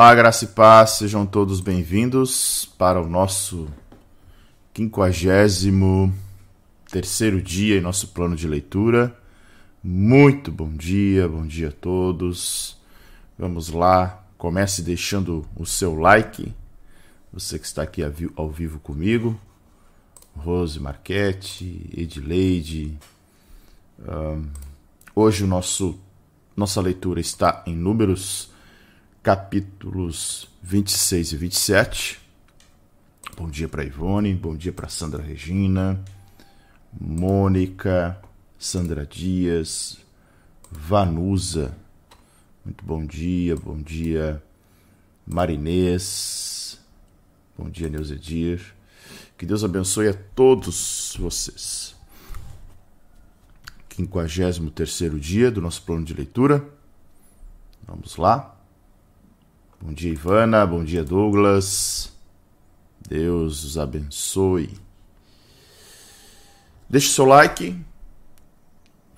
Olá, 0.00 0.14
graça 0.14 0.46
e 0.46 0.48
paz, 0.48 0.92
sejam 0.92 1.26
todos 1.26 1.60
bem-vindos 1.60 2.64
para 2.78 3.02
o 3.02 3.06
nosso 3.06 3.68
quinquagésimo 4.72 6.10
terceiro 6.90 7.42
dia 7.42 7.76
em 7.76 7.82
nosso 7.82 8.08
plano 8.08 8.34
de 8.34 8.48
leitura. 8.48 9.14
Muito 9.84 10.50
bom 10.50 10.70
dia, 10.70 11.28
bom 11.28 11.46
dia 11.46 11.68
a 11.68 11.72
todos. 11.72 12.78
Vamos 13.38 13.68
lá, 13.68 14.24
comece 14.38 14.80
deixando 14.80 15.46
o 15.54 15.66
seu 15.66 15.94
like, 15.94 16.50
você 17.30 17.58
que 17.58 17.66
está 17.66 17.82
aqui 17.82 18.00
ao 18.36 18.48
vivo 18.48 18.78
comigo, 18.78 19.38
Rose 20.34 20.80
Marchetti, 20.80 21.90
Edileide. 21.94 22.98
Um, 23.98 24.48
hoje 25.14 25.44
o 25.44 25.46
nosso 25.46 26.00
nossa 26.56 26.80
leitura 26.80 27.20
está 27.20 27.62
em 27.66 27.76
números 27.76 28.49
capítulos 29.22 30.48
26 30.62 31.32
e 31.32 31.36
27. 31.36 32.20
Bom 33.36 33.48
dia 33.50 33.68
para 33.68 33.84
Ivone, 33.84 34.34
bom 34.34 34.56
dia 34.56 34.72
para 34.72 34.88
Sandra 34.88 35.22
Regina, 35.22 36.02
Mônica, 36.98 38.18
Sandra 38.58 39.04
Dias, 39.04 39.98
Vanusa. 40.70 41.76
Muito 42.64 42.84
bom 42.84 43.04
dia, 43.04 43.56
bom 43.56 43.80
dia 43.80 44.42
Marinês, 45.26 46.80
bom 47.56 47.68
dia 47.68 47.90
Neuzedir. 47.90 48.74
Que 49.36 49.44
Deus 49.44 49.62
abençoe 49.62 50.08
a 50.08 50.14
todos 50.14 51.16
vocês. 51.18 51.94
53 53.94 55.20
dia 55.20 55.50
do 55.50 55.60
nosso 55.60 55.82
plano 55.82 56.04
de 56.04 56.14
leitura. 56.14 56.66
Vamos 57.86 58.16
lá. 58.16 58.59
Bom 59.82 59.94
dia, 59.94 60.12
Ivana. 60.12 60.66
Bom 60.66 60.84
dia, 60.84 61.02
Douglas. 61.02 62.12
Deus 63.08 63.64
os 63.64 63.78
abençoe. 63.78 64.68
Deixe 66.86 67.08
seu 67.08 67.24
like. 67.24 67.74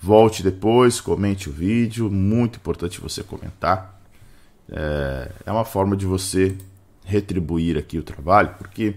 Volte 0.01 0.41
depois, 0.41 1.01
comente 1.01 1.51
o 1.51 1.53
vídeo. 1.53 2.09
Muito 2.09 2.59
importante 2.59 3.01
você 3.01 3.25
comentar. 3.25 4.01
É, 4.71 5.33
é 5.47 5.51
uma 5.51 5.65
forma 5.65 5.97
de 5.97 6.07
você 6.07 6.57
retribuir 7.05 7.77
aqui 7.77 7.99
o 7.99 8.05
trabalho, 8.05 8.55
porque 8.57 8.95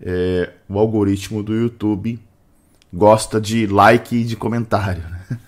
é, 0.00 0.50
o 0.66 0.78
algoritmo 0.78 1.42
do 1.42 1.54
YouTube 1.54 2.18
gosta 2.90 3.38
de 3.38 3.66
like 3.66 4.16
e 4.16 4.24
de 4.24 4.34
comentário. 4.34 5.02
Né? 5.02 5.38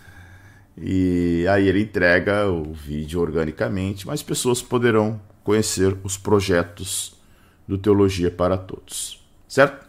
E 0.77 1.47
aí 1.49 1.69
ele 1.69 1.83
entrega 1.83 2.49
o 2.49 2.73
vídeo 2.73 3.21
organicamente, 3.21 4.07
mas 4.07 4.23
pessoas 4.23 4.63
poderão 4.63 5.21
conhecer 5.45 5.97
os 6.03 6.17
projetos 6.17 7.21
do 7.67 7.77
Teologia 7.77 8.31
para 8.31 8.57
Todos. 8.57 9.23
Certo? 9.47 9.87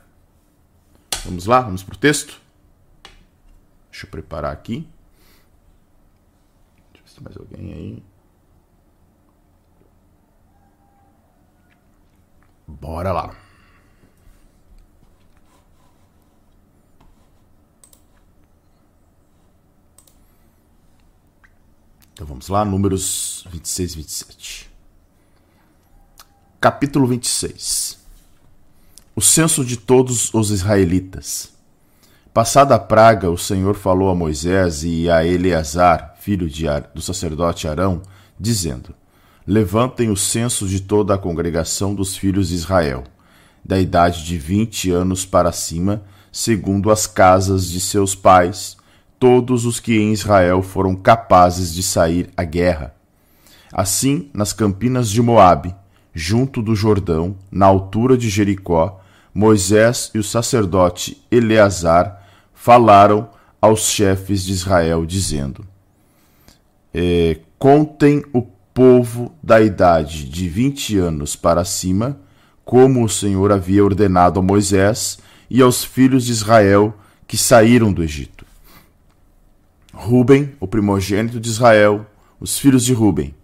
Vamos 1.23 1.45
lá, 1.45 1.61
vamos 1.61 1.83
para 1.83 1.95
o 1.95 1.97
texto? 1.97 2.39
Deixa 3.89 4.05
eu 4.05 4.09
preparar 4.09 4.51
aqui. 4.51 4.87
Deixa 6.91 6.97
eu 6.97 7.03
ver 7.03 7.09
se 7.09 7.15
tem 7.15 7.23
mais 7.23 7.37
alguém 7.37 7.73
aí. 7.73 8.03
Bora 12.67 13.11
lá. 13.13 13.42
Então 22.23 22.29
vamos 22.29 22.47
lá, 22.47 22.63
números 22.63 23.45
26 23.51 23.91
e 23.91 23.95
27. 23.97 24.69
Capítulo 26.61 27.05
26 27.05 27.99
O 29.13 29.19
censo 29.19 29.65
de 29.65 29.75
todos 29.75 30.33
os 30.33 30.49
israelitas. 30.49 31.51
Passada 32.33 32.75
a 32.75 32.79
praga, 32.79 33.29
o 33.29 33.37
Senhor 33.37 33.75
falou 33.75 34.09
a 34.09 34.15
Moisés 34.15 34.85
e 34.85 35.09
a 35.09 35.25
Eleazar, 35.25 36.15
filho 36.17 36.49
de 36.49 36.65
Ar, 36.65 36.89
do 36.95 37.01
sacerdote 37.01 37.67
Arão, 37.67 38.01
dizendo: 38.39 38.95
Levantem 39.45 40.09
o 40.09 40.15
censo 40.15 40.65
de 40.65 40.79
toda 40.79 41.15
a 41.15 41.17
congregação 41.17 41.93
dos 41.93 42.15
filhos 42.15 42.47
de 42.47 42.55
Israel, 42.55 43.03
da 43.65 43.77
idade 43.77 44.23
de 44.23 44.37
vinte 44.37 44.89
anos 44.89 45.25
para 45.25 45.51
cima, 45.51 46.01
segundo 46.31 46.89
as 46.89 47.05
casas 47.05 47.69
de 47.69 47.81
seus 47.81 48.15
pais, 48.15 48.77
todos 49.23 49.65
os 49.65 49.79
que 49.79 49.97
em 49.97 50.11
Israel 50.11 50.61
foram 50.61 50.97
capazes 50.97 51.73
de 51.73 51.81
sair 51.81 52.29
à 52.35 52.43
guerra. 52.43 52.93
Assim, 53.71 54.29
nas 54.33 54.51
campinas 54.51 55.09
de 55.09 55.21
Moabe, 55.21 55.73
junto 56.13 56.61
do 56.61 56.75
Jordão, 56.75 57.37
na 57.49 57.65
altura 57.65 58.17
de 58.17 58.27
Jericó, 58.27 58.99
Moisés 59.33 60.11
e 60.13 60.19
o 60.19 60.23
sacerdote 60.25 61.23
Eleazar 61.31 62.21
falaram 62.53 63.29
aos 63.61 63.87
chefes 63.87 64.43
de 64.43 64.51
Israel, 64.51 65.05
dizendo: 65.05 65.65
é, 66.93 67.39
Contem 67.57 68.25
o 68.33 68.41
povo 68.73 69.33
da 69.41 69.61
idade 69.61 70.27
de 70.27 70.49
vinte 70.49 70.97
anos 70.97 71.33
para 71.33 71.63
cima, 71.63 72.19
como 72.65 73.05
o 73.05 73.09
Senhor 73.09 73.53
havia 73.53 73.85
ordenado 73.85 74.41
a 74.41 74.43
Moisés 74.43 75.17
e 75.49 75.61
aos 75.61 75.81
filhos 75.81 76.25
de 76.25 76.33
Israel 76.33 76.93
que 77.25 77.37
saíram 77.37 77.93
do 77.93 78.03
Egito. 78.03 78.42
Ruben, 79.93 80.53
o 80.59 80.67
primogênito 80.67 81.39
de 81.39 81.47
Israel, 81.47 82.05
os 82.39 82.57
filhos 82.57 82.83
de 82.83 82.93
Ruben, 82.93 83.35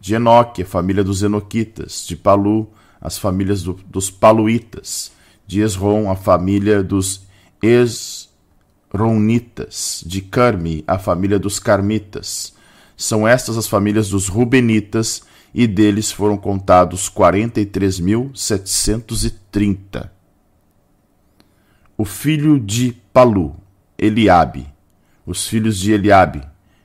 de 0.00 0.14
Enoque, 0.14 0.62
a 0.62 0.66
família 0.66 1.04
dos 1.04 1.22
Enoquitas, 1.22 2.06
de 2.06 2.16
Palu, 2.16 2.70
as 3.00 3.18
famílias 3.18 3.62
do, 3.62 3.74
dos 3.86 4.10
Paluitas, 4.10 5.12
de 5.46 5.60
Esrom, 5.60 6.10
a 6.10 6.16
família 6.16 6.82
dos 6.82 7.26
Esronitas, 8.90 10.02
de 10.06 10.22
Carmi, 10.22 10.82
a 10.86 10.98
família 10.98 11.38
dos 11.38 11.58
Carmitas. 11.58 12.54
São 12.96 13.28
estas 13.28 13.58
as 13.58 13.68
famílias 13.68 14.08
dos 14.08 14.28
Rubenitas, 14.28 15.22
e 15.54 15.66
deles 15.66 16.10
foram 16.10 16.38
contados 16.38 17.10
43.730. 17.10 20.08
O 21.98 22.06
filho 22.06 22.58
de 22.58 22.96
Palu, 23.12 23.54
Eliabe, 23.98 24.71
os 25.26 25.46
filhos 25.46 25.78
de 25.78 25.92
Eliabe, 25.92 26.42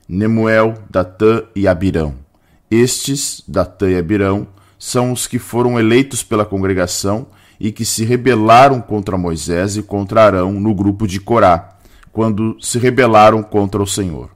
Nemuel, 0.08 0.76
Datã 0.90 1.44
e 1.56 1.68
Abirão. 1.68 2.16
Estes, 2.70 3.44
Datã 3.48 3.90
e 3.90 3.98
Abirão, 3.98 4.48
são 4.80 5.12
os 5.12 5.26
que 5.26 5.40
foram 5.40 5.80
eleitos 5.80 6.24
pela 6.24 6.46
congregação 6.46 7.28
e 7.60 7.72
que 7.72 7.84
se 7.84 8.06
rebelaram 8.06 8.80
contra 8.80 9.18
Moisés 9.18 9.78
e 9.78 9.84
contra 9.84 10.24
Arão 10.24 10.54
no 10.54 10.74
grupo 10.74 11.08
de 11.08 11.20
Corá, 11.20 11.78
quando 12.12 12.56
se 12.62 12.78
rebelaram 12.78 13.42
contra 13.42 13.82
o 13.82 13.88
Senhor. 13.88 14.30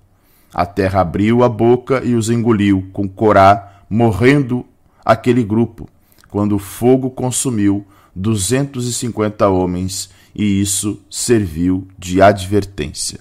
A 0.54 0.66
terra 0.66 1.02
abriu 1.02 1.44
a 1.44 1.50
boca 1.50 2.02
e 2.04 2.16
os 2.16 2.30
engoliu, 2.30 2.90
com 2.92 3.08
Corá 3.08 3.84
morrendo 3.90 4.66
aquele 5.06 5.44
grupo, 5.44 5.88
quando 6.30 6.56
o 6.56 6.60
fogo 6.60 7.10
consumiu 7.10 7.86
duzentos 8.16 8.88
e 8.88 8.94
cinquenta 8.94 9.48
homens, 9.50 10.10
e 10.36 10.62
isso 10.62 11.00
serviu 11.10 11.88
de 11.98 12.22
advertência. 12.22 13.20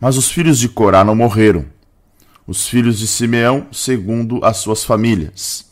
Mas 0.00 0.16
os 0.16 0.30
filhos 0.30 0.58
de 0.58 0.68
Corá 0.68 1.04
não 1.04 1.14
morreram. 1.14 1.66
Os 2.46 2.68
filhos 2.68 2.98
de 2.98 3.06
Simeão, 3.06 3.66
segundo 3.72 4.44
as 4.44 4.58
suas 4.58 4.84
famílias. 4.84 5.66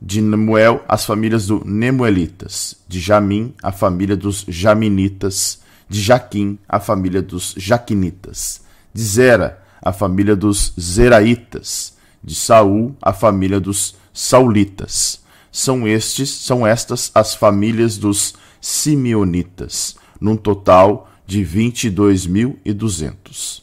De 0.00 0.20
Nemuel, 0.20 0.84
as 0.88 1.04
famílias 1.04 1.46
dos 1.46 1.62
Nemuelitas. 1.64 2.76
De 2.88 2.98
Jamim, 2.98 3.54
a 3.62 3.70
família 3.70 4.16
dos 4.16 4.44
Jaminitas. 4.48 5.60
De 5.88 6.00
Jaquim, 6.00 6.58
a 6.68 6.80
família 6.80 7.20
dos 7.20 7.54
Jaquinitas. 7.56 8.62
De 8.92 9.02
Zera, 9.02 9.62
a 9.82 9.92
família 9.92 10.34
dos 10.34 10.72
Zeraitas. 10.80 11.94
De 12.22 12.34
Saul, 12.34 12.96
a 13.02 13.12
família 13.12 13.60
dos 13.60 13.94
Saulitas. 14.12 15.20
São 15.52 15.86
estes, 15.86 16.30
são 16.30 16.66
estas 16.66 17.10
as 17.14 17.34
famílias 17.34 17.98
dos 17.98 18.34
Simeonitas, 18.60 19.96
num 20.18 20.36
total 20.36 21.10
de 21.26 21.44
22.200. 21.44 23.62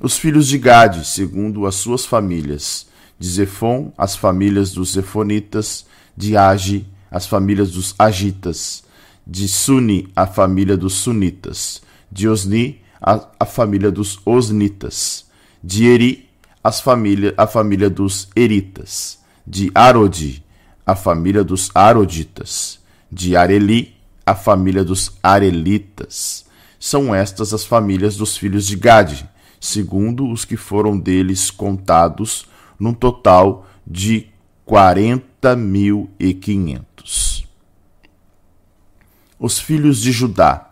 Os 0.00 0.16
filhos 0.18 0.48
de 0.48 0.58
Gade, 0.58 1.06
segundo 1.06 1.66
as 1.66 1.74
suas 1.74 2.06
famílias, 2.06 2.88
de 3.18 3.28
Zefon, 3.28 3.92
as 3.98 4.16
famílias 4.16 4.72
dos 4.72 4.92
Zefonitas, 4.92 5.84
de 6.16 6.36
Agi, 6.36 6.86
as 7.10 7.26
famílias 7.26 7.72
dos 7.72 7.94
Agitas, 7.98 8.84
de 9.26 9.48
Suni, 9.48 10.08
a 10.16 10.26
família 10.26 10.76
dos 10.76 10.94
Sunitas, 10.94 11.82
de 12.10 12.28
Osni, 12.28 12.80
a, 13.00 13.28
a 13.38 13.44
família 13.44 13.90
dos 13.90 14.18
Osnitas, 14.24 15.26
De 15.62 15.86
Eri, 15.86 16.28
as 16.62 16.80
família, 16.80 17.34
a 17.36 17.46
família 17.46 17.88
dos 17.88 18.28
Eritas. 18.36 19.18
De 19.46 19.70
Arodi, 19.74 20.44
a 20.86 20.94
família 20.94 21.42
dos 21.42 21.70
Aroditas. 21.74 22.78
De 23.10 23.36
Areli, 23.36 23.96
a 24.24 24.34
família 24.34 24.84
dos 24.84 25.12
Arelitas. 25.22 26.46
São 26.82 27.14
estas 27.14 27.52
as 27.52 27.66
famílias 27.66 28.16
dos 28.16 28.38
filhos 28.38 28.66
de 28.66 28.74
Gade, 28.74 29.28
segundo 29.60 30.26
os 30.30 30.46
que 30.46 30.56
foram 30.56 30.98
deles 30.98 31.50
contados, 31.50 32.46
num 32.78 32.94
total 32.94 33.68
de 33.86 34.28
quarenta 34.64 35.54
mil 35.54 36.08
e 36.18 36.32
quinhentos. 36.32 37.46
Os 39.38 39.58
filhos 39.58 40.00
de 40.00 40.10
Judá, 40.10 40.70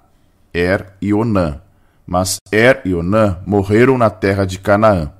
Er 0.55 0.97
e 1.03 1.13
Onã, 1.13 1.61
mas 2.07 2.39
Er 2.51 2.81
e 2.87 2.95
Onã 2.95 3.39
morreram 3.47 3.99
na 3.99 4.09
terra 4.09 4.47
de 4.47 4.59
Canaã. 4.59 5.13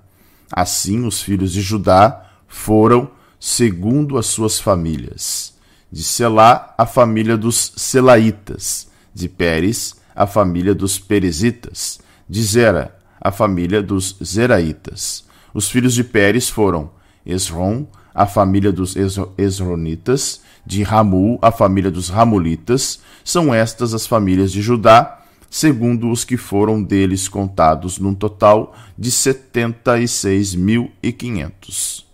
Assim, 0.51 1.05
os 1.05 1.21
filhos 1.21 1.53
de 1.53 1.61
Judá 1.61 2.31
foram 2.47 3.11
segundo 3.39 4.17
as 4.17 4.25
suas 4.27 4.59
famílias. 4.59 5.53
De 5.93 6.03
Selá, 6.03 6.75
a 6.79 6.87
família 6.87 7.37
dos 7.37 7.75
Selaitas. 7.77 8.89
De 9.15 9.29
Pérez, 9.29 9.98
a 10.19 10.27
família 10.27 10.75
dos 10.75 10.99
Perezitas. 10.99 12.01
De 12.29 12.43
Zera, 12.43 12.99
a 13.21 13.31
família 13.31 13.81
dos 13.81 14.19
Zeraitas. 14.23 15.25
Os 15.55 15.71
filhos 15.71 15.95
de 15.95 16.03
Pérez 16.03 16.49
foram 16.49 16.91
Esron, 17.25 17.87
a 18.13 18.27
família 18.27 18.73
dos 18.73 18.97
Esronitas. 19.39 20.43
De 20.67 20.83
Ramul, 20.83 21.39
a 21.41 21.53
família 21.53 21.89
dos 21.91 22.09
Ramulitas. 22.09 23.01
São 23.25 23.55
estas 23.55 23.95
as 23.95 24.09
famílias 24.09 24.51
de 24.51 24.61
Judá, 24.61 25.23
segundo 25.49 26.11
os 26.11 26.25
que 26.25 26.37
foram 26.37 26.83
deles 26.83 27.29
contados, 27.29 28.01
num 28.01 28.13
total 28.13 28.75
de 28.99 29.13
setenta 29.13 30.01
e 30.01 30.09
seis 30.09 30.53
mil 30.55 30.91
e 31.01 31.13
quinhentos. 31.13 32.07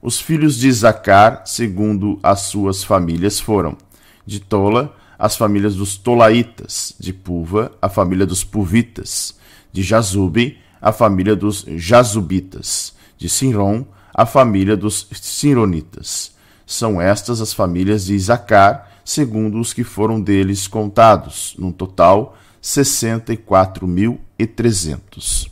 Os 0.00 0.20
filhos 0.20 0.56
de 0.56 0.70
Zacar, 0.72 1.42
segundo 1.46 2.18
as 2.22 2.42
suas 2.42 2.84
famílias, 2.84 3.40
foram 3.40 3.76
de 4.24 4.38
Tola, 4.40 4.96
as 5.20 5.36
famílias 5.36 5.76
dos 5.76 5.96
Tolaitas, 5.98 6.96
de 6.98 7.12
Puva, 7.12 7.70
a 7.82 7.90
família 7.90 8.24
dos 8.24 8.42
Puvitas, 8.42 9.38
de 9.70 9.82
Jazube, 9.82 10.56
a 10.80 10.92
família 10.92 11.36
dos 11.36 11.66
Jazubitas, 11.68 12.94
de 13.18 13.28
Sinron, 13.28 13.84
a 14.14 14.24
família 14.24 14.78
dos 14.78 15.06
Sinronitas. 15.12 16.32
São 16.64 16.98
estas 16.98 17.42
as 17.42 17.52
famílias 17.52 18.06
de 18.06 18.18
Zacar, 18.18 18.90
segundo 19.04 19.60
os 19.60 19.74
que 19.74 19.84
foram 19.84 20.18
deles 20.18 20.66
contados, 20.66 21.54
num 21.58 21.70
total 21.70 22.38
64.300. 22.62 25.50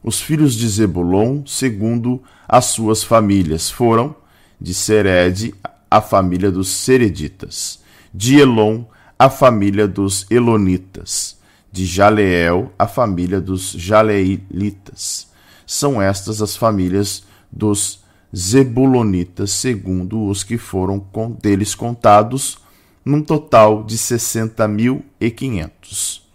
Os 0.00 0.20
filhos 0.20 0.54
de 0.54 0.68
Zebulon, 0.68 1.44
segundo 1.44 2.22
as 2.46 2.66
suas 2.66 3.02
famílias, 3.02 3.68
foram 3.68 4.14
de 4.60 4.72
Sered, 4.72 5.52
a 5.90 6.00
família 6.00 6.52
dos 6.52 6.68
Sereditas, 6.68 7.84
de 8.16 8.38
Elon, 8.38 8.86
a 9.18 9.28
família 9.28 9.86
dos 9.86 10.26
Elonitas, 10.30 11.36
de 11.70 11.84
Jaleel, 11.84 12.72
a 12.78 12.86
família 12.86 13.42
dos 13.42 13.72
Jaleelitas. 13.72 15.28
São 15.66 16.00
estas 16.00 16.40
as 16.40 16.56
famílias 16.56 17.24
dos 17.52 18.02
Zebulonitas, 18.34 19.50
segundo 19.50 20.28
os 20.28 20.42
que 20.42 20.56
foram 20.56 21.06
deles 21.42 21.74
contados, 21.74 22.56
num 23.04 23.20
total 23.22 23.84
de 23.84 23.98
sessenta 23.98 24.66
mil 24.66 25.04
e 25.20 25.30
quinhentos. 25.30 26.26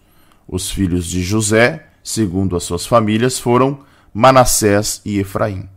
Os 0.46 0.70
filhos 0.70 1.06
de 1.06 1.20
José, 1.20 1.88
segundo 2.02 2.54
as 2.54 2.62
suas 2.62 2.86
famílias, 2.86 3.40
foram 3.40 3.80
Manassés 4.14 5.00
e 5.04 5.18
Efraim. 5.18 5.68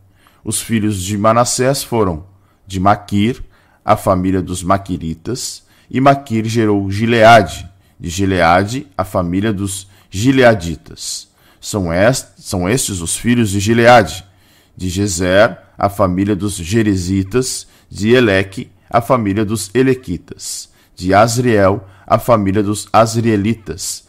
Os 0.43 0.61
filhos 0.61 1.01
de 1.01 1.17
Manassés 1.17 1.83
foram 1.83 2.25
de 2.67 2.79
Maquir, 2.79 3.43
a 3.83 3.97
família 3.97 4.41
dos 4.41 4.61
Maquiritas, 4.61 5.64
e 5.89 6.01
Maquir 6.01 6.45
gerou 6.45 6.89
Gileade, 6.89 7.69
de 7.99 8.09
Gileade, 8.09 8.87
a 8.97 9.03
família 9.03 9.53
dos 9.53 9.87
Gileaditas. 10.09 11.27
São, 11.59 11.91
est, 11.91 12.27
são 12.37 12.69
estes 12.69 13.01
os 13.01 13.15
filhos 13.15 13.49
de 13.49 13.59
Gileade, 13.59 14.23
de 14.77 14.89
Gezer, 14.89 15.57
a 15.77 15.89
família 15.89 16.35
dos 16.35 16.55
Jerezitas, 16.55 17.67
de 17.89 18.13
Eleque, 18.13 18.69
a 18.89 19.01
família 19.01 19.43
dos 19.43 19.71
Elequitas. 19.73 20.69
De 20.95 21.13
Asriel, 21.13 21.85
a 22.07 22.17
família 22.17 22.63
dos 22.63 22.87
Asrielitas, 22.93 24.05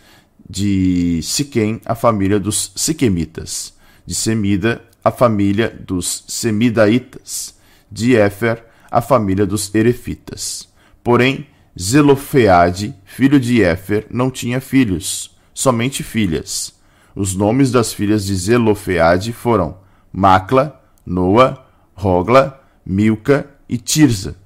de 0.48 1.20
Siquém, 1.22 1.80
a 1.84 1.94
família 1.94 2.38
dos 2.38 2.72
Siquemitas, 2.76 3.74
de 4.06 4.14
Semida, 4.14 4.82
a 5.02 5.10
família 5.10 5.68
dos 5.68 6.24
Semidaitas, 6.28 7.56
de 7.90 8.16
Éfer, 8.16 8.64
a 8.90 9.00
família 9.00 9.46
dos 9.46 9.74
Erefitas. 9.74 10.68
Porém, 11.02 11.46
Zelofeade, 11.78 12.94
filho 13.04 13.38
de 13.38 13.62
Éfer, 13.62 14.06
não 14.10 14.30
tinha 14.30 14.60
filhos, 14.60 15.36
somente 15.52 16.02
filhas. 16.02 16.74
Os 17.14 17.34
nomes 17.34 17.70
das 17.70 17.92
filhas 17.92 18.24
de 18.24 18.34
Zelofeade 18.34 19.32
foram 19.32 19.78
Macla, 20.12 20.82
Noa, 21.04 21.64
Rogla, 21.94 22.62
Milca 22.84 23.48
e 23.68 23.76
Tirza 23.78 24.36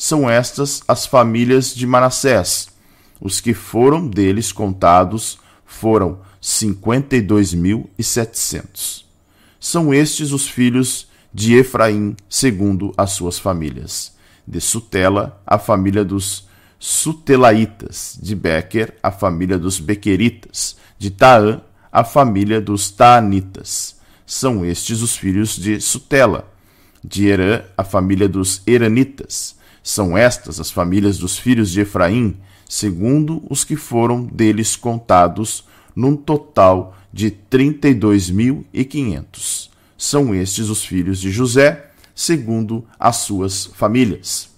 são 0.00 0.30
estas 0.30 0.82
as 0.88 1.04
famílias 1.04 1.74
de 1.74 1.86
Manassés. 1.86 2.68
Os 3.20 3.38
que 3.38 3.52
foram 3.52 4.08
deles 4.08 4.50
contados 4.50 5.38
foram 5.66 6.20
cinquenta 6.40 7.16
e 7.16 7.20
dois 7.20 7.52
mil 7.52 7.90
e 7.98 8.02
setecentos. 8.02 9.06
São 9.60 9.92
estes 9.92 10.32
os 10.32 10.48
filhos 10.48 11.06
de 11.34 11.54
Efraim, 11.54 12.16
segundo 12.30 12.94
as 12.96 13.10
suas 13.10 13.38
famílias. 13.38 14.16
De 14.48 14.58
Sutela, 14.58 15.38
a 15.46 15.58
família 15.58 16.02
dos 16.02 16.48
Sutelaitas, 16.80 18.18
de 18.20 18.34
Becker, 18.34 18.94
a 19.02 19.12
família 19.12 19.58
dos 19.58 19.78
Bequeritas, 19.78 20.76
de 20.98 21.10
Taã, 21.10 21.60
a 21.92 22.02
família 22.02 22.60
dos 22.60 22.90
Taanitas. 22.90 24.00
São 24.26 24.64
estes 24.64 25.00
os 25.02 25.16
filhos 25.16 25.56
de 25.56 25.80
Sutela. 25.80 26.52
De 27.04 27.26
Herã, 27.26 27.62
a 27.76 27.84
família 27.84 28.28
dos 28.28 28.62
Eranitas 28.66 29.60
são 29.82 30.16
estas 30.16 30.60
as 30.60 30.70
famílias 30.70 31.18
dos 31.18 31.38
filhos 31.38 31.70
de 31.70 31.80
Efraim, 31.80 32.36
segundo 32.68 33.42
os 33.48 33.64
que 33.64 33.76
foram 33.76 34.24
deles 34.24 34.76
contados, 34.76 35.64
num 35.96 36.16
total 36.16 36.96
de 37.12 37.30
trinta 37.30 37.88
e 37.88 37.94
dois 37.94 38.30
mil 38.30 38.64
e 38.72 38.84
quinhentos. 38.84 39.70
São 39.96 40.34
estes 40.34 40.68
os 40.68 40.84
filhos 40.84 41.18
de 41.18 41.30
José, 41.30 41.90
segundo 42.14 42.86
as 42.98 43.16
suas 43.16 43.66
famílias. 43.66 44.49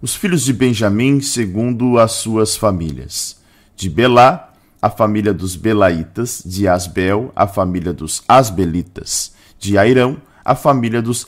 Os 0.00 0.14
filhos 0.14 0.44
de 0.44 0.52
Benjamim, 0.52 1.20
segundo 1.20 1.98
as 1.98 2.12
suas 2.12 2.56
famílias. 2.56 3.40
De 3.74 3.90
Belá, 3.90 4.52
a 4.80 4.88
família 4.88 5.34
dos 5.34 5.56
Belaitas, 5.56 6.40
de 6.46 6.68
Asbel, 6.68 7.32
a 7.34 7.48
família 7.48 7.92
dos 7.92 8.22
Asbelitas, 8.28 9.32
de 9.58 9.76
Airão, 9.76 10.22
a 10.44 10.54
família 10.54 11.02
dos 11.02 11.26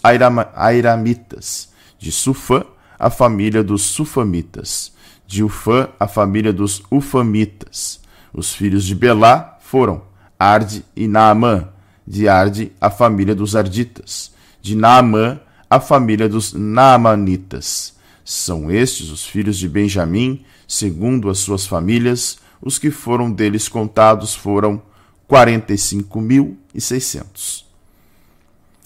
Airamitas, 0.54 1.70
de 1.98 2.12
Sufã, 2.12 2.62
a 2.96 3.10
família 3.10 3.64
dos 3.64 3.82
Sufamitas. 3.82 4.92
De 5.26 5.42
Ufã, 5.42 5.88
a 5.98 6.06
família 6.06 6.52
dos 6.52 6.80
Ufamitas. 6.92 8.00
Os 8.32 8.54
filhos 8.54 8.84
de 8.84 8.94
Belá 8.94 9.58
foram 9.60 10.02
Arde 10.38 10.84
e 10.94 11.08
Naamã. 11.08 11.70
De 12.06 12.28
Arde, 12.28 12.70
a 12.80 12.88
família 12.88 13.34
dos 13.34 13.56
Arditas. 13.56 14.32
De 14.62 14.76
Naamã, 14.76 15.40
a 15.68 15.80
família 15.80 16.28
dos 16.28 16.52
Naamanitas. 16.52 17.98
São 18.24 18.70
estes 18.70 19.10
os 19.10 19.26
filhos 19.26 19.58
de 19.58 19.68
Benjamim, 19.68 20.44
segundo 20.66 21.28
as 21.28 21.38
suas 21.38 21.66
famílias. 21.66 22.38
Os 22.62 22.78
que 22.78 22.90
foram 22.90 23.30
deles 23.30 23.68
contados 23.68 24.34
foram 24.34 24.82
quarenta 25.26 25.72
e 25.72 25.78
cinco 25.78 26.20
mil 26.20 26.58
e 26.74 26.80
seiscentos. 26.80 27.66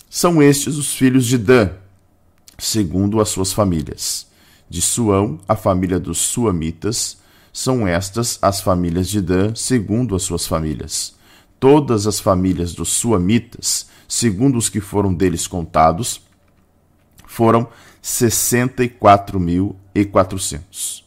São 0.08 0.42
estes 0.42 0.76
os 0.76 0.94
filhos 0.94 1.26
de 1.26 1.36
Dan, 1.36 1.70
segundo 2.58 3.20
as 3.20 3.28
suas 3.30 3.52
famílias. 3.52 4.26
De 4.70 4.80
Suão, 4.80 5.40
a 5.48 5.56
família 5.56 5.98
dos 5.98 6.18
Suamitas, 6.18 7.18
são 7.52 7.86
estas 7.86 8.38
as 8.40 8.60
famílias 8.60 9.08
de 9.08 9.20
Dan, 9.20 9.54
segundo 9.54 10.14
as 10.14 10.22
suas 10.22 10.46
famílias. 10.46 11.14
Todas 11.58 12.06
as 12.06 12.20
famílias 12.20 12.74
dos 12.74 12.90
Suamitas, 12.90 13.88
segundo 14.06 14.56
os 14.56 14.68
que 14.68 14.80
foram 14.80 15.12
deles 15.12 15.46
contados, 15.46 16.20
foram 17.26 17.66
sessenta 18.06 18.84
e 18.84 18.88
quatro 18.90 19.40
mil 19.40 19.76
e 19.94 20.04
quatrocentos. 20.04 21.06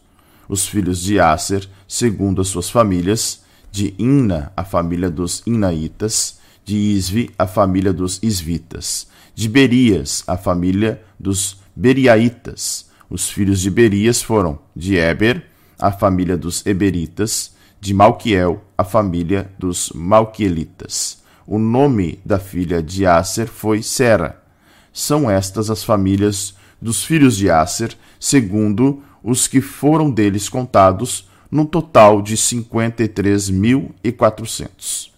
Os 0.49 0.67
filhos 0.67 0.99
de 0.99 1.19
Aser, 1.19 1.69
segundo 1.87 2.41
as 2.41 2.47
suas 2.47 2.71
famílias, 2.71 3.43
de 3.71 3.93
Inna, 3.99 4.51
a 4.57 4.63
família 4.63 5.07
dos 5.07 5.43
Inaitas, 5.45 6.39
de 6.65 6.75
Isvi, 6.75 7.29
a 7.37 7.45
família 7.45 7.93
dos 7.93 8.19
Isvitas, 8.23 9.07
de 9.35 9.47
Berias, 9.47 10.23
a 10.25 10.37
família 10.37 10.99
dos 11.19 11.59
Beriaitas. 11.75 12.87
Os 13.07 13.29
filhos 13.29 13.61
de 13.61 13.69
Berias 13.69 14.23
foram 14.23 14.57
de 14.75 14.95
Eber, 14.95 15.45
a 15.77 15.91
família 15.91 16.35
dos 16.35 16.65
Eberitas, 16.65 17.53
de 17.79 17.93
Malquiel, 17.93 18.63
a 18.75 18.83
família 18.83 19.51
dos 19.59 19.91
Malquielitas. 19.93 21.19
O 21.45 21.59
nome 21.59 22.19
da 22.25 22.39
filha 22.39 22.81
de 22.81 23.05
Aser 23.05 23.47
foi 23.47 23.83
Sera. 23.83 24.43
São 24.91 25.29
estas 25.29 25.69
as 25.69 25.83
famílias 25.83 26.56
dos 26.81 27.03
filhos 27.03 27.37
de 27.37 27.49
Aser, 27.49 27.95
segundo 28.19 29.01
os 29.23 29.47
que 29.47 29.61
foram 29.61 30.11
deles 30.11 30.49
contados, 30.49 31.29
num 31.49 31.65
total 31.65 32.21
de 32.21 32.35
53.400. 32.35 35.09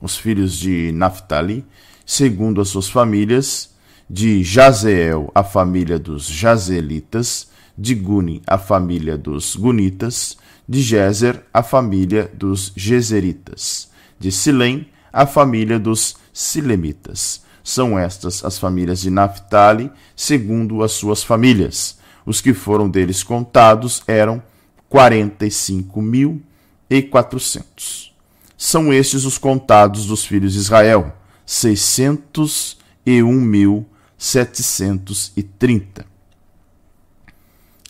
Os 0.00 0.16
filhos 0.16 0.56
de 0.58 0.92
Naphtali, 0.92 1.64
segundo 2.04 2.60
as 2.60 2.68
suas 2.68 2.88
famílias, 2.88 3.72
de 4.08 4.44
Jazeel, 4.44 5.32
a 5.34 5.42
família 5.42 5.98
dos 5.98 6.26
Jazelitas, 6.26 7.48
de 7.76 7.94
Guni, 7.94 8.42
a 8.46 8.58
família 8.58 9.16
dos 9.16 9.56
Gunitas, 9.56 10.36
de 10.68 10.80
Jezer, 10.80 11.44
a 11.52 11.62
família 11.62 12.30
dos 12.32 12.72
Jezeritas, 12.76 13.90
de 14.18 14.30
Silém, 14.30 14.88
a 15.12 15.26
família 15.26 15.78
dos 15.78 16.16
Silemitas. 16.32 17.43
São 17.64 17.98
estas 17.98 18.44
as 18.44 18.58
famílias 18.58 19.00
de 19.00 19.08
Naphtali, 19.08 19.90
segundo 20.14 20.82
as 20.82 20.92
suas 20.92 21.22
famílias. 21.22 21.96
Os 22.26 22.42
que 22.42 22.52
foram 22.52 22.90
deles 22.90 23.22
contados 23.22 24.02
eram 24.06 24.42
quarenta 24.86 25.46
e 25.46 25.50
cinco 25.50 26.02
mil 26.02 26.42
e 26.90 27.00
quatrocentos. 27.02 28.14
São 28.56 28.92
estes 28.92 29.24
os 29.24 29.38
contados 29.38 30.04
dos 30.04 30.26
filhos 30.26 30.52
de 30.52 30.58
Israel, 30.58 31.16
seiscentos 31.46 32.76
e 33.04 33.22
um 33.22 33.40
mil 33.40 33.86
setecentos 34.18 35.32
e 35.34 35.42
trinta. 35.42 36.04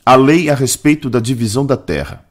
A 0.06 0.14
lei 0.14 0.50
a 0.50 0.54
respeito 0.54 1.10
da 1.10 1.18
divisão 1.18 1.66
da 1.66 1.76
terra. 1.76 2.24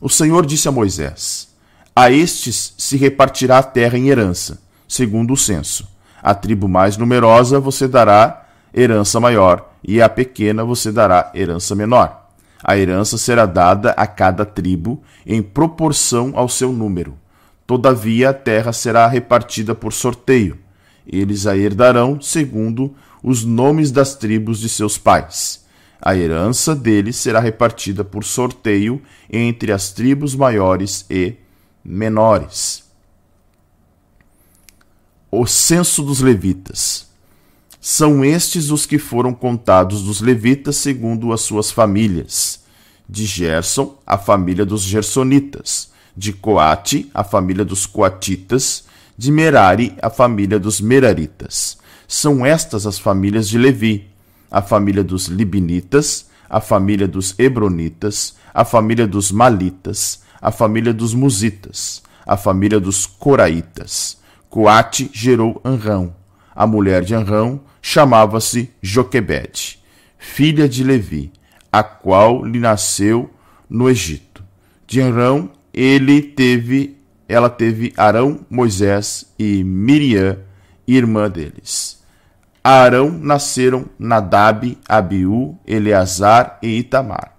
O 0.00 0.08
Senhor 0.08 0.46
disse 0.46 0.66
a 0.66 0.72
Moisés: 0.72 1.48
A 1.94 2.10
estes 2.10 2.74
se 2.78 2.96
repartirá 2.96 3.58
a 3.58 3.62
terra 3.62 3.98
em 3.98 4.08
herança, 4.08 4.62
segundo 4.88 5.34
o 5.34 5.36
censo. 5.36 5.95
A 6.26 6.34
tribo 6.34 6.66
mais 6.66 6.96
numerosa 6.96 7.60
você 7.60 7.86
dará 7.86 8.48
herança 8.74 9.20
maior, 9.20 9.70
e 9.80 10.02
a 10.02 10.08
pequena 10.08 10.64
você 10.64 10.90
dará 10.90 11.30
herança 11.32 11.72
menor. 11.76 12.26
A 12.64 12.76
herança 12.76 13.16
será 13.16 13.46
dada 13.46 13.92
a 13.92 14.08
cada 14.08 14.44
tribo 14.44 15.00
em 15.24 15.40
proporção 15.40 16.32
ao 16.34 16.48
seu 16.48 16.72
número. 16.72 17.16
Todavia 17.64 18.30
a 18.30 18.34
terra 18.34 18.72
será 18.72 19.06
repartida 19.06 19.72
por 19.72 19.92
sorteio. 19.92 20.58
Eles 21.06 21.46
a 21.46 21.56
herdarão 21.56 22.20
segundo 22.20 22.92
os 23.22 23.44
nomes 23.44 23.92
das 23.92 24.16
tribos 24.16 24.58
de 24.58 24.68
seus 24.68 24.98
pais. 24.98 25.64
A 26.02 26.16
herança 26.16 26.74
deles 26.74 27.14
será 27.14 27.38
repartida 27.38 28.02
por 28.02 28.24
sorteio 28.24 29.00
entre 29.30 29.70
as 29.70 29.92
tribos 29.92 30.34
maiores 30.34 31.06
e 31.08 31.34
menores. 31.84 32.85
O 35.38 35.46
censo 35.46 36.02
dos 36.02 36.22
levitas. 36.22 37.08
São 37.78 38.24
estes 38.24 38.70
os 38.70 38.86
que 38.86 38.98
foram 38.98 39.34
contados 39.34 40.02
dos 40.02 40.22
levitas 40.22 40.76
segundo 40.76 41.30
as 41.30 41.42
suas 41.42 41.70
famílias. 41.70 42.64
De 43.06 43.26
Gerson, 43.26 43.98
a 44.06 44.16
família 44.16 44.64
dos 44.64 44.80
Gersonitas. 44.80 45.90
De 46.16 46.32
Coate, 46.32 47.10
a 47.12 47.22
família 47.22 47.66
dos 47.66 47.84
Coatitas. 47.84 48.84
De 49.18 49.30
Merari, 49.30 49.94
a 50.00 50.08
família 50.08 50.58
dos 50.58 50.80
Meraritas. 50.80 51.76
São 52.08 52.46
estas 52.46 52.86
as 52.86 52.98
famílias 52.98 53.46
de 53.46 53.58
Levi. 53.58 54.08
A 54.50 54.62
família 54.62 55.04
dos 55.04 55.26
Libinitas, 55.26 56.28
a 56.48 56.62
família 56.62 57.06
dos 57.06 57.38
Hebronitas, 57.38 58.36
a 58.54 58.64
família 58.64 59.06
dos 59.06 59.30
Malitas, 59.30 60.22
a 60.40 60.50
família 60.50 60.94
dos 60.94 61.12
Musitas, 61.12 62.02
a 62.24 62.38
família 62.38 62.80
dos 62.80 63.04
Coraitas. 63.04 64.16
Coate 64.48 65.10
gerou 65.12 65.60
Anrão. 65.64 66.14
A 66.54 66.66
mulher 66.66 67.02
de 67.04 67.14
Anrão 67.14 67.60
chamava-se 67.82 68.70
Joquebede, 68.80 69.78
filha 70.18 70.68
de 70.68 70.82
Levi, 70.82 71.32
a 71.70 71.82
qual 71.82 72.44
lhe 72.44 72.58
nasceu 72.58 73.30
no 73.68 73.88
Egito. 73.88 74.42
De 74.86 75.02
Arão 75.02 75.50
ele 75.72 76.22
teve, 76.22 76.96
ela 77.28 77.50
teve 77.50 77.92
Arão, 77.96 78.40
Moisés 78.48 79.32
e 79.38 79.62
Miriam, 79.62 80.38
irmã 80.86 81.28
deles. 81.28 82.02
A 82.64 82.82
Arão 82.82 83.10
nasceram 83.10 83.86
Nadab, 83.98 84.76
Abiú, 84.88 85.56
Eleazar 85.66 86.58
e 86.62 86.78
Itamar. 86.78 87.36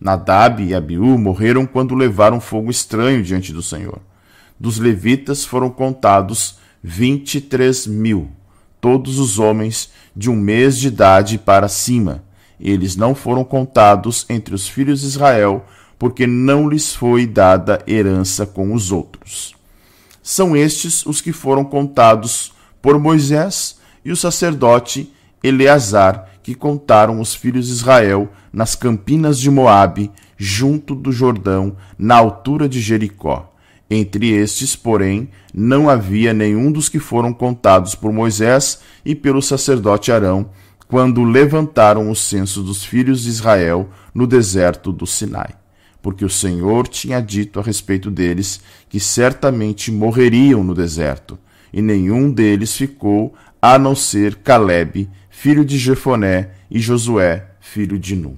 Nadab 0.00 0.62
e 0.62 0.74
Abiú 0.74 1.16
morreram 1.16 1.64
quando 1.64 1.94
levaram 1.94 2.40
fogo 2.40 2.70
estranho 2.70 3.22
diante 3.22 3.52
do 3.52 3.62
Senhor. 3.62 4.00
Dos 4.58 4.78
levitas 4.78 5.44
foram 5.44 5.70
contados 5.70 6.58
vinte 6.82 7.36
e 7.36 7.40
três 7.40 7.86
mil 7.86 8.30
todos 8.80 9.18
os 9.18 9.38
homens 9.38 9.90
de 10.14 10.30
um 10.30 10.36
mês 10.36 10.78
de 10.78 10.88
idade 10.88 11.38
para 11.38 11.68
cima. 11.68 12.22
Eles 12.60 12.94
não 12.94 13.14
foram 13.14 13.42
contados 13.42 14.24
entre 14.28 14.54
os 14.54 14.68
filhos 14.68 15.00
de 15.00 15.06
Israel, 15.06 15.64
porque 15.98 16.26
não 16.26 16.68
lhes 16.68 16.94
foi 16.94 17.26
dada 17.26 17.82
herança 17.86 18.46
com 18.46 18.72
os 18.72 18.92
outros. 18.92 19.54
São 20.22 20.56
estes 20.56 21.04
os 21.04 21.20
que 21.20 21.32
foram 21.32 21.64
contados 21.64 22.52
por 22.80 22.98
Moisés 22.98 23.78
e 24.04 24.12
o 24.12 24.16
sacerdote 24.16 25.12
Eleazar, 25.42 26.28
que 26.42 26.54
contaram 26.54 27.20
os 27.20 27.34
filhos 27.34 27.66
de 27.66 27.72
Israel 27.72 28.30
nas 28.52 28.74
campinas 28.74 29.38
de 29.38 29.50
Moabe, 29.50 30.10
junto 30.36 30.94
do 30.94 31.10
Jordão, 31.10 31.76
na 31.98 32.16
altura 32.16 32.68
de 32.68 32.80
Jericó. 32.80 33.52
Entre 33.88 34.32
estes, 34.32 34.74
porém, 34.74 35.28
não 35.54 35.88
havia 35.88 36.32
nenhum 36.32 36.72
dos 36.72 36.88
que 36.88 36.98
foram 36.98 37.32
contados 37.32 37.94
por 37.94 38.12
Moisés 38.12 38.80
e 39.04 39.14
pelo 39.14 39.40
sacerdote 39.40 40.10
Arão, 40.10 40.50
quando 40.88 41.22
levantaram 41.22 42.10
o 42.10 42.16
censo 42.16 42.62
dos 42.62 42.84
filhos 42.84 43.22
de 43.22 43.28
Israel 43.28 43.88
no 44.12 44.26
deserto 44.26 44.92
do 44.92 45.06
Sinai. 45.06 45.54
Porque 46.02 46.24
o 46.24 46.30
Senhor 46.30 46.88
tinha 46.88 47.20
dito 47.20 47.60
a 47.60 47.62
respeito 47.62 48.10
deles 48.10 48.60
que 48.88 48.98
certamente 48.98 49.90
morreriam 49.92 50.64
no 50.64 50.74
deserto, 50.74 51.38
e 51.72 51.80
nenhum 51.80 52.30
deles 52.30 52.76
ficou, 52.76 53.34
a 53.60 53.78
não 53.78 53.94
ser 53.94 54.36
Caleb, 54.36 55.08
filho 55.30 55.64
de 55.64 55.78
Jefoné, 55.78 56.50
e 56.68 56.80
Josué, 56.80 57.50
filho 57.60 57.98
de 57.98 58.16
Nun. 58.16 58.36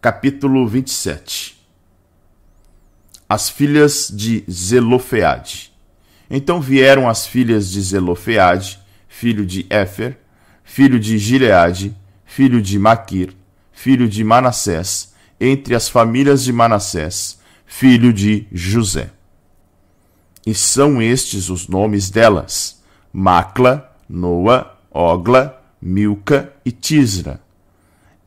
Capítulo 0.00 0.66
27 0.66 1.51
as 3.32 3.48
filhas 3.48 4.12
de 4.14 4.44
Zelofeade. 4.50 5.72
Então 6.28 6.60
vieram 6.60 7.08
as 7.08 7.26
filhas 7.26 7.70
de 7.70 7.80
Zelofeade, 7.80 8.78
filho 9.08 9.46
de 9.46 9.64
Éfer, 9.70 10.18
filho 10.62 11.00
de 11.00 11.16
Gileade, 11.16 11.96
filho 12.26 12.60
de 12.60 12.78
Maquir, 12.78 13.32
filho 13.72 14.06
de 14.06 14.22
Manassés, 14.22 15.14
entre 15.40 15.74
as 15.74 15.88
famílias 15.88 16.44
de 16.44 16.52
Manassés, 16.52 17.38
filho 17.64 18.12
de 18.12 18.46
José. 18.52 19.08
E 20.46 20.54
são 20.54 21.00
estes 21.00 21.48
os 21.48 21.66
nomes 21.68 22.10
delas: 22.10 22.82
Macla, 23.10 23.96
Noa, 24.06 24.78
Ogla, 24.90 25.58
Milca 25.80 26.52
e 26.66 26.70
Tisra. 26.70 27.40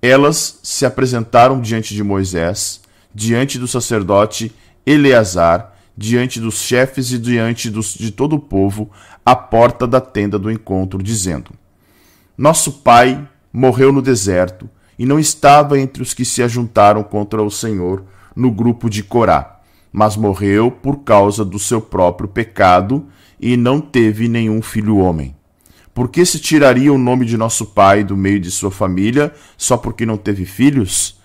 Elas 0.01 0.59
se 0.63 0.83
apresentaram 0.83 1.61
diante 1.61 1.93
de 1.93 2.03
Moisés, 2.03 2.81
diante 3.13 3.59
do 3.59 3.67
sacerdote 3.67 4.51
Eleazar, 4.85 5.73
diante 5.97 6.39
dos 6.39 6.55
chefes 6.55 7.11
e 7.11 7.17
diante 7.17 7.69
dos, 7.69 7.93
de 7.93 8.11
todo 8.11 8.35
o 8.35 8.39
povo, 8.39 8.89
à 9.25 9.35
porta 9.35 9.87
da 9.87 9.99
tenda 10.01 10.37
do 10.37 10.51
encontro, 10.51 11.01
dizendo: 11.01 11.51
Nosso 12.37 12.71
pai 12.71 13.27
morreu 13.51 13.91
no 13.91 14.01
deserto 14.01 14.69
e 14.99 15.05
não 15.05 15.19
estava 15.19 15.79
entre 15.79 16.03
os 16.03 16.13
que 16.13 16.25
se 16.25 16.43
ajuntaram 16.43 17.03
contra 17.03 17.41
o 17.41 17.51
Senhor 17.51 18.03
no 18.35 18.51
grupo 18.51 18.89
de 18.89 19.01
Corá, 19.01 19.59
mas 19.91 20.17
morreu 20.17 20.69
por 20.69 21.03
causa 21.03 21.45
do 21.45 21.57
seu 21.57 21.81
próprio 21.81 22.27
pecado 22.27 23.05
e 23.39 23.55
não 23.55 23.79
teve 23.79 24.27
nenhum 24.27 24.61
filho 24.61 24.97
homem. 24.97 25.35
Por 25.93 26.09
que 26.09 26.25
se 26.25 26.39
tiraria 26.39 26.91
o 26.91 26.97
nome 26.97 27.25
de 27.25 27.37
nosso 27.37 27.67
pai 27.67 28.03
do 28.03 28.17
meio 28.17 28.39
de 28.39 28.51
sua 28.51 28.69
família 28.69 29.33
só 29.57 29.77
porque 29.77 30.05
não 30.05 30.17
teve 30.17 30.45
filhos? 30.45 31.17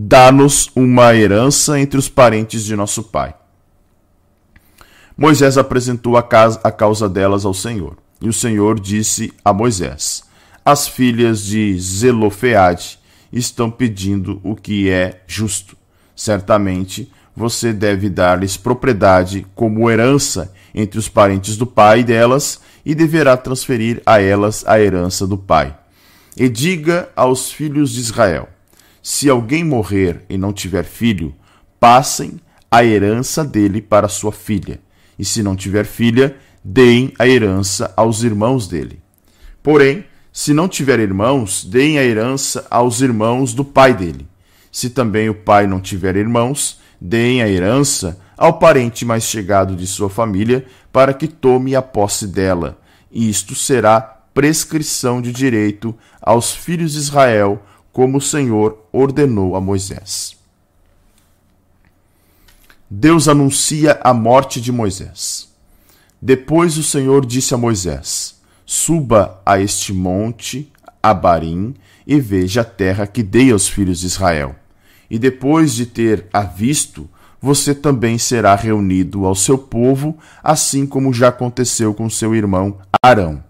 Dá-nos 0.00 0.70
uma 0.76 1.12
herança 1.12 1.80
entre 1.80 1.98
os 1.98 2.08
parentes 2.08 2.64
de 2.64 2.76
nosso 2.76 3.02
pai. 3.02 3.34
Moisés 5.16 5.58
apresentou 5.58 6.16
a, 6.16 6.22
casa, 6.22 6.60
a 6.62 6.70
causa 6.70 7.08
delas 7.08 7.44
ao 7.44 7.52
Senhor. 7.52 7.96
E 8.22 8.28
o 8.28 8.32
Senhor 8.32 8.78
disse 8.78 9.32
a 9.44 9.52
Moisés: 9.52 10.22
As 10.64 10.86
filhas 10.86 11.42
de 11.42 11.76
Zelofeade 11.80 13.00
estão 13.32 13.72
pedindo 13.72 14.40
o 14.44 14.54
que 14.54 14.88
é 14.88 15.20
justo. 15.26 15.76
Certamente 16.14 17.10
você 17.34 17.72
deve 17.72 18.08
dar-lhes 18.08 18.56
propriedade 18.56 19.44
como 19.56 19.90
herança 19.90 20.54
entre 20.72 21.00
os 21.00 21.08
parentes 21.08 21.56
do 21.56 21.66
pai 21.66 22.04
delas 22.04 22.60
e 22.86 22.94
deverá 22.94 23.36
transferir 23.36 24.00
a 24.06 24.20
elas 24.20 24.64
a 24.64 24.78
herança 24.78 25.26
do 25.26 25.36
pai. 25.36 25.76
E 26.36 26.48
diga 26.48 27.08
aos 27.16 27.50
filhos 27.50 27.90
de 27.90 28.00
Israel: 28.00 28.48
se 29.10 29.30
alguém 29.30 29.64
morrer 29.64 30.26
e 30.28 30.36
não 30.36 30.52
tiver 30.52 30.84
filho, 30.84 31.34
passem 31.80 32.38
a 32.70 32.84
herança 32.84 33.42
dele 33.42 33.80
para 33.80 34.06
sua 34.06 34.30
filha, 34.30 34.78
e 35.18 35.24
se 35.24 35.42
não 35.42 35.56
tiver 35.56 35.86
filha, 35.86 36.36
deem 36.62 37.14
a 37.18 37.26
herança 37.26 37.90
aos 37.96 38.22
irmãos 38.22 38.68
dele. 38.68 39.00
Porém, 39.62 40.04
se 40.30 40.52
não 40.52 40.68
tiver 40.68 41.00
irmãos, 41.00 41.64
deem 41.64 41.98
a 41.98 42.04
herança 42.04 42.66
aos 42.70 43.00
irmãos 43.00 43.54
do 43.54 43.64
pai 43.64 43.94
dele. 43.94 44.28
Se 44.70 44.90
também 44.90 45.30
o 45.30 45.34
pai 45.34 45.66
não 45.66 45.80
tiver 45.80 46.14
irmãos, 46.14 46.78
deem 47.00 47.40
a 47.40 47.48
herança 47.48 48.20
ao 48.36 48.58
parente 48.58 49.06
mais 49.06 49.24
chegado 49.24 49.74
de 49.74 49.86
sua 49.86 50.10
família, 50.10 50.66
para 50.92 51.14
que 51.14 51.26
tome 51.26 51.74
a 51.74 51.80
posse 51.80 52.26
dela. 52.26 52.78
E 53.10 53.30
isto 53.30 53.54
será 53.54 54.02
prescrição 54.34 55.22
de 55.22 55.32
direito 55.32 55.96
aos 56.20 56.54
filhos 56.54 56.92
de 56.92 56.98
Israel, 56.98 57.62
como 57.98 58.18
o 58.18 58.20
Senhor 58.20 58.78
ordenou 58.92 59.56
a 59.56 59.60
Moisés. 59.60 60.36
Deus 62.88 63.26
anuncia 63.26 63.98
a 64.04 64.14
morte 64.14 64.60
de 64.60 64.70
Moisés. 64.70 65.48
Depois 66.22 66.78
o 66.78 66.82
Senhor 66.84 67.26
disse 67.26 67.54
a 67.54 67.58
Moisés: 67.58 68.36
Suba 68.64 69.42
a 69.44 69.60
este 69.60 69.92
monte, 69.92 70.70
Abarim, 71.02 71.74
e 72.06 72.20
veja 72.20 72.60
a 72.60 72.64
terra 72.64 73.04
que 73.04 73.20
dei 73.20 73.50
aos 73.50 73.66
filhos 73.68 73.98
de 73.98 74.06
Israel. 74.06 74.54
E 75.10 75.18
depois 75.18 75.74
de 75.74 75.84
ter 75.84 76.28
a 76.32 76.42
visto, 76.42 77.10
você 77.42 77.74
também 77.74 78.16
será 78.16 78.54
reunido 78.54 79.26
ao 79.26 79.34
seu 79.34 79.58
povo, 79.58 80.16
assim 80.40 80.86
como 80.86 81.12
já 81.12 81.30
aconteceu 81.30 81.92
com 81.92 82.08
seu 82.08 82.32
irmão 82.32 82.78
Arão. 83.02 83.42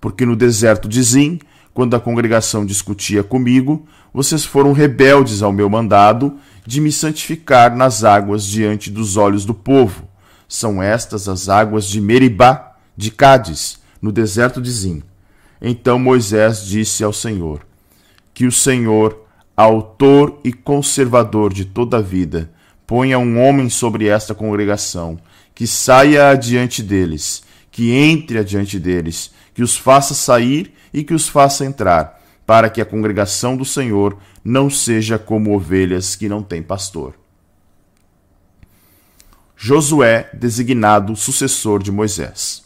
Porque 0.00 0.24
no 0.24 0.36
deserto 0.36 0.88
de 0.88 1.02
Zim, 1.02 1.40
quando 1.78 1.94
a 1.94 2.00
congregação 2.00 2.66
discutia 2.66 3.22
comigo, 3.22 3.86
vocês 4.12 4.44
foram 4.44 4.72
rebeldes 4.72 5.44
ao 5.44 5.52
meu 5.52 5.70
mandado 5.70 6.36
de 6.66 6.80
me 6.80 6.90
santificar 6.90 7.76
nas 7.76 8.02
águas 8.02 8.44
diante 8.44 8.90
dos 8.90 9.16
olhos 9.16 9.44
do 9.44 9.54
povo. 9.54 10.08
São 10.48 10.82
estas 10.82 11.28
as 11.28 11.48
águas 11.48 11.86
de 11.86 12.00
Meribá, 12.00 12.72
de 12.96 13.12
Cádiz, 13.12 13.78
no 14.02 14.10
deserto 14.10 14.60
de 14.60 14.68
Zim. 14.72 15.04
Então 15.62 16.00
Moisés 16.00 16.66
disse 16.66 17.04
ao 17.04 17.12
Senhor: 17.12 17.64
Que 18.34 18.44
o 18.44 18.50
Senhor, 18.50 19.16
autor 19.56 20.40
e 20.42 20.52
conservador 20.52 21.54
de 21.54 21.64
toda 21.64 21.98
a 21.98 22.02
vida, 22.02 22.50
ponha 22.88 23.20
um 23.20 23.40
homem 23.40 23.70
sobre 23.70 24.08
esta 24.08 24.34
congregação, 24.34 25.16
que 25.54 25.64
saia 25.64 26.30
adiante 26.30 26.82
deles, 26.82 27.44
que 27.70 27.92
entre 27.92 28.36
adiante 28.36 28.80
deles, 28.80 29.30
que 29.58 29.62
os 29.64 29.76
faça 29.76 30.14
sair 30.14 30.72
e 30.94 31.02
que 31.02 31.12
os 31.12 31.28
faça 31.28 31.64
entrar 31.64 32.22
para 32.46 32.70
que 32.70 32.80
a 32.80 32.84
congregação 32.84 33.56
do 33.56 33.64
Senhor 33.64 34.16
não 34.44 34.70
seja 34.70 35.18
como 35.18 35.52
ovelhas 35.52 36.14
que 36.14 36.28
não 36.28 36.44
têm 36.44 36.62
pastor. 36.62 37.14
Josué, 39.56 40.30
designado 40.32 41.16
sucessor 41.16 41.82
de 41.82 41.90
Moisés. 41.90 42.62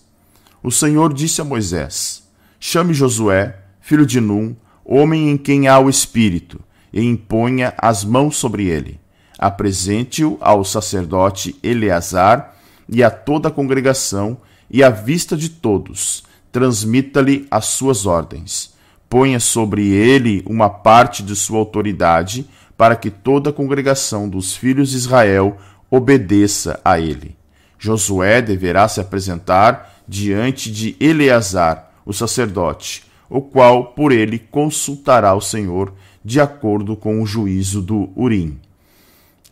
O 0.63 0.71
Senhor 0.71 1.15
disse 1.15 1.41
a 1.41 1.45
Moisés: 1.45 2.29
Chame 2.61 2.93
Josué, 2.93 3.57
filho 3.81 4.05
de 4.05 4.21
Num, 4.21 4.55
homem 4.85 5.31
em 5.31 5.39
quem 5.39 5.69
há 5.69 5.79
o 5.79 5.89
Espírito, 5.89 6.61
e 6.93 7.01
imponha 7.01 7.73
as 7.79 8.05
mãos 8.05 8.37
sobre 8.37 8.67
ele. 8.67 9.01
Apresente-o 9.39 10.37
ao 10.43 10.63
sacerdote 10.63 11.59
Eleazar 11.63 12.55
e 12.87 13.03
a 13.03 13.11
toda 13.11 13.49
a 13.49 13.51
congregação, 13.51 14.37
e 14.71 14.85
à 14.85 14.91
vista 14.91 15.35
de 15.35 15.49
todos, 15.49 16.31
transmita-lhe 16.53 17.47
as 17.51 17.65
suas 17.67 18.07
ordens 18.07 18.73
ponha 19.13 19.39
sobre 19.39 19.91
ele 19.91 20.43
uma 20.47 20.71
parte 20.71 21.23
de 21.23 21.37
sua 21.37 21.59
autoridade, 21.59 22.49
para 22.79 22.97
que 22.97 23.11
toda 23.11 23.51
a 23.51 23.53
congregação 23.53 24.27
dos 24.27 24.57
filhos 24.57 24.89
de 24.89 24.97
Israel 24.97 25.59
obedeça 25.91 26.81
a 26.83 26.99
ele. 26.99 27.37
Josué 27.79 28.41
deverá 28.41 28.89
se 28.89 29.03
apresentar 29.03 30.03
diante 30.09 30.73
de 30.73 30.97
Eleazar, 30.99 31.91
o 32.07 32.15
sacerdote, 32.15 33.05
o 33.29 33.43
qual 33.43 33.93
por 33.93 34.13
ele 34.13 34.39
consultará 34.39 35.35
o 35.35 35.43
Senhor 35.43 35.93
de 36.25 36.41
acordo 36.41 36.97
com 36.97 37.21
o 37.21 37.27
juízo 37.27 37.83
do 37.83 38.09
Urim. 38.17 38.59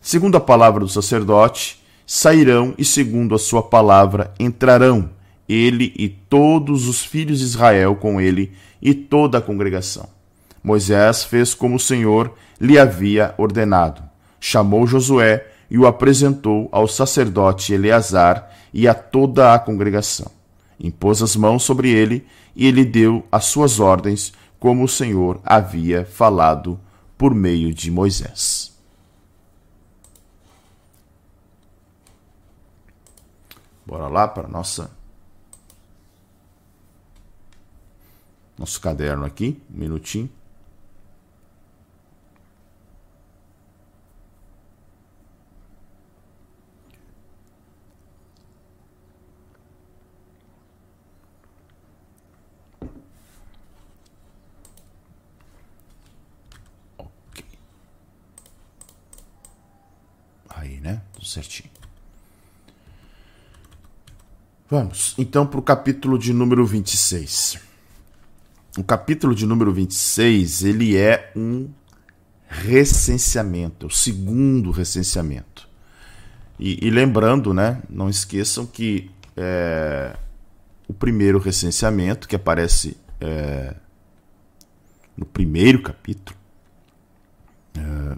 Segundo 0.01 0.37
a 0.37 0.41
palavra 0.41 0.79
do 0.79 0.89
sacerdote, 0.89 1.83
sairão 2.03 2.73
e 2.79 2.83
segundo 2.83 3.35
a 3.35 3.39
sua 3.39 3.61
palavra 3.61 4.33
entrarão 4.39 5.11
ele 5.51 5.93
e 5.97 6.07
todos 6.07 6.87
os 6.87 7.03
filhos 7.03 7.39
de 7.39 7.45
Israel 7.45 7.95
com 7.95 8.21
ele 8.21 8.51
e 8.81 8.93
toda 8.93 9.37
a 9.37 9.41
congregação. 9.41 10.07
Moisés 10.63 11.23
fez 11.23 11.53
como 11.53 11.75
o 11.75 11.79
Senhor 11.79 12.33
lhe 12.59 12.77
havia 12.77 13.33
ordenado. 13.37 14.03
Chamou 14.39 14.87
Josué 14.87 15.47
e 15.69 15.77
o 15.77 15.85
apresentou 15.85 16.69
ao 16.71 16.87
sacerdote 16.87 17.73
Eleazar 17.73 18.49
e 18.73 18.87
a 18.87 18.93
toda 18.93 19.53
a 19.53 19.59
congregação. 19.59 20.31
Impôs 20.79 21.21
as 21.21 21.35
mãos 21.35 21.63
sobre 21.63 21.89
ele 21.89 22.25
e 22.55 22.67
ele 22.67 22.85
deu 22.85 23.25
as 23.31 23.45
suas 23.45 23.79
ordens, 23.79 24.33
como 24.59 24.83
o 24.83 24.87
Senhor 24.87 25.39
havia 25.43 26.05
falado 26.05 26.79
por 27.17 27.33
meio 27.33 27.73
de 27.73 27.89
Moisés. 27.91 28.71
Bora 33.85 34.07
lá 34.07 34.27
para 34.27 34.47
a 34.47 34.49
nossa 34.51 34.91
nosso 38.61 38.79
caderno 38.79 39.25
aqui, 39.25 39.59
um 39.73 39.79
minutinho. 39.79 40.29
Ok. 56.99 57.43
Aí, 60.49 60.79
né? 60.79 61.01
Certinho. 61.23 61.71
Vamos 64.69 65.15
então 65.17 65.47
para 65.47 65.59
o 65.59 65.63
capítulo 65.63 66.17
de 66.17 66.31
número 66.31 66.65
26 66.65 67.70
o 68.77 68.83
capítulo 68.83 69.35
de 69.35 69.45
número 69.45 69.73
26, 69.73 70.63
ele 70.63 70.97
é 70.97 71.31
um 71.35 71.69
recenseamento, 72.47 73.85
é 73.85 73.87
o 73.87 73.91
segundo 73.91 74.71
recenseamento. 74.71 75.67
E, 76.59 76.85
e 76.85 76.89
lembrando, 76.89 77.53
né, 77.53 77.81
não 77.89 78.09
esqueçam 78.09 78.65
que 78.65 79.09
é, 79.35 80.15
o 80.87 80.93
primeiro 80.93 81.39
recenseamento, 81.39 82.27
que 82.27 82.35
aparece 82.35 82.97
é, 83.19 83.75
no 85.17 85.25
primeiro 85.25 85.81
capítulo, 85.81 86.37
é, 87.75 88.17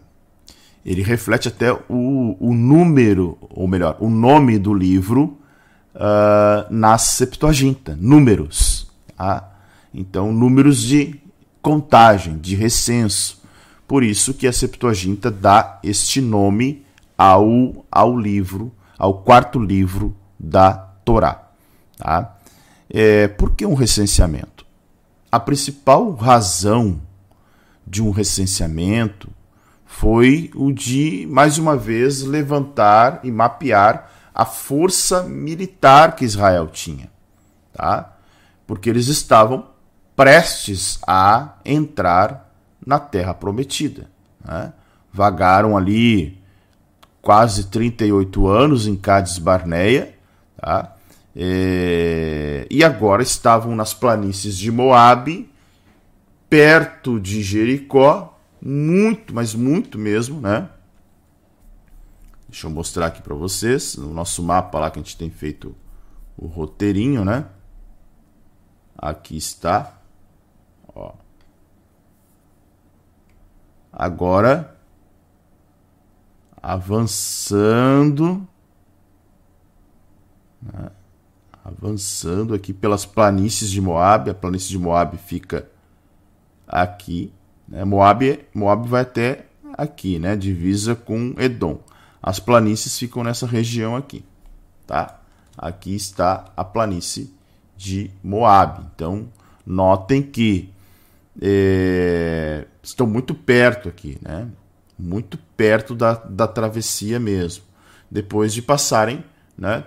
ele 0.85 1.01
reflete 1.01 1.47
até 1.47 1.71
o, 1.71 2.37
o 2.39 2.53
número, 2.53 3.37
ou 3.49 3.67
melhor, 3.67 3.95
o 3.99 4.09
nome 4.09 4.59
do 4.59 4.73
livro 4.73 5.37
uh, 5.95 6.67
na 6.69 6.97
Septuaginta, 6.97 7.97
números. 7.99 8.91
Tá? 9.15 9.52
Então, 9.93 10.33
números 10.33 10.81
de 10.81 11.21
contagem, 11.61 12.37
de 12.37 12.55
recenso. 12.55 13.41
Por 13.87 14.03
isso 14.03 14.33
que 14.33 14.47
a 14.47 14.53
Septuaginta 14.53 15.29
dá 15.29 15.79
este 15.83 16.19
nome 16.19 16.85
ao, 17.17 17.85
ao 17.91 18.17
livro, 18.17 18.71
ao 18.97 19.21
quarto 19.21 19.59
livro 19.59 20.15
da 20.39 20.73
Torá. 20.73 21.49
Tá? 21.97 22.37
É, 22.89 23.27
por 23.27 23.51
que 23.51 23.65
um 23.65 23.75
recenseamento? 23.75 24.65
A 25.31 25.39
principal 25.39 26.11
razão 26.13 27.01
de 27.85 28.01
um 28.01 28.11
recenseamento 28.11 29.29
foi 29.85 30.49
o 30.55 30.71
de, 30.71 31.27
mais 31.29 31.57
uma 31.57 31.77
vez, 31.77 32.23
levantar 32.23 33.19
e 33.23 33.31
mapear 33.31 34.11
a 34.33 34.45
força 34.45 35.23
militar 35.23 36.15
que 36.15 36.25
Israel 36.25 36.67
tinha. 36.67 37.11
Tá? 37.73 38.17
Porque 38.65 38.89
eles 38.89 39.07
estavam 39.07 39.72
prestes 40.15 40.99
a 41.07 41.55
entrar 41.65 42.53
na 42.85 42.99
Terra 42.99 43.33
Prometida. 43.33 44.09
Né? 44.43 44.73
Vagaram 45.11 45.77
ali 45.77 46.41
quase 47.21 47.65
38 47.65 48.47
anos 48.47 48.85
em 48.87 48.95
Cádiz 48.95 49.37
Barneia, 49.37 50.15
tá? 50.57 50.95
É... 51.35 52.67
e 52.69 52.83
agora 52.83 53.23
estavam 53.23 53.75
nas 53.75 53.93
planícies 53.93 54.55
de 54.55 54.71
Moabe, 54.71 55.49
perto 56.47 57.19
de 57.19 57.41
Jericó, 57.41 58.37
muito, 58.61 59.33
mas 59.33 59.55
muito 59.55 59.97
mesmo, 59.97 60.39
né? 60.39 60.69
Deixa 62.47 62.67
eu 62.67 62.71
mostrar 62.71 63.07
aqui 63.07 63.21
para 63.21 63.33
vocês, 63.33 63.95
no 63.95 64.13
nosso 64.13 64.43
mapa 64.43 64.77
lá 64.77 64.91
que 64.91 64.99
a 64.99 65.01
gente 65.01 65.17
tem 65.17 65.31
feito 65.31 65.75
o 66.37 66.45
roteirinho, 66.45 67.25
né? 67.25 67.45
Aqui 68.95 69.35
está. 69.35 70.02
Ó. 70.95 71.13
Agora, 73.91 74.75
avançando, 76.61 78.47
né? 80.61 80.89
avançando 81.63 82.53
aqui 82.53 82.73
pelas 82.73 83.05
planícies 83.05 83.69
de 83.69 83.79
Moab. 83.79 84.29
A 84.29 84.33
planície 84.33 84.69
de 84.69 84.79
Moab 84.79 85.17
fica 85.17 85.69
aqui. 86.67 87.31
Né? 87.67 87.83
Moab, 87.83 88.39
Moab 88.53 88.87
vai 88.87 89.01
até 89.01 89.45
aqui, 89.77 90.19
né? 90.19 90.35
Divisa 90.35 90.95
com 90.95 91.35
Edom. 91.37 91.79
As 92.21 92.39
planícies 92.39 92.97
ficam 92.97 93.23
nessa 93.23 93.45
região 93.45 93.95
aqui, 93.95 94.25
tá? 94.87 95.19
Aqui 95.57 95.93
está 95.93 96.45
a 96.55 96.63
planície 96.63 97.33
de 97.75 98.09
Moab. 98.23 98.85
Então, 98.95 99.27
notem 99.65 100.21
que 100.21 100.72
é, 101.41 102.65
estão 102.81 103.07
muito 103.07 103.33
perto 103.33 103.89
aqui, 103.89 104.17
né? 104.21 104.47
Muito 104.97 105.37
perto 105.57 105.95
da, 105.95 106.13
da 106.13 106.47
travessia 106.47 107.19
mesmo. 107.19 107.63
Depois 108.09 108.53
de 108.53 108.61
passarem, 108.61 109.23
né? 109.57 109.83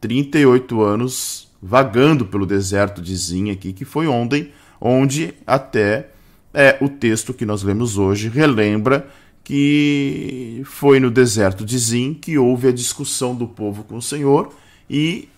38 0.00 0.82
anos 0.82 1.48
vagando 1.62 2.26
pelo 2.26 2.44
deserto 2.44 3.00
de 3.00 3.14
Zin 3.16 3.50
aqui, 3.50 3.72
que 3.72 3.84
foi 3.84 4.08
onde, 4.08 4.52
onde 4.80 5.34
até 5.46 6.08
é, 6.52 6.76
o 6.80 6.88
texto 6.88 7.32
que 7.32 7.46
nós 7.46 7.62
lemos 7.62 7.98
hoje 7.98 8.28
relembra 8.28 9.08
que 9.44 10.62
foi 10.64 11.00
no 11.00 11.10
deserto 11.10 11.64
de 11.64 11.78
Zin 11.78 12.14
que 12.14 12.38
houve 12.38 12.68
a 12.68 12.72
discussão 12.72 13.34
do 13.34 13.46
povo 13.46 13.84
com 13.84 13.96
o 13.96 14.02
Senhor 14.02 14.54
e 14.88 15.28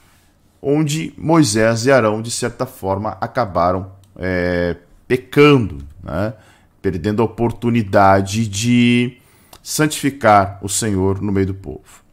onde 0.60 1.12
Moisés 1.16 1.84
e 1.86 1.92
Arão, 1.92 2.22
de 2.22 2.30
certa 2.30 2.64
forma, 2.64 3.18
acabaram 3.20 3.92
é, 4.16 4.76
pecando, 5.06 5.78
né? 6.02 6.34
perdendo 6.80 7.22
a 7.22 7.24
oportunidade 7.24 8.46
de 8.46 9.16
santificar 9.62 10.58
o 10.62 10.68
Senhor 10.68 11.22
no 11.22 11.32
meio 11.32 11.46
do 11.46 11.54
povo. 11.54 12.04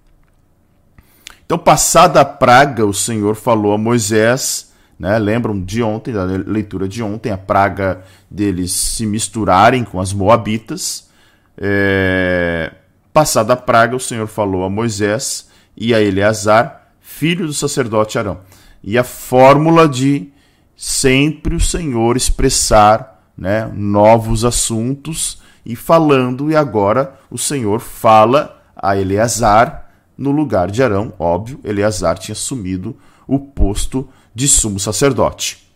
Então, 1.45 1.59
passada 1.59 2.21
a 2.21 2.25
praga, 2.25 2.85
o 2.85 2.93
Senhor 2.93 3.35
falou 3.35 3.73
a 3.73 3.77
Moisés, 3.77 4.71
né? 4.97 5.19
lembram 5.19 5.59
de 5.59 5.83
ontem, 5.83 6.13
da 6.13 6.23
leitura 6.23 6.87
de 6.87 7.03
ontem, 7.03 7.29
a 7.29 7.37
praga 7.37 8.03
deles 8.29 8.71
se 8.71 9.05
misturarem 9.05 9.83
com 9.83 9.99
as 9.99 10.13
moabitas. 10.13 11.09
É... 11.57 12.71
Passada 13.11 13.51
a 13.51 13.57
praga, 13.57 13.97
o 13.97 13.99
Senhor 13.99 14.27
falou 14.27 14.63
a 14.63 14.69
Moisés 14.69 15.49
e 15.75 15.93
a 15.93 16.01
Eleazar, 16.01 16.93
filho 17.01 17.45
do 17.45 17.53
sacerdote 17.53 18.17
Arão. 18.17 18.39
E 18.81 18.97
a 18.97 19.03
fórmula 19.03 19.89
de 19.89 20.31
sempre 20.81 21.53
o 21.53 21.59
Senhor 21.59 22.17
expressar 22.17 23.31
né, 23.37 23.71
novos 23.71 24.43
assuntos 24.43 25.39
e 25.63 25.75
falando, 25.75 26.49
e 26.49 26.55
agora 26.55 27.19
o 27.29 27.37
Senhor 27.37 27.79
fala 27.79 28.59
a 28.75 28.97
Eleazar 28.97 29.91
no 30.17 30.31
lugar 30.31 30.71
de 30.71 30.81
Arão. 30.81 31.13
Óbvio, 31.19 31.59
Eleazar 31.63 32.17
tinha 32.17 32.33
assumido 32.33 32.97
o 33.27 33.37
posto 33.37 34.09
de 34.33 34.47
sumo 34.47 34.79
sacerdote. 34.79 35.71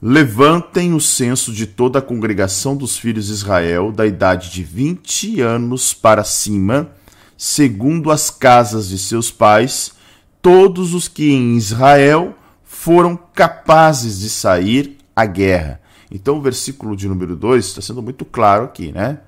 Levantem 0.00 0.94
o 0.94 1.00
censo 1.00 1.52
de 1.52 1.66
toda 1.66 1.98
a 1.98 2.02
congregação 2.02 2.76
dos 2.76 2.96
filhos 2.96 3.26
de 3.26 3.32
Israel, 3.32 3.90
da 3.90 4.06
idade 4.06 4.52
de 4.52 4.62
20 4.62 5.40
anos 5.40 5.92
para 5.92 6.22
cima, 6.22 6.92
segundo 7.36 8.12
as 8.12 8.30
casas 8.30 8.88
de 8.88 8.98
seus 8.98 9.32
pais, 9.32 9.94
todos 10.40 10.94
os 10.94 11.08
que 11.08 11.32
em 11.32 11.56
Israel 11.56 12.36
foram 12.80 13.14
capazes 13.34 14.20
de 14.20 14.30
sair 14.30 14.96
à 15.14 15.26
guerra. 15.26 15.82
Então 16.10 16.38
o 16.38 16.40
versículo 16.40 16.96
de 16.96 17.06
número 17.08 17.36
2 17.36 17.66
está 17.66 17.82
sendo 17.82 18.02
muito 18.02 18.24
claro 18.24 18.64
aqui, 18.64 18.90
né? 18.90 19.18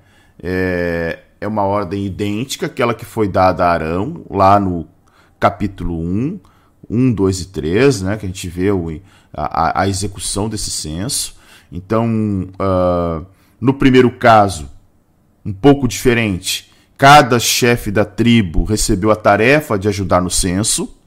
É, 0.41 1.19
é 1.39 1.47
uma 1.47 1.61
ordem 1.61 2.03
idêntica 2.03 2.65
àquela 2.65 2.95
que 2.95 3.05
foi 3.05 3.27
dada 3.27 3.63
a 3.63 3.71
Arão, 3.71 4.25
lá 4.27 4.59
no 4.59 4.87
capítulo 5.39 5.99
1, 5.99 6.39
1, 6.89 7.13
2 7.13 7.41
e 7.41 7.45
3, 7.49 8.01
né? 8.01 8.17
Que 8.17 8.25
a 8.25 8.27
gente 8.27 8.49
vê 8.49 8.71
o, 8.71 8.99
a, 9.31 9.81
a 9.81 9.87
execução 9.87 10.49
desse 10.49 10.71
censo. 10.71 11.35
Então, 11.71 12.49
uh, 12.55 13.23
no 13.61 13.75
primeiro 13.75 14.09
caso, 14.09 14.67
um 15.45 15.53
pouco 15.53 15.87
diferente, 15.87 16.73
cada 16.97 17.37
chefe 17.37 17.91
da 17.91 18.03
tribo 18.03 18.63
recebeu 18.63 19.11
a 19.11 19.15
tarefa 19.15 19.77
de 19.77 19.87
ajudar 19.87 20.23
no 20.23 20.31
censo. 20.31 20.97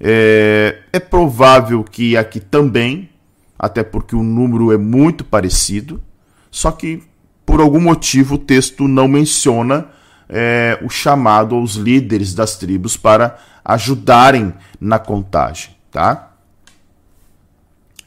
É, 0.00 0.78
é 0.92 0.98
provável 0.98 1.84
que 1.84 2.16
aqui 2.16 2.40
também, 2.40 3.10
até 3.58 3.82
porque 3.82 4.16
o 4.16 4.22
número 4.22 4.72
é 4.72 4.78
muito 4.78 5.24
parecido, 5.24 6.02
só 6.50 6.70
que 6.70 7.02
por 7.44 7.60
algum 7.60 7.80
motivo 7.80 8.36
o 8.36 8.38
texto 8.38 8.88
não 8.88 9.06
menciona 9.06 9.88
é, 10.28 10.78
o 10.82 10.88
chamado 10.88 11.54
aos 11.54 11.74
líderes 11.74 12.34
das 12.34 12.56
tribos 12.56 12.96
para 12.96 13.38
ajudarem 13.64 14.54
na 14.80 14.98
contagem, 14.98 15.76
tá? 15.90 16.32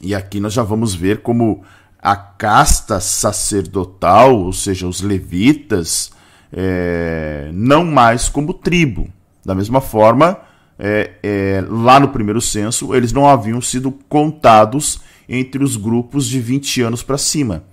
E 0.00 0.14
aqui 0.14 0.40
nós 0.40 0.52
já 0.52 0.62
vamos 0.62 0.94
ver 0.94 1.20
como 1.20 1.62
a 2.02 2.16
casta 2.16 3.00
sacerdotal, 3.00 4.36
ou 4.36 4.52
seja, 4.52 4.86
os 4.86 5.00
levitas, 5.00 6.12
é, 6.52 7.50
não 7.52 7.84
mais 7.84 8.28
como 8.28 8.52
tribo. 8.52 9.08
Da 9.44 9.54
mesma 9.54 9.80
forma, 9.80 10.38
é, 10.78 11.12
é, 11.22 11.64
lá 11.68 12.00
no 12.00 12.08
primeiro 12.08 12.40
censo, 12.40 12.94
eles 12.94 13.12
não 13.12 13.28
haviam 13.28 13.60
sido 13.60 13.92
contados 14.08 15.00
entre 15.28 15.62
os 15.62 15.76
grupos 15.76 16.26
de 16.26 16.40
20 16.40 16.82
anos 16.82 17.02
para 17.02 17.18
cima. 17.18 17.64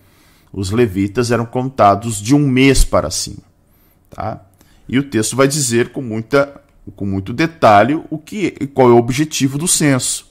Os 0.53 0.71
levitas 0.71 1.31
eram 1.31 1.45
contados 1.45 2.21
de 2.21 2.35
um 2.35 2.47
mês 2.47 2.83
para 2.83 3.09
cima. 3.09 3.43
Tá? 4.09 4.41
E 4.87 4.99
o 4.99 5.03
texto 5.03 5.35
vai 5.35 5.47
dizer 5.47 5.91
com, 5.91 6.01
muita, 6.01 6.61
com 6.95 7.05
muito 7.05 7.33
detalhe 7.33 8.01
o 8.09 8.17
que, 8.17 8.51
qual 8.73 8.89
é 8.89 8.93
o 8.93 8.97
objetivo 8.97 9.57
do 9.57 9.67
censo. 9.67 10.29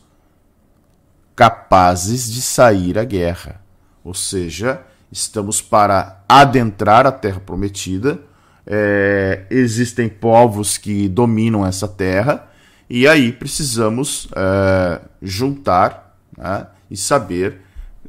Capazes 1.34 2.30
de 2.30 2.42
sair 2.42 2.98
à 2.98 3.04
guerra. 3.04 3.62
Ou 4.04 4.14
seja, 4.14 4.82
estamos 5.10 5.60
para 5.60 6.22
adentrar 6.28 7.06
a 7.06 7.12
terra 7.12 7.40
prometida. 7.40 8.20
É, 8.66 9.46
existem 9.50 10.08
povos 10.08 10.76
que 10.76 11.08
dominam 11.08 11.66
essa 11.66 11.88
terra 11.88 12.49
e 12.90 13.06
aí 13.06 13.32
precisamos 13.32 14.26
é, 14.34 15.00
juntar 15.22 16.18
né, 16.36 16.66
e 16.90 16.96
saber 16.96 17.60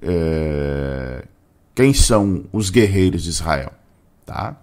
é, 0.02 1.24
quem 1.76 1.94
são 1.94 2.46
os 2.52 2.72
guerreiros 2.72 3.22
de 3.22 3.30
Israel. 3.30 3.72
Tá? 4.26 4.58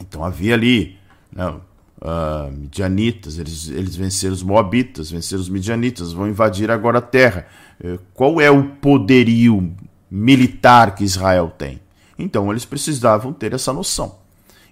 Então 0.00 0.24
havia 0.24 0.54
ali 0.54 0.98
né, 1.32 1.46
uh, 1.46 2.50
midianitas, 2.50 3.38
eles, 3.38 3.68
eles 3.68 3.94
venceram 3.94 4.34
os 4.34 4.42
moabitas, 4.42 5.10
venceram 5.10 5.40
os 5.40 5.48
midianitas, 5.48 6.12
vão 6.12 6.28
invadir 6.28 6.70
agora 6.70 6.98
a 6.98 7.02
terra. 7.02 7.46
Uh, 7.82 7.98
qual 8.12 8.40
é 8.40 8.50
o 8.50 8.64
poderio 8.64 9.72
militar 10.10 10.94
que 10.96 11.04
Israel 11.04 11.52
tem? 11.56 11.80
Então 12.18 12.50
eles 12.50 12.64
precisavam 12.64 13.32
ter 13.32 13.52
essa 13.52 13.72
noção. 13.72 14.18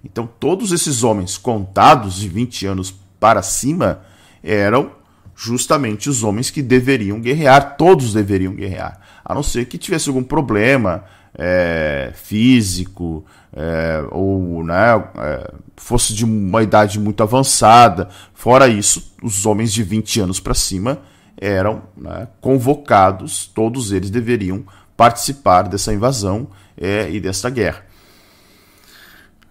Então 0.04 0.26
todos 0.26 0.72
esses 0.72 1.04
homens 1.04 1.38
contados 1.38 2.16
de 2.16 2.28
20 2.28 2.66
anos 2.66 2.94
para 3.20 3.42
cima 3.42 4.02
eram 4.44 4.92
justamente 5.34 6.08
os 6.08 6.22
homens 6.22 6.50
que 6.50 6.62
deveriam 6.62 7.20
guerrear, 7.20 7.76
todos 7.76 8.12
deveriam 8.12 8.54
guerrear, 8.54 9.00
a 9.24 9.34
não 9.34 9.42
ser 9.42 9.64
que 9.64 9.78
tivesse 9.78 10.08
algum 10.08 10.22
problema 10.22 11.04
é, 11.36 12.12
físico 12.14 13.24
é, 13.52 14.04
ou 14.10 14.62
né, 14.62 15.02
é, 15.18 15.50
fosse 15.76 16.14
de 16.14 16.24
uma 16.24 16.62
idade 16.62 17.00
muito 17.00 17.22
avançada. 17.22 18.08
Fora 18.32 18.68
isso, 18.68 19.14
os 19.22 19.44
homens 19.46 19.72
de 19.72 19.82
20 19.82 20.20
anos 20.20 20.40
para 20.40 20.54
cima 20.54 21.00
eram 21.36 21.82
né, 21.96 22.28
convocados, 22.40 23.46
todos 23.46 23.90
eles 23.90 24.10
deveriam 24.10 24.64
participar 24.96 25.62
dessa 25.62 25.92
invasão 25.92 26.48
é, 26.80 27.10
e 27.10 27.18
dessa 27.18 27.50
guerra. 27.50 27.83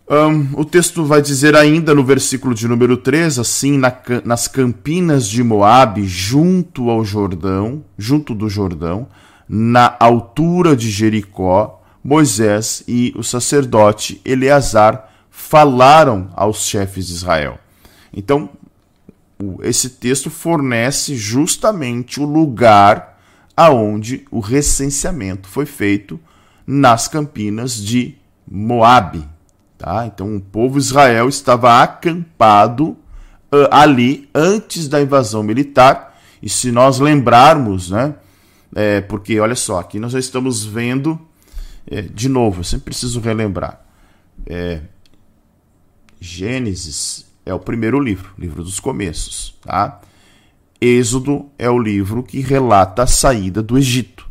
Um, 0.09 0.59
o 0.59 0.65
texto 0.65 1.05
vai 1.05 1.21
dizer 1.21 1.55
ainda 1.55 1.95
no 1.95 2.03
versículo 2.03 2.53
de 2.53 2.67
número 2.67 2.97
3, 2.97 3.39
assim, 3.39 3.77
na, 3.77 3.95
nas 4.25 4.47
campinas 4.47 5.27
de 5.27 5.41
Moabe, 5.41 6.05
junto 6.05 6.89
ao 6.89 7.05
Jordão, 7.05 7.83
junto 7.97 8.35
do 8.35 8.49
Jordão, 8.49 9.07
na 9.47 9.95
altura 9.99 10.75
de 10.75 10.89
Jericó, 10.89 11.81
Moisés 12.03 12.83
e 12.85 13.13
o 13.15 13.23
sacerdote 13.23 14.19
Eleazar 14.25 15.09
falaram 15.31 16.29
aos 16.35 16.65
chefes 16.65 17.07
de 17.07 17.13
Israel. 17.13 17.57
Então, 18.13 18.49
esse 19.61 19.89
texto 19.89 20.29
fornece 20.29 21.15
justamente 21.15 22.19
o 22.19 22.25
lugar 22.25 23.19
aonde 23.55 24.25
o 24.29 24.39
recenseamento 24.39 25.47
foi 25.47 25.65
feito 25.65 26.19
nas 26.67 27.07
campinas 27.07 27.75
de 27.75 28.15
Moabe. 28.49 29.32
Tá? 29.83 30.05
Então 30.05 30.37
o 30.37 30.39
povo 30.39 30.77
Israel 30.77 31.27
estava 31.27 31.83
acampado 31.83 32.91
uh, 33.51 33.67
ali 33.69 34.29
antes 34.33 34.87
da 34.87 35.01
invasão 35.01 35.43
militar. 35.43 36.17
E 36.41 36.47
se 36.47 36.71
nós 36.71 36.99
lembrarmos, 36.99 37.89
né, 37.89 38.15
é, 38.73 39.01
porque 39.01 39.37
olha 39.41 39.55
só, 39.55 39.79
aqui 39.79 39.99
nós 39.99 40.13
já 40.13 40.19
estamos 40.19 40.63
vendo 40.63 41.19
é, 41.85 42.01
de 42.01 42.29
novo, 42.29 42.61
eu 42.61 42.63
sempre 42.63 42.85
preciso 42.85 43.19
relembrar. 43.19 43.81
É, 44.45 44.79
Gênesis 46.17 47.25
é 47.45 47.53
o 47.53 47.59
primeiro 47.59 47.99
livro, 47.99 48.31
livro 48.39 48.63
dos 48.63 48.79
começos, 48.79 49.53
tá? 49.61 49.99
Êxodo 50.79 51.49
é 51.59 51.69
o 51.69 51.77
livro 51.77 52.23
que 52.23 52.39
relata 52.39 53.03
a 53.03 53.07
saída 53.07 53.61
do 53.61 53.77
Egito. 53.77 54.29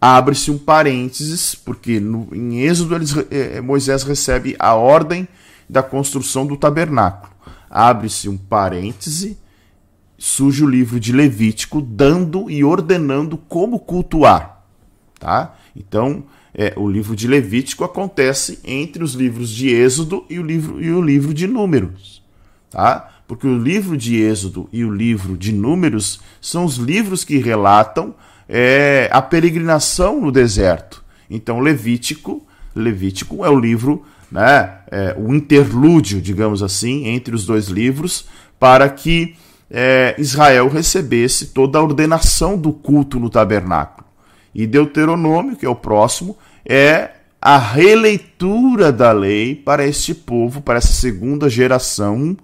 Abre-se 0.00 0.50
um 0.50 0.56
parênteses, 0.56 1.54
porque 1.54 2.00
no, 2.00 2.28
em 2.32 2.60
Êxodo 2.62 2.94
eles, 2.94 3.14
é, 3.30 3.60
Moisés 3.60 4.02
recebe 4.02 4.56
a 4.58 4.74
ordem 4.74 5.28
da 5.68 5.82
construção 5.82 6.46
do 6.46 6.56
tabernáculo. 6.56 7.30
Abre-se 7.68 8.28
um 8.28 8.38
parêntese, 8.38 9.36
surge 10.16 10.64
o 10.64 10.68
livro 10.68 10.98
de 10.98 11.12
Levítico 11.12 11.82
dando 11.82 12.50
e 12.50 12.64
ordenando 12.64 13.36
como 13.36 13.78
cultuar. 13.78 14.64
Tá? 15.18 15.54
Então, 15.76 16.24
é, 16.54 16.72
o 16.76 16.88
livro 16.88 17.14
de 17.14 17.28
Levítico 17.28 17.84
acontece 17.84 18.58
entre 18.64 19.04
os 19.04 19.12
livros 19.12 19.50
de 19.50 19.68
Êxodo 19.68 20.24
e 20.30 20.38
o 20.38 20.42
livro, 20.42 20.82
e 20.82 20.90
o 20.90 21.02
livro 21.02 21.34
de 21.34 21.46
Números. 21.46 22.22
Tá? 22.70 23.10
Porque 23.28 23.46
o 23.46 23.58
livro 23.58 23.96
de 23.96 24.16
Êxodo 24.16 24.68
e 24.72 24.84
o 24.84 24.90
livro 24.90 25.36
de 25.36 25.52
Números 25.52 26.20
são 26.40 26.64
os 26.64 26.76
livros 26.76 27.22
que 27.22 27.36
relatam 27.36 28.14
é, 28.52 29.08
a 29.12 29.22
peregrinação 29.22 30.20
no 30.20 30.32
deserto. 30.32 31.04
Então, 31.30 31.60
Levítico, 31.60 32.44
Levítico 32.74 33.44
é 33.44 33.48
o 33.48 33.58
livro, 33.58 34.04
né, 34.30 34.78
é, 34.90 35.14
o 35.16 35.32
interlúdio, 35.32 36.20
digamos 36.20 36.60
assim, 36.60 37.06
entre 37.06 37.32
os 37.32 37.46
dois 37.46 37.68
livros, 37.68 38.26
para 38.58 38.88
que 38.88 39.36
é, 39.70 40.16
Israel 40.18 40.68
recebesse 40.68 41.46
toda 41.46 41.78
a 41.78 41.82
ordenação 41.82 42.58
do 42.58 42.72
culto 42.72 43.20
no 43.20 43.30
tabernáculo. 43.30 44.04
E 44.52 44.66
Deuteronômio, 44.66 45.54
que 45.54 45.64
é 45.64 45.68
o 45.68 45.76
próximo, 45.76 46.36
é 46.68 47.10
a 47.40 47.56
releitura 47.56 48.90
da 48.90 49.12
lei 49.12 49.54
para 49.54 49.86
este 49.86 50.12
povo, 50.12 50.60
para 50.60 50.78
essa 50.78 50.92
segunda 50.92 51.48
geração 51.48 52.36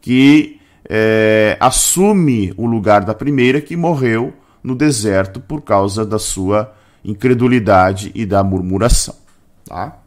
que 0.00 0.58
é, 0.86 1.56
assume 1.60 2.52
o 2.56 2.66
lugar 2.66 3.04
da 3.04 3.14
primeira 3.14 3.60
que 3.60 3.76
morreu 3.76 4.34
no 4.64 4.74
deserto 4.74 5.38
por 5.38 5.60
causa 5.60 6.06
da 6.06 6.18
sua 6.18 6.74
incredulidade 7.04 8.10
e 8.14 8.24
da 8.24 8.42
murmuração. 8.42 9.14
Tá? 9.66 9.98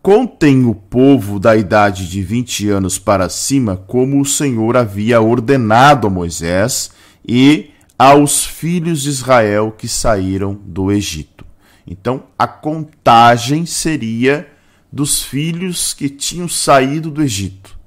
Contem 0.00 0.64
o 0.64 0.74
povo 0.74 1.38
da 1.38 1.54
idade 1.54 2.08
de 2.08 2.22
20 2.22 2.70
anos 2.70 2.98
para 2.98 3.28
cima, 3.28 3.76
como 3.76 4.18
o 4.18 4.24
Senhor 4.24 4.74
havia 4.74 5.20
ordenado 5.20 6.06
a 6.06 6.10
Moisés 6.10 6.90
e 7.28 7.70
aos 7.98 8.46
filhos 8.46 9.02
de 9.02 9.10
Israel 9.10 9.74
que 9.76 9.86
saíram 9.86 10.58
do 10.64 10.90
Egito. 10.90 11.44
Então, 11.86 12.22
a 12.38 12.48
contagem 12.48 13.66
seria 13.66 14.50
dos 14.90 15.22
filhos 15.22 15.92
que 15.92 16.08
tinham 16.08 16.48
saído 16.48 17.10
do 17.10 17.22
Egito, 17.22 17.78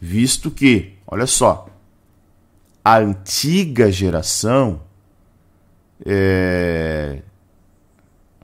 visto 0.00 0.52
que, 0.52 0.92
olha 1.04 1.26
só, 1.26 1.69
a 2.90 2.98
antiga 2.98 3.92
geração, 3.92 4.80
é, 6.04 7.22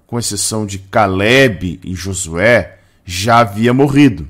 com 0.06 0.20
exceção 0.20 0.64
de 0.64 0.78
Caleb 0.78 1.80
e 1.82 1.94
Josué, 1.96 2.78
já 3.04 3.38
havia 3.38 3.74
morrido. 3.74 4.28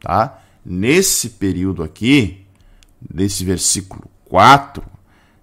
Tá? 0.00 0.40
Nesse 0.64 1.28
período 1.28 1.82
aqui, 1.82 2.46
nesse 3.12 3.44
versículo 3.44 4.10
4, 4.30 4.82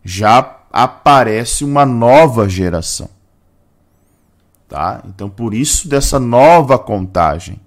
já 0.03 0.61
aparece 0.73 1.63
uma 1.63 1.85
nova 1.85 2.49
geração. 2.49 3.09
Tá? 4.67 5.03
Então, 5.05 5.29
por 5.29 5.53
isso 5.53 5.87
dessa 5.87 6.19
nova 6.19 6.79
contagem. 6.79 7.59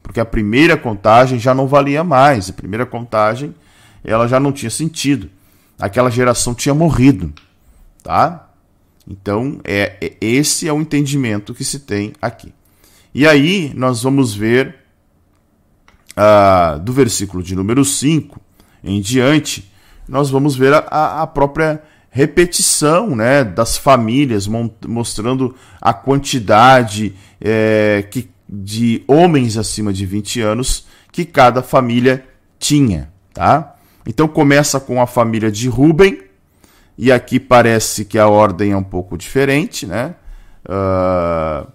Porque 0.00 0.20
a 0.20 0.24
primeira 0.24 0.76
contagem 0.76 1.40
já 1.40 1.52
não 1.52 1.66
valia 1.66 2.04
mais. 2.04 2.48
A 2.48 2.52
primeira 2.52 2.86
contagem 2.86 3.52
ela 4.04 4.28
já 4.28 4.38
não 4.38 4.52
tinha 4.52 4.70
sentido. 4.70 5.28
Aquela 5.80 6.10
geração 6.10 6.54
tinha 6.54 6.74
morrido, 6.74 7.32
tá? 8.02 8.48
Então, 9.08 9.60
é, 9.64 9.96
é, 10.00 10.16
esse 10.20 10.68
é 10.68 10.72
o 10.72 10.80
entendimento 10.80 11.54
que 11.54 11.64
se 11.64 11.80
tem 11.80 12.12
aqui. 12.20 12.52
E 13.14 13.26
aí, 13.26 13.72
nós 13.74 14.02
vamos 14.02 14.34
ver 14.34 14.76
uh, 16.16 16.78
do 16.78 16.92
versículo 16.92 17.42
de 17.42 17.56
número 17.56 17.84
5 17.84 18.40
em 18.84 19.00
diante, 19.00 19.70
nós 20.08 20.30
vamos 20.30 20.56
ver 20.56 20.72
a, 20.74 21.22
a 21.22 21.26
própria 21.26 21.82
repetição 22.10 23.14
né, 23.14 23.44
das 23.44 23.76
famílias, 23.76 24.48
mostrando 24.86 25.54
a 25.80 25.92
quantidade 25.92 27.14
é, 27.40 28.04
que, 28.10 28.28
de 28.48 29.04
homens 29.06 29.56
acima 29.56 29.92
de 29.92 30.04
20 30.04 30.40
anos 30.40 30.86
que 31.12 31.24
cada 31.24 31.62
família 31.62 32.26
tinha. 32.58 33.12
Tá? 33.32 33.76
Então 34.06 34.26
começa 34.26 34.80
com 34.80 35.00
a 35.00 35.06
família 35.06 35.50
de 35.50 35.68
Ruben, 35.68 36.22
e 36.96 37.10
aqui 37.10 37.40
parece 37.40 38.04
que 38.04 38.18
a 38.18 38.28
ordem 38.28 38.72
é 38.72 38.76
um 38.76 38.82
pouco 38.82 39.16
diferente, 39.16 39.86
né? 39.86 40.14
Uh, 40.66 41.66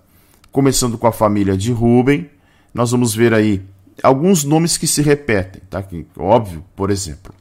começando 0.51 0.97
com 0.97 1.07
a 1.07 1.11
família 1.11 1.57
de 1.57 1.71
Ruben, 1.71 2.29
nós 2.73 2.91
vamos 2.91 3.15
ver 3.15 3.33
aí 3.33 3.63
alguns 4.03 4.43
nomes 4.43 4.77
que 4.77 4.85
se 4.85 5.01
repetem, 5.01 5.61
tá? 5.69 5.81
Que, 5.81 6.05
óbvio, 6.17 6.63
por 6.75 6.91
exemplo, 6.91 7.33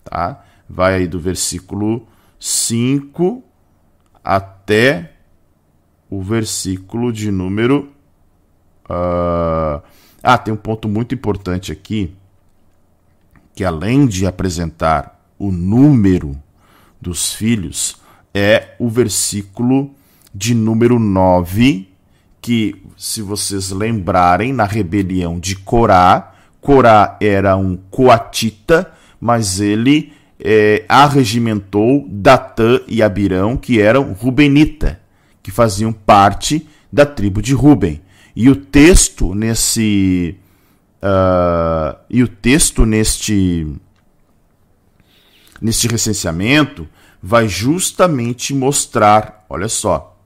tá? 0.04 0.46
Vai 0.70 0.96
aí 0.96 1.08
do 1.08 1.20
versículo 1.20 2.08
5 2.40 3.44
até 4.24 5.16
o 6.10 6.22
versículo 6.22 7.12
de 7.12 7.30
número. 7.30 7.92
Uh... 8.86 9.82
Ah, 10.22 10.38
tem 10.38 10.54
um 10.54 10.58
ponto 10.58 10.90
muito 10.90 11.16
importante 11.16 11.72
aqui, 11.72 12.14
que 13.56 13.64
além 13.64 14.06
de 14.06 14.28
apresentar 14.28 15.18
o 15.38 15.50
número 15.52 16.36
dos 17.00 17.34
filhos, 17.34 17.96
é 18.34 18.76
o 18.78 18.90
versículo 18.90 19.96
de 20.34 20.54
número 20.54 21.00
9, 21.00 21.90
que, 22.42 22.82
se 22.98 23.22
vocês 23.22 23.72
lembrarem, 23.72 24.54
na 24.54 24.66
rebelião 24.66 25.40
de 25.40 25.56
Corá, 25.56 26.34
Corá 26.62 27.18
era 27.22 27.56
um 27.56 27.78
coatita, 27.90 28.92
mas 29.20 29.60
ele 29.60 30.14
é, 30.40 30.86
arregimentou 30.88 32.06
Datã 32.10 32.80
e 32.88 33.02
Abirão, 33.02 33.58
que 33.58 33.82
eram 33.82 34.14
rubenita, 34.14 35.00
que 35.42 35.52
faziam 35.52 35.92
parte 35.92 36.68
da 36.92 37.06
tribo 37.06 37.42
de 37.42 37.54
Ruben. 37.54 38.02
E 38.36 38.50
o 38.50 38.56
texto 38.56 39.34
nesse. 39.34 40.38
Uh, 41.02 41.98
e 42.10 42.24
o 42.24 42.28
texto 42.28 42.86
neste. 42.86 43.68
Neste 45.62 45.88
recenseamento 45.88 46.88
vai 47.22 47.50
justamente 47.50 48.54
mostrar, 48.54 49.46
olha 49.50 49.68
só, 49.68 50.18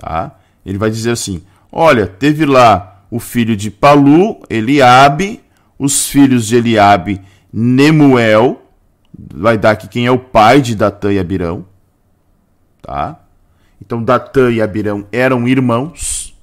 Tá? 0.00 0.38
Ele 0.64 0.78
vai 0.78 0.90
dizer 0.90 1.10
assim: 1.10 1.42
olha, 1.70 2.06
teve 2.06 2.46
lá 2.46 3.04
o 3.10 3.20
filho 3.20 3.54
de 3.54 3.70
Palu, 3.70 4.40
Eliabe, 4.48 5.40
os 5.78 6.06
filhos 6.06 6.46
de 6.46 6.56
Eliabe, 6.56 7.20
Nemuel, 7.52 8.62
vai 9.34 9.58
dar 9.58 9.72
aqui 9.72 9.86
quem 9.88 10.06
é 10.06 10.10
o 10.10 10.18
pai 10.18 10.62
de 10.62 10.74
Datã 10.74 11.12
e 11.12 11.18
Abirão. 11.18 11.66
Tá? 12.80 13.20
Então 13.80 14.02
Datã 14.02 14.50
e 14.50 14.62
Abirão 14.62 15.06
eram 15.12 15.46
irmãos. 15.46 16.34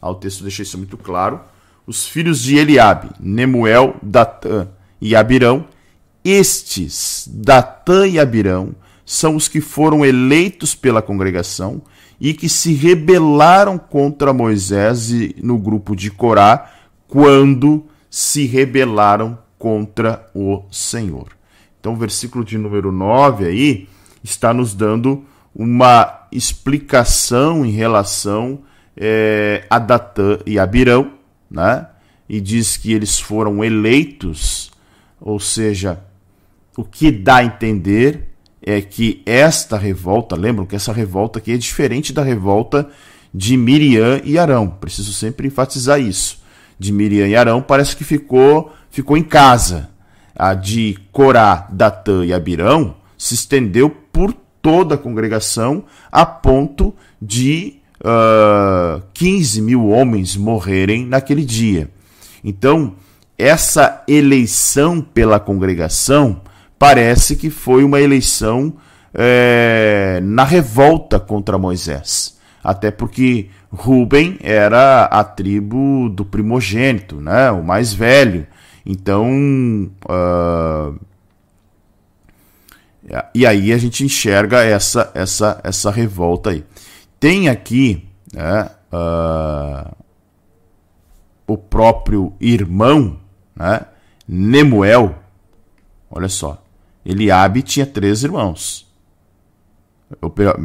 Ah, 0.00 0.10
o 0.10 0.14
texto 0.14 0.42
deixa 0.42 0.62
isso 0.62 0.76
muito 0.76 0.98
claro. 0.98 1.40
Os 1.86 2.06
filhos 2.06 2.42
de 2.42 2.56
Eliabe, 2.56 3.10
Nemuel, 3.18 3.96
Datã 4.02 4.68
e 5.00 5.16
Abirão. 5.16 5.64
Estes, 6.24 7.28
Datã 7.32 8.06
e 8.06 8.18
Abirão, 8.18 8.74
são 9.04 9.36
os 9.36 9.46
que 9.46 9.60
foram 9.60 10.04
eleitos 10.04 10.74
pela 10.74 11.00
congregação 11.00 11.80
e 12.20 12.32
que 12.32 12.48
se 12.48 12.72
rebelaram 12.72 13.78
contra 13.78 14.32
Moisés 14.32 15.10
no 15.42 15.58
grupo 15.58 15.94
de 15.94 16.10
Corá 16.10 16.72
quando 17.06 17.84
se 18.10 18.46
rebelaram 18.46 19.38
contra 19.58 20.28
o 20.34 20.62
Senhor. 20.70 21.28
Então, 21.78 21.92
o 21.92 21.96
versículo 21.96 22.44
de 22.44 22.58
número 22.58 22.90
9 22.90 23.46
aí 23.46 23.88
está 24.22 24.52
nos 24.52 24.74
dando 24.74 25.24
uma 25.54 26.26
explicação 26.32 27.64
em 27.64 27.70
relação 27.70 28.60
é, 28.96 29.64
a 29.70 29.78
Datã 29.78 30.38
e 30.44 30.58
Abirão, 30.58 31.12
né? 31.50 31.86
E 32.28 32.40
diz 32.40 32.76
que 32.76 32.92
eles 32.92 33.20
foram 33.20 33.64
eleitos, 33.64 34.70
ou 35.20 35.38
seja, 35.38 36.02
o 36.76 36.84
que 36.84 37.10
dá 37.10 37.36
a 37.36 37.44
entender 37.44 38.35
é 38.66 38.80
que 38.80 39.22
esta 39.24 39.78
revolta, 39.78 40.34
lembram 40.34 40.66
que 40.66 40.74
essa 40.74 40.92
revolta 40.92 41.38
aqui 41.38 41.52
é 41.52 41.56
diferente 41.56 42.12
da 42.12 42.24
revolta 42.24 42.88
de 43.32 43.56
Miriam 43.56 44.20
e 44.24 44.36
Arão. 44.36 44.68
Preciso 44.68 45.12
sempre 45.12 45.46
enfatizar 45.46 46.00
isso. 46.00 46.42
De 46.76 46.92
Miriam 46.92 47.28
e 47.28 47.36
Arão 47.36 47.62
parece 47.62 47.94
que 47.94 48.02
ficou 48.02 48.72
ficou 48.90 49.16
em 49.16 49.22
casa. 49.22 49.90
A 50.34 50.52
de 50.52 50.98
Corá, 51.12 51.68
Datã 51.70 52.26
e 52.26 52.32
Abirão 52.32 52.96
se 53.16 53.34
estendeu 53.34 53.88
por 53.88 54.34
toda 54.60 54.96
a 54.96 54.98
congregação 54.98 55.84
a 56.10 56.26
ponto 56.26 56.92
de 57.22 57.78
uh, 58.00 59.00
15 59.14 59.62
mil 59.62 59.86
homens 59.86 60.36
morrerem 60.36 61.06
naquele 61.06 61.44
dia. 61.44 61.88
Então, 62.42 62.96
essa 63.38 64.02
eleição 64.08 65.00
pela 65.00 65.38
congregação 65.38 66.42
parece 66.78 67.36
que 67.36 67.50
foi 67.50 67.84
uma 67.84 68.00
eleição 68.00 68.74
é, 69.14 70.20
na 70.22 70.44
revolta 70.44 71.18
contra 71.18 71.58
Moisés. 71.58 72.36
Até 72.62 72.90
porque 72.90 73.48
Ruben 73.70 74.38
era 74.40 75.04
a 75.04 75.22
tribo 75.22 76.08
do 76.08 76.24
primogênito, 76.24 77.20
né, 77.20 77.50
o 77.50 77.62
mais 77.62 77.92
velho. 77.92 78.46
Então, 78.84 79.90
uh, 80.08 80.98
e 83.34 83.46
aí 83.46 83.72
a 83.72 83.78
gente 83.78 84.04
enxerga 84.04 84.62
essa, 84.62 85.10
essa, 85.14 85.60
essa 85.62 85.90
revolta 85.90 86.50
aí. 86.50 86.64
Tem 87.18 87.48
aqui 87.48 88.08
né, 88.32 88.70
uh, 88.92 89.96
o 91.46 91.56
próprio 91.56 92.32
irmão, 92.40 93.18
né, 93.54 93.80
Nemuel. 94.26 95.14
Olha 96.10 96.28
só, 96.28 96.62
Eliabe 97.06 97.62
tinha 97.62 97.86
três 97.86 98.24
irmãos. 98.24 98.84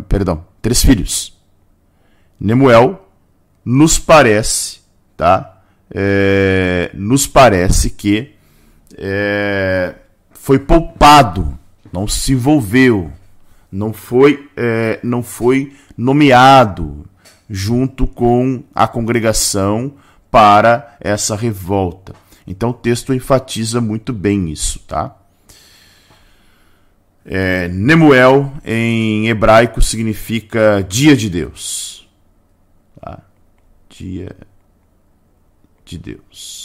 Perdão, 0.09 0.43
três 0.59 0.81
filhos. 0.81 1.39
Nemuel 2.39 3.07
nos 3.63 3.99
parece, 3.99 4.79
tá? 5.15 5.61
É, 5.93 6.89
nos 6.95 7.27
parece 7.27 7.91
que 7.91 8.33
é, 8.97 9.93
foi 10.31 10.57
poupado, 10.57 11.57
não 11.93 12.07
se 12.07 12.33
envolveu, 12.33 13.11
não 13.71 13.93
foi, 13.93 14.49
é, 14.57 14.99
não 15.03 15.21
foi 15.21 15.73
nomeado 15.95 17.05
junto 17.47 18.07
com 18.07 18.63
a 18.73 18.87
congregação 18.87 19.93
para 20.31 20.95
essa 20.99 21.35
revolta. 21.35 22.13
Então 22.47 22.71
o 22.71 22.73
texto 22.73 23.13
enfatiza 23.13 23.79
muito 23.79 24.11
bem 24.11 24.49
isso, 24.49 24.79
tá? 24.87 25.20
É, 27.25 27.67
Nemuel, 27.67 28.51
em 28.65 29.29
hebraico, 29.29 29.81
significa 29.81 30.85
dia 30.87 31.15
de 31.15 31.29
Deus. 31.29 32.09
Tá? 32.99 33.19
Dia 33.89 34.35
de 35.85 35.97
Deus. 35.97 36.61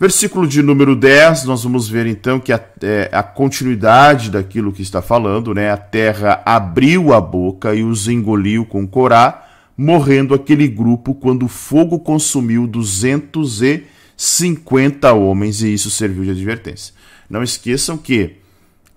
Versículo 0.00 0.48
de 0.48 0.62
número 0.62 0.96
10, 0.96 1.44
nós 1.44 1.62
vamos 1.62 1.86
ver 1.86 2.06
então 2.06 2.40
que 2.40 2.54
a, 2.54 2.60
é, 2.82 3.10
a 3.12 3.22
continuidade 3.22 4.30
daquilo 4.30 4.72
que 4.72 4.80
está 4.80 5.02
falando, 5.02 5.52
né? 5.52 5.70
A 5.70 5.76
terra 5.76 6.40
abriu 6.46 7.12
a 7.12 7.20
boca 7.20 7.74
e 7.74 7.84
os 7.84 8.08
engoliu 8.08 8.64
com 8.64 8.86
Corá, 8.86 9.46
morrendo 9.76 10.32
aquele 10.32 10.66
grupo 10.66 11.14
quando 11.14 11.42
o 11.42 11.48
fogo 11.48 11.98
consumiu 11.98 12.66
250 12.66 15.12
homens, 15.12 15.60
e 15.60 15.74
isso 15.74 15.90
serviu 15.90 16.24
de 16.24 16.30
advertência. 16.30 16.94
Não 17.30 17.44
esqueçam 17.44 17.96
que 17.96 18.38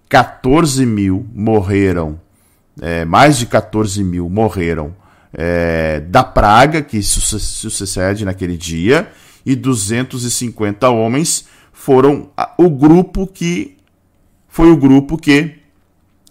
14 0.09 0.83
mil 0.87 1.25
morreram, 1.35 2.19
é, 2.81 3.05
mais 3.05 3.37
de 3.37 3.45
14 3.45 4.03
mil 4.03 4.27
morreram 4.27 4.95
é, 5.31 5.99
da 5.99 6.23
praga 6.23 6.81
que 6.81 7.01
sucede 7.03 8.25
naquele 8.25 8.57
dia, 8.57 9.11
e 9.45 9.55
250 9.55 10.89
homens 10.89 11.47
foram 11.71 12.31
o 12.57 12.69
grupo 12.69 13.27
que 13.27 13.77
foi 14.47 14.71
o 14.71 14.77
grupo 14.77 15.17
que 15.17 15.59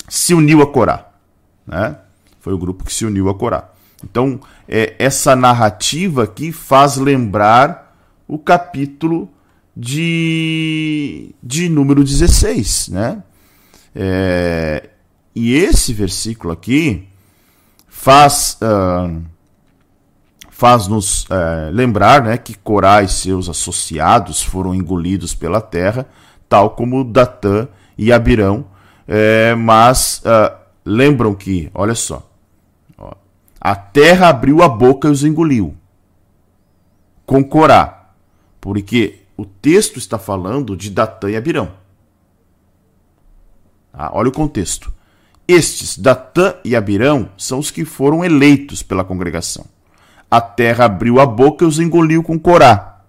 se 0.08 0.34
uniu 0.34 0.60
a 0.60 0.66
Corá. 0.66 1.08
Né? 1.66 1.96
Foi 2.40 2.52
o 2.52 2.58
grupo 2.58 2.84
que 2.84 2.92
se 2.92 3.04
uniu 3.04 3.28
a 3.28 3.34
Corá. 3.34 3.68
Então, 4.02 4.40
é, 4.68 4.94
essa 4.98 5.36
narrativa 5.36 6.24
aqui 6.24 6.50
faz 6.50 6.96
lembrar 6.96 7.96
o 8.26 8.38
capítulo 8.38 9.28
de, 9.76 11.34
de 11.42 11.68
número 11.68 12.04
16, 12.04 12.88
né? 12.88 13.22
É, 13.94 14.90
e 15.34 15.54
esse 15.54 15.92
versículo 15.92 16.52
aqui 16.52 17.08
faz, 17.88 18.58
uh, 18.60 19.22
faz 20.50 20.88
nos 20.88 21.24
uh, 21.24 21.70
lembrar 21.70 22.22
né, 22.22 22.36
que 22.36 22.54
Corá 22.54 23.02
e 23.02 23.08
seus 23.08 23.48
associados 23.48 24.42
foram 24.42 24.74
engolidos 24.74 25.34
pela 25.34 25.60
terra, 25.60 26.06
tal 26.48 26.70
como 26.70 27.04
Datã 27.04 27.68
e 27.96 28.12
Abirão, 28.12 28.66
é, 29.06 29.54
mas 29.54 30.22
uh, 30.24 30.54
lembram 30.84 31.34
que, 31.34 31.70
olha 31.74 31.94
só, 31.94 32.28
ó, 32.98 33.12
a 33.60 33.74
terra 33.74 34.28
abriu 34.28 34.62
a 34.62 34.68
boca 34.68 35.08
e 35.08 35.10
os 35.10 35.24
engoliu, 35.24 35.74
com 37.24 37.42
Corá, 37.42 38.10
porque 38.60 39.21
o 39.42 39.44
texto 39.44 39.98
está 39.98 40.18
falando 40.18 40.76
de 40.76 40.88
Datã 40.88 41.28
e 41.28 41.36
Abirão. 41.36 41.72
Ah, 43.92 44.10
olha 44.14 44.28
o 44.28 44.32
contexto. 44.32 44.92
Estes, 45.46 45.98
Datã 45.98 46.54
e 46.64 46.76
Abirão, 46.76 47.30
são 47.36 47.58
os 47.58 47.70
que 47.70 47.84
foram 47.84 48.24
eleitos 48.24 48.82
pela 48.82 49.04
congregação. 49.04 49.66
A 50.30 50.40
terra 50.40 50.84
abriu 50.84 51.18
a 51.18 51.26
boca 51.26 51.64
e 51.64 51.68
os 51.68 51.80
engoliu 51.80 52.22
com 52.22 52.38
Corá. 52.38 53.02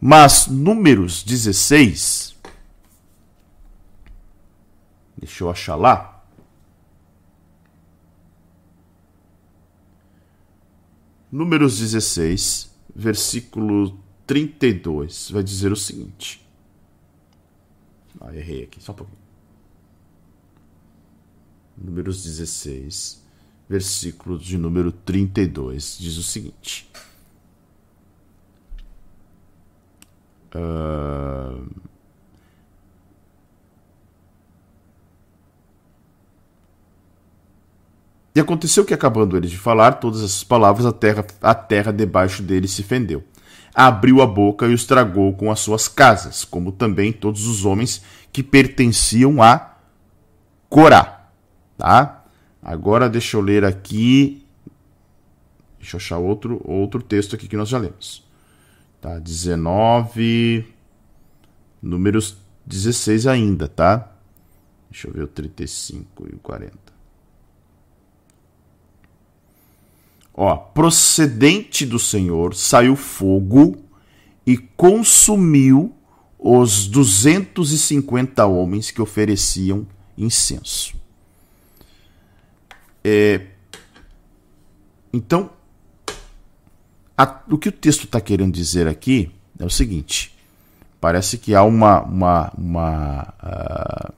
Mas 0.00 0.46
Números 0.46 1.24
16. 1.24 2.36
Deixa 5.18 5.42
eu 5.42 5.50
achar 5.50 5.74
lá. 5.74 6.22
Números 11.30 11.80
16, 11.80 12.70
versículo 12.94 14.05
32 14.26 15.30
vai 15.30 15.42
dizer 15.42 15.70
o 15.70 15.76
seguinte. 15.76 16.44
Ah, 18.20 18.34
errei 18.34 18.64
aqui, 18.64 18.82
só 18.82 18.92
um 18.92 18.96
pouquinho. 18.96 19.18
Números 21.76 22.24
16, 22.24 23.22
versículo 23.68 24.38
de 24.38 24.58
número 24.58 24.90
32, 24.90 25.98
diz 25.98 26.16
o 26.16 26.22
seguinte. 26.22 26.90
Uh... 30.54 31.68
E 38.34 38.40
aconteceu 38.40 38.84
que, 38.84 38.92
acabando 38.92 39.36
ele 39.36 39.48
de 39.48 39.56
falar 39.56 39.92
todas 39.92 40.20
essas 40.20 40.44
palavras, 40.44 40.84
a 40.84 40.92
terra, 40.92 41.26
a 41.40 41.54
terra 41.54 41.92
debaixo 41.92 42.42
dele 42.42 42.68
se 42.68 42.82
fendeu 42.82 43.24
abriu 43.76 44.22
a 44.22 44.26
boca 44.26 44.66
e 44.66 44.72
os 44.72 44.86
tragou 44.86 45.34
com 45.34 45.50
as 45.50 45.60
suas 45.60 45.86
casas, 45.86 46.46
como 46.46 46.72
também 46.72 47.12
todos 47.12 47.46
os 47.46 47.66
homens 47.66 48.02
que 48.32 48.42
pertenciam 48.42 49.42
a 49.42 49.76
Corá. 50.70 51.28
Tá? 51.76 52.24
Agora 52.62 53.08
deixa 53.08 53.36
eu 53.36 53.42
ler 53.42 53.66
aqui. 53.66 54.42
Deixa 55.78 55.96
eu 55.96 55.98
achar 55.98 56.18
outro, 56.18 56.60
outro 56.64 57.02
texto 57.02 57.36
aqui 57.36 57.46
que 57.46 57.56
nós 57.56 57.68
já 57.68 57.76
lemos. 57.76 58.24
Tá? 58.98 59.18
19. 59.18 60.66
Números 61.82 62.38
16 62.66 63.26
ainda, 63.26 63.68
tá? 63.68 64.10
Deixa 64.90 65.06
eu 65.06 65.12
ver 65.12 65.22
o 65.24 65.28
35 65.28 66.26
e 66.32 66.34
o 66.34 66.38
40. 66.38 66.85
Ó, 70.36 70.54
procedente 70.54 71.86
do 71.86 71.98
Senhor 71.98 72.54
saiu 72.54 72.94
fogo 72.94 73.76
e 74.46 74.58
consumiu 74.58 75.94
os 76.38 76.86
250 76.86 78.44
homens 78.44 78.90
que 78.90 79.00
ofereciam 79.00 79.86
incenso. 80.16 80.94
É, 83.02 83.46
então, 85.10 85.48
a, 87.16 87.40
o 87.50 87.56
que 87.56 87.70
o 87.70 87.72
texto 87.72 88.04
está 88.04 88.20
querendo 88.20 88.52
dizer 88.52 88.86
aqui 88.86 89.30
é 89.58 89.64
o 89.64 89.70
seguinte: 89.70 90.36
parece 91.00 91.38
que 91.38 91.54
há 91.54 91.62
uma, 91.62 92.02
uma, 92.02 92.52
uma, 92.58 93.34
uh, 93.42 94.12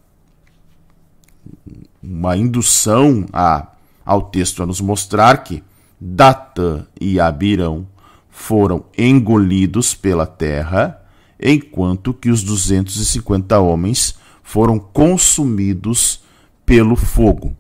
uma 2.03 2.37
indução 2.37 3.25
a, 3.33 3.69
ao 4.05 4.23
texto 4.23 4.65
a 4.65 4.67
nos 4.67 4.81
mostrar 4.81 5.45
que 5.45 5.63
Datã 6.01 6.87
e 7.01 7.19
Abirão 7.19 7.87
foram 8.31 8.85
engolidos 8.97 9.95
pela 9.95 10.27
terra, 10.27 11.01
enquanto 11.41 12.15
que 12.15 12.31
os 12.31 12.43
250 12.43 13.59
homens 13.59 14.17
foram 14.43 14.79
consumidos 14.79 16.23
pelo 16.65 16.97
fogo, 16.97 17.57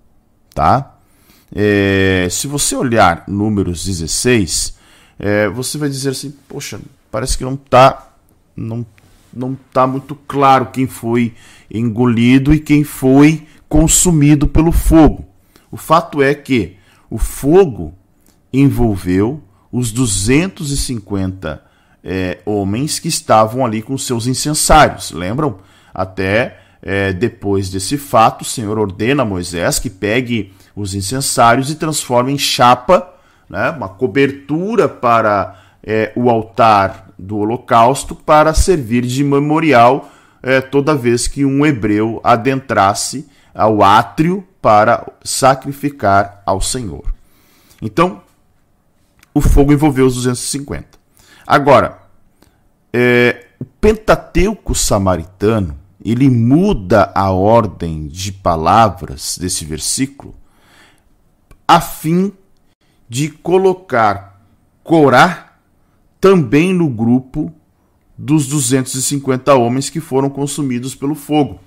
tá? 0.55 0.99
É, 1.55 2.29
se 2.31 2.47
você 2.47 2.77
olhar 2.77 3.25
números 3.27 3.85
16, 3.85 4.77
é, 5.19 5.49
você 5.49 5.79
vai 5.79 5.89
dizer 5.89 6.11
assim, 6.11 6.33
poxa, 6.49 6.81
parece 7.11 7.37
que 7.37 7.45
não 7.45 7.55
está 7.55 8.09
não, 8.55 8.85
não 9.33 9.57
tá 9.73 9.87
muito 9.87 10.15
claro 10.15 10.67
quem 10.67 10.87
foi 10.87 11.35
engolido 11.73 12.53
e 12.53 12.59
quem 12.59 12.85
foi 12.85 13.47
consumido 13.69 14.49
pelo 14.49 14.73
fogo. 14.73 15.27
O 15.71 15.77
fato 15.77 16.23
é 16.23 16.35
que 16.35 16.77
o 17.11 17.19
fogo 17.19 17.95
envolveu 18.53 19.43
os 19.71 19.93
250 19.93 21.63
é, 22.03 22.39
homens 22.47 22.99
que 22.99 23.09
estavam 23.09 23.65
ali 23.65 23.83
com 23.83 23.99
seus 23.99 24.27
incensários. 24.27 25.11
Lembram? 25.11 25.59
Até 25.93 26.59
é, 26.83 27.13
depois 27.13 27.71
desse 27.71 27.99
fato, 27.99 28.43
o 28.43 28.45
Senhor 28.45 28.79
ordena 28.79 29.23
a 29.23 29.27
Moisés 29.27 29.79
que 29.79 29.91
pegue 29.91 30.53
os 30.75 30.95
incensários 30.95 31.71
e 31.71 31.75
transforme 31.75 32.33
em 32.33 32.39
chapa, 32.39 33.15
né, 33.49 33.71
uma 33.71 33.89
cobertura 33.89 34.89
para 34.89 35.61
é, 35.83 36.13
o 36.15 36.31
altar 36.31 37.09
do 37.19 37.39
holocausto, 37.39 38.15
para 38.15 38.55
servir 38.55 39.03
de 39.03 39.25
memorial 39.25 40.11
é, 40.43 40.61
toda 40.61 40.95
vez 40.95 41.27
que 41.27 41.45
um 41.45 41.67
hebreu 41.67 42.21
adentrasse 42.23 43.29
ao 43.55 43.83
átrio 43.83 44.47
para 44.63 45.05
sacrificar 45.25 46.43
ao 46.47 46.61
Senhor. 46.61 47.13
Então, 47.83 48.23
o 49.39 49.41
fogo 49.41 49.73
envolveu 49.73 50.07
os 50.07 50.15
250. 50.15 50.99
Agora, 51.47 51.99
é, 52.93 53.47
o 53.59 53.65
Pentateuco 53.65 54.75
samaritano 54.75 55.79
ele 56.05 56.29
muda 56.29 57.11
a 57.15 57.31
ordem 57.31 58.07
de 58.07 58.33
palavras 58.33 59.37
desse 59.39 59.65
versículo 59.65 60.35
a 61.67 61.81
fim 61.81 62.33
de 63.09 63.29
colocar 63.29 64.41
Corá 64.83 65.59
também 66.19 66.73
no 66.73 66.89
grupo 66.89 67.53
dos 68.17 68.47
250 68.47 69.55
homens 69.55 69.91
que 69.91 70.01
foram 70.01 70.31
consumidos 70.31 70.95
pelo 70.95 71.15
fogo. 71.15 71.61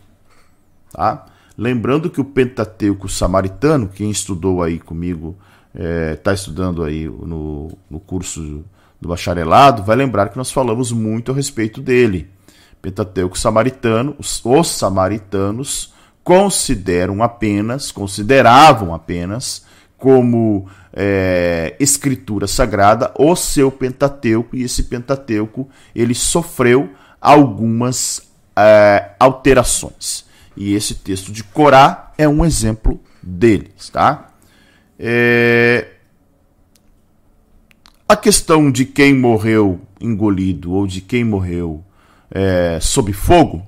Tá? 0.91 1.27
Lembrando 1.55 2.09
que 2.09 2.19
o 2.19 2.25
Pentateuco 2.25 3.07
samaritano, 3.07 3.87
quem 3.87 4.09
estudou 4.09 4.63
aí 4.63 4.79
comigo 4.79 5.37
está 5.73 6.31
é, 6.31 6.33
estudando 6.33 6.83
aí 6.83 7.05
no, 7.05 7.69
no 7.89 7.99
curso 7.99 8.63
do 8.99 9.09
bacharelado, 9.09 9.83
vai 9.83 9.95
lembrar 9.95 10.29
que 10.29 10.37
nós 10.37 10.51
falamos 10.51 10.91
muito 10.91 11.31
a 11.31 11.35
respeito 11.35 11.81
dele. 11.81 12.29
Pentateuco 12.81 13.37
samaritano, 13.37 14.15
os, 14.17 14.43
os 14.43 14.67
samaritanos 14.69 15.93
consideram 16.23 17.23
apenas, 17.23 17.91
consideravam 17.91 18.93
apenas 18.93 19.65
como 19.97 20.67
é, 20.93 21.75
escritura 21.79 22.47
sagrada 22.47 23.11
o 23.17 23.35
seu 23.35 23.71
Pentateuco 23.71 24.55
e 24.55 24.63
esse 24.63 24.83
Pentateuco 24.83 25.69
ele 25.95 26.15
sofreu 26.15 26.89
algumas 27.19 28.21
é, 28.55 29.11
alterações 29.19 30.25
e 30.55 30.73
esse 30.73 30.95
texto 30.95 31.31
de 31.31 31.43
Corá 31.43 32.11
é 32.17 32.27
um 32.27 32.43
exemplo 32.43 32.99
deles, 33.21 33.89
tá? 33.89 34.30
É... 35.03 35.87
A 38.07 38.15
questão 38.15 38.69
de 38.69 38.85
quem 38.85 39.15
morreu 39.15 39.81
engolido 39.99 40.73
ou 40.73 40.85
de 40.85 41.01
quem 41.01 41.23
morreu 41.23 41.83
é, 42.29 42.77
sob 42.79 43.11
fogo, 43.13 43.65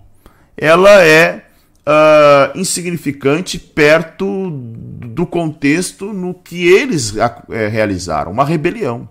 ela 0.56 1.04
é 1.04 1.46
uh, 1.88 2.58
insignificante 2.58 3.58
perto 3.58 4.52
do 4.52 5.26
contexto 5.26 6.14
no 6.14 6.34
que 6.34 6.68
eles 6.68 7.16
é, 7.50 7.68
realizaram, 7.68 8.32
uma 8.32 8.46
rebelião, 8.46 9.08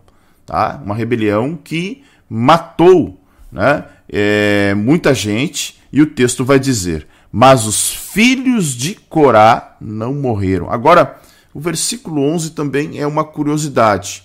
tá? 0.46 0.80
Uma 0.84 0.94
rebelião 0.94 1.56
que 1.56 2.04
matou, 2.28 3.20
né? 3.50 3.84
É, 4.08 4.74
muita 4.74 5.14
gente 5.14 5.80
e 5.92 6.02
o 6.02 6.06
texto 6.06 6.44
vai 6.44 6.58
dizer: 6.58 7.06
mas 7.30 7.66
os 7.66 7.90
filhos 7.90 8.76
de 8.76 8.94
Corá 8.94 9.76
não 9.80 10.14
morreram. 10.14 10.70
Agora 10.70 11.18
o 11.54 11.60
versículo 11.60 12.22
11 12.22 12.50
também 12.50 12.98
é 12.98 13.06
uma 13.06 13.24
curiosidade. 13.24 14.24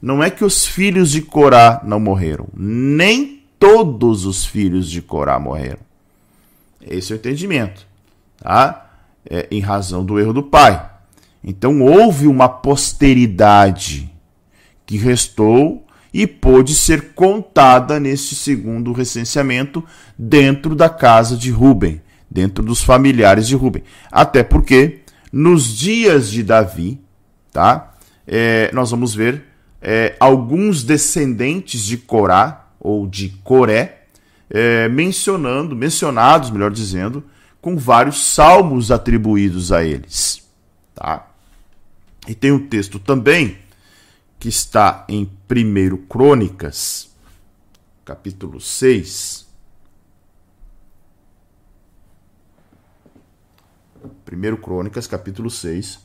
Não 0.00 0.22
é 0.22 0.30
que 0.30 0.44
os 0.44 0.66
filhos 0.66 1.10
de 1.10 1.22
Corá 1.22 1.80
não 1.84 1.98
morreram, 1.98 2.48
nem 2.54 3.42
todos 3.58 4.26
os 4.26 4.44
filhos 4.44 4.90
de 4.90 5.00
Corá 5.00 5.38
morreram. 5.38 5.78
Esse 6.80 7.12
é 7.12 7.16
o 7.16 7.18
entendimento, 7.18 7.86
tá? 8.38 8.90
É, 9.28 9.48
em 9.50 9.60
razão 9.60 10.04
do 10.04 10.20
erro 10.20 10.32
do 10.32 10.42
pai. 10.42 10.90
Então 11.42 11.80
houve 11.82 12.26
uma 12.26 12.48
posteridade 12.48 14.10
que 14.84 14.96
restou 14.96 15.84
e 16.12 16.26
pôde 16.26 16.74
ser 16.74 17.12
contada 17.14 17.98
neste 17.98 18.34
segundo 18.34 18.92
recenseamento 18.92 19.82
dentro 20.16 20.74
da 20.74 20.88
casa 20.88 21.36
de 21.36 21.50
Ruben, 21.50 22.00
dentro 22.30 22.64
dos 22.64 22.82
familiares 22.82 23.46
de 23.46 23.56
Ruben. 23.56 23.82
Até 24.10 24.42
porque 24.42 25.00
nos 25.32 25.76
dias 25.76 26.30
de 26.30 26.42
Davi, 26.42 27.00
tá? 27.52 27.94
É, 28.26 28.70
nós 28.72 28.90
vamos 28.90 29.14
ver 29.14 29.44
é, 29.80 30.16
alguns 30.18 30.82
descendentes 30.82 31.82
de 31.84 31.96
Corá 31.96 32.68
ou 32.80 33.06
de 33.06 33.28
Coré 33.42 34.04
é, 34.50 34.88
mencionando, 34.88 35.76
mencionados, 35.76 36.50
melhor 36.50 36.70
dizendo, 36.70 37.24
com 37.60 37.76
vários 37.76 38.32
salmos 38.32 38.90
atribuídos 38.90 39.72
a 39.72 39.84
eles, 39.84 40.42
tá? 40.94 41.28
E 42.28 42.34
tem 42.34 42.52
um 42.52 42.66
texto 42.66 42.98
também 42.98 43.58
que 44.38 44.48
está 44.48 45.04
em 45.08 45.28
1 45.50 45.96
Crônicas, 46.08 47.10
capítulo 48.04 48.60
6, 48.60 49.45
1 54.30 54.56
Crônicas, 54.56 55.06
capítulo 55.06 55.48
6, 55.48 56.00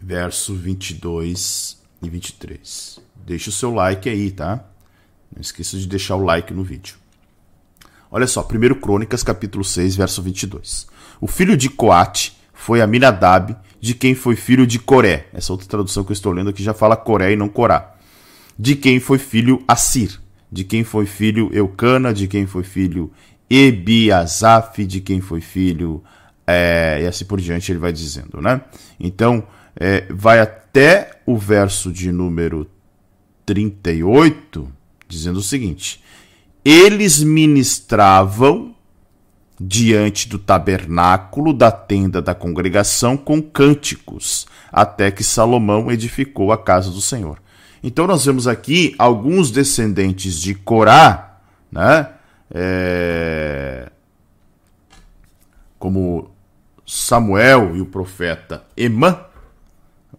verso 0.00 0.54
22 0.54 1.80
e 2.02 2.08
23. 2.08 3.00
Deixe 3.24 3.48
o 3.48 3.52
seu 3.52 3.72
like 3.72 4.08
aí, 4.08 4.32
tá? 4.32 4.64
Não 5.32 5.40
esqueça 5.40 5.78
de 5.78 5.86
deixar 5.86 6.16
o 6.16 6.24
like 6.24 6.52
no 6.52 6.64
vídeo. 6.64 6.96
Olha 8.10 8.26
só, 8.26 8.42
1 8.42 8.74
Crônicas, 8.80 9.22
capítulo 9.22 9.62
6, 9.62 9.94
verso 9.96 10.20
22. 10.20 10.88
O 11.20 11.26
filho 11.28 11.56
de 11.56 11.70
Coate 11.70 12.36
foi 12.52 12.80
Aminadab, 12.80 13.56
de 13.80 13.94
quem 13.94 14.14
foi 14.14 14.36
filho 14.36 14.66
de 14.66 14.78
Coré. 14.78 15.28
Essa 15.32 15.52
outra 15.52 15.68
tradução 15.68 16.04
que 16.04 16.10
eu 16.10 16.14
estou 16.14 16.32
lendo 16.32 16.50
aqui 16.50 16.62
já 16.62 16.74
fala 16.74 16.96
Coré 16.96 17.32
e 17.32 17.36
não 17.36 17.48
Corá. 17.48 17.94
De 18.58 18.74
quem 18.74 18.98
foi 18.98 19.18
filho 19.18 19.62
Assir. 19.66 20.20
De 20.50 20.64
quem 20.64 20.84
foi 20.84 21.06
filho 21.06 21.48
Eucana, 21.54 22.12
de 22.12 22.28
quem 22.28 22.46
foi 22.46 22.62
filho 22.62 23.10
Ebiasaf, 23.54 24.86
de 24.86 25.00
quem 25.02 25.20
foi 25.20 25.42
filho, 25.42 26.02
é, 26.46 27.00
e 27.02 27.06
assim 27.06 27.26
por 27.26 27.38
diante 27.38 27.70
ele 27.70 27.78
vai 27.78 27.92
dizendo, 27.92 28.40
né? 28.40 28.62
Então, 28.98 29.46
é, 29.78 30.06
vai 30.10 30.40
até 30.40 31.20
o 31.26 31.36
verso 31.36 31.92
de 31.92 32.10
número 32.10 32.66
38, 33.44 34.66
dizendo 35.06 35.38
o 35.38 35.42
seguinte: 35.42 36.02
Eles 36.64 37.22
ministravam 37.22 38.74
diante 39.60 40.28
do 40.28 40.38
tabernáculo 40.38 41.52
da 41.52 41.70
tenda 41.70 42.22
da 42.22 42.34
congregação 42.34 43.18
com 43.18 43.42
cânticos, 43.42 44.46
até 44.72 45.10
que 45.10 45.22
Salomão 45.22 45.92
edificou 45.92 46.52
a 46.52 46.58
casa 46.58 46.90
do 46.90 47.02
Senhor. 47.02 47.40
Então 47.82 48.06
nós 48.06 48.24
vemos 48.24 48.48
aqui 48.48 48.94
alguns 48.98 49.50
descendentes 49.50 50.38
de 50.38 50.54
Corá, 50.54 51.38
né? 51.70 52.08
É, 52.54 53.90
como 55.78 56.30
Samuel 56.86 57.74
e 57.76 57.80
o 57.80 57.86
profeta 57.86 58.64
Emã, 58.76 59.24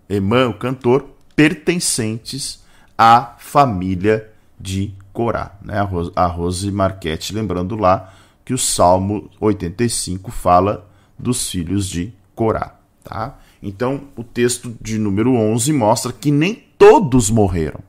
Emã, 0.10 0.48
o 0.48 0.54
cantor, 0.54 1.08
pertencentes 1.36 2.64
à 2.98 3.36
família 3.38 4.32
de 4.60 4.94
Corá. 5.12 5.56
Né? 5.62 5.76
A 6.16 6.26
Rose 6.26 6.72
Marchetti 6.72 7.34
lembrando 7.34 7.76
lá 7.76 8.14
que 8.44 8.54
o 8.54 8.58
Salmo 8.58 9.30
85 9.40 10.32
fala 10.32 10.90
dos 11.18 11.50
filhos 11.50 11.88
de 11.88 12.14
Corá. 12.36 12.76
Tá? 13.04 13.38
Então, 13.62 14.02
o 14.16 14.24
texto 14.24 14.76
de 14.82 14.98
número 14.98 15.34
11 15.34 15.72
mostra 15.74 16.12
que 16.12 16.32
nem 16.32 16.56
todos 16.78 17.30
morreram. 17.30 17.80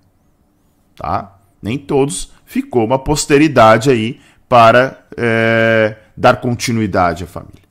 Tá? 0.97 1.39
Nem 1.61 1.79
todos. 1.79 2.33
Ficou 2.45 2.85
uma 2.85 2.99
posteridade 2.99 3.91
aí 3.91 4.21
para 4.49 5.05
é, 5.17 5.97
dar 6.17 6.41
continuidade 6.41 7.25
à 7.25 7.27
família. 7.27 7.65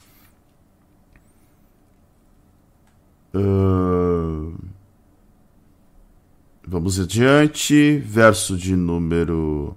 Uh, 3.33 4.53
vamos 6.67 6.99
adiante. 6.99 7.97
Verso 8.05 8.55
de 8.55 8.75
número. 8.75 9.75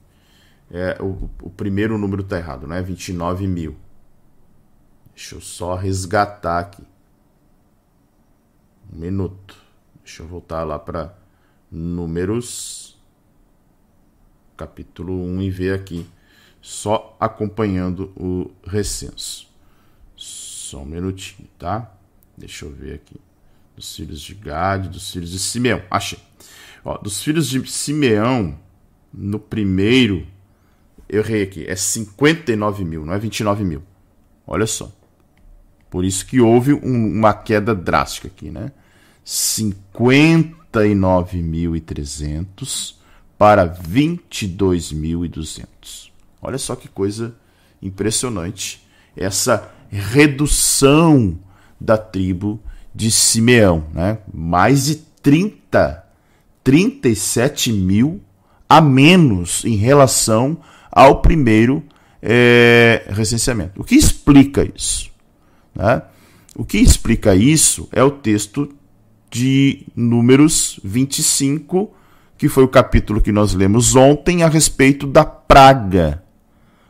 É, 0.70 0.96
o, 1.00 1.30
o 1.42 1.50
primeiro 1.50 1.98
número 1.98 2.24
tá 2.24 2.38
errado, 2.38 2.66
não 2.66 2.74
é 2.74 2.80
29 2.80 3.46
mil. 3.46 3.76
Deixa 5.14 5.34
eu 5.34 5.40
só 5.42 5.74
resgatar 5.74 6.60
aqui. 6.60 6.82
Um 8.90 8.98
minuto. 8.98 9.54
Deixa 10.02 10.22
eu 10.22 10.26
voltar 10.26 10.64
lá 10.64 10.78
para 10.78 11.14
Números, 11.70 12.98
capítulo 14.56 15.12
1, 15.12 15.42
e 15.42 15.50
ver 15.50 15.74
aqui, 15.74 16.06
só 16.62 17.14
acompanhando 17.20 18.12
o 18.16 18.50
recenso. 18.66 19.46
Só 20.16 20.78
um 20.78 20.86
minutinho, 20.86 21.48
tá? 21.58 21.92
Deixa 22.36 22.64
eu 22.64 22.72
ver 22.72 22.94
aqui. 22.94 23.20
Dos 23.76 23.94
filhos 23.94 24.20
de 24.20 24.34
Gade, 24.34 24.88
dos 24.88 25.10
filhos 25.10 25.30
de 25.30 25.38
Simeão. 25.38 25.82
Achei. 25.90 26.18
Ó, 26.84 26.96
dos 26.98 27.22
filhos 27.22 27.48
de 27.48 27.70
Simeão, 27.70 28.58
no 29.12 29.38
primeiro, 29.38 30.26
eu 31.08 31.20
errei 31.20 31.42
aqui, 31.42 31.64
é 31.68 31.76
59 31.76 32.84
mil, 32.84 33.04
não 33.04 33.12
é 33.12 33.18
29 33.18 33.64
mil. 33.64 33.82
Olha 34.46 34.66
só. 34.66 34.90
Por 35.90 36.04
isso 36.04 36.26
que 36.26 36.40
houve 36.40 36.72
um, 36.72 37.18
uma 37.18 37.34
queda 37.34 37.74
drástica 37.74 38.28
aqui, 38.28 38.50
né? 38.50 38.72
50 39.24 40.56
39.300 40.76 42.94
para 43.38 43.66
22.200. 43.66 46.10
Olha 46.40 46.56
só 46.58 46.76
que 46.76 46.88
coisa 46.88 47.34
impressionante 47.80 48.86
essa 49.16 49.72
redução 49.88 51.38
da 51.80 51.96
tribo 51.96 52.60
de 52.96 53.10
Simeão, 53.10 53.84
né? 53.92 54.16
Mais 54.32 54.86
de 54.86 54.96
30, 55.22 56.02
37 56.64 57.70
mil 57.70 58.22
a 58.66 58.80
menos 58.80 59.66
em 59.66 59.76
relação 59.76 60.56
ao 60.90 61.20
primeiro 61.20 61.84
é, 62.22 63.04
recenseamento. 63.10 63.82
O 63.82 63.84
que 63.84 63.94
explica 63.94 64.66
isso? 64.74 65.10
Né? 65.74 66.00
O 66.56 66.64
que 66.64 66.78
explica 66.78 67.34
isso 67.34 67.86
é 67.92 68.02
o 68.02 68.10
texto 68.10 68.74
de 69.30 69.86
Números 69.94 70.80
25, 70.82 71.92
que 72.38 72.48
foi 72.48 72.64
o 72.64 72.68
capítulo 72.68 73.20
que 73.20 73.30
nós 73.30 73.52
lemos 73.52 73.94
ontem 73.94 74.42
a 74.42 74.48
respeito 74.48 75.06
da 75.06 75.24
praga. 75.24 76.22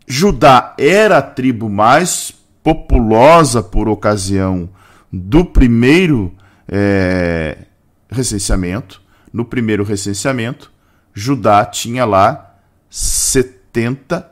Judá 0.06 0.74
era 0.78 1.18
a 1.18 1.22
tribo 1.22 1.68
mais 1.68 2.34
populosa 2.62 3.62
por 3.62 3.88
ocasião 3.88 4.68
do 5.12 5.44
primeiro 5.44 6.34
é, 6.68 7.66
recenseamento. 8.10 9.02
No 9.32 9.44
primeiro 9.44 9.84
recenseamento, 9.84 10.72
Judá 11.14 11.64
tinha 11.64 12.04
lá 12.04 12.56
70 12.88 14.28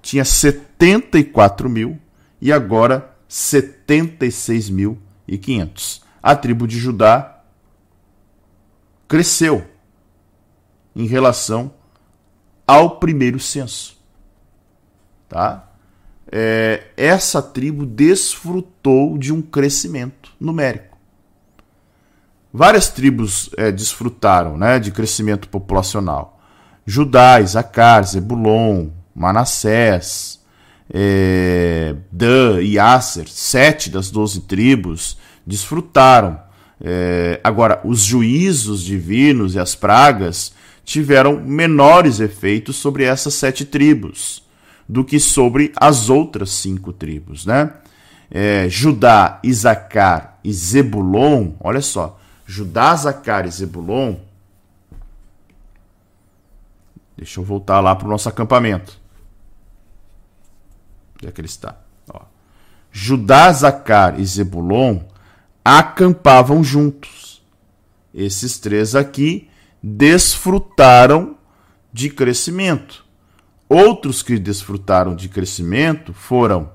Tinha 0.06 0.24
74 0.24 1.68
mil 1.68 1.98
e 2.40 2.52
agora 2.52 3.12
76.500. 3.28 6.00
A 6.22 6.36
tribo 6.36 6.68
de 6.68 6.78
Judá 6.78 7.40
cresceu 9.08 9.68
em 10.94 11.08
relação 11.08 11.74
ao 12.64 13.00
primeiro 13.00 13.40
censo. 13.40 14.00
Tá? 15.28 15.72
É, 16.30 16.84
essa 16.96 17.42
tribo 17.42 17.84
desfrutou 17.84 19.18
de 19.18 19.32
um 19.32 19.42
crescimento 19.42 20.30
numérico. 20.38 20.96
Várias 22.52 22.88
tribos 22.88 23.50
é, 23.56 23.72
desfrutaram 23.72 24.56
né, 24.56 24.78
de 24.78 24.92
crescimento 24.92 25.48
populacional. 25.48 26.40
Judá, 26.86 27.40
Isacar, 27.40 28.04
Zebulon, 28.04 28.90
Manassés, 29.16 30.38
é, 30.92 31.96
Dan 32.12 32.60
e 32.60 32.78
Aser, 32.78 33.26
sete 33.28 33.88
das 33.88 34.10
doze 34.10 34.42
tribos, 34.42 35.16
desfrutaram. 35.46 36.38
É, 36.78 37.40
agora, 37.42 37.80
os 37.82 38.00
juízos 38.00 38.82
divinos 38.82 39.54
e 39.54 39.58
as 39.58 39.74
pragas 39.74 40.52
tiveram 40.84 41.40
menores 41.40 42.20
efeitos 42.20 42.76
sobre 42.76 43.04
essas 43.04 43.32
sete 43.34 43.64
tribos 43.64 44.44
do 44.86 45.02
que 45.02 45.18
sobre 45.18 45.72
as 45.74 46.10
outras 46.10 46.50
cinco 46.50 46.92
tribos, 46.92 47.46
né? 47.46 47.72
É, 48.30 48.68
Judá, 48.68 49.40
Isacar 49.42 50.38
e 50.44 50.52
Zebulon, 50.52 51.52
olha 51.60 51.80
só, 51.80 52.20
Judá, 52.44 52.94
Zacar 52.94 53.46
e 53.46 53.50
Zebulon. 53.50 54.16
Deixa 57.16 57.40
eu 57.40 57.44
voltar 57.44 57.80
lá 57.80 57.94
para 57.96 58.06
o 58.06 58.10
nosso 58.10 58.28
acampamento. 58.28 59.05
Onde 61.16 61.28
é 61.28 61.32
que 61.32 61.40
ele 61.40 61.48
está? 61.48 61.76
Ó. 62.08 62.20
Judá, 62.92 63.50
Zacar 63.52 64.20
e 64.20 64.24
Zebulon 64.24 65.00
acampavam 65.64 66.62
juntos. 66.62 67.42
Esses 68.14 68.58
três 68.58 68.94
aqui 68.94 69.50
desfrutaram 69.82 71.36
de 71.92 72.10
crescimento. 72.10 73.04
Outros 73.68 74.22
que 74.22 74.38
desfrutaram 74.38 75.14
de 75.14 75.28
crescimento 75.28 76.12
foram 76.12 76.70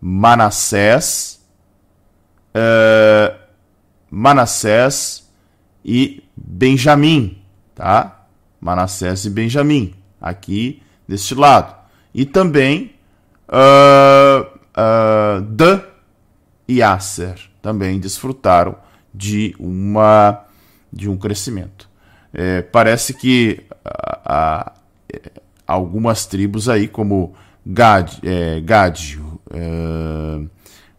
Manassés, 0.00 1.44
uh, 2.54 3.38
Manassés 4.10 5.28
e 5.84 6.24
Benjamim, 6.36 7.42
tá? 7.74 8.26
Manassés 8.60 9.24
e 9.24 9.30
Benjamim, 9.30 9.94
aqui 10.20 10.82
deste 11.06 11.34
lado. 11.34 11.74
E 12.14 12.24
também 12.24 12.94
uh, 13.50 15.40
Dan 15.42 15.82
e 16.66 16.82
Aser 16.82 17.38
também 17.60 17.98
desfrutaram 17.98 18.76
de, 19.12 19.54
uma, 19.58 20.44
de 20.92 21.08
um 21.08 21.16
crescimento. 21.16 21.88
É, 22.32 22.62
parece 22.62 23.12
que 23.12 23.64
a, 23.84 24.20
a, 24.24 24.72
algumas 25.66 26.26
tribos 26.26 26.68
aí, 26.68 26.86
como 26.86 27.34
Gad, 27.66 28.18
é, 28.22 28.60
Gad 28.60 28.98
é, 29.52 30.40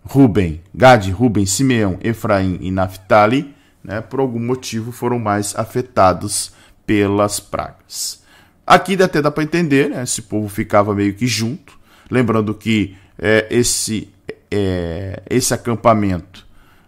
Ruben, 0.03 0.61
Gad, 0.75 1.09
Ruben, 1.09 1.45
Simeão, 1.45 1.97
Efraim 2.01 2.57
e 2.61 2.69
Naphtali, 2.69 3.55
né, 3.83 4.01
por 4.01 4.19
algum 4.19 4.39
motivo 4.39 4.91
foram 4.91 5.17
mais 5.17 5.55
afetados 5.55 6.53
pelas 6.85 7.39
pragas. 7.39 8.21
Aqui 8.67 9.01
até 9.01 9.21
dá 9.21 9.31
para 9.31 9.43
entender, 9.43 9.89
né, 9.89 10.03
esse 10.03 10.21
povo 10.23 10.47
ficava 10.49 10.93
meio 10.93 11.13
que 11.13 11.25
junto, 11.25 11.79
lembrando 12.11 12.53
que 12.53 12.95
é, 13.17 13.47
esse, 13.49 14.09
é, 14.51 15.23
esse 15.29 15.53
acampamento 15.53 16.45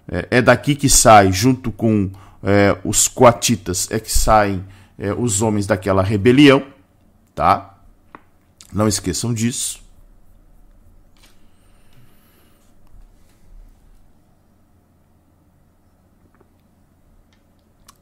é, 0.07 0.27
é 0.29 0.41
daqui 0.41 0.75
que 0.75 0.89
sai, 0.89 1.31
junto 1.31 1.71
com 1.71 2.11
é, 2.43 2.77
os 2.83 3.07
coatitas 3.07 3.89
é 3.89 3.99
que 3.99 4.11
saem 4.11 4.63
é, 4.99 5.13
os 5.13 5.41
homens 5.41 5.65
daquela 5.65 6.03
rebelião, 6.03 6.61
tá? 7.33 7.77
Não 8.71 8.87
esqueçam 8.87 9.33
disso. 9.33 9.81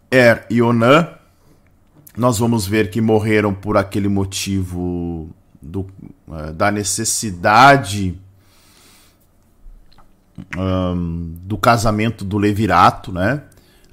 Er 0.10 0.46
e 0.50 0.62
Onã, 0.62 1.08
nós 2.18 2.38
vamos 2.38 2.68
ver 2.68 2.90
que 2.90 3.00
morreram 3.00 3.54
por 3.54 3.78
aquele 3.78 4.10
motivo 4.10 5.30
do, 5.62 5.82
uh, 6.28 6.52
da 6.54 6.72
necessidade 6.72 8.18
um, 10.58 11.36
do 11.44 11.58
casamento 11.58 12.26
do 12.26 12.38
levirato, 12.38 13.12
né? 13.12 13.44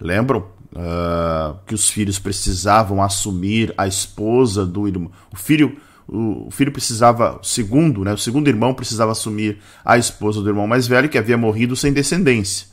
Lembram 0.01 0.47
uh, 0.73 1.59
que 1.67 1.75
os 1.75 1.89
filhos 1.89 2.19
precisavam 2.19 3.03
assumir 3.03 3.75
a 3.77 3.87
esposa 3.87 4.65
do 4.65 4.87
irmão, 4.87 5.11
o 5.33 5.37
filho, 5.37 5.77
o 6.07 6.49
filho 6.51 6.73
precisava, 6.73 7.39
o 7.41 7.45
segundo, 7.45 8.05
né, 8.05 8.13
o 8.13 8.19
segundo 8.19 8.49
irmão 8.49 8.73
precisava 8.73 9.13
assumir 9.13 9.59
a 9.85 9.99
esposa 9.99 10.41
do 10.41 10.49
irmão 10.49 10.67
mais 10.67 10.87
velho 10.87 11.09
que 11.09 11.19
havia 11.19 11.37
morrido 11.37 11.77
sem 11.77 11.93
descendência. 11.93 12.67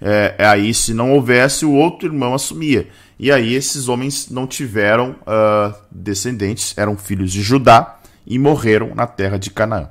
É, 0.00 0.36
é, 0.38 0.46
aí, 0.46 0.72
se 0.72 0.94
não 0.94 1.12
houvesse, 1.12 1.66
o 1.66 1.72
outro 1.72 2.08
irmão 2.08 2.32
assumia. 2.32 2.88
E 3.18 3.32
aí, 3.32 3.54
esses 3.54 3.88
homens 3.88 4.30
não 4.30 4.46
tiveram 4.46 5.16
uh, 5.22 5.74
descendentes, 5.90 6.72
eram 6.78 6.96
filhos 6.96 7.32
de 7.32 7.42
Judá 7.42 7.97
e 8.28 8.38
morreram 8.38 8.94
na 8.94 9.06
terra 9.06 9.38
de 9.38 9.50
Canaã. 9.50 9.88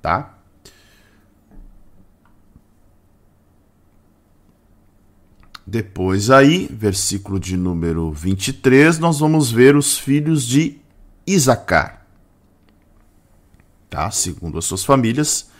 Tá? 0.00 0.38
Depois 5.66 6.30
aí, 6.30 6.66
versículo 6.70 7.38
de 7.38 7.58
número 7.58 8.10
23, 8.10 8.98
nós 8.98 9.18
vamos 9.18 9.52
ver 9.52 9.76
os 9.76 9.98
filhos 9.98 10.46
de 10.46 10.78
Isacar. 11.26 12.06
Tá? 13.90 14.10
Segundo 14.10 14.56
as 14.58 14.64
suas 14.64 14.82
famílias, 14.84 15.50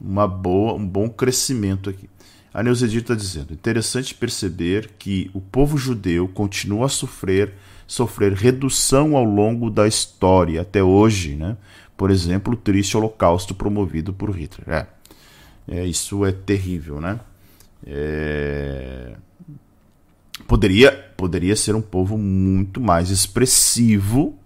Uma 0.00 0.28
boa, 0.28 0.74
um 0.74 0.86
bom 0.86 1.10
crescimento 1.10 1.90
aqui. 1.90 2.08
A 2.52 2.62
Neuzedir 2.62 3.02
está 3.02 3.14
dizendo: 3.14 3.52
interessante 3.52 4.14
perceber 4.14 4.90
que 4.98 5.30
o 5.32 5.40
povo 5.40 5.76
judeu 5.76 6.28
continua 6.28 6.86
a 6.86 6.88
sofrer 6.88 7.54
sofrer 7.86 8.32
redução 8.34 9.16
ao 9.16 9.24
longo 9.24 9.68
da 9.68 9.88
história, 9.88 10.60
até 10.60 10.80
hoje, 10.80 11.34
né? 11.34 11.56
Por 11.96 12.08
exemplo, 12.08 12.54
o 12.54 12.56
triste 12.56 12.96
holocausto 12.96 13.52
promovido 13.52 14.12
por 14.12 14.30
Hitler. 14.30 14.68
É, 14.68 14.86
é 15.68 15.86
isso 15.86 16.24
é 16.24 16.30
terrível, 16.30 17.00
né? 17.00 17.18
É... 17.84 19.16
Poderia, 20.46 20.92
poderia 21.16 21.56
ser 21.56 21.74
um 21.74 21.82
povo 21.82 22.16
muito 22.16 22.80
mais 22.80 23.10
expressivo 23.10 24.38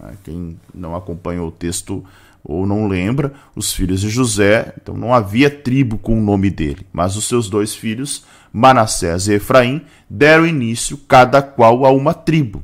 Né? 0.00 0.14
Quem 0.24 0.58
não 0.74 0.96
acompanhou 0.96 1.48
o 1.48 1.52
texto 1.52 2.04
ou 2.42 2.66
não 2.66 2.86
lembra, 2.86 3.32
os 3.56 3.72
filhos 3.72 4.02
de 4.02 4.10
José, 4.10 4.74
então 4.80 4.94
não 4.94 5.14
havia 5.14 5.48
tribo 5.48 5.96
com 5.96 6.18
o 6.18 6.22
nome 6.22 6.50
dele, 6.50 6.86
mas 6.92 7.16
os 7.16 7.26
seus 7.26 7.48
dois 7.48 7.74
filhos, 7.74 8.24
Manassés 8.56 9.26
e 9.26 9.32
Efraim, 9.32 9.82
deram 10.08 10.46
início 10.46 10.96
cada 11.08 11.42
qual 11.42 11.84
a 11.84 11.90
uma 11.90 12.14
tribo. 12.14 12.62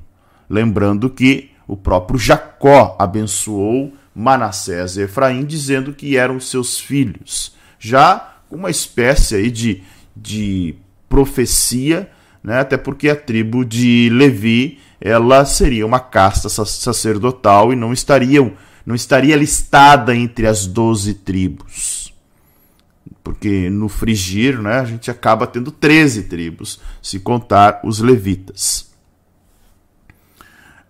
Lembrando 0.49 1.11
que 1.11 1.51
o 1.67 1.77
próprio 1.77 2.17
Jacó 2.17 2.95
abençoou 2.97 3.93
Manassés 4.15 4.97
e 4.97 5.03
Efraim, 5.03 5.45
dizendo 5.45 5.93
que 5.93 6.17
eram 6.17 6.39
seus 6.39 6.79
filhos. 6.79 7.57
Já 7.77 8.37
uma 8.49 8.71
espécie 8.71 9.35
aí 9.35 9.51
de, 9.51 9.83
de 10.15 10.77
profecia, 11.09 12.09
né? 12.41 12.61
até 12.61 12.77
porque 12.77 13.09
a 13.09 13.17
tribo 13.17 13.65
de 13.65 14.09
Levi 14.13 14.79
ela 15.01 15.45
seria 15.45 15.85
uma 15.85 15.99
casta 15.99 16.49
sacerdotal 16.49 17.73
e 17.73 17.77
não 17.77 17.93
estaria, 17.93 18.41
não 18.87 18.95
estaria 18.95 19.35
listada 19.35 20.15
entre 20.15 20.47
as 20.47 20.67
doze 20.67 21.15
tribos. 21.15 22.00
Porque 23.23 23.71
no 23.71 23.89
Frigir 23.89 24.61
né, 24.61 24.81
a 24.81 24.85
gente 24.85 25.11
acaba 25.11 25.47
tendo 25.47 25.71
13 25.71 26.25
tribos, 26.25 26.81
se 27.03 27.19
contar 27.21 27.81
os 27.85 28.01
levitas. 28.01 28.91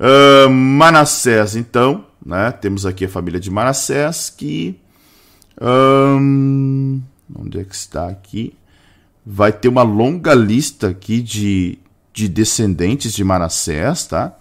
Uh, 0.00 0.48
Manassés, 0.48 1.56
então, 1.56 2.06
né? 2.24 2.50
Temos 2.52 2.86
aqui 2.86 3.04
a 3.04 3.08
família 3.08 3.38
de 3.38 3.50
Manassés 3.50 4.30
que. 4.30 4.80
Um, 5.60 7.02
onde 7.38 7.60
é 7.60 7.64
que 7.64 7.74
está 7.74 8.08
aqui? 8.08 8.54
Vai 9.24 9.52
ter 9.52 9.68
uma 9.68 9.82
longa 9.82 10.34
lista 10.34 10.88
aqui 10.88 11.20
de, 11.20 11.78
de 12.14 12.28
descendentes 12.28 13.12
de 13.12 13.22
Manassés, 13.22 14.06
tá? 14.06 14.34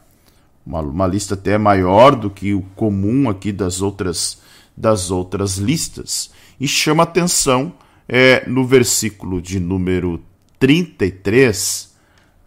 Uma, 0.65 0.79
uma 0.79 1.07
lista 1.07 1.33
até 1.33 1.57
maior 1.57 2.15
do 2.15 2.29
que 2.29 2.53
o 2.53 2.61
comum 2.75 3.29
aqui 3.29 3.51
das 3.51 3.81
outras, 3.81 4.39
das 4.77 5.11
outras 5.11 5.57
listas. 5.57 6.31
E 6.59 6.67
chama 6.67 7.03
atenção 7.03 7.73
é, 8.07 8.43
no 8.47 8.65
versículo 8.65 9.41
de 9.41 9.59
número 9.59 10.21
33 10.59 11.95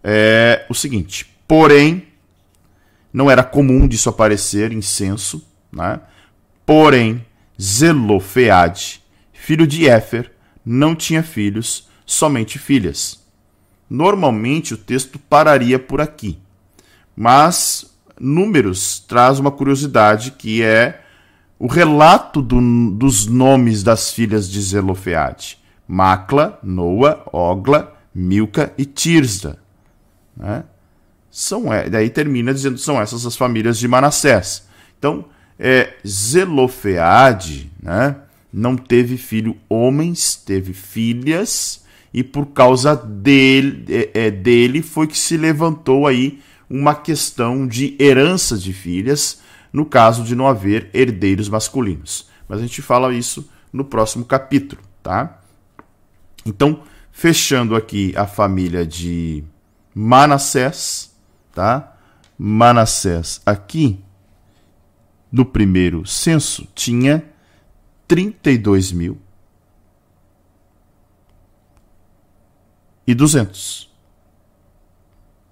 é, 0.05 0.67
o 0.69 0.75
seguinte: 0.75 1.31
Porém 1.47 2.09
não 3.13 3.31
era 3.31 3.45
comum 3.45 3.87
disso 3.87 4.09
aparecer 4.09 4.73
em 4.73 4.83
censo, 4.83 5.47
né? 5.71 6.01
porém 6.67 7.25
Zelofeade, 7.61 9.03
filho 9.33 9.67
de 9.67 9.89
Éfer, 9.89 10.33
não 10.65 10.95
tinha 10.95 11.23
filhos, 11.23 11.89
somente 12.07 12.59
filhas. 12.59 13.21
Normalmente 13.89 14.75
o 14.75 14.79
texto 14.79 15.19
pararia 15.19 15.79
por 15.79 16.01
aqui, 16.01 16.39
mas 17.15 17.93
Números 18.19 19.01
traz 19.01 19.39
uma 19.39 19.51
curiosidade 19.51 20.33
que 20.33 20.63
é 20.63 21.03
o 21.63 21.69
relato 21.69 22.43
do, 22.43 22.61
dos 22.91 23.29
nomes 23.29 23.85
das 23.85 24.11
filhas 24.11 24.51
de 24.51 24.61
Zelofeade: 24.61 25.59
Macla, 25.87 26.59
Noa, 26.61 27.23
Ogla, 27.33 27.97
Milca 28.13 28.73
e 28.77 28.85
Tirza. 28.85 29.59
Né? 30.37 30.65
são 31.31 31.73
é, 31.73 31.89
daí 31.89 32.11
termina 32.11 32.53
dizendo 32.53 32.79
são 32.79 33.01
essas 33.01 33.25
as 33.25 33.37
famílias 33.37 33.79
de 33.79 33.87
Manassés. 33.87 34.67
Então, 34.99 35.25
é, 35.57 35.95
Zelofeade 36.05 37.71
né, 37.81 38.17
não 38.53 38.77
teve 38.77 39.17
filho 39.17 39.57
homens, 39.69 40.35
teve 40.35 40.73
filhas, 40.73 41.85
e 42.13 42.25
por 42.25 42.47
causa 42.47 42.97
dele, 42.97 43.85
é, 43.89 44.27
é, 44.27 44.31
dele 44.33 44.83
foi 44.83 45.07
que 45.07 45.17
se 45.17 45.37
levantou 45.37 46.09
aí 46.09 46.41
uma 46.69 46.97
questão 46.97 47.69
de 47.69 47.97
herança 48.01 48.59
de 48.59 48.73
filhas, 48.73 49.42
no 49.73 49.87
caso 49.87 50.25
de 50.25 50.35
não 50.35 50.47
haver 50.47 50.91
herdeiros 50.93 51.49
masculinos. 51.49 52.29
Mas 52.49 52.59
a 52.59 52.63
gente 52.63 52.83
fala 52.83 53.15
isso 53.15 53.49
no 53.73 53.85
próximo 53.85 54.25
capítulo, 54.25 54.83
tá? 55.03 55.41
Então, 56.45 56.83
fechando 57.11 57.75
aqui 57.75 58.13
a 58.17 58.27
família 58.27 58.87
de 58.87 59.45
Manassés, 59.95 61.15
tá? 61.55 61.97
Manassés 62.37 63.41
aqui 63.47 64.05
no 65.31 65.45
primeiro 65.45 66.07
censo 66.07 66.69
tinha 66.75 67.25
32 68.07 68.93
mil 68.93 69.19
e 73.07 73.15
200. 73.15 73.91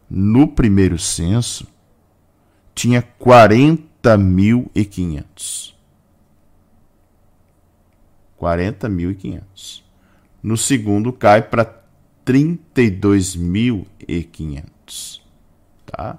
no 0.09 0.47
primeiro 0.47 0.97
censo, 0.97 1.67
tinha 2.73 3.03
40.500. 3.21 5.71
40.500. 8.41 9.83
No 10.41 10.57
segundo 10.57 11.13
cai 11.13 11.43
para 11.43 11.83
32.500, 12.25 15.21
tá? 15.85 16.17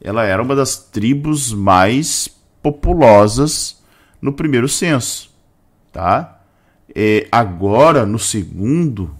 ela 0.00 0.24
era 0.24 0.42
uma 0.42 0.54
das 0.54 0.76
tribos 0.76 1.52
mais 1.52 2.35
populosas 2.66 3.80
no 4.20 4.32
primeiro 4.32 4.68
censo, 4.68 5.30
tá? 5.92 6.40
É, 6.92 7.28
agora, 7.30 8.04
no 8.04 8.18
segundo, 8.18 9.16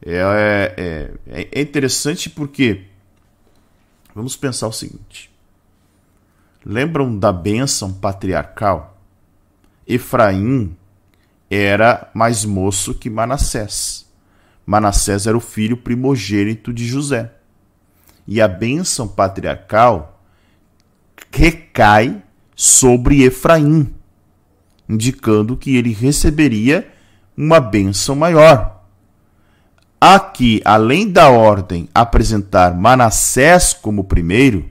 é, 0.00 1.10
é, 1.26 1.48
é 1.50 1.60
interessante 1.60 2.30
porque 2.30 2.84
vamos 4.14 4.36
pensar 4.36 4.68
o 4.68 4.72
seguinte: 4.72 5.28
lembram 6.64 7.18
da 7.18 7.32
bênção 7.32 7.92
patriarcal? 7.92 8.96
Efraim 9.84 10.76
era 11.50 12.08
mais 12.14 12.44
moço 12.44 12.94
que 12.94 13.10
Manassés. 13.10 14.06
Manassés 14.64 15.26
era 15.26 15.36
o 15.36 15.40
filho 15.40 15.78
primogênito 15.78 16.72
de 16.72 16.86
José 16.86 17.32
e 18.24 18.40
a 18.40 18.46
bênção 18.46 19.08
patriarcal 19.08 20.22
recai 21.32 22.22
sobre 22.60 23.22
Efraim, 23.22 23.94
indicando 24.88 25.56
que 25.56 25.76
ele 25.76 25.92
receberia 25.92 26.92
uma 27.36 27.60
bênção 27.60 28.16
maior. 28.16 28.82
Aqui, 30.00 30.60
além 30.64 31.08
da 31.08 31.28
ordem 31.30 31.88
apresentar 31.94 32.74
Manassés 32.74 33.72
como 33.72 34.02
primeiro, 34.02 34.68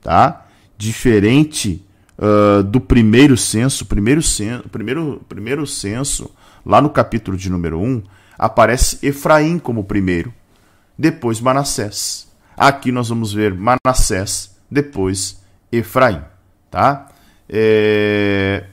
tá? 0.00 0.46
Diferente 0.78 1.84
uh, 2.18 2.62
do 2.62 2.80
primeiro 2.80 3.36
censo, 3.36 3.84
primeiro 3.84 4.22
censo, 4.22 4.66
primeiro, 4.70 5.22
primeiro 5.28 5.66
censo, 5.66 6.30
lá 6.64 6.80
no 6.80 6.88
capítulo 6.88 7.36
de 7.36 7.50
número 7.50 7.78
1, 7.78 8.04
aparece 8.38 9.06
Efraim 9.06 9.58
como 9.58 9.84
primeiro, 9.84 10.32
depois 10.96 11.42
Manassés. 11.42 12.26
Aqui 12.56 12.90
nós 12.90 13.10
vamos 13.10 13.34
ver 13.34 13.54
Manassés, 13.54 14.56
depois 14.70 15.42
Efraim, 15.70 16.22
tá? 16.70 17.08
É... 17.48 18.64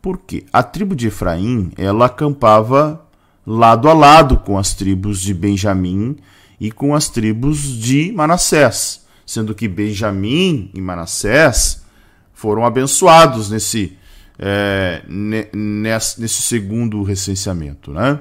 Por 0.00 0.18
quê? 0.18 0.46
A 0.52 0.62
tribo 0.62 0.94
de 0.94 1.08
Efraim, 1.08 1.72
ela 1.76 2.06
acampava 2.06 3.06
lado 3.46 3.88
a 3.88 3.92
lado 3.92 4.38
com 4.38 4.56
as 4.56 4.74
tribos 4.74 5.20
de 5.20 5.34
Benjamim 5.34 6.16
e 6.58 6.70
com 6.70 6.94
as 6.94 7.08
tribos 7.08 7.58
de 7.58 8.12
Manassés, 8.12 9.06
sendo 9.26 9.54
que 9.54 9.68
Benjamim 9.68 10.70
e 10.74 10.80
Manassés 10.80 11.84
foram 12.32 12.64
abençoados 12.64 13.50
nesse, 13.50 13.96
é, 14.38 15.02
nesse, 15.06 16.20
nesse 16.20 16.42
segundo 16.42 17.02
recenseamento, 17.02 17.92
né? 17.92 18.20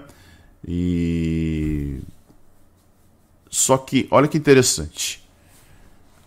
E 0.68 2.00
só 3.50 3.78
que, 3.78 4.08
olha 4.12 4.28
que 4.28 4.38
interessante. 4.38 5.28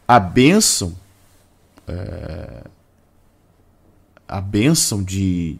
A 0.06 0.18
bênção, 0.18 0.94
é, 1.86 2.64
a 4.28 4.40
bênção 4.40 5.02
de, 5.02 5.58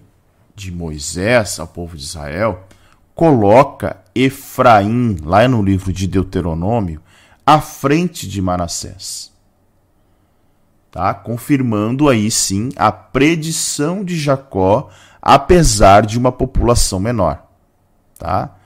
de 0.54 0.70
Moisés 0.70 1.58
ao 1.58 1.66
povo 1.66 1.96
de 1.96 2.02
Israel, 2.02 2.66
coloca 3.14 3.98
Efraim, 4.14 5.16
lá 5.22 5.46
no 5.46 5.62
livro 5.62 5.92
de 5.92 6.06
Deuteronômio, 6.06 7.00
à 7.46 7.60
frente 7.60 8.28
de 8.28 8.40
Manassés. 8.40 9.32
Tá? 10.90 11.14
Confirmando 11.14 12.08
aí 12.08 12.30
sim 12.30 12.70
a 12.76 12.92
predição 12.92 14.04
de 14.04 14.18
Jacó, 14.18 14.90
apesar 15.20 16.04
de 16.04 16.18
uma 16.18 16.30
população 16.30 17.00
menor. 17.00 17.46
Tá? 18.18 18.56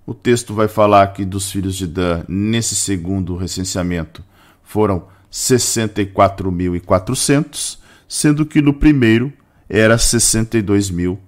O 0.07 0.15
texto 0.15 0.55
vai 0.55 0.67
falar 0.67 1.09
que 1.09 1.27
dos 1.27 1.53
filhos 1.53 1.77
de 1.77 1.87
Dan, 1.87 2.25
nesse 2.27 2.75
segundo 2.75 3.37
recenseamento, 3.37 4.25
foram 4.63 5.07
64.400, 5.31 7.79
sendo 8.09 8.47
que 8.47 8.63
no 8.63 8.73
primeiro 8.73 9.31
era 9.69 9.97
62.000. 9.97 11.19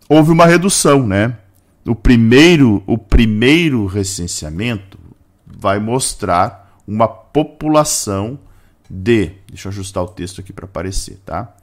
Houve 0.09 0.33
uma 0.33 0.47
redução, 0.47 1.07
né? 1.07 1.39
O 1.87 1.95
primeiro, 1.95 2.83
o 2.87 2.99
primeiro 2.99 3.87
recenseamento 3.87 4.99
vai 5.47 5.79
mostrar 5.79 6.77
uma 6.87 7.09
população 7.09 8.39
de, 8.91 9.33
deixa 9.47 9.69
eu 9.69 9.73
ajustar 9.73 10.03
o 10.03 10.09
texto 10.09 10.41
aqui 10.41 10.53
para 10.53 10.64
aparecer, 10.64 11.21
tá? 11.25 11.55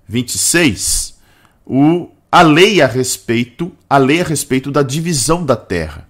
26 0.06 1.18
o, 1.66 2.10
a 2.30 2.42
lei 2.42 2.80
a 2.80 2.86
respeito, 2.86 3.72
a 3.88 3.98
lei 3.98 4.20
a 4.20 4.24
respeito 4.24 4.70
da 4.70 4.82
divisão 4.82 5.44
da 5.44 5.56
terra. 5.56 6.07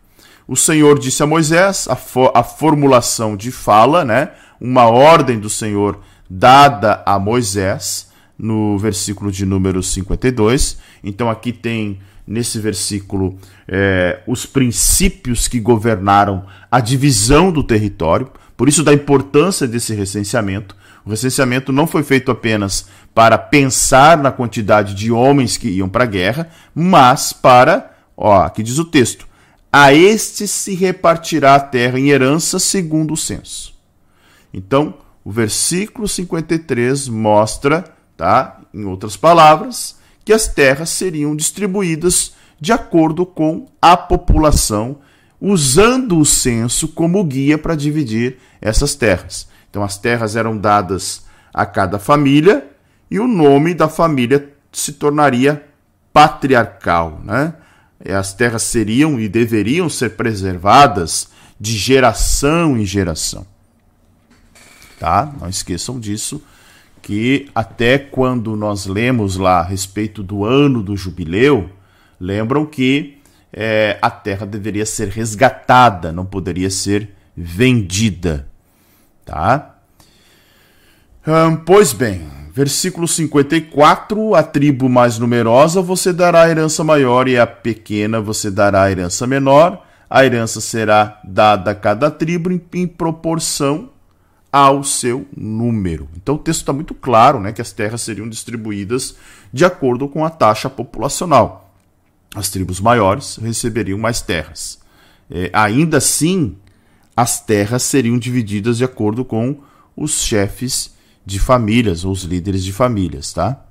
O 0.49 0.57
Senhor 0.57 0.99
disse 0.99 1.23
a 1.23 1.27
Moisés, 1.27 1.87
a, 1.91 1.95
fo, 1.95 2.33
a 2.35 2.43
formulação 2.43 3.37
de 3.37 3.53
fala, 3.53 4.03
né, 4.03 4.31
uma 4.59 4.87
ordem 4.87 5.39
do 5.39 5.51
Senhor 5.51 6.01
dada 6.29 7.03
a 7.05 7.19
Moisés, 7.19 8.09
no 8.39 8.79
versículo 8.79 9.31
de 9.31 9.45
número 9.45 9.83
52. 9.83 10.79
Então 11.05 11.29
aqui 11.29 11.53
tem 11.53 11.99
nesse 12.27 12.59
versículo 12.59 13.39
é, 13.67 14.21
os 14.27 14.47
princípios 14.47 15.49
que 15.49 15.61
governaram 15.61 16.47
a 16.71 16.81
divisão 16.81 17.53
do 17.53 17.63
território, 17.63 18.31
por 18.57 18.71
isso 18.71 18.83
da 18.83 18.95
importância 18.95 19.69
desse 19.69 19.95
recenseamento. 19.95 20.75
O 21.05 21.11
recenseamento 21.11 21.73
não 21.73 21.87
foi 21.87 22.03
feito 22.03 22.31
apenas 22.31 22.89
para 23.15 23.37
pensar 23.37 24.17
na 24.17 24.31
quantidade 24.31 24.95
de 24.95 25.13
homens 25.13 25.59
que 25.59 25.69
iam 25.69 25.89
para 25.91 26.05
a 26.05 26.07
guerra, 26.07 26.49
mas 26.75 27.35
para, 27.35 27.93
ó, 28.17 28.43
aqui 28.43 28.63
diz 28.63 28.79
o 28.79 28.85
texto, 28.85 29.27
a 29.73 29.93
este 29.93 30.49
se 30.49 30.75
repartirá 30.75 31.55
a 31.55 31.61
terra 31.61 31.99
em 31.99 32.11
herança 32.11 32.59
segundo 32.59 33.15
o 33.15 33.17
censo. 33.17 33.75
Então, 34.53 34.95
o 35.25 35.31
versículo 35.31 36.09
53 36.09 37.09
mostra, 37.09 37.85
tá? 38.17 38.61
Em 38.73 38.85
outras 38.85 39.17
palavras, 39.17 39.97
que 40.25 40.33
as 40.33 40.49
terras 40.49 40.91
seriam 40.91 41.37
distribuídas 41.37 42.33
de 42.61 42.73
acordo 42.73 43.25
com 43.25 43.67
a 43.81 43.97
população, 43.97 44.99
usando 45.41 46.19
o 46.19 46.25
censo 46.25 46.89
como 46.89 47.23
guia 47.23 47.57
para 47.57 47.77
dividir 47.77 48.39
essas 48.61 48.95
terras. 48.95 49.49
Então, 49.71 49.83
as 49.83 49.99
terras 49.99 50.35
eram 50.35 50.57
dadas 50.57 51.27
a 51.53 51.65
cada 51.65 51.99
família 51.99 52.67
e 53.11 53.21
o 53.21 53.27
nome 53.27 53.75
da 53.75 53.89
família 53.89 54.53
se 54.73 54.95
tornaria 54.95 55.65
patriarcal. 56.13 57.21
Né? 57.23 57.55
As 58.05 58.33
terras 58.33 58.63
seriam 58.63 59.19
e 59.19 59.29
deveriam 59.29 59.89
ser 59.89 60.11
preservadas 60.11 61.29
de 61.59 61.77
geração 61.77 62.77
em 62.77 62.85
geração. 62.85 63.47
Tá? 64.99 65.33
Não 65.41 65.49
esqueçam 65.49 65.99
disso 65.99 66.43
que 67.03 67.49
até 67.55 67.99
quando 67.99 68.55
nós 68.57 68.87
lemos 68.87 69.37
lá 69.37 69.61
a 69.61 69.65
respeito 69.65 70.23
do 70.23 70.45
ano 70.45 70.83
do 70.83 70.97
jubileu, 70.97 71.71
lembram 72.21 72.67
que 72.67 73.19
é, 73.53 73.99
a 74.03 74.11
terra 74.11 74.45
deveria 74.45 74.85
ser 74.85 75.09
resgatada, 75.09 76.13
não 76.13 76.27
poderia 76.27 76.71
ser 76.71 77.11
vendida. 77.37 78.49
Tá? 79.25 79.77
Hum, 81.27 81.57
pois 81.57 81.93
bem, 81.93 82.29
versículo 82.59 83.07
54: 83.07 84.35
a 84.35 84.43
tribo 84.43 84.89
mais 84.89 85.17
numerosa 85.17 85.81
você 85.81 86.13
dará 86.13 86.43
a 86.43 86.51
herança 86.51 86.83
maior, 86.83 87.29
e 87.29 87.39
a 87.39 87.47
pequena 87.47 88.21
você 88.21 88.51
dará 88.51 88.83
a 88.83 88.91
herança 88.91 89.29
menor. 89.29 89.87
A 90.11 90.25
herança 90.25 90.61
será 90.61 91.21
dada 91.23 91.71
a 91.71 91.75
cada 91.75 92.11
tribo 92.11 92.51
em, 92.51 92.61
em 92.75 92.87
proporção 92.87 93.91
ao 94.51 94.83
seu 94.83 95.27
número. 95.37 96.09
Então 96.17 96.35
o 96.35 96.39
texto 96.39 96.61
está 96.61 96.73
muito 96.73 96.95
claro 96.95 97.39
né, 97.39 97.53
que 97.53 97.61
as 97.61 97.71
terras 97.71 98.01
seriam 98.01 98.29
distribuídas 98.29 99.15
de 99.53 99.65
acordo 99.65 100.09
com 100.09 100.25
a 100.25 100.31
taxa 100.31 100.69
populacional. 100.69 101.73
As 102.35 102.49
tribos 102.49 102.81
maiores 102.81 103.37
receberiam 103.37 103.99
mais 103.99 104.21
terras. 104.21 104.81
É, 105.31 105.51
ainda 105.53 105.99
assim, 105.99 106.57
as 107.15 107.41
terras 107.41 107.83
seriam 107.83 108.19
divididas 108.19 108.79
de 108.79 108.85
acordo 108.85 109.25
com 109.25 109.59
os 109.95 110.23
chefes 110.23 110.98
de 111.29 111.39
famílias, 111.39 112.05
ou 112.05 112.13
os 112.13 112.23
líderes 112.23 112.65
de 112.65 112.73
famílias. 112.73 113.33
Tá? 113.33 113.63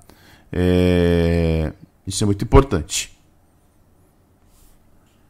É, 0.51 1.73
isso 2.05 2.23
é 2.23 2.25
muito 2.25 2.43
importante. 2.45 3.17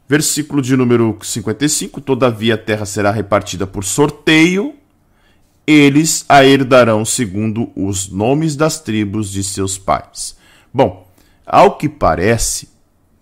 Versículo 0.10 0.62
de 0.62 0.76
número 0.76 1.18
55: 1.22 2.02
Todavia 2.02 2.56
a 2.56 2.58
terra 2.58 2.86
será 2.86 3.12
repartida 3.12 3.66
por 3.66 3.84
sorteio 3.84 4.76
eles 5.68 6.24
a 6.30 6.46
herdarão 6.46 7.04
segundo 7.04 7.70
os 7.76 8.10
nomes 8.10 8.56
das 8.56 8.80
tribos 8.80 9.30
de 9.30 9.44
seus 9.44 9.78
pais. 9.78 10.38
Bom, 10.74 11.06
ao 11.46 11.78
que 11.78 11.90
parece, 11.90 12.70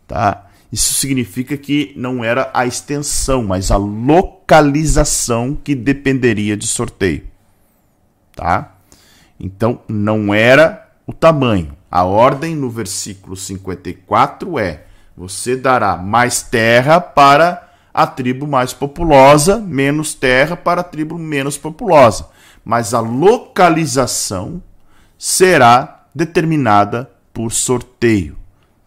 tá? 0.07 0.45
Isso 0.71 0.93
significa 0.93 1.57
que 1.57 1.91
não 1.95 2.23
era 2.23 2.51
a 2.53 2.67
extensão, 2.67 3.43
mas 3.43 3.71
a 3.71 3.77
localização 3.77 5.55
que 5.55 5.73
dependeria 5.73 6.55
de 6.55 6.67
sorteio, 6.67 7.23
tá? 8.35 8.74
Então 9.39 9.79
não 9.87 10.33
era 10.33 10.89
o 11.05 11.13
tamanho. 11.13 11.75
A 11.89 12.03
ordem 12.03 12.55
no 12.55 12.69
versículo 12.69 13.35
54 13.35 14.59
é: 14.59 14.85
você 15.15 15.55
dará 15.55 15.95
mais 15.97 16.41
terra 16.41 16.99
para 16.99 17.65
a 17.93 18.05
tribo 18.05 18.45
mais 18.45 18.73
populosa, 18.73 19.59
menos 19.59 20.13
terra 20.13 20.57
para 20.57 20.81
a 20.81 20.83
tribo 20.83 21.17
menos 21.17 21.57
populosa. 21.57 22.27
Mas 22.63 22.93
a 22.93 22.99
localização 22.99 24.61
será 25.17 26.05
determinada 26.13 27.09
por 27.33 27.51
sorteio, 27.51 28.37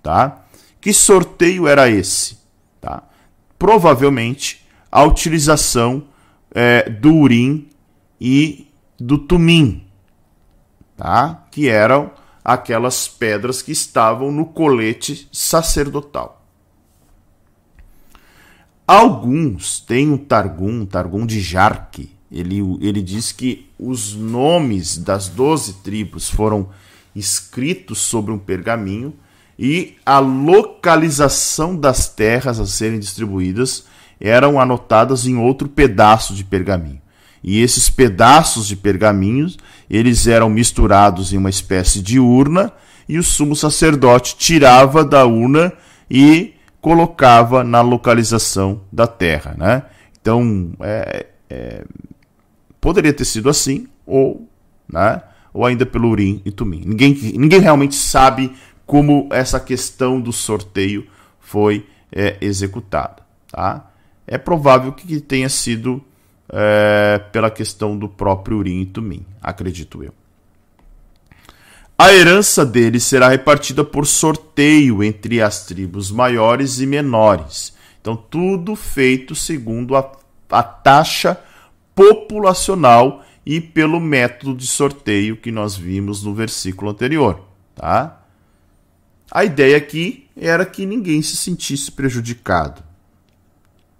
tá? 0.02 0.44
Que 0.80 0.92
sorteio 0.92 1.66
era 1.66 1.88
esse? 1.88 2.38
Tá? 2.80 3.02
Provavelmente 3.58 4.66
a 4.90 5.02
utilização 5.02 6.04
é, 6.54 6.88
do 6.88 7.14
Urim 7.14 7.68
e 8.20 8.68
do 8.98 9.18
Tumim, 9.18 9.87
tá? 10.98 11.46
que 11.50 11.68
eram 11.68 12.10
aquelas 12.44 13.06
pedras 13.06 13.62
que 13.62 13.72
estavam 13.72 14.32
no 14.32 14.44
colete 14.44 15.28
sacerdotal. 15.32 16.44
Alguns 18.86 19.80
têm 19.80 20.10
um 20.10 20.16
Targum, 20.16 20.84
Targum 20.84 21.24
de 21.24 21.40
Jarque. 21.40 22.10
Ele, 22.30 22.60
ele 22.80 23.02
diz 23.02 23.32
que 23.32 23.70
os 23.78 24.14
nomes 24.14 24.98
das 24.98 25.28
doze 25.28 25.74
tribos 25.84 26.28
foram 26.28 26.70
escritos 27.14 27.98
sobre 27.98 28.32
um 28.32 28.38
pergaminho 28.38 29.14
e 29.58 29.96
a 30.04 30.18
localização 30.18 31.76
das 31.76 32.08
terras 32.08 32.58
a 32.58 32.66
serem 32.66 32.98
distribuídas 32.98 33.84
eram 34.20 34.60
anotadas 34.60 35.26
em 35.26 35.36
outro 35.36 35.68
pedaço 35.68 36.34
de 36.34 36.44
pergaminho. 36.44 37.00
E 37.42 37.60
esses 37.60 37.88
pedaços 37.88 38.66
de 38.66 38.76
pergaminhos, 38.76 39.58
eles 39.88 40.26
eram 40.26 40.48
misturados 40.48 41.32
em 41.32 41.36
uma 41.36 41.50
espécie 41.50 42.02
de 42.02 42.18
urna 42.18 42.72
e 43.08 43.18
o 43.18 43.22
sumo 43.22 43.56
sacerdote 43.56 44.36
tirava 44.36 45.04
da 45.04 45.24
urna 45.24 45.72
e 46.10 46.54
colocava 46.80 47.64
na 47.64 47.80
localização 47.80 48.82
da 48.92 49.06
terra. 49.06 49.54
Né? 49.56 49.82
Então, 50.20 50.72
é, 50.80 51.26
é, 51.48 51.84
poderia 52.80 53.12
ter 53.12 53.24
sido 53.24 53.48
assim, 53.48 53.88
ou, 54.06 54.48
né, 54.90 55.22
ou 55.52 55.64
ainda 55.64 55.86
pelo 55.86 56.08
Urim 56.08 56.42
e 56.44 56.50
Tumim. 56.50 56.82
Ninguém, 56.84 57.14
ninguém 57.34 57.60
realmente 57.60 57.94
sabe 57.94 58.52
como 58.86 59.28
essa 59.30 59.58
questão 59.58 60.20
do 60.20 60.32
sorteio 60.32 61.06
foi 61.40 61.86
é, 62.12 62.36
executada. 62.40 63.22
Tá? 63.50 63.90
É 64.26 64.36
provável 64.36 64.92
que 64.92 65.20
tenha 65.20 65.48
sido 65.48 66.02
é, 66.50 67.20
pela 67.32 67.50
questão 67.50 67.96
do 67.96 68.08
próprio 68.08 68.58
Urim 68.58 68.80
e 68.80 68.86
Tumim, 68.86 69.24
acredito 69.42 70.02
eu. 70.02 70.12
A 71.96 72.12
herança 72.14 72.64
dele 72.64 73.00
será 73.00 73.28
repartida 73.28 73.82
por 73.82 74.06
sorteio 74.06 75.02
entre 75.02 75.42
as 75.42 75.66
tribos 75.66 76.12
maiores 76.12 76.78
e 76.78 76.86
menores. 76.86 77.76
Então, 78.00 78.16
tudo 78.16 78.76
feito 78.76 79.34
segundo 79.34 79.96
a, 79.96 80.12
a 80.48 80.62
taxa 80.62 81.40
populacional 81.94 83.24
e 83.44 83.60
pelo 83.60 83.98
método 83.98 84.54
de 84.54 84.66
sorteio 84.66 85.36
que 85.36 85.50
nós 85.50 85.76
vimos 85.76 86.22
no 86.22 86.32
versículo 86.32 86.90
anterior. 86.90 87.42
Tá? 87.74 88.22
A 89.30 89.44
ideia 89.44 89.76
aqui 89.76 90.28
era 90.36 90.64
que 90.64 90.86
ninguém 90.86 91.20
se 91.20 91.36
sentisse 91.36 91.90
prejudicado. 91.90 92.82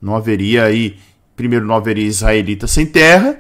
Não 0.01 0.15
haveria 0.15 0.65
aí, 0.65 0.99
primeiro, 1.39 1.65
não 1.65 1.77
haveria 1.77 2.05
israelita 2.05 2.67
sem 2.67 2.85
terra, 2.85 3.39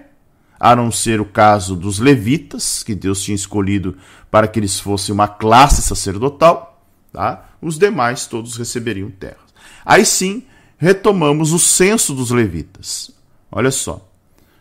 a 0.58 0.76
não 0.76 0.90
ser 0.90 1.20
o 1.20 1.24
caso 1.24 1.74
dos 1.74 1.98
levitas, 1.98 2.84
que 2.84 2.94
Deus 2.94 3.20
tinha 3.20 3.34
escolhido 3.34 3.98
para 4.30 4.46
que 4.46 4.60
eles 4.60 4.78
fossem 4.78 5.12
uma 5.12 5.26
classe 5.26 5.82
sacerdotal, 5.82 6.80
tá? 7.12 7.50
os 7.60 7.76
demais 7.76 8.26
todos 8.26 8.56
receberiam 8.56 9.10
terras. 9.10 9.48
Aí 9.84 10.06
sim, 10.06 10.44
retomamos 10.78 11.52
o 11.52 11.58
censo 11.58 12.14
dos 12.14 12.30
levitas. 12.30 13.10
Olha 13.50 13.72
só. 13.72 14.08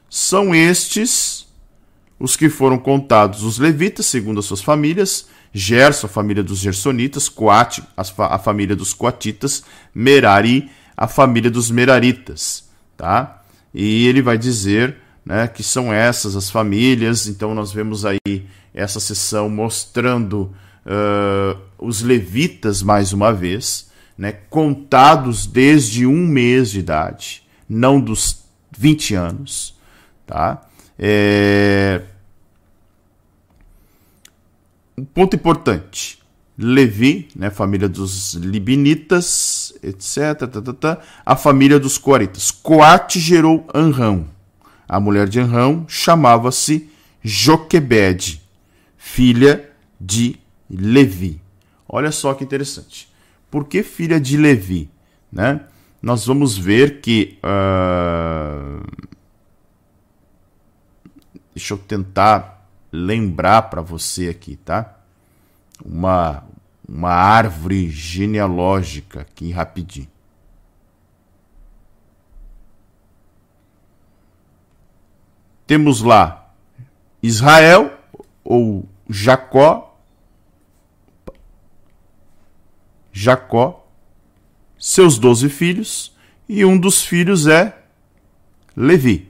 São 0.09 0.55
estes 0.55 1.45
os 2.19 2.35
que 2.35 2.49
foram 2.49 2.79
contados 2.79 3.43
os 3.43 3.59
levitas, 3.59 4.07
segundo 4.07 4.39
as 4.39 4.45
suas 4.45 4.63
famílias, 4.63 5.27
Gerson, 5.53 6.07
a 6.07 6.09
família 6.09 6.43
dos 6.43 6.57
Gersonitas, 6.57 7.29
Coate, 7.29 7.83
a 7.95 8.39
família 8.39 8.75
dos 8.75 8.95
Coatitas, 8.95 9.63
Merari, 9.93 10.71
a 10.95 11.07
família 11.07 11.51
dos 11.51 11.69
Meraritas, 11.69 12.66
tá? 12.97 13.43
E 13.73 14.07
ele 14.07 14.21
vai 14.21 14.37
dizer 14.37 14.97
né, 15.25 15.47
que 15.47 15.61
são 15.61 15.93
essas 15.93 16.35
as 16.35 16.49
famílias. 16.49 17.27
Então 17.27 17.53
nós 17.53 17.71
vemos 17.71 18.05
aí 18.05 18.45
essa 18.73 18.99
sessão 18.99 19.49
mostrando 19.49 20.53
uh, 20.85 21.59
os 21.77 22.01
levitas 22.01 22.81
mais 22.81 23.13
uma 23.13 23.31
vez, 23.31 23.91
né, 24.17 24.31
contados 24.49 25.45
desde 25.45 26.07
um 26.07 26.25
mês 26.25 26.71
de 26.71 26.79
idade, 26.79 27.43
não 27.69 27.99
dos 27.99 28.43
20 28.77 29.15
anos. 29.15 29.75
Tá? 30.25 30.61
É... 30.97 32.01
Um 34.97 35.05
ponto 35.05 35.35
importante. 35.35 36.19
Levi, 36.57 37.27
né, 37.35 37.51
família 37.51 37.87
dos 37.87 38.33
Libinitas, 38.33 39.66
etc. 39.83 40.35
Tá, 40.37 40.47
tá, 40.47 40.73
tá, 40.73 40.97
a 41.25 41.35
família 41.35 41.79
dos 41.79 41.97
Coaritas. 41.97 42.51
Coate 42.51 43.19
gerou 43.19 43.67
Anrão. 43.73 44.27
A 44.87 44.99
mulher 44.99 45.27
de 45.27 45.39
Anrão 45.39 45.85
chamava-se 45.87 46.89
Joquebede, 47.21 48.41
filha 48.97 49.69
de 49.99 50.39
Levi. 50.69 51.41
Olha 51.87 52.11
só 52.11 52.33
que 52.33 52.43
interessante. 52.43 53.09
Por 53.49 53.65
que 53.65 53.83
filha 53.83 54.19
de 54.19 54.37
Levi? 54.37 54.89
Né? 55.31 55.61
Nós 56.01 56.25
vamos 56.25 56.57
ver 56.57 57.01
que. 57.01 57.37
Uh... 57.43 58.85
Deixa 61.53 61.73
eu 61.73 61.77
tentar 61.77 62.69
lembrar 62.91 63.63
para 63.63 63.81
você 63.81 64.29
aqui, 64.29 64.57
tá? 64.57 64.95
Uma, 65.83 66.43
uma 66.87 67.11
árvore 67.11 67.89
genealógica 67.89 69.21
aqui 69.21 69.51
rapidinho. 69.51 70.09
temos 75.67 76.01
lá 76.01 76.55
Israel 77.21 77.99
ou 78.43 78.87
Jacó, 79.09 79.99
Jacó, 83.11 83.85
seus 84.79 85.19
doze 85.19 85.49
filhos, 85.49 86.15
e 86.47 86.63
um 86.63 86.79
dos 86.79 87.03
filhos 87.03 87.47
é 87.47 87.77
Levi. 88.75 89.29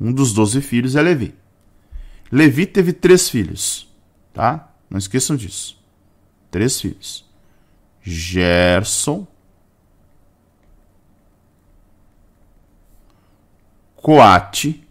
Um 0.00 0.12
dos 0.12 0.32
doze 0.32 0.60
filhos 0.60 0.94
é 0.94 1.02
Levi. 1.02 1.34
Levi 2.30 2.66
teve 2.66 2.92
três 2.92 3.28
filhos, 3.28 3.92
tá? 4.32 4.69
Não 4.90 4.98
esqueçam 4.98 5.36
disso. 5.36 5.78
Três 6.50 6.80
filhos. 6.80 7.24
Gerson, 8.02 9.26
Coate 13.94 14.82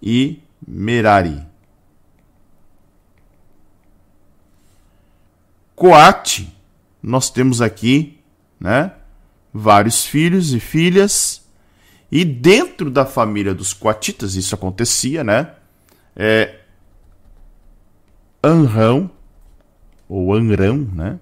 e 0.00 0.40
Merari. 0.66 1.44
Coate, 5.74 6.54
nós 7.02 7.30
temos 7.30 7.60
aqui, 7.60 8.18
né, 8.58 8.92
vários 9.52 10.04
filhos 10.04 10.52
e 10.52 10.60
filhas, 10.60 11.42
e 12.12 12.24
dentro 12.24 12.90
da 12.90 13.04
família 13.04 13.54
dos 13.54 13.72
coatitas, 13.72 14.36
isso 14.36 14.54
acontecia, 14.54 15.24
né, 15.24 15.54
é 16.14 16.59
Anrão, 18.42 19.10
ou 20.08 20.34
Anrão, 20.34 20.78
né, 20.78 21.20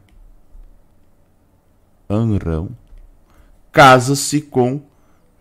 Anrão, 2.08 2.70
casa-se 3.72 4.40
com 4.40 4.80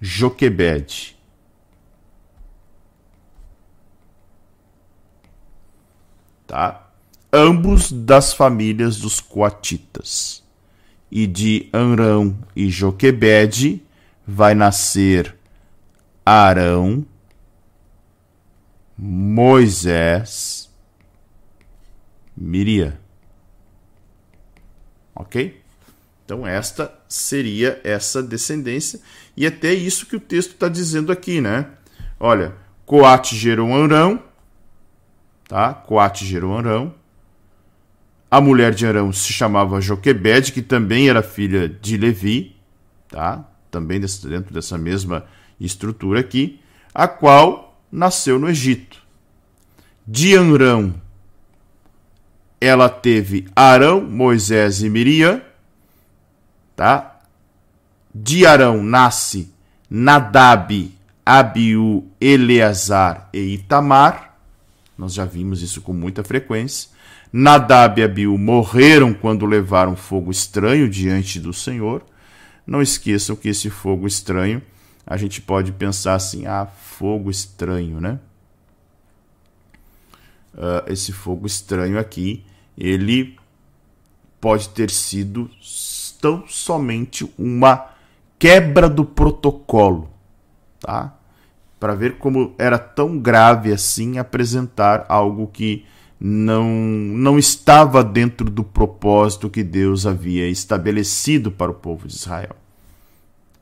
Joquebed. 0.02 1.16
Tá? 6.46 6.90
Ambos 7.32 7.92
das 7.92 8.34
famílias 8.34 8.98
dos 8.98 9.20
coatitas. 9.20 10.44
E 11.10 11.26
de 11.26 11.70
Anrão 11.74 12.38
e 12.56 12.70
Joquebed 12.70 13.82
vai 14.26 14.54
nascer 14.54 15.38
Arão, 16.26 17.06
Moisés, 18.98 20.67
Miriam. 22.38 22.94
Ok? 25.16 25.62
Então, 26.24 26.46
esta 26.46 26.94
seria 27.08 27.82
essa 27.84 28.22
descendência, 28.22 29.00
e 29.36 29.48
até 29.48 29.74
isso 29.74 30.06
que 30.06 30.16
o 30.16 30.20
texto 30.20 30.52
está 30.52 30.68
dizendo 30.68 31.12
aqui, 31.12 31.40
né? 31.40 31.68
Olha, 32.20 32.54
Coate 32.86 33.36
gerou 33.36 33.74
Arão, 33.74 34.22
tá? 35.48 35.74
Coate 35.74 36.26
gerou 36.26 36.58
Arão. 36.58 36.94
A 38.30 38.42
mulher 38.42 38.74
de 38.74 38.86
Arão 38.86 39.14
se 39.14 39.32
chamava 39.32 39.80
Joquebede, 39.80 40.52
que 40.52 40.62
também 40.62 41.10
era 41.10 41.24
filha 41.24 41.70
de 41.70 41.96
Levi, 41.96 42.58
tá? 43.08 43.50
Também 43.72 44.00
dentro 44.00 44.54
dessa 44.54 44.78
mesma 44.78 45.26
estrutura 45.60 46.20
aqui, 46.20 46.60
a 46.94 47.08
qual 47.08 47.82
nasceu 47.90 48.38
no 48.38 48.50
Egito. 48.50 49.02
De 50.06 50.38
Arão, 50.38 50.94
ela 52.60 52.90
teve 52.90 53.48
Arão, 53.56 54.02
Moisés 54.02 54.82
e 54.82 54.90
Miriam, 54.90 55.42
tá? 56.76 57.20
De 58.14 58.46
Arão 58.46 58.84
nasce 58.84 59.54
Nadab, 59.90 60.92
Abiú, 61.26 62.06
Eleazar 62.20 63.30
e 63.32 63.54
Itamar. 63.54 64.38
Nós 64.98 65.14
já 65.14 65.26
vimos 65.26 65.62
isso 65.62 65.82
com 65.82 65.94
muita 65.94 66.24
frequência. 66.24 66.90
Nadab 67.32 68.00
e 68.00 68.04
Abiú 68.04 68.38
morreram 68.38 69.14
quando 69.14 69.46
levaram 69.46 69.96
fogo 69.96 70.32
estranho 70.32 70.90
diante 70.90 71.40
do 71.40 71.54
Senhor. 71.54 72.04
Não 72.66 72.82
esqueçam 72.82 73.36
que 73.36 73.50
esse 73.50 73.70
fogo 73.70 74.08
estranho, 74.08 74.62
a 75.06 75.16
gente 75.16 75.42
pode 75.42 75.72
pensar 75.72 76.16
assim: 76.16 76.46
ah, 76.46 76.66
fogo 76.66 77.30
estranho, 77.30 78.02
né? 78.02 78.20
Uh, 80.54 80.92
esse 80.92 81.14
fogo 81.14 81.46
estranho 81.46 82.00
aqui, 82.00 82.44
ele 82.78 83.38
pode 84.40 84.70
ter 84.70 84.90
sido 84.92 85.50
tão 86.22 86.48
somente 86.48 87.30
uma 87.38 87.92
quebra 88.40 88.90
do 88.90 89.04
protocolo, 89.04 90.10
tá? 90.80 91.16
Para 91.80 91.96
ver 91.96 92.18
como 92.18 92.54
era 92.58 92.78
tão 92.78 93.20
grave 93.20 93.72
assim 93.72 94.18
apresentar 94.18 95.06
algo 95.10 95.48
que 95.48 95.86
não 96.20 96.66
não 96.68 97.38
estava 97.38 98.04
dentro 98.04 98.50
do 98.50 98.64
propósito 98.64 99.50
que 99.50 99.64
Deus 99.64 100.06
havia 100.06 100.50
estabelecido 100.50 101.52
para 101.52 101.72
o 101.72 101.76
povo 101.76 102.08
de 102.08 102.16
Israel, 102.16 102.56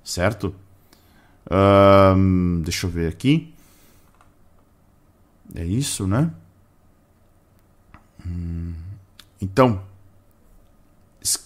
certo? 0.04 0.56
Deixa 2.64 2.88
eu 2.88 2.90
ver 2.90 3.10
aqui. 3.10 3.54
É 5.54 5.64
isso, 5.64 6.08
né? 6.08 6.32
Hum, 8.26 8.74
então, 9.42 9.84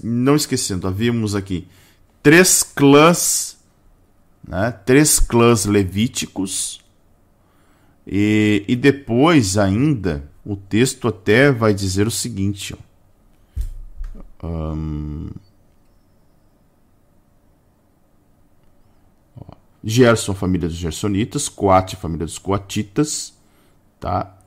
não 0.03 0.36
esquecendo, 0.36 0.88
havíamos 0.88 1.36
aqui 1.36 1.68
três 2.22 2.64
clãs, 2.64 3.57
né, 4.48 4.72
três 4.86 5.20
clãs 5.20 5.66
levíticos, 5.66 6.82
e, 8.06 8.66
e 8.68 8.76
depois 8.76 9.57
ainda 9.57 10.30
o 10.45 10.56
texto 10.56 11.07
até 11.07 11.52
vai 11.52 11.74
dizer 11.74 12.07
o 12.07 12.11
seguinte: 12.11 12.76
ó, 14.41 14.48
um, 14.48 15.30
Gerson, 19.84 20.34
família 20.34 20.68
dos 20.68 20.78
Gersonitas, 20.78 21.48
Coate, 21.48 21.95
família 21.95 22.26
dos 22.26 22.38
Coatitas, 22.38 23.34
tá? 23.99 24.38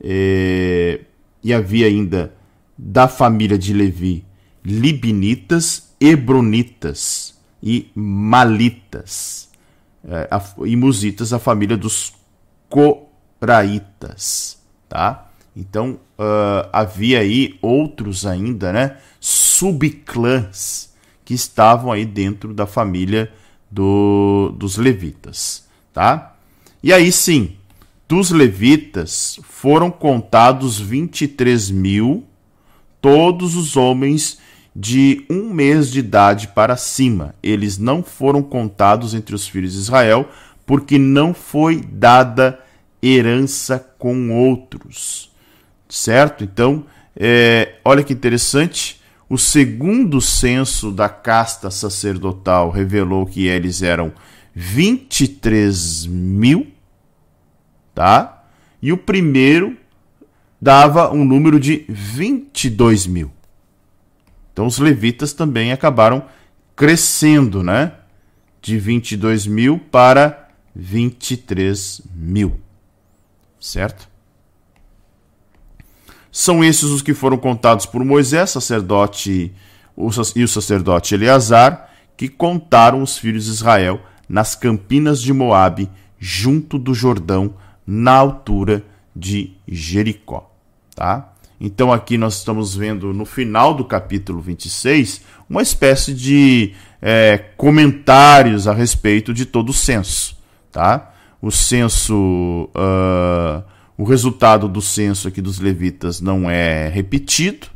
E, 0.00 1.00
e 1.42 1.52
havia 1.52 1.86
ainda 1.86 2.34
da 2.78 3.08
família 3.08 3.58
de 3.58 3.72
Levi 3.72 4.24
libinitas, 4.64 5.94
hebronitas 6.00 7.34
e 7.62 7.90
malitas. 7.94 9.48
É, 10.04 10.28
e 10.64 10.76
musitas, 10.76 11.32
a 11.32 11.38
família 11.38 11.76
dos 11.76 12.14
coraitas, 12.68 14.58
tá? 14.88 15.30
Então 15.56 15.98
uh, 16.18 16.68
havia 16.72 17.18
aí 17.20 17.58
outros 17.60 18.24
ainda, 18.24 18.72
né? 18.72 18.98
Subclãs 19.18 20.94
que 21.24 21.34
estavam 21.34 21.90
aí 21.90 22.06
dentro 22.06 22.54
da 22.54 22.66
família 22.66 23.32
do, 23.70 24.54
dos 24.56 24.76
levitas, 24.76 25.66
tá? 25.92 26.36
E 26.80 26.92
aí 26.92 27.10
sim, 27.10 27.56
dos 28.08 28.30
levitas 28.30 29.40
foram 29.42 29.90
contados 29.90 30.78
23 30.78 31.70
mil, 31.70 32.24
todos 33.00 33.56
os 33.56 33.76
homens 33.76 34.38
de 34.74 35.24
um 35.28 35.52
mês 35.52 35.90
de 35.90 35.98
idade 35.98 36.48
para 36.48 36.76
cima. 36.76 37.34
Eles 37.42 37.78
não 37.78 38.02
foram 38.02 38.42
contados 38.42 39.14
entre 39.14 39.34
os 39.34 39.48
filhos 39.48 39.72
de 39.72 39.78
Israel, 39.78 40.28
porque 40.64 40.98
não 40.98 41.34
foi 41.34 41.80
dada 41.80 42.60
herança 43.02 43.78
com 43.98 44.30
outros. 44.30 45.30
Certo? 45.88 46.44
Então, 46.44 46.84
é, 47.16 47.76
olha 47.84 48.04
que 48.04 48.12
interessante. 48.12 49.00
O 49.28 49.36
segundo 49.36 50.20
censo 50.20 50.90
da 50.90 51.08
casta 51.08 51.70
sacerdotal 51.70 52.70
revelou 52.70 53.26
que 53.26 53.46
eles 53.46 53.82
eram 53.82 54.12
23 54.54 56.06
mil, 56.06 56.68
tá? 57.94 58.44
E 58.80 58.92
o 58.92 58.96
primeiro 58.96 59.76
dava 60.60 61.12
um 61.12 61.24
número 61.24 61.58
de 61.58 61.84
22 61.88 63.06
mil. 63.06 63.30
Então 64.52 64.66
os 64.66 64.78
levitas 64.78 65.32
também 65.32 65.72
acabaram 65.72 66.24
crescendo, 66.74 67.62
né? 67.62 67.92
De 68.60 68.78
22 68.78 69.46
mil 69.46 69.78
para 69.78 70.48
23 70.74 72.02
mil. 72.14 72.60
Certo? 73.60 74.08
São 76.30 76.62
esses 76.62 76.84
os 76.84 77.02
que 77.02 77.14
foram 77.14 77.36
contados 77.36 77.86
por 77.86 78.04
Moisés, 78.04 78.50
sacerdote 78.50 79.52
e 79.96 80.44
o 80.44 80.48
sacerdote 80.48 81.14
Eleazar, 81.14 81.90
que 82.16 82.28
contaram 82.28 83.02
os 83.02 83.18
filhos 83.18 83.46
de 83.46 83.50
Israel 83.50 84.00
nas 84.28 84.54
campinas 84.54 85.20
de 85.20 85.32
Moabe, 85.32 85.90
junto 86.18 86.78
do 86.78 86.94
Jordão, 86.94 87.54
na 87.86 88.12
altura 88.12 88.84
de 89.16 89.56
Jericó, 89.66 90.47
tá? 90.98 91.32
Então 91.60 91.92
aqui 91.92 92.18
nós 92.18 92.38
estamos 92.38 92.74
vendo 92.74 93.14
no 93.14 93.24
final 93.24 93.72
do 93.72 93.84
capítulo 93.84 94.40
26 94.40 95.22
uma 95.48 95.62
espécie 95.62 96.12
de 96.12 96.74
é, 97.00 97.38
comentários 97.56 98.66
a 98.66 98.74
respeito 98.74 99.32
de 99.32 99.46
todo 99.46 99.70
o 99.70 99.72
censo. 99.72 100.36
Tá? 100.72 101.12
O 101.40 101.52
censo, 101.52 102.68
uh, 102.74 103.62
o 103.96 104.02
resultado 104.02 104.68
do 104.68 104.82
censo 104.82 105.28
aqui 105.28 105.40
dos 105.40 105.60
levitas 105.60 106.20
não 106.20 106.50
é 106.50 106.88
repetido. 106.88 107.68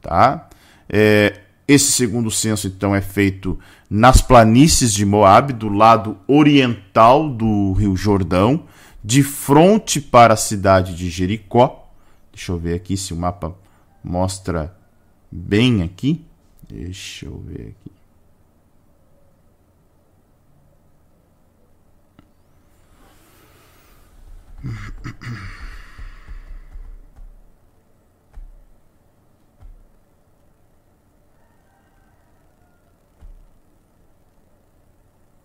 Tá? 0.00 0.48
É, 0.88 1.40
esse 1.66 1.90
segundo 1.90 2.30
censo 2.30 2.68
então 2.68 2.94
é 2.94 3.00
feito 3.00 3.58
nas 3.90 4.20
planícies 4.20 4.94
de 4.94 5.04
Moabe, 5.04 5.52
do 5.52 5.68
lado 5.68 6.16
oriental 6.28 7.28
do 7.28 7.72
Rio 7.72 7.96
Jordão, 7.96 8.64
de 9.02 9.24
frente 9.24 10.00
para 10.00 10.34
a 10.34 10.36
cidade 10.36 10.94
de 10.94 11.10
Jericó 11.10 11.81
Deixa 12.32 12.52
eu 12.52 12.58
ver 12.58 12.74
aqui 12.74 12.96
se 12.96 13.12
o 13.12 13.16
mapa 13.16 13.54
mostra 14.02 14.76
bem 15.30 15.82
aqui. 15.82 16.24
Deixa 16.68 17.26
eu 17.26 17.38
ver 17.38 17.76
aqui. 17.76 17.92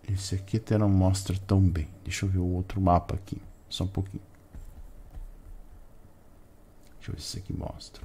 Esse 0.10 0.36
aqui 0.36 0.58
até 0.58 0.78
não 0.78 0.90
mostra 0.90 1.38
tão 1.46 1.62
bem. 1.62 1.88
Deixa 2.04 2.26
eu 2.26 2.30
ver 2.30 2.40
o 2.40 2.46
outro 2.46 2.80
mapa 2.82 3.16
aqui. 3.16 3.42
Só 3.70 3.84
um 3.84 3.88
pouquinho. 3.88 4.24
Deixa 7.08 7.12
eu 7.12 7.16
ver 7.16 7.22
se 7.22 7.28
isso 7.28 7.38
aqui 7.38 7.54
mostra. 7.54 8.04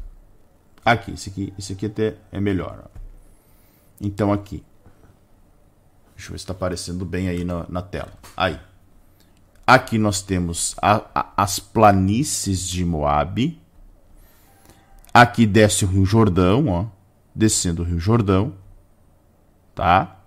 Aqui, 0.84 1.12
esse 1.12 1.30
aqui, 1.30 1.54
esse 1.58 1.72
aqui 1.72 1.86
até 1.86 2.16
é 2.30 2.40
melhor. 2.40 2.84
Ó. 2.84 2.98
Então 4.00 4.32
aqui. 4.32 4.62
Deixa 6.14 6.28
eu 6.28 6.32
ver 6.32 6.38
se 6.38 6.44
está 6.44 6.52
aparecendo 6.52 7.04
bem 7.04 7.28
aí 7.28 7.44
na, 7.44 7.66
na 7.68 7.82
tela. 7.82 8.12
Aí. 8.36 8.60
Aqui 9.66 9.98
nós 9.98 10.22
temos 10.22 10.76
a, 10.80 11.02
a, 11.14 11.32
as 11.36 11.58
planícies 11.58 12.68
de 12.68 12.84
Moabe. 12.84 13.60
Aqui 15.12 15.46
desce 15.46 15.84
o 15.84 15.88
Rio 15.88 16.04
Jordão, 16.04 16.68
ó. 16.68 16.86
Descendo 17.34 17.82
o 17.82 17.84
Rio 17.84 17.98
Jordão. 17.98 18.54
Tá? 19.74 20.20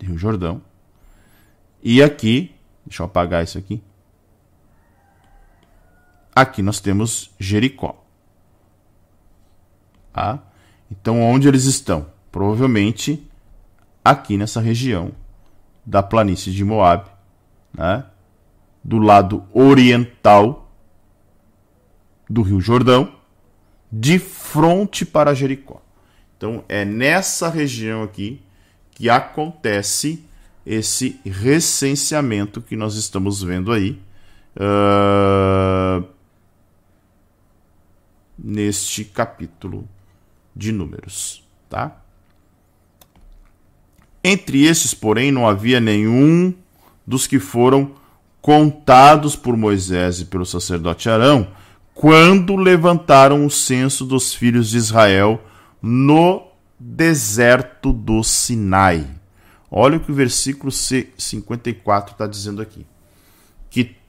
Rio 0.00 0.16
Jordão. 0.16 0.62
E 1.82 2.02
aqui, 2.02 2.54
deixa 2.86 3.02
eu 3.02 3.06
apagar 3.06 3.42
isso 3.42 3.58
aqui. 3.58 3.82
Aqui 6.34 6.62
nós 6.62 6.80
temos 6.80 7.30
Jericó. 7.38 8.02
Tá? 10.12 10.42
Então, 10.90 11.20
onde 11.22 11.48
eles 11.48 11.64
estão? 11.64 12.06
Provavelmente 12.30 13.30
aqui 14.04 14.36
nessa 14.36 14.60
região 14.60 15.12
da 15.84 16.02
planície 16.02 16.52
de 16.52 16.64
Moab, 16.64 17.10
né? 17.72 18.04
do 18.82 18.98
lado 18.98 19.44
oriental 19.52 20.70
do 22.28 22.42
Rio 22.42 22.60
Jordão, 22.60 23.14
de 23.90 24.18
frente 24.18 25.04
para 25.04 25.34
Jericó. 25.34 25.82
Então 26.36 26.64
é 26.68 26.84
nessa 26.84 27.48
região 27.48 28.02
aqui 28.02 28.42
que 28.90 29.08
acontece 29.10 30.24
esse 30.64 31.20
recenseamento 31.24 32.60
que 32.60 32.74
nós 32.74 32.94
estamos 32.94 33.42
vendo 33.42 33.70
aí 33.72 34.00
uh, 34.56 36.04
neste 38.42 39.04
capítulo 39.04 39.88
de 40.54 40.72
Números, 40.72 41.46
tá? 41.70 42.02
Entre 44.24 44.64
esses, 44.64 44.92
porém, 44.92 45.30
não 45.30 45.48
havia 45.48 45.80
nenhum 45.80 46.52
dos 47.06 47.26
que 47.26 47.38
foram 47.38 47.94
contados 48.40 49.36
por 49.36 49.56
Moisés 49.56 50.20
e 50.20 50.24
pelo 50.24 50.44
sacerdote 50.44 51.08
Arão, 51.08 51.48
quando 51.94 52.56
levantaram 52.56 53.46
o 53.46 53.50
censo 53.50 54.04
dos 54.04 54.34
filhos 54.34 54.70
de 54.70 54.76
Israel 54.76 55.42
no 55.80 56.48
deserto 56.78 57.92
do 57.92 58.22
Sinai. 58.22 59.06
Olha 59.70 59.96
o 59.96 60.00
que 60.00 60.10
o 60.10 60.14
versículo 60.14 60.70
54 60.72 62.12
está 62.12 62.26
dizendo 62.26 62.60
aqui. 62.60 62.86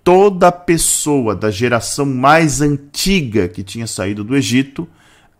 Toda 0.03 0.51
pessoa 0.51 1.34
da 1.34 1.49
geração 1.49 2.05
mais 2.05 2.59
antiga 2.61 3.47
que 3.47 3.63
tinha 3.63 3.88
saído 3.88 4.23
do 4.23 4.35
Egito, 4.35 4.88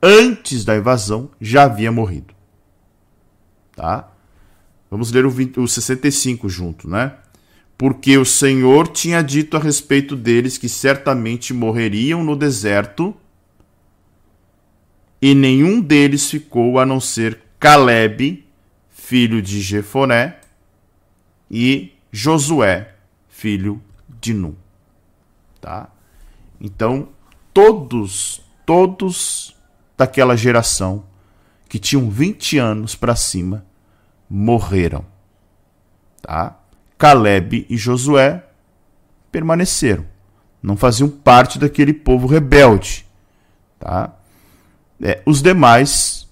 antes 0.02 0.64
da 0.64 0.78
invasão, 0.78 1.30
já 1.40 1.64
havia 1.64 1.92
morrido. 1.92 2.34
Tá? 3.76 4.10
Vamos 4.90 5.12
ler 5.12 5.26
o, 5.26 5.30
20, 5.30 5.60
o 5.60 5.68
65 5.68 6.48
junto, 6.48 6.88
né? 6.88 7.14
Porque 7.78 8.18
o 8.18 8.24
Senhor 8.24 8.88
tinha 8.88 9.22
dito 9.22 9.58
a 9.58 9.60
respeito 9.60 10.16
deles 10.16 10.58
que 10.58 10.70
certamente 10.70 11.54
morreriam 11.54 12.24
no 12.24 12.36
deserto, 12.36 13.14
e 15.22 15.34
nenhum 15.34 15.82
deles 15.82 16.30
ficou 16.30 16.80
a 16.80 16.86
não 16.86 17.00
ser 17.00 17.40
Caleb, 17.60 18.46
filho 18.90 19.42
de 19.42 19.62
Jefoné, 19.62 20.38
e 21.50 21.92
Josué, 22.12 22.94
filho 23.28 23.82
Num. 24.32 24.56
Tá? 25.60 25.90
Então, 26.62 27.10
todos, 27.52 28.40
todos 28.66 29.56
daquela 29.98 30.38
geração 30.38 31.04
que 31.68 31.80
tinham 31.80 32.08
20 32.08 32.60
anos 32.60 32.96
para 32.96 33.16
cima 33.16 33.66
morreram. 34.30 35.04
Tá? 36.22 36.60
Caleb 36.98 37.66
e 37.68 37.76
Josué 37.76 38.46
permaneceram. 39.32 40.06
Não 40.62 40.78
faziam 40.78 41.10
parte 41.10 41.58
daquele 41.58 41.94
povo 41.94 42.28
rebelde. 42.28 43.06
Tá? 43.80 44.14
É, 45.02 45.22
os 45.26 45.42
demais 45.42 46.30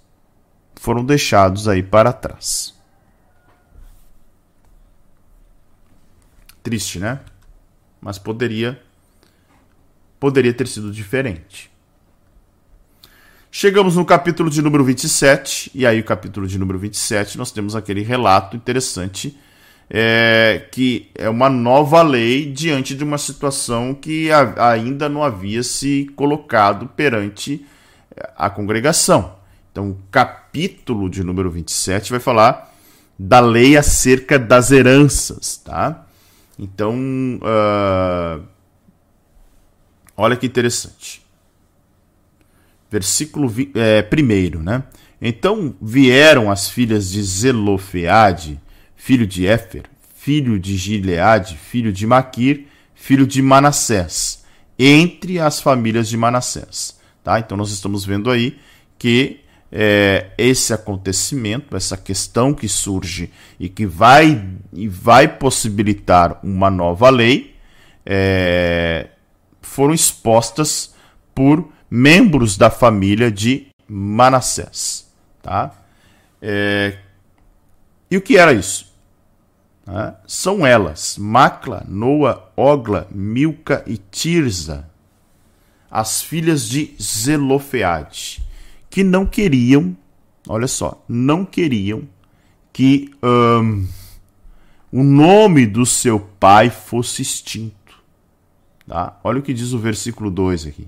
foram 0.76 1.04
deixados 1.04 1.68
aí 1.68 1.84
para 1.84 2.14
trás. 2.14 2.74
Triste, 6.64 7.00
né? 7.00 7.20
Mas 8.02 8.18
poderia 8.18 8.82
poderia 10.19 10.53
ter 10.53 10.68
sido 10.68 10.91
diferente. 10.91 11.72
Chegamos 13.49 13.95
no 13.95 14.06
capítulo 14.06 14.49
de 14.49 14.61
número 14.61 14.84
27, 14.84 15.72
e 15.73 15.86
aí 15.86 15.99
o 15.99 16.03
capítulo 16.03 16.48
de 16.48 16.57
número 16.57 16.80
27 16.80 17.38
nós 17.38 17.52
temos 17.52 17.76
aquele 17.76 18.02
relato 18.02 18.56
interessante 18.56 19.38
é, 19.90 20.68
que 20.72 21.10
é 21.15 21.30
uma 21.30 21.49
nova 21.49 22.02
lei 22.02 22.49
diante 22.49 22.95
de 22.95 23.03
uma 23.03 23.18
situação 23.18 23.94
que 23.94 24.32
a, 24.32 24.69
ainda 24.72 25.10
não 25.10 25.22
havia 25.22 25.64
se 25.64 26.10
colocado 26.15 26.88
perante 26.88 27.65
a 28.38 28.49
congregação. 28.49 29.36
Então, 29.69 29.90
o 29.90 29.98
capítulo 30.10 31.10
de 31.10 31.23
número 31.23 31.52
27 31.52 32.10
vai 32.10 32.22
falar 32.22 32.73
da 33.19 33.41
lei 33.41 33.76
acerca 33.76 34.40
das 34.40 34.72
heranças, 34.72 35.57
tá? 35.57 36.06
Então, 36.62 36.96
uh, 37.42 38.46
olha 40.16 40.38
que 40.38 40.46
interessante 40.46 41.22
versículo 42.92 43.52
é, 43.74 44.02
primeiro, 44.02 44.62
né? 44.62 44.84
Então 45.22 45.74
vieram 45.82 46.52
as 46.52 46.70
filhas 46.70 47.10
de 47.10 47.24
Zelofeade, 47.24 48.60
filho 48.96 49.26
de 49.26 49.48
Éfer, 49.48 49.84
filho 50.14 50.60
de 50.60 50.76
Gileade, 50.76 51.58
filho 51.58 51.94
de 51.94 52.06
Maquir, 52.06 52.66
filho 52.94 53.26
de 53.26 53.42
Manassés, 53.42 54.44
entre 54.78 55.40
as 55.40 55.62
famílias 55.62 56.10
de 56.10 56.18
Manassés. 56.18 57.00
Tá? 57.24 57.40
Então 57.40 57.56
nós 57.56 57.72
estamos 57.72 58.04
vendo 58.04 58.30
aí 58.30 58.58
que 58.98 59.41
é, 59.72 60.31
esse 60.38 60.73
acontecimento, 60.73 61.76
essa 61.76 61.95
questão 61.95 62.53
que 62.53 62.68
surge 62.68 63.31
e 63.60 63.69
que 63.69 63.85
vai, 63.85 64.45
e 64.73 64.88
vai 64.88 65.27
possibilitar 65.27 66.39
uma 66.43 66.69
nova 66.69 67.10
lei, 67.10 67.56
é, 68.06 69.07
foram 69.61 69.93
expostas 69.93 70.93
por 71.34 71.72
membros 71.89 72.57
da 72.57 72.69
família 72.69 73.31
de 73.31 73.68
Manassés. 73.88 75.10
Tá? 75.41 75.72
É... 76.41 76.98
E 78.10 78.18
o 78.18 78.22
que 78.22 78.38
era 78.38 78.53
isso? 78.53 78.91
É, 79.88 80.14
são 80.27 80.65
elas, 80.65 81.18
Macla, 81.18 81.84
Noa, 81.88 82.52
Ogla, 82.56 83.07
Milca 83.11 83.84
e 83.88 83.98
Tirza, 83.98 84.89
as 85.89 86.22
filhas 86.22 86.68
de 86.68 86.95
Zelofeade, 87.02 88.41
que 88.92 89.04
não 89.04 89.26
queriam, 89.26 89.98
olha 90.48 90.68
só, 90.68 91.04
não 91.10 91.44
queriam 91.44 92.08
que 92.72 93.12
um, 93.24 93.88
o 94.92 95.04
nome 95.04 95.66
do 95.66 95.86
seu 95.86 96.20
pai 96.20 96.70
fosse 96.70 97.24
extinto. 97.24 97.76
Tá? 98.88 99.20
Olha 99.24 99.40
o 99.40 99.42
que 99.42 99.54
diz 99.54 99.74
o 99.74 99.80
versículo 99.80 100.30
2 100.30 100.68
aqui 100.68 100.88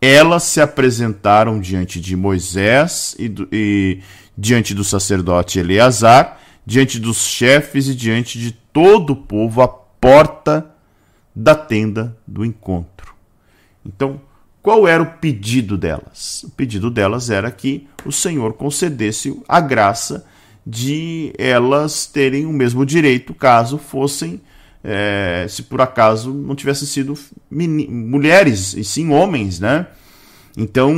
elas 0.00 0.44
se 0.44 0.60
apresentaram 0.60 1.58
diante 1.58 2.00
de 2.00 2.14
Moisés 2.16 3.16
e, 3.18 3.28
do, 3.28 3.48
e, 3.50 4.00
diante 4.36 4.74
do 4.74 4.84
sacerdote 4.84 5.58
Eleazar, 5.58 6.38
diante 6.64 6.98
dos 6.98 7.18
chefes 7.18 7.88
e 7.88 7.94
diante 7.94 8.38
de 8.38 8.52
todo 8.52 9.14
o 9.14 9.16
povo 9.16 9.62
à 9.62 9.68
porta 9.68 10.70
da 11.34 11.54
tenda 11.54 12.16
do 12.26 12.44
encontro. 12.44 13.14
Então, 13.84 14.20
qual 14.66 14.88
era 14.88 15.00
o 15.00 15.06
pedido 15.06 15.78
delas? 15.78 16.42
O 16.42 16.50
pedido 16.50 16.90
delas 16.90 17.30
era 17.30 17.48
que 17.52 17.86
o 18.04 18.10
Senhor 18.10 18.54
concedesse 18.54 19.40
a 19.46 19.60
graça 19.60 20.26
de 20.66 21.32
elas 21.38 22.04
terem 22.06 22.46
o 22.46 22.52
mesmo 22.52 22.84
direito 22.84 23.32
caso 23.32 23.78
fossem 23.78 24.40
é, 24.82 25.46
se 25.48 25.62
por 25.62 25.80
acaso 25.80 26.32
não 26.34 26.56
tivessem 26.56 26.88
sido 26.88 27.16
mulheres, 27.48 28.74
e 28.74 28.82
sim 28.82 29.10
homens, 29.10 29.60
né? 29.60 29.86
Então, 30.56 30.92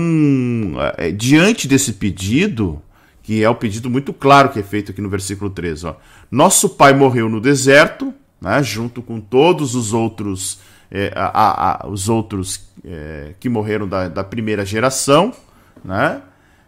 é, 0.96 1.12
diante 1.12 1.68
desse 1.68 1.92
pedido, 1.92 2.80
que 3.22 3.44
é 3.44 3.50
o 3.50 3.54
pedido 3.54 3.90
muito 3.90 4.14
claro 4.14 4.48
que 4.48 4.58
é 4.58 4.62
feito 4.62 4.92
aqui 4.92 5.02
no 5.02 5.10
versículo 5.10 5.50
13, 5.50 5.88
ó, 5.88 5.94
nosso 6.30 6.70
pai 6.70 6.94
morreu 6.94 7.28
no 7.28 7.38
deserto, 7.38 8.14
né, 8.40 8.62
junto 8.62 9.02
com 9.02 9.20
todos 9.20 9.74
os 9.74 9.92
outros, 9.92 10.58
é, 10.90 11.12
a, 11.14 11.84
a, 11.84 11.86
os 11.86 12.08
outros 12.08 12.67
é, 12.84 13.34
que 13.38 13.48
morreram 13.48 13.88
da, 13.88 14.08
da, 14.08 14.24
primeira 14.24 14.64
geração, 14.64 15.32
né, 15.84 16.22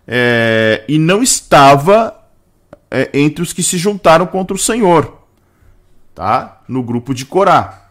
é, 0.07 0.85
e 0.89 0.99
não 0.99 1.23
estava 1.23 2.17
é, 2.91 3.11
entre 3.15 3.43
os 3.43 3.53
que 3.53 3.63
se 3.63 3.79
juntaram 3.79 4.27
contra 4.27 4.55
o 4.55 4.59
Senhor 4.59 5.21
tá? 6.21 6.61
No 6.69 6.83
grupo 6.83 7.15
de 7.15 7.25
Corá, 7.25 7.89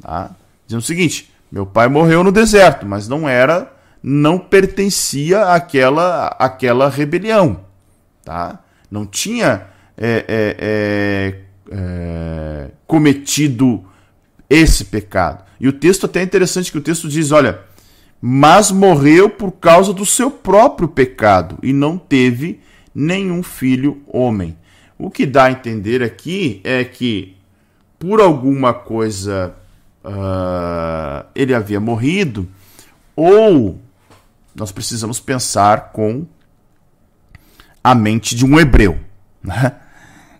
tá? 0.00 0.30
Dizendo 0.66 0.82
o 0.82 0.86
seguinte: 0.86 1.32
meu 1.50 1.66
pai 1.66 1.88
morreu 1.88 2.22
no 2.22 2.30
deserto, 2.30 2.86
mas 2.86 3.08
não 3.08 3.28
era, 3.28 3.72
não 4.00 4.38
pertencia 4.38 5.52
àquela, 5.52 6.28
àquela 6.38 6.88
rebelião, 6.88 7.60
tá? 8.24 8.60
Não 8.88 9.04
tinha 9.04 9.66
é, 9.96 10.24
é, 10.28 11.40
é, 11.72 12.70
cometido 12.86 13.84
esse 14.48 14.84
pecado. 14.84 15.44
E 15.58 15.68
o 15.68 15.72
texto 15.72 16.06
até 16.06 16.20
é 16.20 16.22
interessante 16.22 16.70
que 16.70 16.78
o 16.78 16.82
texto 16.82 17.08
diz, 17.08 17.32
olha, 17.32 17.60
mas 18.20 18.70
morreu 18.70 19.28
por 19.28 19.52
causa 19.52 19.92
do 19.92 20.06
seu 20.06 20.30
próprio 20.30 20.88
pecado 20.88 21.58
e 21.62 21.72
não 21.72 21.98
teve 21.98 22.60
nenhum 22.94 23.42
filho 23.42 24.02
homem. 24.06 24.56
O 24.98 25.10
que 25.10 25.26
dá 25.26 25.44
a 25.44 25.52
entender 25.52 26.02
aqui 26.02 26.60
é 26.64 26.82
que 26.84 27.36
por 27.98 28.20
alguma 28.20 28.72
coisa 28.72 29.54
uh, 30.04 31.26
ele 31.34 31.54
havia 31.54 31.80
morrido, 31.80 32.48
ou 33.14 33.80
nós 34.54 34.72
precisamos 34.72 35.20
pensar 35.20 35.92
com 35.92 36.26
a 37.82 37.94
mente 37.94 38.34
de 38.34 38.44
um 38.44 38.58
hebreu. 38.58 38.98
Né? 39.42 39.72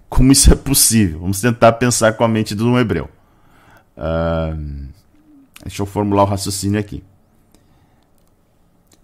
Como 0.08 0.32
isso 0.32 0.52
é 0.52 0.56
possível? 0.56 1.20
Vamos 1.20 1.40
tentar 1.40 1.72
pensar 1.72 2.14
com 2.14 2.24
a 2.24 2.28
mente 2.28 2.54
de 2.54 2.62
um 2.62 2.78
hebreu. 2.78 3.10
Uh, 3.96 4.88
deixa 5.66 5.82
eu 5.82 5.86
formular 5.86 6.22
o 6.22 6.26
raciocínio 6.26 6.78
aqui. 6.78 7.02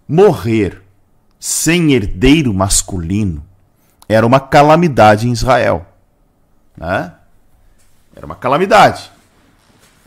Morrer 0.07 0.81
sem 1.39 1.93
herdeiro 1.93 2.53
masculino 2.53 3.45
era 4.07 4.25
uma 4.25 4.39
calamidade 4.39 5.27
em 5.27 5.31
Israel. 5.33 5.85
Né? 6.77 7.13
Era 8.15 8.25
uma 8.25 8.35
calamidade. 8.35 9.11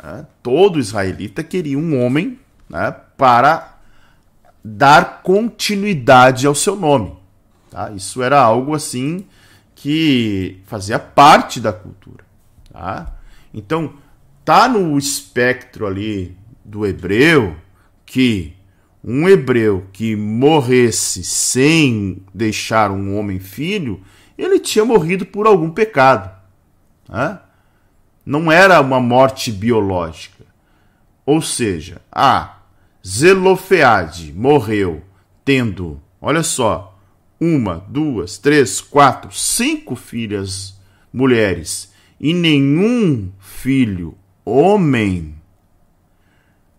Né? 0.03 0.27
Todo 0.43 0.79
israelita 0.79 1.43
queria 1.43 1.79
um 1.79 2.03
homem 2.03 2.41
né, 2.69 2.95
para 3.17 3.77
dar 4.65 5.23
continuidade 5.23 6.47
ao 6.47 6.55
seu 6.55 6.75
nome. 6.75 7.17
Tá? 7.71 7.91
Isso 7.91 8.23
era 8.23 8.41
algo 8.41 8.75
assim 8.75 9.27
que 9.75 10.63
fazia 10.67 10.99
parte 10.99 11.61
da 11.61 11.73
cultura. 11.73 12.25
Tá? 12.73 13.13
Então, 13.53 13.95
tá 14.43 14.67
no 14.69 14.97
espectro 14.97 15.87
ali 15.87 16.37
do 16.67 16.85
hebreu 16.85 17.57
que 18.05 18.55
um 19.03 19.29
hebreu 19.29 19.87
que 19.93 20.17
morresse 20.17 21.23
sem 21.23 22.23
deixar 22.35 22.91
um 22.91 23.17
homem 23.17 23.39
filho, 23.39 24.03
ele 24.37 24.59
tinha 24.59 24.85
morrido 24.85 25.25
por 25.25 25.47
algum 25.47 25.71
pecado. 25.71 26.29
Né? 27.09 27.39
Não 28.25 28.51
era 28.51 28.81
uma 28.81 28.99
morte 28.99 29.53
biológica. 29.53 30.45
Ou 31.25 31.41
seja, 31.41 32.03
a 32.11 32.59
Zelofeade 33.07 34.33
morreu 34.33 35.03
tendo, 35.45 36.01
olha 36.21 36.43
só, 36.43 36.99
uma, 37.41 37.85
duas, 37.89 38.39
três, 38.39 38.81
quatro, 38.81 39.31
cinco 39.33 39.95
filhas 39.95 40.81
mulheres 41.13 41.93
e 42.19 42.35
nenhum 42.35 43.31
filho 43.39 44.17
homem 44.45 45.36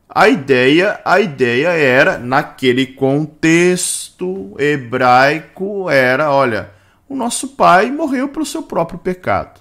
a 0.10 0.30
ideia, 0.30 1.00
a 1.04 1.20
ideia 1.20 1.70
era 1.70 2.18
naquele 2.18 2.86
contexto 2.86 4.56
hebraico 4.58 5.90
era, 5.90 6.32
olha, 6.32 6.72
o 7.10 7.16
nosso 7.16 7.50
pai 7.50 7.92
morreu 7.92 8.30
pelo 8.30 8.46
seu 8.46 8.64
próprio 8.64 9.00
pecado, 9.00 9.60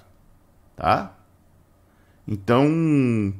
tá? 0.75 1.13
Então 2.27 3.33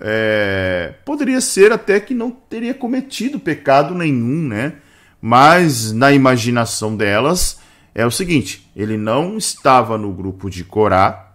é, 0.00 0.94
poderia 1.04 1.40
ser 1.40 1.72
até 1.72 2.00
que 2.00 2.14
não 2.14 2.30
teria 2.30 2.74
cometido 2.74 3.38
pecado 3.38 3.94
nenhum, 3.94 4.48
né? 4.48 4.74
Mas 5.20 5.92
na 5.92 6.12
imaginação 6.12 6.96
delas 6.96 7.60
é 7.94 8.04
o 8.04 8.10
seguinte: 8.10 8.68
ele 8.74 8.96
não 8.96 9.36
estava 9.36 9.96
no 9.96 10.12
grupo 10.12 10.50
de 10.50 10.64
Corá. 10.64 11.34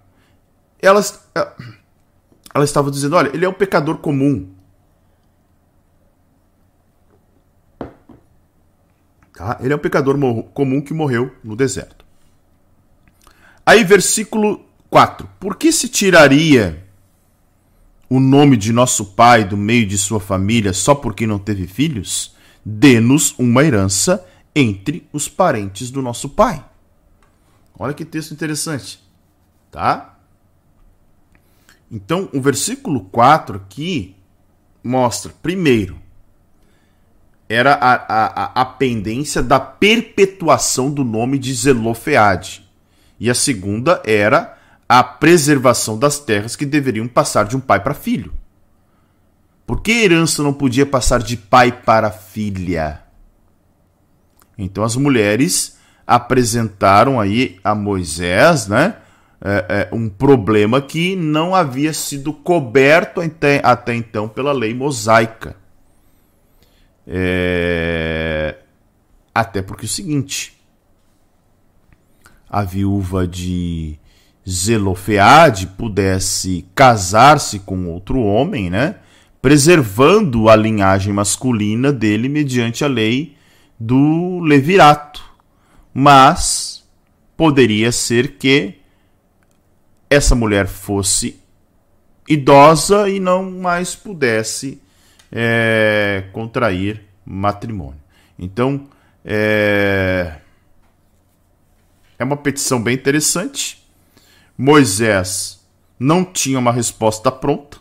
Elas, 0.81 1.25
elas 2.53 2.69
estavam 2.69 2.91
dizendo: 2.91 3.15
olha, 3.15 3.31
ele 3.33 3.45
é 3.45 3.49
um 3.49 3.53
pecador 3.53 3.97
comum. 3.97 4.56
Tá? 9.37 9.59
Ele 9.61 9.71
é 9.71 9.75
um 9.75 9.79
pecador 9.79 10.17
comum 10.51 10.81
que 10.81 10.95
morreu 10.95 11.31
no 11.43 11.55
deserto. 11.55 12.03
Aí, 13.63 13.83
versículo 13.83 14.65
4. 14.89 15.29
Por 15.39 15.57
que 15.57 15.71
se 15.71 15.87
tiraria 15.87 16.83
o 18.09 18.19
nome 18.19 18.57
de 18.57 18.73
nosso 18.73 19.05
pai 19.13 19.43
do 19.43 19.55
meio 19.55 19.85
de 19.85 19.95
sua 19.95 20.19
família 20.19 20.73
só 20.73 20.95
porque 20.95 21.27
não 21.27 21.37
teve 21.37 21.67
filhos? 21.67 22.35
Dê-nos 22.65 23.37
uma 23.37 23.63
herança 23.63 24.25
entre 24.55 25.07
os 25.13 25.29
parentes 25.29 25.91
do 25.91 26.01
nosso 26.01 26.29
pai. 26.29 26.65
Olha 27.77 27.93
que 27.93 28.03
texto 28.03 28.31
interessante. 28.31 28.99
Tá? 29.69 30.17
Então, 31.91 32.27
o 32.33 32.41
versículo 32.41 33.01
4 33.01 33.57
aqui 33.57 34.15
mostra, 34.83 35.31
primeiro, 35.43 36.06
era 37.49 37.73
a, 37.73 37.93
a, 37.93 38.61
a 38.61 38.65
pendência 38.65 39.41
da 39.41 39.59
perpetuação 39.59 40.91
do 40.91 41.03
nome 41.03 41.39
de 41.39 41.53
Zelofeade. 41.53 42.67
E 43.19 43.29
a 43.29 43.33
segunda 43.33 44.01
era 44.05 44.57
a 44.87 45.03
preservação 45.03 45.97
das 45.97 46.19
terras 46.19 46.55
que 46.55 46.65
deveriam 46.65 47.07
passar 47.07 47.45
de 47.45 47.55
um 47.55 47.59
pai 47.59 47.79
para 47.79 47.93
filho. 47.93 48.33
Por 49.65 49.81
que 49.81 49.91
a 49.91 50.03
herança 50.03 50.43
não 50.43 50.53
podia 50.53 50.85
passar 50.85 51.21
de 51.21 51.35
pai 51.35 51.71
para 51.71 52.11
filha? 52.11 53.01
Então 54.57 54.83
as 54.83 54.95
mulheres 54.95 55.77
apresentaram 56.05 57.19
aí 57.19 57.59
a 57.63 57.75
Moisés, 57.75 58.67
né, 58.67 58.95
é, 59.41 59.65
é, 59.91 59.95
um 59.95 60.07
problema 60.07 60.81
que 60.81 61.15
não 61.15 61.53
havia 61.53 61.91
sido 61.91 62.31
coberto 62.31 63.19
até, 63.19 63.59
até 63.63 63.93
então 63.93 64.27
pela 64.27 64.53
lei 64.53 64.73
mosaica. 64.73 65.55
É... 67.07 68.55
Até 69.33 69.61
porque 69.61 69.85
é 69.85 69.87
o 69.87 69.89
seguinte: 69.89 70.57
a 72.49 72.63
viúva 72.63 73.25
de 73.25 73.97
Zelofeade 74.47 75.67
pudesse 75.67 76.65
casar-se 76.75 77.59
com 77.59 77.87
outro 77.87 78.19
homem, 78.19 78.69
né? 78.69 78.95
Preservando 79.41 80.49
a 80.49 80.55
linhagem 80.55 81.13
masculina 81.13 81.93
dele 81.93 82.27
mediante 82.27 82.83
a 82.83 82.87
lei 82.87 83.35
do 83.79 84.39
levirato. 84.39 85.23
Mas 85.93 86.83
poderia 87.35 87.91
ser 87.91 88.37
que 88.37 88.75
essa 90.09 90.35
mulher 90.35 90.67
fosse 90.67 91.39
idosa 92.27 93.09
e 93.09 93.19
não 93.19 93.51
mais 93.51 93.95
pudesse 93.95 94.81
é, 95.31 96.25
contrair 96.31 97.03
matrimônio. 97.25 98.01
Então, 98.37 98.87
é, 99.25 100.35
é 102.17 102.23
uma 102.23 102.37
petição 102.37 102.81
bem 102.81 102.95
interessante. 102.95 103.85
Moisés 104.57 105.65
não 105.99 106.23
tinha 106.23 106.59
uma 106.59 106.71
resposta 106.71 107.31
pronta. 107.31 107.77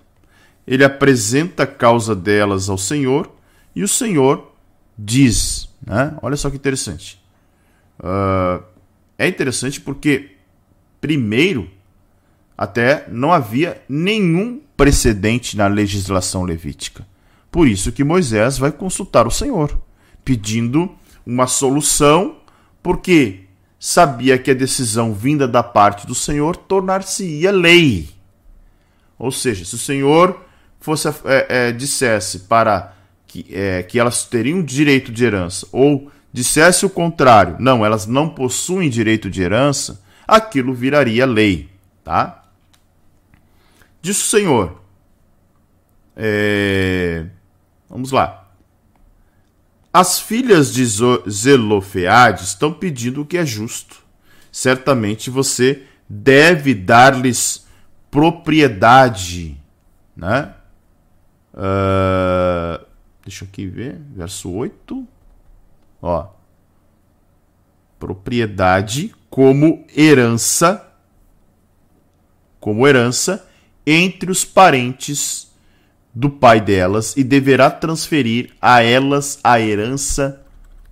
Ele 0.66 0.85
apresenta 0.85 1.62
a 1.62 1.66
causa 1.66 2.14
delas 2.14 2.68
ao 2.68 2.77
Senhor 2.77 3.31
e 3.74 3.82
o 3.82 3.89
Senhor 3.89 4.52
diz. 4.98 5.68
Né? 5.85 6.16
Olha 6.20 6.36
só 6.36 6.51
que 6.51 6.56
interessante. 6.56 7.23
Uh, 8.01 8.62
é 9.18 9.28
interessante 9.28 9.81
porque, 9.81 10.32
primeiro, 11.01 11.70
até 12.56 13.06
não 13.09 13.32
havia 13.32 13.81
nenhum 13.89 14.60
precedente 14.77 15.56
na 15.56 15.66
legislação 15.66 16.43
levítica. 16.43 17.06
Por 17.56 17.66
isso 17.66 17.90
que 17.90 18.04
Moisés 18.04 18.58
vai 18.58 18.70
consultar 18.70 19.26
o 19.26 19.30
Senhor, 19.30 19.80
pedindo 20.22 20.94
uma 21.24 21.46
solução, 21.46 22.36
porque 22.82 23.44
sabia 23.80 24.36
que 24.36 24.50
a 24.50 24.54
decisão 24.54 25.14
vinda 25.14 25.48
da 25.48 25.62
parte 25.62 26.06
do 26.06 26.14
Senhor 26.14 26.54
tornar-se-ia 26.54 27.50
lei. 27.50 28.10
Ou 29.18 29.32
seja, 29.32 29.64
se 29.64 29.74
o 29.74 29.78
Senhor 29.78 30.38
fosse 30.78 31.08
é, 31.08 31.14
é, 31.48 31.72
dissesse 31.72 32.40
para 32.40 32.94
que, 33.26 33.46
é, 33.50 33.82
que 33.82 33.98
elas 33.98 34.24
teriam 34.24 34.62
direito 34.62 35.10
de 35.10 35.24
herança, 35.24 35.66
ou 35.72 36.12
dissesse 36.30 36.84
o 36.84 36.90
contrário, 36.90 37.56
não, 37.58 37.86
elas 37.86 38.06
não 38.06 38.28
possuem 38.28 38.90
direito 38.90 39.30
de 39.30 39.40
herança, 39.40 40.02
aquilo 40.28 40.74
viraria 40.74 41.24
lei, 41.24 41.70
tá? 42.04 42.44
Diz 44.02 44.20
o 44.20 44.28
Senhor, 44.28 44.82
é, 46.14 47.28
Vamos 47.88 48.10
lá. 48.10 48.50
As 49.92 50.20
filhas 50.20 50.72
de 50.72 50.84
Zelofeade 50.84 52.44
estão 52.44 52.72
pedindo 52.72 53.22
o 53.22 53.26
que 53.26 53.38
é 53.38 53.46
justo. 53.46 54.02
Certamente 54.52 55.30
você 55.30 55.84
deve 56.08 56.74
dar-lhes 56.74 57.66
propriedade, 58.10 59.60
né? 60.14 60.54
Uh, 61.54 62.84
deixa 63.24 63.44
eu 63.44 63.48
aqui 63.48 63.66
ver, 63.66 63.98
verso 64.14 64.50
8. 64.50 65.06
Ó. 66.02 66.28
Propriedade 67.98 69.14
como 69.30 69.86
herança 69.96 70.86
como 72.66 72.84
herança 72.84 73.48
entre 73.86 74.28
os 74.28 74.44
parentes 74.44 75.52
do 76.16 76.30
pai 76.30 76.62
delas 76.62 77.14
e 77.14 77.22
deverá 77.22 77.70
transferir 77.70 78.55
a 78.59 78.82
elas 78.82 79.38
a 79.44 79.60
herança 79.60 80.43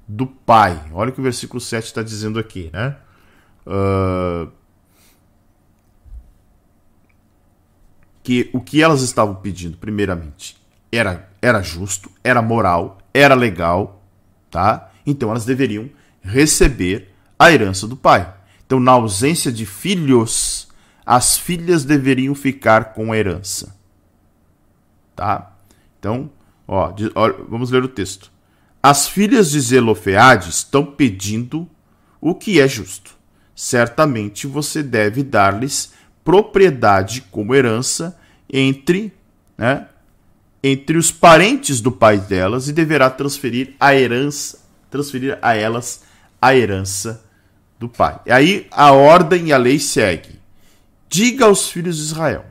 do 0.06 0.26
pai. 0.26 0.78
Olha 0.92 1.09
o 1.09 1.12
que 1.14 1.20
o 1.20 1.24
versículo 1.24 1.62
7 1.62 1.86
está 1.86 2.02
dizendo 2.02 2.38
aqui, 2.38 2.68
né? 2.70 2.94
Uh... 3.66 4.52
que 8.22 8.51
o 8.52 8.60
que 8.60 8.82
elas 8.82 9.01
estavam 9.01 9.34
pedindo, 9.36 9.78
primeiramente, 9.78 10.59
era, 10.92 11.26
era 11.40 11.62
justo, 11.62 12.10
era 12.22 12.42
moral, 12.42 12.98
era 13.14 13.34
legal, 13.34 14.02
tá? 14.51 14.90
Então 15.06 15.30
elas 15.30 15.46
deveriam 15.46 15.88
receber 16.22 17.14
a 17.38 17.51
herança 17.51 17.86
do 17.88 17.96
pai. 17.96 18.30
Então, 18.66 18.78
na 18.78 18.92
ausência 18.92 19.51
de 19.51 19.64
filhos, 19.64 20.68
as 21.05 21.38
filhas 21.38 21.82
deveriam 21.82 22.34
ficar 22.34 22.92
com 22.92 23.10
a 23.10 23.16
herança. 23.16 23.74
Tá? 25.14 25.52
Então, 25.98 26.30
ó, 26.66 26.92
vamos 27.48 27.70
ler 27.70 27.84
o 27.84 27.88
texto. 27.88 28.30
As 28.82 29.08
filhas 29.08 29.50
de 29.50 29.60
Zelofeade 29.60 30.50
estão 30.50 30.84
pedindo 30.84 31.68
o 32.20 32.34
que 32.34 32.60
é 32.60 32.68
justo. 32.68 33.16
Certamente 33.54 34.46
você 34.46 34.82
deve 34.82 35.22
dar-lhes 35.22 35.92
propriedade 36.24 37.22
como 37.30 37.54
herança 37.54 38.18
entre, 38.52 39.12
né, 39.56 39.88
entre 40.62 40.96
os 40.96 41.12
parentes 41.12 41.80
do 41.80 41.92
pai 41.92 42.18
delas 42.18 42.68
e 42.68 42.72
deverá 42.72 43.10
transferir 43.10 43.74
a 43.78 43.94
herança, 43.94 44.58
transferir 44.90 45.38
a 45.40 45.54
elas 45.54 46.02
a 46.40 46.56
herança 46.56 47.24
do 47.78 47.88
pai. 47.88 48.18
E 48.26 48.32
aí 48.32 48.66
a 48.70 48.92
ordem 48.92 49.48
e 49.48 49.52
a 49.52 49.56
lei 49.56 49.78
segue. 49.78 50.40
Diga 51.08 51.44
aos 51.44 51.68
filhos 51.68 51.96
de 51.96 52.02
Israel: 52.02 52.44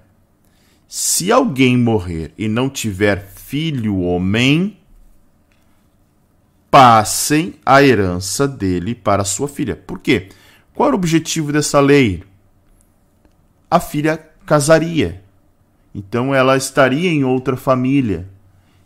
se 0.96 1.32
alguém 1.32 1.76
morrer 1.76 2.32
e 2.38 2.48
não 2.48 2.70
tiver 2.70 3.26
filho 3.34 4.02
homem, 4.02 4.78
passem 6.70 7.56
a 7.66 7.82
herança 7.82 8.48
dele 8.48 8.94
para 8.94 9.26
sua 9.26 9.48
filha. 9.48 9.76
Por 9.76 9.98
quê? 9.98 10.30
Qual 10.72 10.86
era 10.86 10.96
o 10.96 11.00
objetivo 11.00 11.52
dessa 11.52 11.80
lei? 11.80 12.24
A 13.72 13.80
filha 13.80 14.24
casaria. 14.46 15.24
Então 15.96 16.32
ela 16.32 16.56
estaria 16.56 17.10
em 17.10 17.24
outra 17.24 17.58
família. 17.58 18.30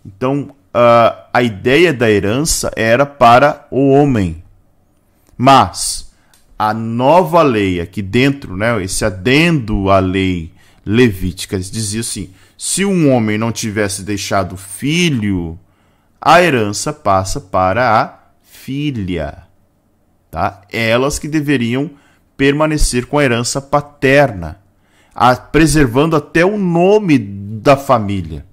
Então 0.05 0.55
a, 0.73 1.25
a 1.33 1.43
ideia 1.43 1.93
da 1.93 2.09
herança 2.09 2.71
era 2.77 3.05
para 3.05 3.67
o 3.69 3.89
homem. 3.89 4.41
Mas 5.37 6.09
a 6.57 6.73
nova 6.73 7.43
lei 7.43 7.81
aqui 7.81 8.01
dentro, 8.01 8.55
né, 8.55 8.81
esse 8.81 9.03
adendo 9.03 9.89
à 9.89 9.99
lei 9.99 10.55
levítica, 10.87 11.59
dizia 11.59 11.99
assim: 11.99 12.33
se 12.57 12.85
um 12.85 13.11
homem 13.11 13.37
não 13.37 13.51
tivesse 13.51 14.03
deixado 14.03 14.55
filho, 14.55 15.59
a 16.19 16.41
herança 16.41 16.93
passa 16.93 17.41
para 17.41 18.01
a 18.01 18.17
filha. 18.43 19.43
Tá? 20.31 20.61
Elas 20.71 21.19
que 21.19 21.27
deveriam 21.27 21.91
permanecer 22.37 23.05
com 23.05 23.17
a 23.17 23.23
herança 23.23 23.61
paterna, 23.61 24.59
a, 25.13 25.35
preservando 25.35 26.15
até 26.15 26.45
o 26.45 26.57
nome 26.57 27.17
da 27.19 27.75
família. 27.75 28.45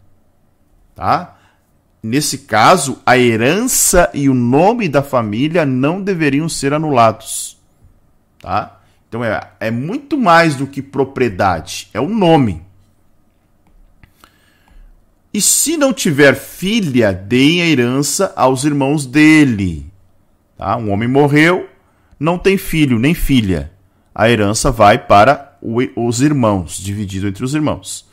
Tá? 0.95 1.37
Nesse 2.03 2.39
caso, 2.39 2.99
a 3.07 3.17
herança 3.17 4.11
e 4.13 4.29
o 4.29 4.35
nome 4.35 4.89
da 4.89 5.03
família 5.03 5.65
não 5.65 6.03
deveriam 6.03 6.49
ser 6.49 6.73
anulados. 6.73 7.59
Tá? 8.41 8.74
Então 9.15 9.25
é, 9.25 9.41
é 9.61 9.71
muito 9.71 10.19
mais 10.19 10.57
do 10.57 10.67
que 10.67 10.83
propriedade, 10.83 11.89
é 11.95 12.01
o 12.01 12.09
nome. 12.09 12.63
E 15.33 15.41
se 15.41 15.77
não 15.77 15.93
tiver 15.93 16.35
filha, 16.35 17.13
deem 17.13 17.63
a 17.63 17.67
herança 17.67 18.33
aos 18.35 18.65
irmãos 18.65 19.07
dele. 19.07 19.87
Tá? 20.59 20.77
Um 20.77 20.91
homem 20.91 21.07
morreu, 21.07 21.69
não 22.19 22.37
tem 22.37 22.59
filho 22.59 22.99
nem 22.99 23.15
filha. 23.15 23.71
A 24.13 24.29
herança 24.29 24.73
vai 24.73 24.99
para 24.99 25.59
os 25.95 26.21
irmãos, 26.21 26.77
dividido 26.77 27.29
entre 27.29 27.45
os 27.45 27.55
irmãos. 27.55 28.11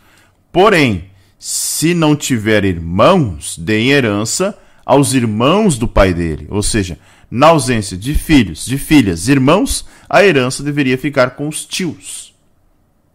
Porém, 0.51 1.05
se 1.39 1.95
não 1.95 2.15
tiver 2.15 2.63
irmãos, 2.63 3.57
deem 3.57 3.89
herança 3.89 4.55
aos 4.85 5.15
irmãos 5.15 5.79
do 5.79 5.87
pai 5.87 6.13
dele. 6.13 6.45
Ou 6.51 6.61
seja, 6.61 6.99
na 7.31 7.47
ausência 7.47 7.97
de 7.97 8.13
filhos, 8.13 8.65
de 8.65 8.77
filhas, 8.77 9.29
irmãos, 9.29 9.87
a 10.09 10.21
herança 10.21 10.61
deveria 10.61 10.97
ficar 10.97 11.31
com 11.31 11.47
os 11.47 11.65
tios. 11.65 12.35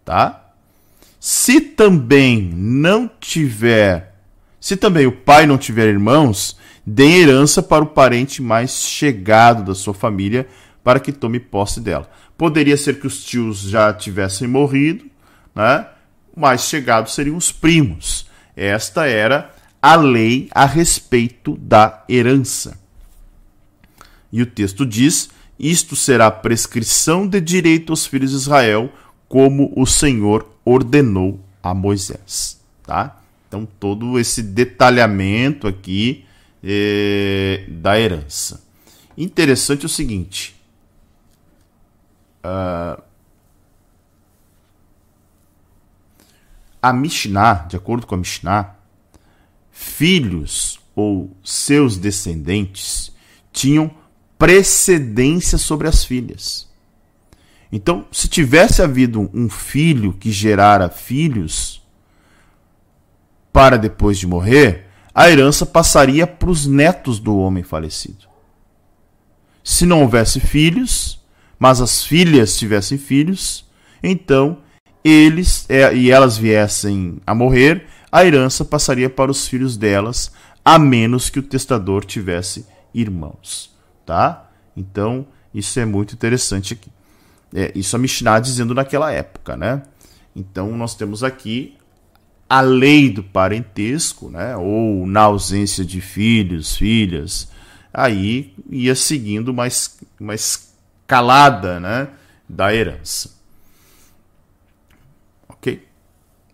Tá? 0.03 0.47
Se 1.21 1.61
também 1.61 2.51
não 2.55 3.11
tiver, 3.21 4.15
se 4.59 4.75
também 4.75 5.07
o 5.07 5.13
pai 5.13 5.45
não 5.45 5.59
tiver 5.59 5.89
irmãos, 5.89 6.57
deem 6.87 7.17
herança 7.17 7.63
para 7.63 7.85
o 7.85 7.89
parente 7.89 8.41
mais 8.41 8.81
chegado 8.83 9.63
da 9.63 9.75
sua 9.75 9.93
família 9.93 10.49
para 10.83 10.99
que 10.99 11.13
tome 11.13 11.39
posse 11.39 11.81
dela. 11.81 12.09
Poderia 12.39 12.77
ser 12.77 12.99
que 12.99 13.07
os 13.07 13.23
tios 13.23 13.61
já 13.61 13.93
tivessem 13.93 14.49
morrido, 14.49 15.05
né? 15.55 15.87
mais 16.35 16.63
chegados 16.63 17.15
seriam 17.15 17.37
os 17.37 17.53
primos. 17.53 18.27
Esta 18.57 19.07
era 19.07 19.51
a 19.83 19.95
lei 19.97 20.49
a 20.53 20.65
respeito 20.65 21.57
da 21.59 22.05
herança. 22.09 22.79
E 24.32 24.43
o 24.43 24.47
texto 24.47 24.85
diz: 24.85 25.31
Isto 25.59 25.97
será 25.97 26.31
prescrição 26.31 27.27
de 27.27 27.40
direito 27.40 27.93
aos 27.93 28.07
filhos 28.07 28.31
de 28.31 28.36
Israel, 28.36 28.93
como 29.28 29.73
o 29.77 29.86
Senhor 29.86 30.48
ordenou 30.65 31.40
a 31.62 31.74
Moisés. 31.74 32.61
Tá? 32.82 33.20
Então, 33.48 33.66
todo 33.78 34.19
esse 34.19 34.43
detalhamento 34.43 35.66
aqui 35.66 36.24
é, 36.62 37.65
da 37.69 37.98
herança. 37.98 38.65
Interessante 39.16 39.86
o 39.86 39.89
seguinte. 39.89 40.55
Uh, 42.44 43.03
A 46.86 46.93
Mishnah, 46.93 47.66
de 47.69 47.74
acordo 47.74 48.07
com 48.07 48.15
a 48.15 48.19
Mishnah, 48.19 48.77
filhos 49.73 50.78
ou 50.94 51.36
seus 51.43 51.98
descendentes 51.98 53.12
tinham 53.53 53.90
precedência 54.39 55.59
sobre 55.59 55.89
as 55.89 56.05
filhas. 56.05 56.69
Então, 57.71 58.07
se 58.13 58.29
tivesse 58.29 58.83
havido 58.83 59.31
um 59.35 59.49
filho 59.49 60.13
que 60.13 60.31
gerara 60.31 60.89
filhos 60.89 61.83
para 63.53 63.77
depois 63.77 64.19
de 64.19 64.27
morrer, 64.27 64.87
a 65.15 65.31
herança 65.31 65.65
passaria 65.65 66.27
para 66.27 66.51
os 66.51 66.67
netos 66.67 67.19
do 67.19 67.37
homem 67.39 67.63
falecido. 67.63 68.27
Se 69.65 69.87
não 69.87 70.03
houvesse 70.03 70.39
filhos, 70.39 71.21
mas 71.59 71.81
as 71.81 72.05
filhas 72.05 72.57
tivessem 72.57 72.99
filhos, 72.99 73.65
então 74.03 74.59
eles 75.03 75.65
é, 75.69 75.95
e 75.95 76.11
elas 76.11 76.37
viessem 76.37 77.19
a 77.27 77.35
morrer, 77.35 77.87
a 78.13 78.25
herança 78.25 78.65
passaria 78.65 79.09
para 79.09 79.31
os 79.31 79.49
filhos 79.49 79.77
delas, 79.77 80.33
a 80.65 80.79
menos 80.79 81.31
que 81.31 81.39
o 81.39 81.43
testador 81.43 82.05
tivesse 82.05 82.67
irmãos, 82.93 83.76
tá? 84.07 84.49
Então, 84.77 85.27
isso 85.53 85.78
é 85.78 85.85
muito 85.85 86.15
interessante 86.15 86.73
aqui. 86.73 86.91
É, 87.55 87.73
isso 87.74 87.97
a 87.97 87.99
Mishnah 87.99 88.39
dizendo 88.41 88.74
naquela 88.74 89.12
época, 89.12 89.57
né? 89.57 89.83
Então, 90.35 90.77
nós 90.77 90.95
temos 90.95 91.23
aqui 91.23 91.77
a 92.49 92.61
lei 92.61 93.11
do 93.11 93.23
parentesco, 93.23 94.31
né? 94.31 94.57
Ou 94.57 95.07
na 95.07 95.23
ausência 95.23 95.85
de 95.85 96.01
filhos, 96.01 96.77
filhas, 96.77 97.49
aí 97.93 98.55
ia 98.70 98.95
seguindo 98.95 99.53
mais, 99.53 99.99
mais 100.19 100.73
calada, 101.07 101.81
né? 101.81 102.09
Da 102.49 102.73
herança. 102.73 103.37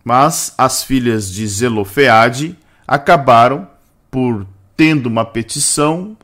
Mas 0.03 0.53
as 0.57 0.83
filhas 0.83 1.31
de 1.31 1.47
Zelofeade 1.47 2.57
acabaram 2.85 3.67
por 4.11 4.45
tendo 4.75 5.07
uma 5.07 5.23
petição, 5.23 6.17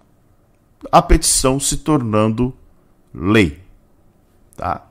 a 0.91 1.01
petição 1.01 1.59
se 1.59 1.77
tornando 1.77 2.53
lei. 3.13 3.61
Tá? 4.55 4.85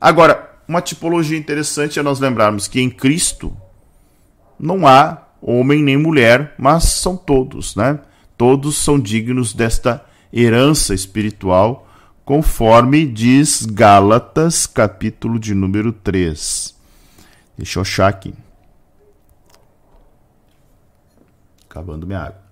Agora, 0.00 0.58
uma 0.66 0.80
tipologia 0.80 1.38
interessante 1.38 1.98
é 1.98 2.02
nós 2.02 2.20
lembrarmos 2.20 2.68
que 2.68 2.80
em 2.80 2.90
Cristo 2.90 3.56
não 4.58 4.86
há 4.86 5.24
homem 5.40 5.82
nem 5.82 5.96
mulher, 5.96 6.54
mas 6.58 6.84
são 6.84 7.16
todos, 7.16 7.76
né? 7.76 8.00
Todos 8.36 8.76
são 8.76 8.98
dignos 8.98 9.52
desta 9.52 10.04
herança 10.32 10.94
espiritual, 10.94 11.86
conforme 12.24 13.06
diz 13.06 13.64
Gálatas, 13.64 14.66
capítulo 14.66 15.38
de 15.38 15.54
número 15.54 15.92
3. 15.92 16.74
Deixa 17.56 17.78
eu 17.78 17.82
achar 17.82 18.08
aqui. 18.08 18.34
Acabando 21.68 22.06
minha 22.06 22.20
água. 22.20 22.43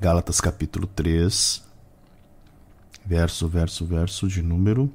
Gálatas 0.00 0.40
capítulo 0.40 0.86
3, 0.86 1.62
verso, 3.04 3.46
verso, 3.46 3.84
verso 3.84 4.26
de 4.28 4.42
número. 4.42 4.90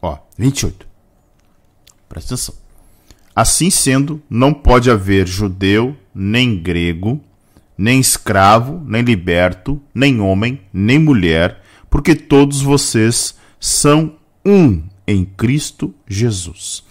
Ó, 0.00 0.18
28. 0.36 0.86
Presta 2.08 2.34
atenção. 2.34 2.54
Assim 3.34 3.70
sendo, 3.70 4.20
não 4.28 4.52
pode 4.52 4.90
haver 4.90 5.26
judeu, 5.26 5.96
nem 6.14 6.60
grego, 6.60 7.20
nem 7.78 8.00
escravo, 8.00 8.82
nem 8.84 9.02
liberto, 9.02 9.80
nem 9.94 10.20
homem, 10.20 10.60
nem 10.72 10.98
mulher 10.98 11.62
porque 11.92 12.14
todos 12.14 12.62
vocês 12.62 13.34
são 13.60 14.16
um 14.42 14.82
em 15.06 15.26
Cristo 15.26 15.94
Jesus. 16.08 16.82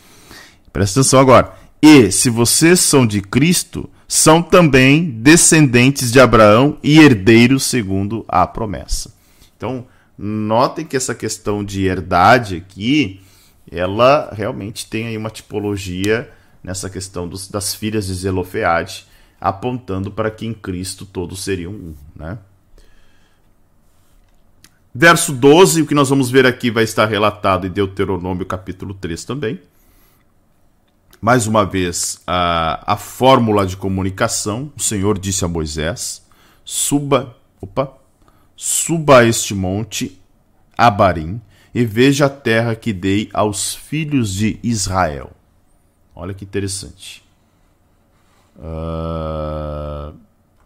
Presta 0.71 0.99
atenção 0.99 1.19
agora. 1.19 1.55
E 1.81 2.11
se 2.11 2.29
vocês 2.29 2.79
são 2.79 3.07
de 3.07 3.19
Cristo, 3.19 3.89
são 4.11 4.43
também 4.43 5.09
descendentes 5.09 6.11
de 6.11 6.19
Abraão 6.19 6.77
e 6.83 6.99
herdeiros 6.99 7.63
segundo 7.63 8.25
a 8.27 8.45
promessa. 8.45 9.13
Então, 9.55 9.85
notem 10.17 10.83
que 10.83 10.97
essa 10.97 11.15
questão 11.15 11.63
de 11.63 11.85
herdade 11.85 12.57
aqui, 12.57 13.21
ela 13.71 14.29
realmente 14.33 14.85
tem 14.85 15.07
aí 15.07 15.15
uma 15.15 15.29
tipologia 15.29 16.29
nessa 16.61 16.89
questão 16.89 17.25
dos, 17.25 17.47
das 17.47 17.73
filhas 17.73 18.07
de 18.07 18.15
Zelofeade, 18.15 19.05
apontando 19.39 20.11
para 20.11 20.29
que 20.29 20.45
em 20.45 20.53
Cristo 20.53 21.05
todos 21.05 21.41
seriam 21.41 21.71
um. 21.71 21.95
Né? 22.13 22.38
Verso 24.93 25.31
12, 25.31 25.83
o 25.83 25.88
que 25.88 25.95
nós 25.95 26.09
vamos 26.09 26.29
ver 26.29 26.45
aqui 26.45 26.69
vai 26.69 26.83
estar 26.83 27.05
relatado 27.05 27.65
em 27.65 27.71
Deuteronômio 27.71 28.45
capítulo 28.45 28.93
3 28.93 29.23
também. 29.23 29.61
Mais 31.22 31.45
uma 31.45 31.64
vez, 31.64 32.19
a, 32.26 32.93
a 32.93 32.98
fórmula 32.98 33.64
de 33.68 33.77
comunicação. 33.77 34.73
O 34.76 34.81
Senhor 34.81 35.19
disse 35.19 35.45
a 35.45 35.48
Moisés: 35.48 36.26
suba, 36.65 37.38
opa, 37.61 37.95
suba 38.56 39.19
a 39.19 39.23
este 39.23 39.53
monte, 39.53 40.19
Abarim, 40.76 41.39
e 41.76 41.85
veja 41.85 42.26
a 42.26 42.30
terra 42.30 42.73
que 42.73 42.91
dei 42.91 43.30
aos 43.34 43.76
filhos 43.76 44.34
de 44.34 44.60
Israel. 44.64 45.31
Olha 46.15 46.34
que 46.34 46.43
interessante. 46.43 47.23
Uh, 48.57 50.18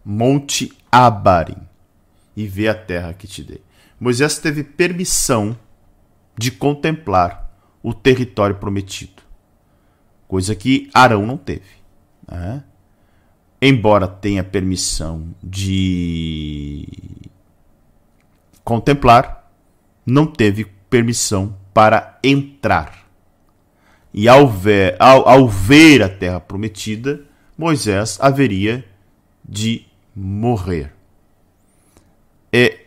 monte 0.05 0.71
Abarim, 0.89 1.67
e 2.35 2.47
vê 2.47 2.69
a 2.69 2.75
terra 2.75 3.13
que 3.13 3.27
te 3.27 3.43
dei. 3.43 3.61
Moisés 3.99 4.37
teve 4.39 4.63
permissão 4.63 5.57
de 6.37 6.49
contemplar 6.51 7.51
o 7.83 7.93
território 7.93 8.55
prometido, 8.55 9.14
coisa 10.27 10.55
que 10.55 10.89
Arão 10.93 11.25
não 11.25 11.37
teve. 11.37 11.63
Né? 12.27 12.63
Embora 13.61 14.07
tenha 14.07 14.43
permissão 14.43 15.33
de 15.41 16.87
contemplar, 18.63 19.51
não 20.05 20.25
teve 20.25 20.65
permissão 20.89 21.55
para 21.73 22.19
entrar. 22.23 23.05
E 24.13 24.27
ao 24.27 24.47
ver, 24.47 24.95
ao, 24.99 25.27
ao 25.27 25.47
ver 25.47 26.01
a 26.01 26.09
terra 26.09 26.39
prometida, 26.39 27.21
Moisés 27.57 28.17
haveria 28.21 28.85
de 29.43 29.85
morrer. 30.15 30.93
É, 32.51 32.85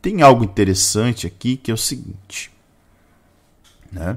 tem 0.00 0.22
algo 0.22 0.44
interessante 0.44 1.26
aqui 1.26 1.56
que 1.56 1.70
é 1.70 1.74
o 1.74 1.76
seguinte. 1.76 2.52
Né? 3.90 4.16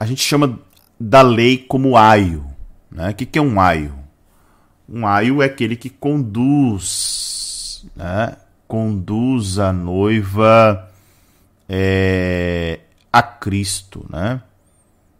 A 0.00 0.06
gente 0.06 0.22
chama 0.22 0.58
da 0.98 1.20
lei 1.20 1.58
como 1.58 1.96
aio. 1.96 2.46
Né? 2.90 3.10
O 3.10 3.14
que, 3.14 3.26
que 3.26 3.38
é 3.38 3.42
um 3.42 3.60
aio? 3.60 3.94
Um 4.88 5.06
aio 5.06 5.42
é 5.42 5.44
aquele 5.44 5.76
que 5.76 5.90
conduz, 5.90 7.86
né? 7.94 8.36
conduz 8.66 9.58
a 9.58 9.72
noiva 9.72 10.90
é, 11.68 12.80
a 13.12 13.22
Cristo, 13.22 14.04
né? 14.08 14.42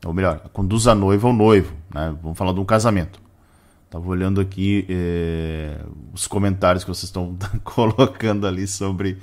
Ou 0.05 0.13
melhor, 0.13 0.41
conduz 0.53 0.87
a 0.87 0.95
noiva 0.95 1.29
ao 1.29 1.35
noivo, 1.35 1.75
né? 1.95 2.15
Vamos 2.23 2.39
falar 2.39 2.53
de 2.53 2.61
um 2.61 2.65
casamento. 2.65 3.21
Estava 3.85 4.09
olhando 4.09 4.41
aqui 4.41 4.87
é, 4.89 5.79
os 6.13 6.27
comentários 6.27 6.85
que 6.85 6.91
vocês 6.91 7.05
estão 7.05 7.37
colocando 7.63 8.47
ali 8.47 8.67
sobre 8.67 9.19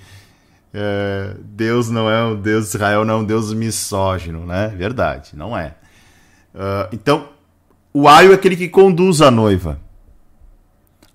é, 0.80 1.36
Deus 1.40 1.90
não 1.90 2.08
é 2.08 2.24
um 2.24 2.40
Deus 2.40 2.66
de 2.66 2.70
Israel, 2.70 3.04
não 3.04 3.16
é 3.16 3.18
um 3.18 3.24
Deus 3.24 3.52
misógino, 3.52 4.45
né? 4.45 4.68
Verdade, 4.68 5.32
não 5.34 5.58
é. 5.58 5.74
Uh, 6.54 6.88
então, 6.91 7.30
o 7.91 8.08
aio 8.08 8.32
é 8.32 8.36
aquele 8.36 8.56
que 8.56 8.70
conduz 8.70 9.20
a 9.20 9.32
noiva. 9.32 9.82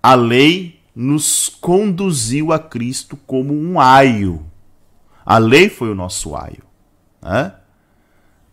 A 0.03 0.17
lei 0.17 0.81
nos 0.97 1.49
conduziu 1.49 2.53
a 2.53 2.59
Cristo 2.59 3.17
como 3.17 3.55
um 3.55 3.79
aio. 3.79 4.45
A 5.25 5.39
lei 5.39 5.69
foi 5.69 5.91
o 5.91 5.95
nosso 5.95 6.35
aio. 6.35 6.65
Né? 7.23 7.55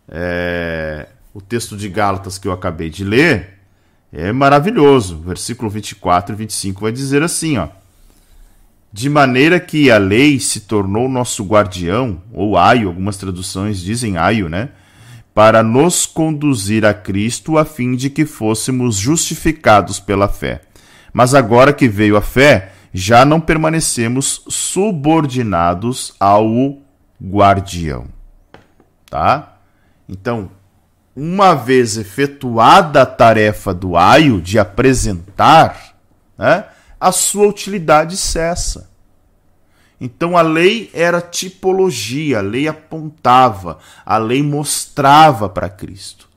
É, 0.08 1.10
o 1.34 1.42
texto 1.42 1.76
de 1.76 1.90
Gálatas 1.90 2.38
que 2.38 2.48
eu 2.48 2.52
acabei 2.52 2.92
de 2.92 3.04
ler 3.04 3.60
é 4.14 4.32
maravilhoso. 4.32 5.18
Versículo 5.18 5.72
24 5.72 6.36
e 6.36 6.38
25 6.38 6.82
vai 6.82 6.92
dizer 6.92 7.24
assim, 7.24 7.58
ó. 7.58 7.79
De 8.92 9.08
maneira 9.10 9.60
que 9.60 9.92
a 9.92 9.98
lei 9.98 10.40
se 10.40 10.62
tornou 10.62 11.08
nosso 11.08 11.44
guardião, 11.44 12.22
ou 12.34 12.58
aio, 12.58 12.88
algumas 12.88 13.18
traduções 13.18 13.80
dizem 13.80 14.18
aio, 14.18 14.50
né? 14.50 14.70
Para 15.34 15.62
nos 15.62 16.06
conduzir 16.08 16.84
a 16.84 16.94
Cristo 16.94 17.58
a 17.58 17.64
fim 17.64 17.96
de 17.96 18.10
que 18.10 18.26
fôssemos 18.26 18.96
justificados 18.96 20.00
pela 20.00 20.28
fé. 20.28 20.62
Mas 21.14 21.36
agora 21.36 21.72
que 21.72 21.88
veio 21.88 22.18
a 22.18 22.22
fé, 22.22 22.72
já 22.92 23.24
não 23.24 23.40
permanecemos 23.40 24.44
subordinados 24.48 26.16
ao 26.20 26.80
guardião. 27.22 28.08
Tá? 29.10 29.58
Então, 30.08 30.50
uma 31.16 31.54
vez 31.54 31.98
efetuada 31.98 33.02
a 33.02 33.06
tarefa 33.06 33.74
do 33.74 33.96
aio 33.96 34.42
de 34.42 34.58
apresentar, 34.58 35.96
né, 36.38 36.66
a 37.00 37.12
sua 37.12 37.48
utilidade 37.48 38.18
cessa. 38.18 38.90
Então 40.02 40.38
a 40.38 40.42
lei 40.42 40.90
era 40.94 41.22
tipologia, 41.22 42.40
a 42.40 42.42
lei 42.42 42.68
apontava, 42.68 43.80
a 44.06 44.18
lei 44.18 44.42
mostrava 44.42 45.50
para 45.50 45.70
Cristo. 45.70 46.30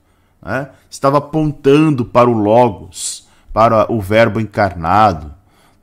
Né? 0.42 0.68
Estava 0.90 1.18
apontando 1.18 2.04
para 2.04 2.28
o 2.28 2.32
Logos, 2.32 3.28
para 3.52 3.90
o 3.90 4.00
Verbo 4.00 4.40
encarnado. 4.40 5.32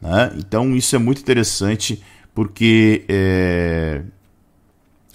Né? 0.01 0.33
Então 0.37 0.75
isso 0.75 0.95
é 0.95 0.99
muito 0.99 1.21
interessante 1.21 2.03
porque 2.33 3.05
é, 3.07 4.01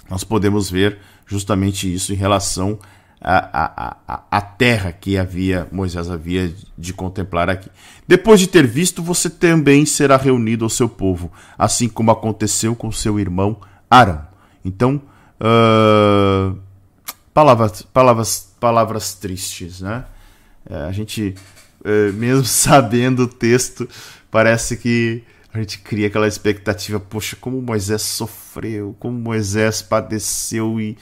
nós 0.09 0.23
podemos 0.23 0.69
ver 0.69 0.99
justamente 1.25 1.91
isso 1.91 2.13
em 2.13 2.15
relação 2.15 2.77
a, 2.79 2.79
a, 3.27 4.27
a, 4.29 4.41
terra 4.41 4.91
que 4.91 5.17
havia 5.17 5.67
Moisés 5.71 6.11
havia 6.11 6.53
de 6.77 6.93
contemplar 6.93 7.49
aqui. 7.49 7.71
Depois 8.07 8.39
de 8.39 8.45
ter 8.45 8.67
visto, 8.67 9.01
você 9.01 9.31
também 9.31 9.83
será 9.83 10.15
reunido 10.15 10.63
ao 10.63 10.69
seu 10.69 10.87
povo, 10.87 11.31
assim 11.57 11.89
como 11.89 12.11
aconteceu 12.11 12.75
com 12.75 12.91
seu 12.91 13.19
irmão 13.19 13.59
Arão. 13.89 14.21
Então, 14.63 15.01
uh, 15.41 16.55
palavras, 17.33 17.81
palavras, 17.81 18.53
palavras 18.59 19.15
tristes, 19.15 19.81
né? 19.81 20.05
É, 20.69 20.75
a 20.83 20.91
gente, 20.91 21.33
uh, 21.81 22.13
mesmo 22.13 22.45
sabendo 22.45 23.23
o 23.23 23.27
texto, 23.27 23.89
parece 24.29 24.77
que 24.77 25.23
a 25.51 25.57
gente 25.57 25.79
cria 25.79 26.07
aquela 26.07 26.27
expectativa, 26.27 26.99
poxa, 26.99 27.35
como 27.39 27.59
Moisés 27.59 28.03
sofreu, 28.03 28.95
como 28.99 29.17
Moisés 29.17 29.81
padeceu 29.81 30.79
e 30.79 30.95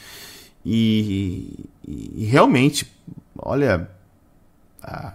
e, 0.65 1.65
e, 1.87 2.25
realmente, 2.25 2.87
olha. 3.37 3.89
Ah, 4.81 5.13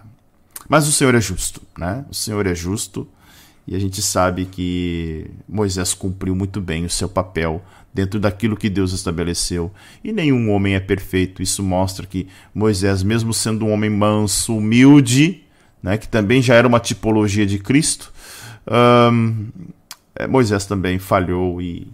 mas 0.67 0.87
o 0.87 0.91
Senhor 0.91 1.15
é 1.15 1.21
justo, 1.21 1.61
né? 1.77 2.05
O 2.09 2.13
Senhor 2.13 2.45
é 2.45 2.53
justo 2.53 3.07
e 3.67 3.75
a 3.75 3.79
gente 3.79 4.01
sabe 4.01 4.45
que 4.45 5.29
Moisés 5.47 5.93
cumpriu 5.93 6.35
muito 6.35 6.59
bem 6.59 6.85
o 6.85 6.89
seu 6.89 7.07
papel 7.07 7.63
dentro 7.93 8.19
daquilo 8.19 8.57
que 8.57 8.69
Deus 8.69 8.93
estabeleceu. 8.93 9.71
E 10.03 10.11
nenhum 10.11 10.51
homem 10.51 10.75
é 10.75 10.79
perfeito. 10.79 11.41
Isso 11.41 11.61
mostra 11.61 12.05
que 12.05 12.27
Moisés, 12.53 13.03
mesmo 13.03 13.33
sendo 13.33 13.65
um 13.65 13.71
homem 13.71 13.89
manso, 13.89 14.57
humilde, 14.57 15.43
né, 15.83 15.97
que 15.97 16.07
também 16.07 16.41
já 16.41 16.55
era 16.55 16.67
uma 16.67 16.79
tipologia 16.79 17.45
de 17.45 17.59
Cristo, 17.59 18.11
um, 19.11 19.47
Moisés 20.27 20.65
também 20.65 20.99
falhou 20.99 21.61
e, 21.61 21.87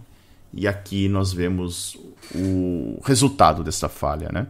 e 0.56 0.66
aqui 0.66 1.06
nós 1.06 1.32
vemos 1.32 1.98
o 2.34 2.98
resultado 3.04 3.62
dessa 3.62 3.88
falha, 3.88 4.30
né? 4.32 4.46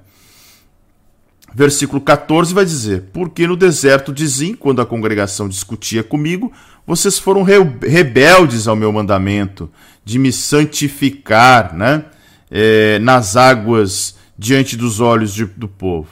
Versículo 1.53 2.01
14 2.01 2.55
vai 2.55 2.65
dizer: 2.65 3.05
Porque 3.13 3.47
no 3.47 3.57
deserto 3.57 4.13
de 4.13 4.27
Zim, 4.27 4.55
quando 4.55 4.81
a 4.81 4.87
congregação 4.87 5.49
discutia 5.49 6.03
comigo, 6.05 6.53
vocês 6.87 7.19
foram 7.19 7.43
rebeldes 7.43 8.69
ao 8.69 8.77
meu 8.77 8.93
mandamento 8.93 9.71
de 10.05 10.19
me 10.19 10.33
santificar 10.33 11.75
né? 11.75 12.05
É, 12.51 12.99
nas 13.01 13.37
águas 13.37 14.17
diante 14.39 14.77
dos 14.77 15.01
olhos 15.01 15.35
de, 15.35 15.45
do 15.45 15.67
povo. 15.67 16.09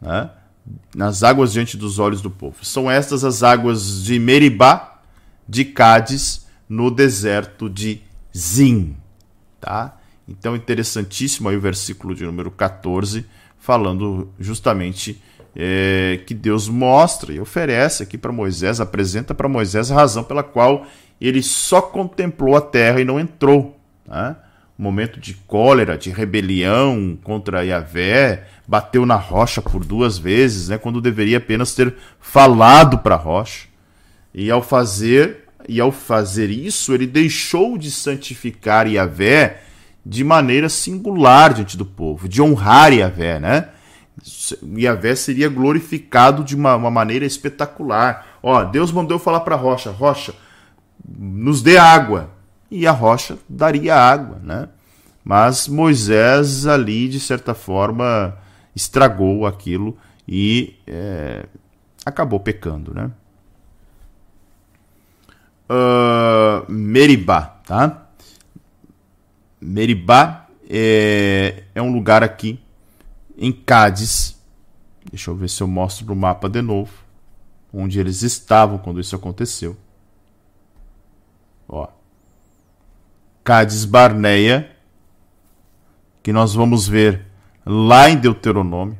Né? 0.00 0.28
Nas 0.94 1.22
águas 1.22 1.52
diante 1.52 1.76
dos 1.76 2.00
olhos 2.00 2.20
do 2.20 2.30
povo. 2.30 2.64
São 2.64 2.90
estas 2.90 3.24
as 3.24 3.44
águas 3.44 4.02
de 4.02 4.18
Meribá, 4.18 5.00
de 5.48 5.64
Cádiz, 5.64 6.46
no 6.68 6.90
deserto 6.90 7.68
de 7.70 8.00
Zim. 8.36 8.96
Tá? 9.62 9.96
Então, 10.28 10.56
interessantíssimo 10.56 11.48
aí 11.48 11.56
o 11.56 11.60
versículo 11.60 12.16
de 12.16 12.24
número 12.24 12.50
14, 12.50 13.24
falando 13.56 14.28
justamente 14.36 15.22
é, 15.54 16.20
que 16.26 16.34
Deus 16.34 16.68
mostra 16.68 17.32
e 17.32 17.38
oferece 17.38 18.02
aqui 18.02 18.18
para 18.18 18.32
Moisés, 18.32 18.80
apresenta 18.80 19.32
para 19.32 19.48
Moisés 19.48 19.92
a 19.92 19.94
razão 19.94 20.24
pela 20.24 20.42
qual 20.42 20.84
ele 21.20 21.40
só 21.44 21.80
contemplou 21.80 22.56
a 22.56 22.60
terra 22.60 23.00
e 23.00 23.04
não 23.04 23.20
entrou. 23.20 23.78
Um 24.76 24.82
momento 24.82 25.20
de 25.20 25.34
cólera, 25.34 25.96
de 25.96 26.10
rebelião 26.10 27.16
contra 27.22 27.64
Yahvé, 27.64 28.48
bateu 28.66 29.06
na 29.06 29.14
rocha 29.14 29.62
por 29.62 29.84
duas 29.84 30.18
vezes, 30.18 30.70
né? 30.70 30.76
quando 30.76 31.00
deveria 31.00 31.38
apenas 31.38 31.72
ter 31.72 31.94
falado 32.18 32.98
para 32.98 33.14
a 33.14 33.18
rocha. 33.18 33.68
E 34.34 34.50
ao 34.50 34.60
fazer 34.60 35.41
e 35.68 35.80
ao 35.80 35.92
fazer 35.92 36.50
isso, 36.50 36.92
ele 36.92 37.06
deixou 37.06 37.78
de 37.78 37.90
santificar 37.90 38.86
Yahvé 38.86 39.62
de 40.04 40.24
maneira 40.24 40.68
singular 40.68 41.54
diante 41.54 41.76
do 41.76 41.86
povo, 41.86 42.28
de 42.28 42.42
honrar 42.42 42.92
Yahvé, 42.92 43.38
né? 43.38 43.68
Yahvé 44.76 45.14
seria 45.14 45.48
glorificado 45.48 46.44
de 46.44 46.54
uma, 46.54 46.76
uma 46.76 46.90
maneira 46.90 47.24
espetacular. 47.24 48.38
Ó, 48.42 48.64
Deus 48.64 48.92
mandou 48.92 49.18
falar 49.18 49.40
para 49.40 49.54
a 49.54 49.58
rocha, 49.58 49.90
rocha, 49.90 50.34
nos 51.08 51.62
dê 51.62 51.78
água. 51.78 52.30
E 52.70 52.86
a 52.86 52.92
rocha 52.92 53.38
daria 53.48 53.94
água, 53.94 54.40
né? 54.42 54.68
Mas 55.24 55.68
Moisés 55.68 56.66
ali, 56.66 57.08
de 57.08 57.20
certa 57.20 57.54
forma, 57.54 58.36
estragou 58.74 59.46
aquilo 59.46 59.96
e 60.26 60.76
é, 60.86 61.46
acabou 62.04 62.40
pecando, 62.40 62.92
né? 62.94 63.10
Uh, 65.72 66.70
Meribá, 66.70 67.42
tá? 67.64 68.08
Meribá 69.58 70.46
é, 70.68 71.64
é 71.74 71.80
um 71.80 71.90
lugar 71.90 72.22
aqui 72.22 72.60
em 73.38 73.50
Cádiz. 73.50 74.38
Deixa 75.08 75.30
eu 75.30 75.34
ver 75.34 75.48
se 75.48 75.62
eu 75.62 75.66
mostro 75.66 76.04
no 76.04 76.14
mapa 76.14 76.46
de 76.46 76.60
novo. 76.60 76.92
Onde 77.72 77.98
eles 77.98 78.20
estavam 78.22 78.76
quando 78.76 79.00
isso 79.00 79.16
aconteceu. 79.16 79.74
Ó. 81.66 81.88
Cádiz 83.42 83.86
Barneia. 83.86 84.76
Que 86.22 86.34
nós 86.34 86.52
vamos 86.54 86.86
ver 86.86 87.24
lá 87.64 88.10
em 88.10 88.18
Deuteronômio. 88.18 88.98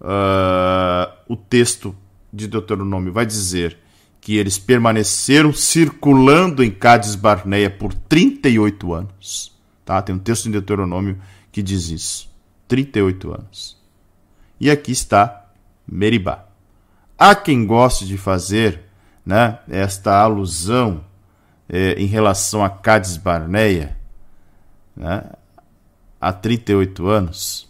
Uh, 0.00 1.12
o 1.28 1.36
texto 1.36 1.94
de 2.32 2.48
Deuteronômio 2.48 3.12
vai 3.12 3.26
dizer 3.26 3.76
que 4.20 4.36
eles 4.36 4.58
permaneceram 4.58 5.52
circulando 5.52 6.62
em 6.62 6.70
Cádiz 6.70 7.14
Barneia 7.14 7.70
por 7.70 7.94
38 7.94 8.92
anos. 8.92 9.58
Tá? 9.84 10.02
Tem 10.02 10.14
um 10.14 10.18
texto 10.18 10.46
em 10.46 10.50
Deuteronômio 10.50 11.18
que 11.50 11.62
diz 11.62 11.88
isso. 11.88 12.30
38 12.68 13.32
anos. 13.32 13.80
E 14.60 14.70
aqui 14.70 14.92
está 14.92 15.48
Meribá. 15.86 16.44
Há 17.18 17.34
quem 17.34 17.66
goste 17.66 18.06
de 18.06 18.16
fazer 18.16 18.82
né, 19.24 19.58
esta 19.68 20.20
alusão 20.20 21.04
é, 21.68 21.92
em 21.94 22.06
relação 22.06 22.64
a 22.64 22.70
Cádiz 22.70 23.16
Barneia, 23.16 23.96
né, 24.96 25.24
há 26.20 26.32
38 26.32 27.06
anos, 27.06 27.68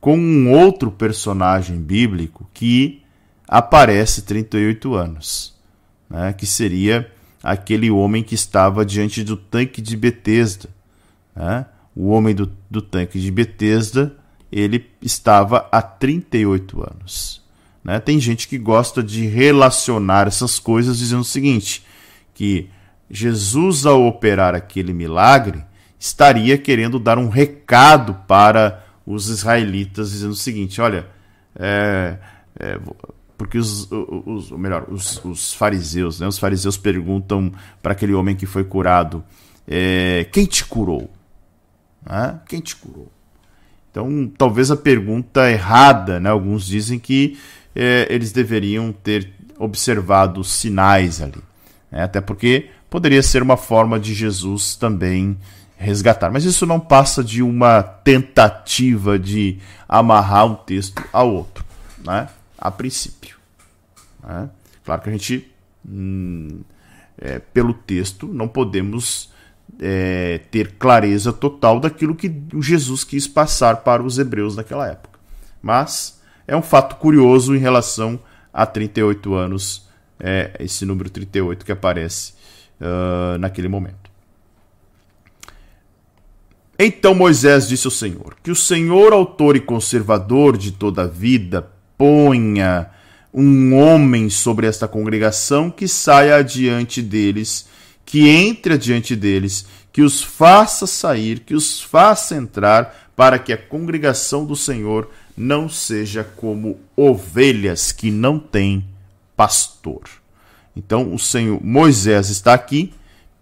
com 0.00 0.16
um 0.16 0.50
outro 0.50 0.90
personagem 0.90 1.78
bíblico 1.78 2.48
que 2.54 3.02
aparece 3.46 4.22
38 4.22 4.94
anos, 4.94 5.58
né, 6.10 6.32
que 6.32 6.44
seria 6.44 7.10
aquele 7.42 7.90
homem 7.90 8.22
que 8.22 8.34
estava 8.34 8.84
diante 8.84 9.22
do 9.22 9.36
tanque 9.36 9.80
de 9.80 9.96
Betesda, 9.96 10.68
né, 11.34 11.64
o 11.94 12.08
homem 12.08 12.34
do, 12.34 12.50
do 12.68 12.82
tanque 12.82 13.20
de 13.20 13.30
Betesda, 13.30 14.16
ele 14.50 14.90
estava 15.00 15.68
há 15.70 15.80
38 15.80 16.82
anos. 16.82 17.42
Né? 17.84 18.00
Tem 18.00 18.18
gente 18.18 18.48
que 18.48 18.58
gosta 18.58 19.02
de 19.02 19.26
relacionar 19.26 20.26
essas 20.26 20.58
coisas 20.58 20.98
dizendo 20.98 21.20
o 21.20 21.24
seguinte, 21.24 21.84
que 22.34 22.68
Jesus, 23.10 23.86
ao 23.86 24.06
operar 24.06 24.54
aquele 24.54 24.92
milagre, 24.92 25.64
estaria 25.98 26.56
querendo 26.56 26.98
dar 26.98 27.18
um 27.18 27.28
recado 27.28 28.14
para 28.26 28.84
os 29.06 29.28
israelitas, 29.28 30.10
dizendo 30.12 30.32
o 30.32 30.36
seguinte: 30.36 30.80
olha, 30.80 31.06
é, 31.58 32.16
é, 32.58 32.78
porque 33.40 33.56
os, 33.56 33.88
os, 33.90 34.50
melhor, 34.50 34.84
os, 34.90 35.24
os, 35.24 35.54
fariseus, 35.54 36.20
né? 36.20 36.28
Os 36.28 36.38
fariseus 36.38 36.76
perguntam 36.76 37.50
para 37.80 37.92
aquele 37.92 38.12
homem 38.12 38.36
que 38.36 38.44
foi 38.44 38.64
curado: 38.64 39.24
é, 39.66 40.26
quem 40.30 40.44
te 40.44 40.62
curou? 40.62 41.10
Né? 42.04 42.38
Quem 42.46 42.60
te 42.60 42.76
curou? 42.76 43.10
Então, 43.90 44.30
talvez 44.36 44.70
a 44.70 44.76
pergunta 44.76 45.50
errada, 45.50 46.20
né? 46.20 46.28
Alguns 46.28 46.66
dizem 46.66 46.98
que 46.98 47.38
é, 47.74 48.06
eles 48.10 48.30
deveriam 48.30 48.92
ter 48.92 49.32
observado 49.58 50.44
sinais 50.44 51.22
ali. 51.22 51.42
Né? 51.90 52.02
Até 52.02 52.20
porque 52.20 52.68
poderia 52.90 53.22
ser 53.22 53.42
uma 53.42 53.56
forma 53.56 53.98
de 53.98 54.12
Jesus 54.12 54.76
também 54.76 55.38
resgatar. 55.78 56.30
Mas 56.30 56.44
isso 56.44 56.66
não 56.66 56.78
passa 56.78 57.24
de 57.24 57.42
uma 57.42 57.82
tentativa 57.82 59.18
de 59.18 59.56
amarrar 59.88 60.44
um 60.44 60.54
texto 60.54 61.02
ao 61.10 61.32
outro, 61.32 61.64
né? 62.04 62.28
A 62.60 62.70
princípio. 62.70 63.36
Né? 64.22 64.50
Claro 64.84 65.02
que 65.02 65.08
a 65.08 65.12
gente, 65.12 65.50
hum, 65.88 66.60
é, 67.18 67.38
pelo 67.38 67.72
texto, 67.72 68.26
não 68.26 68.46
podemos 68.46 69.32
é, 69.78 70.40
ter 70.50 70.72
clareza 70.72 71.32
total 71.32 71.80
daquilo 71.80 72.14
que 72.14 72.32
Jesus 72.60 73.04
quis 73.04 73.26
passar 73.26 73.78
para 73.78 74.02
os 74.02 74.18
hebreus 74.18 74.56
naquela 74.56 74.86
época. 74.86 75.18
Mas 75.62 76.20
é 76.46 76.56
um 76.56 76.62
fato 76.62 76.96
curioso 76.96 77.54
em 77.54 77.58
relação 77.58 78.20
a 78.52 78.66
38 78.66 79.34
anos, 79.34 79.88
é, 80.18 80.56
esse 80.58 80.84
número 80.84 81.08
38 81.08 81.64
que 81.64 81.72
aparece 81.72 82.34
uh, 82.80 83.38
naquele 83.38 83.68
momento. 83.68 84.10
Então 86.78 87.14
Moisés 87.14 87.68
disse 87.68 87.86
ao 87.86 87.90
Senhor: 87.90 88.36
Que 88.42 88.50
o 88.50 88.56
Senhor, 88.56 89.12
autor 89.12 89.54
e 89.54 89.60
conservador 89.60 90.56
de 90.56 90.72
toda 90.72 91.02
a 91.02 91.06
vida, 91.06 91.70
ponha 92.00 92.88
um 93.32 93.74
homem 93.74 94.30
sobre 94.30 94.66
esta 94.66 94.88
congregação 94.88 95.70
que 95.70 95.86
saia 95.86 96.36
adiante 96.36 97.02
deles 97.02 97.68
que 98.10 98.28
entre 98.28 98.74
adiante 98.74 99.14
deles, 99.14 99.64
que 99.92 100.02
os 100.02 100.20
faça 100.20 100.84
sair, 100.84 101.38
que 101.38 101.54
os 101.54 101.80
faça 101.80 102.34
entrar, 102.34 103.12
para 103.14 103.38
que 103.38 103.52
a 103.52 103.56
congregação 103.56 104.44
do 104.44 104.56
Senhor 104.56 105.08
não 105.36 105.68
seja 105.68 106.24
como 106.24 106.80
ovelhas 106.96 107.92
que 107.92 108.10
não 108.10 108.40
têm 108.40 108.84
pastor. 109.36 110.00
Então, 110.74 111.14
o 111.14 111.20
Senhor 111.20 111.62
Moisés 111.62 112.30
está 112.30 112.52
aqui 112.52 112.92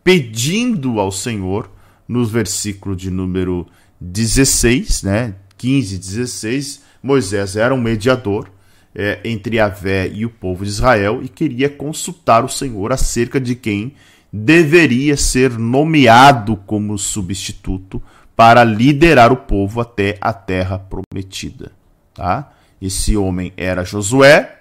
pedindo 0.04 1.00
ao 1.00 1.10
Senhor 1.10 1.70
no 2.06 2.26
versículo 2.26 2.94
de 2.94 3.10
número 3.10 3.66
16, 3.98 5.02
né? 5.02 5.34
15 5.56 5.94
e 5.94 5.98
16, 5.98 6.82
Moisés 7.08 7.56
era 7.56 7.74
um 7.74 7.80
mediador 7.80 8.50
é, 8.94 9.18
entre 9.24 9.58
Avé 9.58 10.06
e 10.08 10.26
o 10.26 10.30
povo 10.30 10.62
de 10.62 10.70
Israel 10.70 11.20
e 11.22 11.28
queria 11.28 11.70
consultar 11.70 12.44
o 12.44 12.48
Senhor 12.50 12.92
acerca 12.92 13.40
de 13.40 13.54
quem 13.54 13.94
deveria 14.30 15.16
ser 15.16 15.58
nomeado 15.58 16.54
como 16.66 16.98
substituto 16.98 18.02
para 18.36 18.62
liderar 18.62 19.32
o 19.32 19.36
povo 19.36 19.80
até 19.80 20.18
a 20.20 20.34
terra 20.34 20.78
prometida, 20.78 21.72
tá? 22.12 22.52
Esse 22.80 23.16
homem 23.16 23.54
era 23.56 23.84
Josué, 23.84 24.60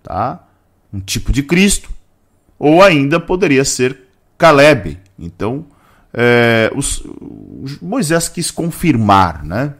tá? 0.00 0.46
Um 0.92 1.00
tipo 1.00 1.32
de 1.32 1.42
Cristo, 1.42 1.90
ou 2.56 2.82
ainda 2.82 3.18
poderia 3.18 3.64
ser 3.64 3.98
Caleb. 4.38 4.96
Então, 5.18 5.66
é, 6.14 6.70
os, 6.74 7.02
Moisés 7.82 8.28
quis 8.28 8.50
confirmar, 8.50 9.44
né? 9.44 9.74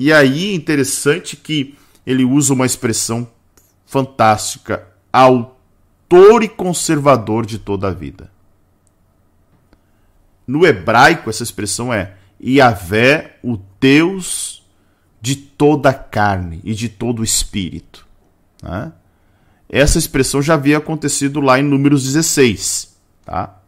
E 0.00 0.12
aí, 0.12 0.54
interessante 0.54 1.36
que 1.36 1.76
ele 2.06 2.24
usa 2.24 2.54
uma 2.54 2.64
expressão 2.64 3.28
fantástica, 3.84 4.86
autor 5.12 6.44
e 6.44 6.48
conservador 6.48 7.44
de 7.44 7.58
toda 7.58 7.88
a 7.88 7.90
vida. 7.90 8.30
No 10.46 10.64
hebraico, 10.64 11.28
essa 11.28 11.42
expressão 11.42 11.92
é 11.92 12.14
Yahvé, 12.40 13.40
o 13.42 13.58
Deus 13.80 14.64
de 15.20 15.34
toda 15.34 15.88
a 15.88 15.94
carne 15.94 16.60
e 16.62 16.74
de 16.74 16.88
todo 16.88 17.18
o 17.18 17.24
espírito. 17.24 18.06
Né? 18.62 18.92
Essa 19.68 19.98
expressão 19.98 20.40
já 20.40 20.54
havia 20.54 20.78
acontecido 20.78 21.40
lá 21.40 21.58
em 21.58 21.64
Números 21.64 22.04
16. 22.04 22.96
Tá? 23.24 23.58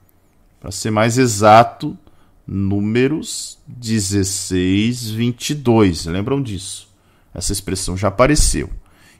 Para 0.60 0.70
ser 0.70 0.92
mais 0.92 1.18
exato, 1.18 1.98
Números 2.52 3.60
16, 3.68 5.10
22. 5.10 6.06
Lembram 6.06 6.42
disso? 6.42 6.88
Essa 7.32 7.52
expressão 7.52 7.96
já 7.96 8.08
apareceu. 8.08 8.68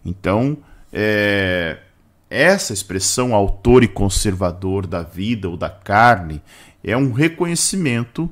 Então, 0.04 0.58
é, 0.92 1.78
essa 2.28 2.72
expressão 2.72 3.32
autor 3.32 3.84
e 3.84 3.88
conservador 3.88 4.84
da 4.84 5.04
vida 5.04 5.48
ou 5.48 5.56
da 5.56 5.70
carne 5.70 6.42
é 6.82 6.96
um 6.96 7.12
reconhecimento 7.12 8.28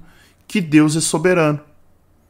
que 0.48 0.60
Deus 0.60 0.96
é 0.96 1.00
soberano. 1.00 1.60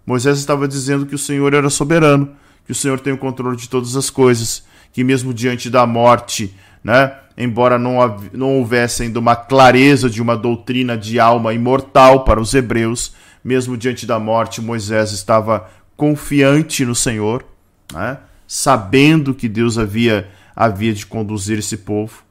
Moisés 0.05 0.39
estava 0.39 0.69
dizendo 0.69 1.07
que 1.07 1.15
o 1.15 1.19
Senhor 1.19 1.55
era 1.55 1.71
soberano, 1.71 2.37
que 2.67 2.73
o 2.73 2.75
Senhor 2.75 3.01
tem 3.01 3.15
o 3.15 3.19
controle 3.19 3.57
de 3.57 3.67
todas 3.67 3.97
as 3.97 4.11
coisas, 4.11 4.63
que 4.93 5.03
mesmo 5.03 5.33
diante 5.33 5.71
da 5.71 5.87
morte 5.87 6.55
né? 6.89 7.13
embora 7.37 7.79
não, 7.79 7.99
não 8.33 8.57
houvesse 8.57 9.03
ainda 9.03 9.19
uma 9.19 9.37
clareza 9.37 10.09
de 10.09 10.23
uma 10.23 10.35
doutrina 10.35 10.97
de 10.97 11.21
alma 11.21 11.53
imortal 11.53 12.25
para 12.25 12.41
os 12.41 12.55
hebreus, 12.55 13.13
mesmo 13.45 13.77
diante 13.77 14.07
da 14.07 14.19
morte, 14.19 14.63
Moisés 14.63 15.13
estava 15.13 15.71
confiante 15.99 16.87
no 16.87 16.95
Senhor, 16.95 17.45
né? 17.93 18.17
sabendo 18.47 19.35
que 19.35 19.51
Deus 19.51 19.77
havia, 19.77 20.31
havia 20.57 20.95
de 20.95 21.05
conduzir 21.05 21.59
esse 21.59 21.77
povo. 21.77 22.23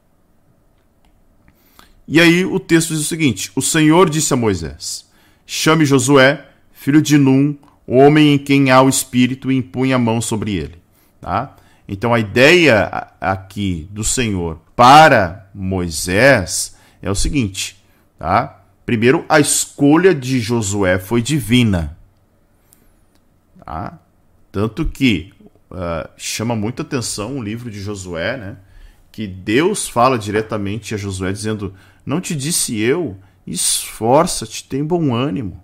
E 2.07 2.19
aí 2.19 2.43
o 2.43 2.59
texto 2.59 2.89
diz 2.89 3.01
o 3.01 3.07
seguinte: 3.07 3.51
O 3.55 3.61
Senhor 3.61 4.09
disse 4.09 4.33
a 4.33 4.37
Moisés: 4.37 5.05
Chame 5.45 5.85
Josué, 5.85 6.47
filho 6.71 7.01
de 7.01 7.15
Num, 7.15 7.55
homem 7.85 8.33
em 8.33 8.37
quem 8.39 8.71
há 8.71 8.81
o 8.81 8.89
Espírito, 8.89 9.51
e 9.51 9.55
impunha 9.55 9.97
a 9.97 9.99
mão 9.99 10.19
sobre 10.19 10.55
ele. 10.55 10.81
Tá? 11.21 11.55
Então 11.87 12.13
a 12.13 12.19
ideia 12.19 13.07
aqui 13.21 13.87
do 13.91 14.03
Senhor 14.03 14.59
para 14.75 15.49
Moisés 15.53 16.75
é 17.01 17.09
o 17.09 17.15
seguinte, 17.15 17.81
tá? 18.19 18.61
Primeiro, 18.85 19.25
a 19.27 19.39
escolha 19.39 20.15
de 20.15 20.39
Josué 20.39 20.97
foi 20.97 21.21
divina. 21.21 21.97
Tá? 23.63 23.99
Tanto 24.51 24.85
que 24.85 25.33
uh, 25.69 26.09
chama 26.15 26.55
muita 26.55 26.83
atenção 26.83 27.37
o 27.37 27.43
livro 27.43 27.69
de 27.69 27.81
Josué, 27.81 28.37
né? 28.37 28.57
Que 29.11 29.27
Deus 29.27 29.89
fala 29.89 30.17
diretamente 30.17 30.93
a 30.93 30.97
Josué 30.97 31.31
dizendo: 31.33 31.73
Não 32.05 32.21
te 32.21 32.35
disse 32.35 32.79
eu, 32.79 33.17
esforça-te, 33.45 34.63
tem 34.63 34.85
bom 34.85 35.13
ânimo. 35.13 35.61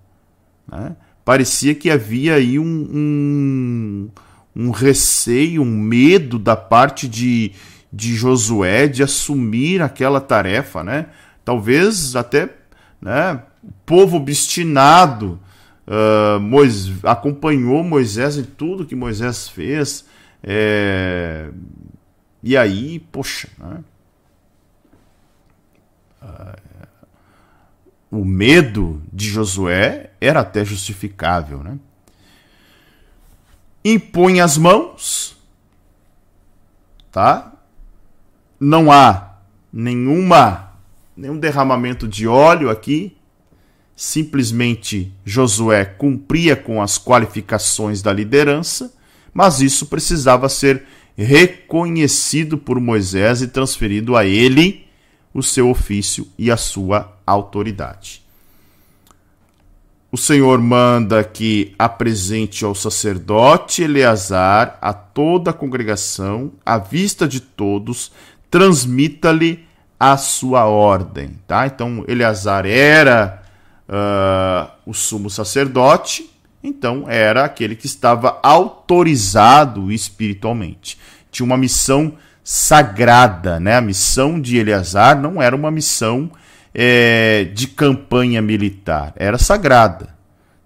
Né? 0.67 0.95
Parecia 1.23 1.73
que 1.73 1.89
havia 1.89 2.35
aí 2.35 2.59
um, 2.59 2.89
um 2.93 4.09
um 4.55 4.69
receio, 4.69 5.61
um 5.61 5.77
medo 5.77 6.37
da 6.37 6.55
parte 6.55 7.07
de, 7.07 7.51
de 7.91 8.15
Josué 8.15 8.87
de 8.87 9.03
assumir 9.03 9.81
aquela 9.81 10.21
tarefa, 10.21 10.83
né? 10.83 11.07
Talvez 11.43 12.15
até 12.15 12.49
né, 13.01 13.41
o 13.63 13.71
povo 13.85 14.17
obstinado 14.17 15.39
uh, 15.87 17.07
acompanhou 17.07 17.83
Moisés 17.83 18.37
em 18.37 18.43
tudo 18.43 18.85
que 18.85 18.95
Moisés 18.95 19.49
fez. 19.49 20.05
É, 20.41 21.49
e 22.41 22.57
aí, 22.57 22.99
poxa, 22.99 23.47
né? 23.57 23.83
uh, 26.21 26.63
o 28.11 28.23
medo 28.23 29.01
de 29.11 29.27
Josué 29.27 30.11
era 30.21 30.41
até 30.41 30.63
justificável, 30.63 31.63
né? 31.63 31.79
Impõe 33.83 34.39
as 34.39 34.57
mãos, 34.57 35.35
tá? 37.11 37.53
Não 38.59 38.91
há 38.91 39.37
nenhuma 39.71 40.71
nenhum 41.15 41.37
derramamento 41.37 42.07
de 42.07 42.27
óleo 42.27 42.69
aqui. 42.69 43.15
Simplesmente 43.95 45.13
Josué 45.23 45.85
cumpria 45.85 46.55
com 46.55 46.81
as 46.81 46.97
qualificações 46.97 48.01
da 48.01 48.11
liderança, 48.11 48.91
mas 49.31 49.61
isso 49.61 49.85
precisava 49.85 50.49
ser 50.49 50.83
reconhecido 51.15 52.57
por 52.57 52.79
Moisés 52.79 53.43
e 53.43 53.47
transferido 53.47 54.15
a 54.15 54.25
ele 54.25 54.87
o 55.31 55.43
seu 55.43 55.69
ofício 55.69 56.27
e 56.37 56.49
a 56.49 56.57
sua 56.57 57.15
autoridade 57.25 58.22
o 60.13 60.17
Senhor 60.17 60.61
manda 60.61 61.23
que 61.23 61.73
apresente 61.77 62.63
ao 62.63 62.75
sacerdote 62.75 63.81
Eleazar, 63.81 64.77
a 64.79 64.93
toda 64.93 65.49
a 65.49 65.53
congregação, 65.53 66.51
à 66.63 66.77
vista 66.77 67.27
de 67.27 67.39
todos, 67.39 68.11
transmita-lhe 68.51 69.65
a 69.99 70.15
sua 70.15 70.65
ordem. 70.65 71.39
Tá? 71.47 71.65
Então, 71.65 72.05
Eleazar 72.07 72.67
era 72.67 73.41
uh, 73.89 74.71
o 74.85 74.93
sumo 74.93 75.31
sacerdote, 75.31 76.29
então 76.63 77.05
era 77.09 77.43
aquele 77.43 77.75
que 77.75 77.87
estava 77.87 78.39
autorizado 78.43 79.91
espiritualmente. 79.91 80.99
Tinha 81.31 81.43
uma 81.43 81.57
missão 81.57 82.13
sagrada, 82.43 83.59
né? 83.59 83.77
A 83.77 83.81
missão 83.81 84.39
de 84.39 84.57
Eleazar 84.57 85.19
não 85.19 85.41
era 85.41 85.55
uma 85.55 85.71
missão 85.71 86.29
é, 86.73 87.45
de 87.53 87.67
campanha 87.67 88.41
militar, 88.41 89.13
era 89.15 89.37
sagrada. 89.37 90.09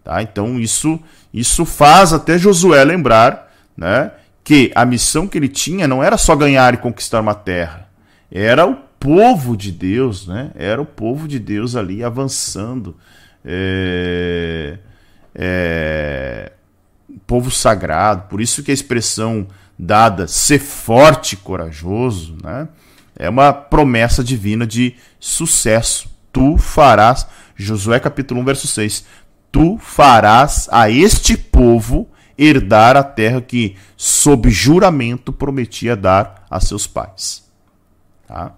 Tá? 0.03 0.21
Então 0.21 0.59
isso, 0.59 0.99
isso 1.33 1.65
faz 1.65 2.13
até 2.13 2.37
Josué 2.37 2.83
lembrar 2.83 3.53
né, 3.75 4.11
que 4.43 4.71
a 4.73 4.85
missão 4.85 5.27
que 5.27 5.37
ele 5.37 5.49
tinha 5.49 5.87
não 5.87 6.03
era 6.03 6.17
só 6.17 6.35
ganhar 6.35 6.73
e 6.73 6.77
conquistar 6.77 7.21
uma 7.21 7.35
terra, 7.35 7.87
era 8.31 8.65
o 8.65 8.75
povo 8.99 9.55
de 9.55 9.71
Deus, 9.71 10.27
né? 10.27 10.51
era 10.55 10.81
o 10.81 10.85
povo 10.85 11.27
de 11.27 11.39
Deus 11.39 11.75
ali 11.75 12.03
avançando. 12.03 12.95
É, 13.45 14.77
é, 15.35 16.51
povo 17.27 17.51
sagrado, 17.51 18.23
por 18.29 18.39
isso 18.39 18.63
que 18.63 18.71
a 18.71 18.73
expressão 18.73 19.47
dada 19.77 20.25
ser 20.27 20.59
forte 20.59 21.33
e 21.33 21.37
corajoso, 21.37 22.37
né? 22.41 22.69
É 23.17 23.29
uma 23.29 23.51
promessa 23.51 24.23
divina 24.23 24.65
de 24.65 24.95
sucesso. 25.19 26.09
Tu 26.31 26.57
farás, 26.57 27.27
Josué 27.55 27.99
capítulo 27.99 28.41
1, 28.41 28.45
verso 28.45 28.67
6, 28.67 29.05
tu 29.51 29.77
farás 29.79 30.69
a 30.71 30.89
este 30.89 31.35
povo 31.35 32.07
herdar 32.37 32.95
a 32.95 33.03
terra 33.03 33.41
que, 33.41 33.75
sob 33.95 34.49
juramento, 34.51 35.33
prometia 35.33 35.95
dar 35.95 36.45
a 36.49 36.59
seus 36.59 36.85
pais. 36.85 37.43
Tá? 38.27 38.53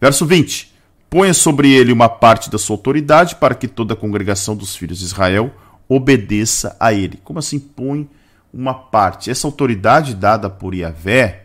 Verso 0.00 0.24
20: 0.24 0.72
Ponha 1.10 1.34
sobre 1.34 1.72
ele 1.72 1.92
uma 1.92 2.08
parte 2.08 2.48
da 2.48 2.58
sua 2.58 2.76
autoridade, 2.76 3.36
para 3.36 3.54
que 3.54 3.66
toda 3.66 3.94
a 3.94 3.96
congregação 3.96 4.54
dos 4.54 4.76
filhos 4.76 5.00
de 5.00 5.06
Israel 5.06 5.52
obedeça 5.88 6.76
a 6.78 6.92
ele. 6.92 7.18
Como 7.24 7.40
assim 7.40 7.58
põe 7.58 8.08
uma 8.52 8.74
parte? 8.74 9.30
Essa 9.30 9.48
autoridade 9.48 10.14
dada 10.14 10.48
por 10.48 10.74
Yahvé 10.74 11.42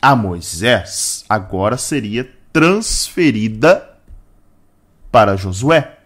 a 0.00 0.14
Moisés 0.14 1.24
agora 1.28 1.76
seria 1.76 2.30
transferida 2.52 3.90
para 5.10 5.36
Josué. 5.36 5.98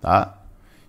Tá? 0.00 0.38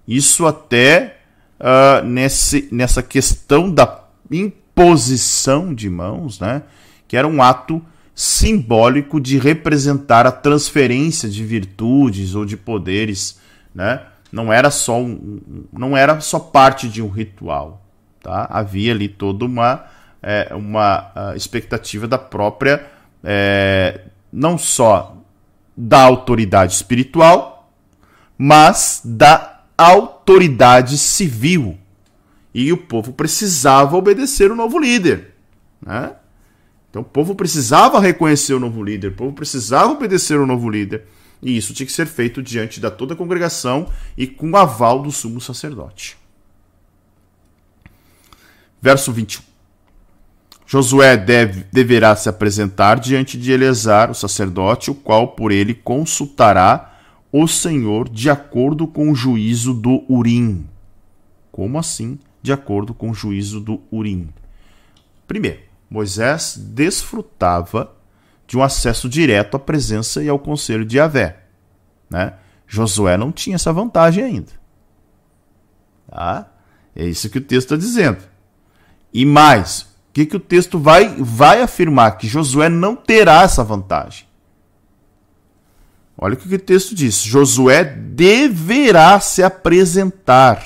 Isso 0.07 0.45
até 0.47 1.17
uh, 1.59 2.05
nesse, 2.05 2.67
nessa 2.71 3.03
questão 3.03 3.71
da 3.71 4.03
imposição 4.31 5.73
de 5.73 5.89
mãos, 5.89 6.39
né? 6.39 6.63
que 7.07 7.17
era 7.17 7.27
um 7.27 7.41
ato 7.41 7.81
simbólico 8.19 9.19
de 9.19 9.37
representar 9.37 10.27
a 10.27 10.31
transferência 10.31 11.29
de 11.29 11.43
virtudes 11.45 12.35
ou 12.35 12.45
de 12.45 12.57
poderes, 12.57 13.39
né? 13.73 14.01
Não 14.29 14.51
era 14.51 14.69
só 14.69 14.99
um, 14.99 15.39
não 15.71 15.95
era 15.95 16.19
só 16.19 16.37
parte 16.37 16.89
de 16.89 17.01
um 17.01 17.07
ritual, 17.07 17.81
tá? 18.21 18.45
Havia 18.51 18.91
ali 18.91 19.07
toda 19.07 19.45
uma 19.45 19.85
é, 20.21 20.53
uma 20.53 21.33
expectativa 21.35 22.07
da 22.07 22.17
própria, 22.17 22.85
é, 23.23 24.01
não 24.31 24.57
só 24.57 25.17
da 25.75 26.01
autoridade 26.01 26.73
espiritual, 26.73 27.71
mas 28.37 29.01
da 29.03 29.63
autoridade 29.77 30.97
civil. 30.97 31.77
E 32.53 32.73
o 32.73 32.77
povo 32.77 33.13
precisava 33.13 33.95
obedecer 33.95 34.51
o 34.51 34.55
novo 34.55 34.77
líder. 34.77 35.35
Né? 35.81 36.11
Então 36.89 37.01
o 37.01 37.05
povo 37.05 37.35
precisava 37.35 37.99
reconhecer 37.99 38.53
o 38.53 38.59
novo 38.59 38.83
líder, 38.83 39.09
o 39.09 39.15
povo 39.15 39.33
precisava 39.33 39.91
obedecer 39.91 40.39
o 40.39 40.45
novo 40.45 40.69
líder. 40.69 41.05
E 41.41 41.55
isso 41.55 41.73
tinha 41.73 41.87
que 41.87 41.93
ser 41.93 42.05
feito 42.05 42.41
diante 42.43 42.79
da 42.79 42.91
toda 42.91 43.13
a 43.13 43.17
congregação 43.17 43.89
e 44.17 44.27
com 44.27 44.51
o 44.51 44.57
aval 44.57 45.01
do 45.01 45.11
sumo 45.11 45.39
sacerdote. 45.39 46.17
Verso 48.81 49.11
21. 49.11 49.48
Josué 50.71 51.17
deve, 51.17 51.65
deverá 51.71 52.15
se 52.15 52.29
apresentar 52.29 52.99
diante 52.99 53.39
de 53.39 53.51
Eleazar, 53.51 54.11
o 54.11 54.13
sacerdote, 54.13 54.91
o 54.91 54.93
qual 54.93 55.29
por 55.29 55.51
ele 55.51 55.73
consultará 55.73 56.95
o 57.31 57.47
Senhor 57.47 58.07
de 58.07 58.29
acordo 58.29 58.85
com 58.85 59.09
o 59.09 59.15
juízo 59.15 59.73
do 59.73 60.03
Urim. 60.07 60.67
Como 61.51 61.79
assim, 61.79 62.19
de 62.39 62.53
acordo 62.53 62.93
com 62.93 63.09
o 63.09 63.15
juízo 63.15 63.59
do 63.59 63.81
Urim? 63.91 64.29
Primeiro, 65.27 65.61
Moisés 65.89 66.55
desfrutava 66.55 67.91
de 68.45 68.55
um 68.55 68.61
acesso 68.61 69.09
direto 69.09 69.57
à 69.57 69.59
presença 69.59 70.23
e 70.23 70.29
ao 70.29 70.37
conselho 70.37 70.85
de 70.85 70.97
Yahvé. 70.97 71.45
Né? 72.07 72.35
Josué 72.67 73.17
não 73.17 73.31
tinha 73.31 73.55
essa 73.55 73.73
vantagem 73.73 74.23
ainda. 74.23 74.51
Tá? 76.11 76.47
É 76.95 77.05
isso 77.05 77.27
que 77.27 77.39
o 77.39 77.41
texto 77.41 77.73
está 77.73 77.75
dizendo. 77.75 78.19
E 79.11 79.25
mais, 79.25 79.88
o 80.09 80.13
que, 80.13 80.25
que 80.25 80.35
o 80.35 80.39
texto 80.39 80.79
vai, 80.79 81.15
vai 81.19 81.61
afirmar? 81.61 82.17
Que 82.17 82.27
Josué 82.27 82.67
não 82.67 82.95
terá 82.95 83.43
essa 83.43 83.63
vantagem. 83.63 84.27
Olha 86.17 86.33
o 86.33 86.37
que 86.37 86.53
o 86.53 86.59
texto 86.59 86.95
diz: 86.95 87.21
Josué 87.21 87.83
deverá 87.83 89.19
se 89.19 89.43
apresentar. 89.43 90.63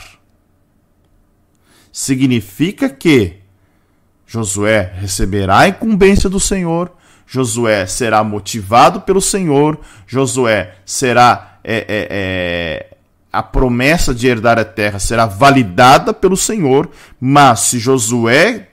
Significa 1.91 2.89
que 2.89 3.37
Josué 4.25 4.93
receberá 4.95 5.59
a 5.59 5.67
incumbência 5.67 6.27
do 6.27 6.39
Senhor, 6.39 6.91
Josué 7.27 7.85
será 7.85 8.23
motivado 8.23 9.01
pelo 9.01 9.21
Senhor, 9.21 9.79
Josué 10.07 10.75
será 10.85 11.59
é, 11.63 11.75
é, 11.75 12.07
é, 12.09 12.97
a 13.31 13.43
promessa 13.43 14.13
de 14.13 14.27
herdar 14.27 14.57
a 14.57 14.65
terra 14.65 14.97
será 14.97 15.25
validada 15.27 16.13
pelo 16.13 16.35
Senhor, 16.35 16.89
mas 17.19 17.59
se 17.61 17.77
Josué 17.77 18.69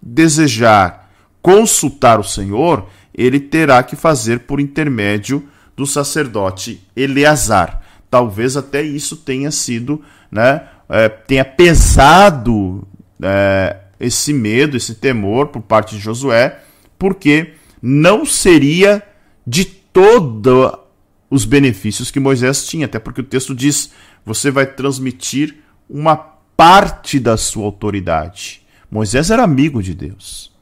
desejar 0.00 1.10
consultar 1.42 2.20
o 2.20 2.24
Senhor, 2.24 2.88
ele 3.14 3.40
terá 3.40 3.82
que 3.82 3.96
fazer 3.96 4.40
por 4.40 4.60
intermédio 4.60 5.48
do 5.76 5.86
sacerdote 5.86 6.86
Eleazar. 6.96 7.82
Talvez 8.10 8.56
até 8.56 8.82
isso 8.82 9.16
tenha 9.16 9.50
sido, 9.50 10.02
né, 10.30 10.62
é, 10.88 11.08
tenha 11.08 11.44
pesado 11.44 12.86
é, 13.22 13.76
esse 14.00 14.32
medo, 14.32 14.76
esse 14.76 14.94
temor 14.94 15.48
por 15.48 15.62
parte 15.62 15.96
de 15.96 16.00
Josué, 16.00 16.60
porque 16.98 17.54
não 17.80 18.24
seria 18.24 19.02
de 19.46 19.64
todo 19.64 20.78
os 21.30 21.44
benefícios 21.44 22.10
que 22.10 22.20
Moisés 22.20 22.66
tinha, 22.66 22.86
até 22.86 22.98
porque 22.98 23.20
o 23.20 23.24
texto 23.24 23.54
diz: 23.54 23.92
você 24.24 24.50
vai 24.50 24.66
transmitir 24.66 25.56
uma 25.88 26.16
parte 26.16 27.18
da 27.18 27.36
sua 27.36 27.64
autoridade. 27.64 28.66
Moisés 28.90 29.30
era 29.30 29.42
amigo 29.42 29.82
de 29.82 29.94
Deus. 29.94 30.52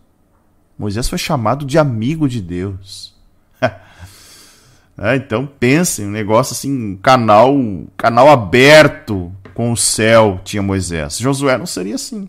Moisés 0.78 1.08
foi 1.08 1.18
chamado 1.18 1.64
de 1.64 1.78
amigo 1.78 2.28
de 2.28 2.40
Deus. 2.40 3.14
é, 4.98 5.16
então 5.16 5.46
pensem, 5.46 6.06
um 6.06 6.10
negócio 6.10 6.52
assim, 6.52 6.92
um 6.92 6.96
canal, 6.96 7.56
canal 7.96 8.28
aberto 8.28 9.32
com 9.54 9.72
o 9.72 9.76
céu 9.76 10.40
tinha 10.44 10.62
Moisés. 10.62 11.18
Josué 11.18 11.56
não 11.56 11.66
seria 11.66 11.94
assim. 11.94 12.28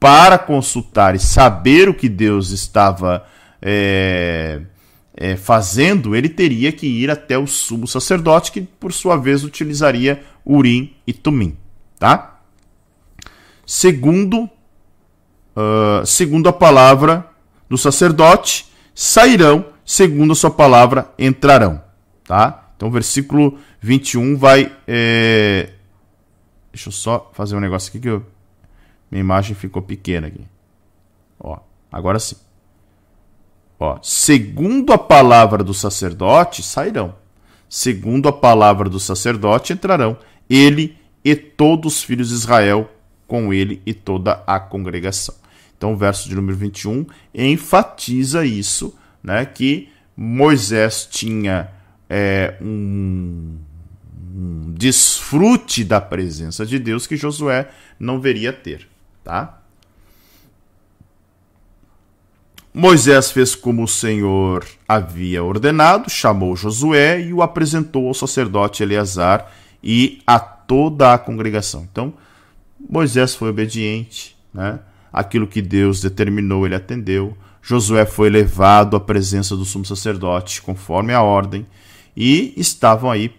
Para 0.00 0.38
consultar 0.38 1.14
e 1.14 1.18
saber 1.18 1.88
o 1.88 1.94
que 1.94 2.08
Deus 2.08 2.50
estava 2.50 3.26
é, 3.60 4.60
é, 5.16 5.36
fazendo, 5.36 6.14
ele 6.14 6.28
teria 6.28 6.72
que 6.72 6.86
ir 6.86 7.10
até 7.10 7.38
o 7.38 7.46
sumo 7.46 7.86
sacerdote, 7.86 8.52
que 8.52 8.62
por 8.62 8.92
sua 8.92 9.16
vez 9.16 9.44
utilizaria 9.44 10.22
Urim 10.44 10.94
e 11.06 11.12
Tumim. 11.12 11.56
Tá? 11.98 12.40
Segundo, 13.66 14.48
uh, 15.56 16.04
segundo 16.06 16.48
a 16.48 16.52
palavra 16.52 17.28
do 17.68 17.78
sacerdote, 17.78 18.72
sairão, 18.94 19.66
segundo 19.84 20.32
a 20.32 20.36
sua 20.36 20.50
palavra, 20.50 21.12
entrarão. 21.18 21.82
Tá? 22.24 22.70
Então, 22.76 22.90
versículo 22.90 23.58
21 23.80 24.36
vai. 24.36 24.74
É... 24.86 25.70
Deixa 26.72 26.88
eu 26.88 26.92
só 26.92 27.30
fazer 27.32 27.56
um 27.56 27.60
negócio 27.60 27.90
aqui 27.90 28.00
que 28.00 28.08
eu... 28.08 28.24
minha 29.10 29.20
imagem 29.20 29.54
ficou 29.54 29.82
pequena 29.82 30.26
aqui. 30.26 30.44
Ó, 31.38 31.58
agora 31.92 32.18
sim. 32.18 32.36
Ó, 33.78 33.98
segundo 34.02 34.92
a 34.92 34.98
palavra 34.98 35.62
do 35.62 35.74
sacerdote, 35.74 36.62
sairão. 36.62 37.14
Segundo 37.68 38.28
a 38.28 38.32
palavra 38.32 38.88
do 38.88 39.00
sacerdote, 39.00 39.72
entrarão 39.72 40.16
ele 40.48 40.96
e 41.24 41.34
todos 41.34 41.96
os 41.96 42.02
filhos 42.02 42.28
de 42.28 42.34
Israel 42.34 42.90
com 43.26 43.52
ele 43.52 43.82
e 43.84 43.92
toda 43.94 44.42
a 44.46 44.60
congregação. 44.60 45.34
Então, 45.76 45.92
o 45.92 45.96
verso 45.96 46.28
de 46.28 46.34
número 46.34 46.56
21 46.56 47.06
enfatiza 47.34 48.44
isso, 48.44 48.94
né, 49.22 49.44
que 49.44 49.88
Moisés 50.16 51.06
tinha 51.10 51.70
é, 52.08 52.56
um, 52.60 53.56
um 54.34 54.72
desfrute 54.72 55.84
da 55.84 56.00
presença 56.00 56.64
de 56.64 56.78
Deus 56.78 57.06
que 57.06 57.16
Josué 57.16 57.70
não 57.98 58.20
veria 58.20 58.52
ter, 58.52 58.88
tá? 59.22 59.60
Moisés 62.76 63.30
fez 63.30 63.54
como 63.54 63.84
o 63.84 63.88
Senhor 63.88 64.66
havia 64.88 65.44
ordenado, 65.44 66.10
chamou 66.10 66.56
Josué 66.56 67.20
e 67.20 67.32
o 67.32 67.40
apresentou 67.40 68.08
ao 68.08 68.14
sacerdote 68.14 68.82
Eleazar 68.82 69.48
e 69.80 70.20
a 70.26 70.40
toda 70.40 71.14
a 71.14 71.18
congregação. 71.18 71.86
Então, 71.90 72.12
Moisés 72.88 73.34
foi 73.36 73.48
obediente, 73.48 74.36
né? 74.52 74.80
Aquilo 75.14 75.46
que 75.46 75.62
Deus 75.62 76.00
determinou, 76.00 76.66
ele 76.66 76.74
atendeu. 76.74 77.38
Josué 77.62 78.04
foi 78.04 78.28
levado 78.28 78.96
à 78.96 79.00
presença 79.00 79.56
do 79.56 79.64
sumo 79.64 79.84
sacerdote, 79.84 80.60
conforme 80.60 81.14
a 81.14 81.22
ordem, 81.22 81.64
e 82.16 82.52
estavam 82.56 83.10
aí 83.10 83.32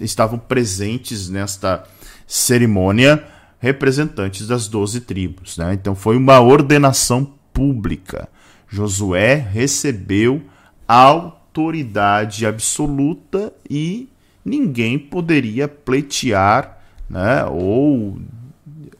estavam 0.00 0.36
presentes 0.40 1.28
nesta 1.28 1.84
cerimônia 2.26 3.24
representantes 3.60 4.44
das 4.48 4.66
doze 4.66 5.00
tribos. 5.00 5.56
Né? 5.56 5.74
Então 5.74 5.94
foi 5.94 6.16
uma 6.16 6.40
ordenação 6.40 7.32
pública. 7.52 8.28
Josué 8.68 9.36
recebeu 9.36 10.42
autoridade 10.88 12.44
absoluta 12.44 13.52
e 13.70 14.08
ninguém 14.44 14.98
poderia 14.98 15.68
pleitear 15.68 16.76
né, 17.08 17.44
ou 17.44 18.18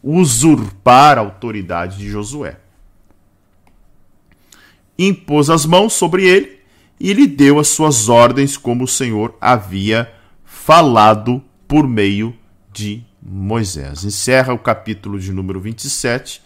usurpar 0.09 1.19
a 1.19 1.21
autoridade 1.21 1.99
de 1.99 2.09
Josué. 2.09 2.57
Impôs 4.97 5.51
as 5.51 5.67
mãos 5.67 5.95
sobre 5.95 6.25
ele 6.25 6.61
e 7.01 7.13
lhe 7.13 7.27
deu 7.27 7.59
as 7.59 7.67
suas 7.67 8.09
ordens, 8.09 8.57
como 8.57 8.85
o 8.85 8.89
Senhor 8.89 9.37
havia 9.41 10.11
falado 10.45 11.43
por 11.67 11.89
meio 11.89 12.33
de 12.73 13.03
Moisés. 13.21 14.05
Encerra 14.05 14.55
o 14.55 14.59
capítulo 14.59 15.19
de 15.19 15.33
número 15.33 15.61
27 15.61 16.41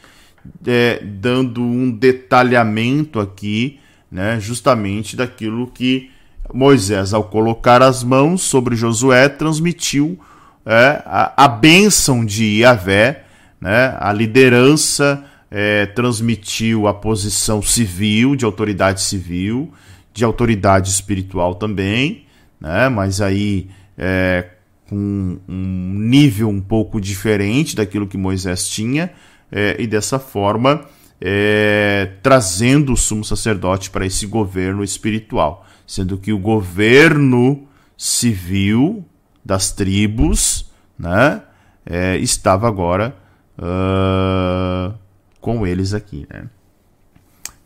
é, 0.67 0.99
dando 1.05 1.61
um 1.61 1.91
detalhamento 1.91 3.21
aqui, 3.21 3.79
né, 4.11 4.41
justamente 4.41 5.17
daquilo 5.17 5.67
que 5.67 6.11
Moisés, 6.53 7.13
ao 7.13 7.25
colocar 7.25 7.83
as 7.83 8.03
mãos 8.03 8.41
sobre 8.41 8.75
Josué, 8.75 9.29
transmitiu 9.29 10.19
é, 10.65 11.03
a, 11.05 11.45
a 11.45 11.49
bênção 11.49 12.25
de 12.25 12.61
Yahvé, 12.61 13.25
né, 13.61 13.97
a 13.99 14.13
liderança 14.13 15.25
é, 15.51 15.87
transmitiu 15.87 16.87
a 16.87 16.95
posição 16.95 17.61
civil, 17.61 18.35
de 18.35 18.45
autoridade 18.45 19.03
civil, 19.03 19.73
de 20.13 20.25
autoridade 20.25 20.91
espiritual 20.91 21.55
também, 21.55 22.25
né, 22.61 22.89
mas 22.89 23.21
aí 23.21 23.69
é, 23.99 24.49
com 24.89 25.39
um 25.49 25.95
nível 25.99 26.49
um 26.49 26.61
pouco 26.61 27.01
diferente 27.01 27.77
daquilo 27.77 28.07
que 28.07 28.17
Moisés 28.17 28.69
tinha, 28.69 29.13
é, 29.53 29.77
e 29.79 29.87
dessa 29.87 30.19
forma 30.19 30.87
é, 31.21 32.13
trazendo 32.23 32.93
o 32.93 32.97
sumo 32.97 33.25
sacerdote 33.25 33.91
para 33.91 34.07
esse 34.07 34.27
governo 34.27 34.83
espiritual, 34.83 35.67
sendo 35.87 36.17
que 36.17 36.33
o 36.33 36.39
governo 36.39 37.67
civil 37.97 39.05
das 39.45 39.73
tribos 39.73 40.71
né, 40.99 41.43
é, 41.85 42.17
estava 42.17 42.67
agora 42.67 43.17
uh, 43.61 44.95
com 45.41 45.67
eles 45.67 45.93
aqui. 45.93 46.27
Né? 46.31 46.49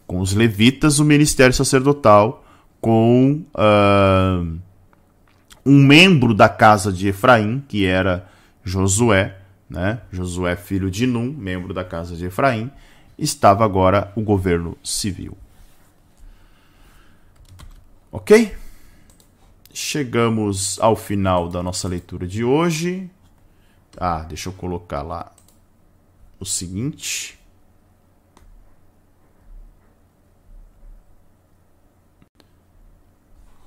Com 0.06 0.20
os 0.20 0.34
levitas, 0.34 0.98
o 0.98 1.04
ministério 1.04 1.54
sacerdotal, 1.54 2.44
com 2.80 3.44
uh, 3.54 4.58
um 5.64 5.78
membro 5.78 6.34
da 6.34 6.48
casa 6.48 6.92
de 6.92 7.08
Efraim, 7.08 7.64
que 7.66 7.86
era 7.86 8.28
Josué, 8.62 9.38
né? 9.68 10.00
Josué, 10.12 10.56
filho 10.56 10.90
de 10.90 11.06
Num, 11.06 11.32
membro 11.32 11.72
da 11.72 11.84
casa 11.84 12.14
de 12.14 12.26
Efraim, 12.26 12.70
estava 13.18 13.64
agora 13.64 14.12
o 14.14 14.20
governo 14.20 14.76
civil. 14.82 15.36
Ok? 18.12 18.54
Chegamos 19.72 20.78
ao 20.80 20.94
final 20.94 21.48
da 21.48 21.62
nossa 21.62 21.88
leitura 21.88 22.26
de 22.26 22.44
hoje. 22.44 23.10
Ah, 23.96 24.20
deixa 24.20 24.48
eu 24.48 24.52
colocar 24.52 25.02
lá 25.02 25.33
o 26.38 26.44
seguinte. 26.44 27.38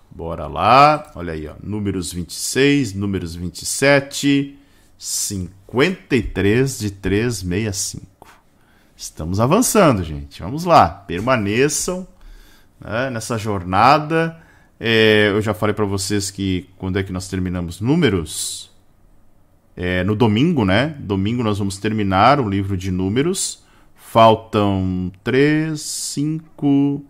Bora 0.10 0.48
lá. 0.48 1.11
Olha 1.14 1.34
aí, 1.34 1.48
ó. 1.48 1.53
Números 1.61 2.11
26, 2.11 2.94
números 2.94 3.35
27, 3.35 4.57
53 4.98 6.80
de 6.80 6.89
365. 6.89 8.27
Estamos 8.95 9.39
avançando, 9.39 10.03
gente. 10.03 10.41
Vamos 10.41 10.65
lá. 10.65 10.89
Permaneçam 10.89 12.07
né, 12.80 13.11
nessa 13.11 13.38
jornada. 13.38 14.41
É, 14.80 15.30
eu 15.30 15.41
já 15.41 15.53
falei 15.53 15.76
para 15.76 15.85
vocês 15.85 16.31
que 16.31 16.68
quando 16.77 16.98
é 16.98 17.03
que 17.03 17.11
nós 17.11 17.27
terminamos 17.27 17.80
números? 17.80 18.72
É, 19.80 20.04
no 20.04 20.16
domingo, 20.16 20.66
né? 20.66 20.95
Domingo 20.99 21.44
nós 21.44 21.60
vamos 21.60 21.78
terminar 21.78 22.40
o 22.40 22.49
livro 22.49 22.76
de 22.76 22.90
números. 22.90 23.64
Faltam 23.95 25.12
3, 25.24 25.80
5, 25.80 27.06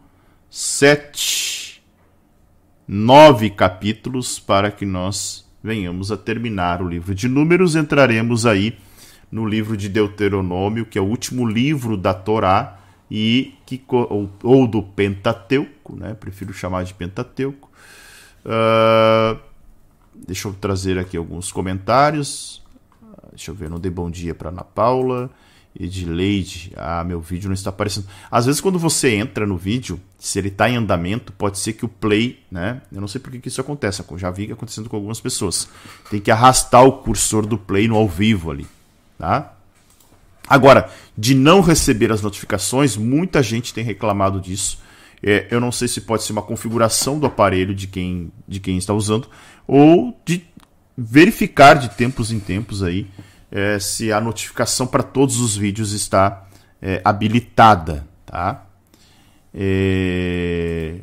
7, 0.49 1.81
9 2.85 3.49
capítulos 3.51 4.37
para 4.37 4.69
que 4.69 4.85
nós 4.85 5.47
venhamos 5.63 6.11
a 6.11 6.17
terminar 6.17 6.81
o 6.81 6.87
livro 6.87 7.13
de 7.13 7.27
Números, 7.27 7.75
entraremos 7.75 8.45
aí 8.45 8.77
no 9.31 9.45
livro 9.45 9.75
de 9.75 9.89
Deuteronômio, 9.89 10.85
que 10.85 10.97
é 10.97 11.01
o 11.01 11.05
último 11.05 11.45
livro 11.45 11.97
da 11.97 12.13
Torá, 12.13 12.79
e 13.09 13.53
que 13.65 13.81
ou, 13.87 14.29
ou 14.43 14.67
do 14.67 14.81
Pentateuco, 14.81 15.95
né? 15.95 16.13
Prefiro 16.13 16.53
chamar 16.53 16.83
de 16.83 16.93
Pentateuco. 16.93 17.69
Uh, 18.45 19.39
deixa 20.25 20.47
eu 20.47 20.53
trazer 20.53 20.97
aqui 20.97 21.17
alguns 21.17 21.51
comentários. 21.51 22.61
Deixa 23.31 23.51
eu 23.51 23.55
ver, 23.55 23.69
não 23.69 23.79
dei 23.79 23.91
bom 23.91 24.09
dia 24.09 24.33
para 24.33 24.49
Ana 24.49 24.63
Paula. 24.63 25.29
Edileide, 25.79 26.73
ah, 26.75 27.03
meu 27.03 27.21
vídeo 27.21 27.47
não 27.47 27.53
está 27.53 27.69
aparecendo. 27.69 28.07
Às 28.31 28.47
vezes, 28.47 28.59
quando 28.59 28.79
você 28.79 29.13
entra 29.13 29.45
no 29.45 29.55
vídeo, 29.55 29.99
se 30.17 30.39
ele 30.39 30.47
está 30.47 30.67
em 30.67 30.75
andamento, 30.75 31.31
pode 31.31 31.59
ser 31.59 31.73
que 31.73 31.85
o 31.85 31.87
play, 31.87 32.39
né? 32.49 32.81
Eu 32.91 32.99
não 32.99 33.07
sei 33.07 33.21
por 33.21 33.31
que 33.31 33.47
isso 33.47 33.61
acontece, 33.61 34.03
já 34.15 34.31
vi 34.31 34.51
acontecendo 34.51 34.89
com 34.89 34.95
algumas 34.95 35.21
pessoas. 35.21 35.69
Tem 36.09 36.19
que 36.19 36.31
arrastar 36.31 36.83
o 36.83 36.93
cursor 36.93 37.45
do 37.45 37.59
play 37.59 37.87
no 37.87 37.95
ao 37.95 38.07
vivo 38.07 38.49
ali, 38.49 38.65
tá? 39.19 39.53
Agora, 40.49 40.89
de 41.15 41.35
não 41.35 41.61
receber 41.61 42.11
as 42.11 42.23
notificações, 42.23 42.97
muita 42.97 43.43
gente 43.43 43.71
tem 43.71 43.83
reclamado 43.83 44.41
disso. 44.41 44.79
É, 45.21 45.47
eu 45.51 45.59
não 45.59 45.71
sei 45.71 45.87
se 45.87 46.01
pode 46.01 46.23
ser 46.23 46.31
uma 46.31 46.41
configuração 46.41 47.19
do 47.19 47.25
aparelho 47.25 47.75
de 47.75 47.87
quem, 47.87 48.31
de 48.47 48.59
quem 48.59 48.77
está 48.77 48.93
usando, 48.93 49.27
ou 49.67 50.19
de 50.25 50.45
verificar 50.97 51.75
de 51.75 51.89
tempos 51.89 52.31
em 52.31 52.39
tempos 52.39 52.81
aí 52.81 53.07
é, 53.51 53.77
se 53.79 54.11
a 54.11 54.19
notificação 54.19 54.87
para 54.87 55.03
todos 55.03 55.39
os 55.39 55.55
vídeos 55.55 55.91
está 55.93 56.47
é, 56.81 57.01
habilitada, 57.03 58.07
tá? 58.25 58.65
É... 59.53 60.99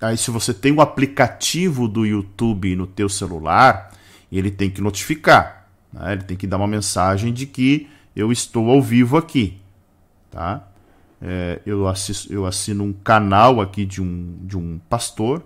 Aí 0.00 0.16
se 0.16 0.30
você 0.30 0.52
tem 0.52 0.72
o 0.72 0.76
um 0.76 0.80
aplicativo 0.80 1.88
do 1.88 2.04
YouTube 2.04 2.74
no 2.76 2.86
teu 2.86 3.08
celular, 3.08 3.92
ele 4.30 4.50
tem 4.50 4.68
que 4.70 4.80
notificar, 4.80 5.68
né? 5.92 6.12
ele 6.12 6.22
tem 6.24 6.36
que 6.36 6.46
dar 6.46 6.56
uma 6.58 6.66
mensagem 6.66 7.32
de 7.32 7.46
que 7.46 7.88
eu 8.14 8.30
estou 8.30 8.70
ao 8.70 8.82
vivo 8.82 9.16
aqui, 9.16 9.58
tá? 10.30 10.68
É, 11.22 11.60
eu, 11.64 11.86
assisto, 11.86 12.30
eu 12.32 12.44
assino 12.44 12.84
um 12.84 12.92
canal 12.92 13.60
aqui 13.60 13.86
de 13.86 14.02
um, 14.02 14.36
de 14.42 14.58
um 14.58 14.78
pastor 14.90 15.42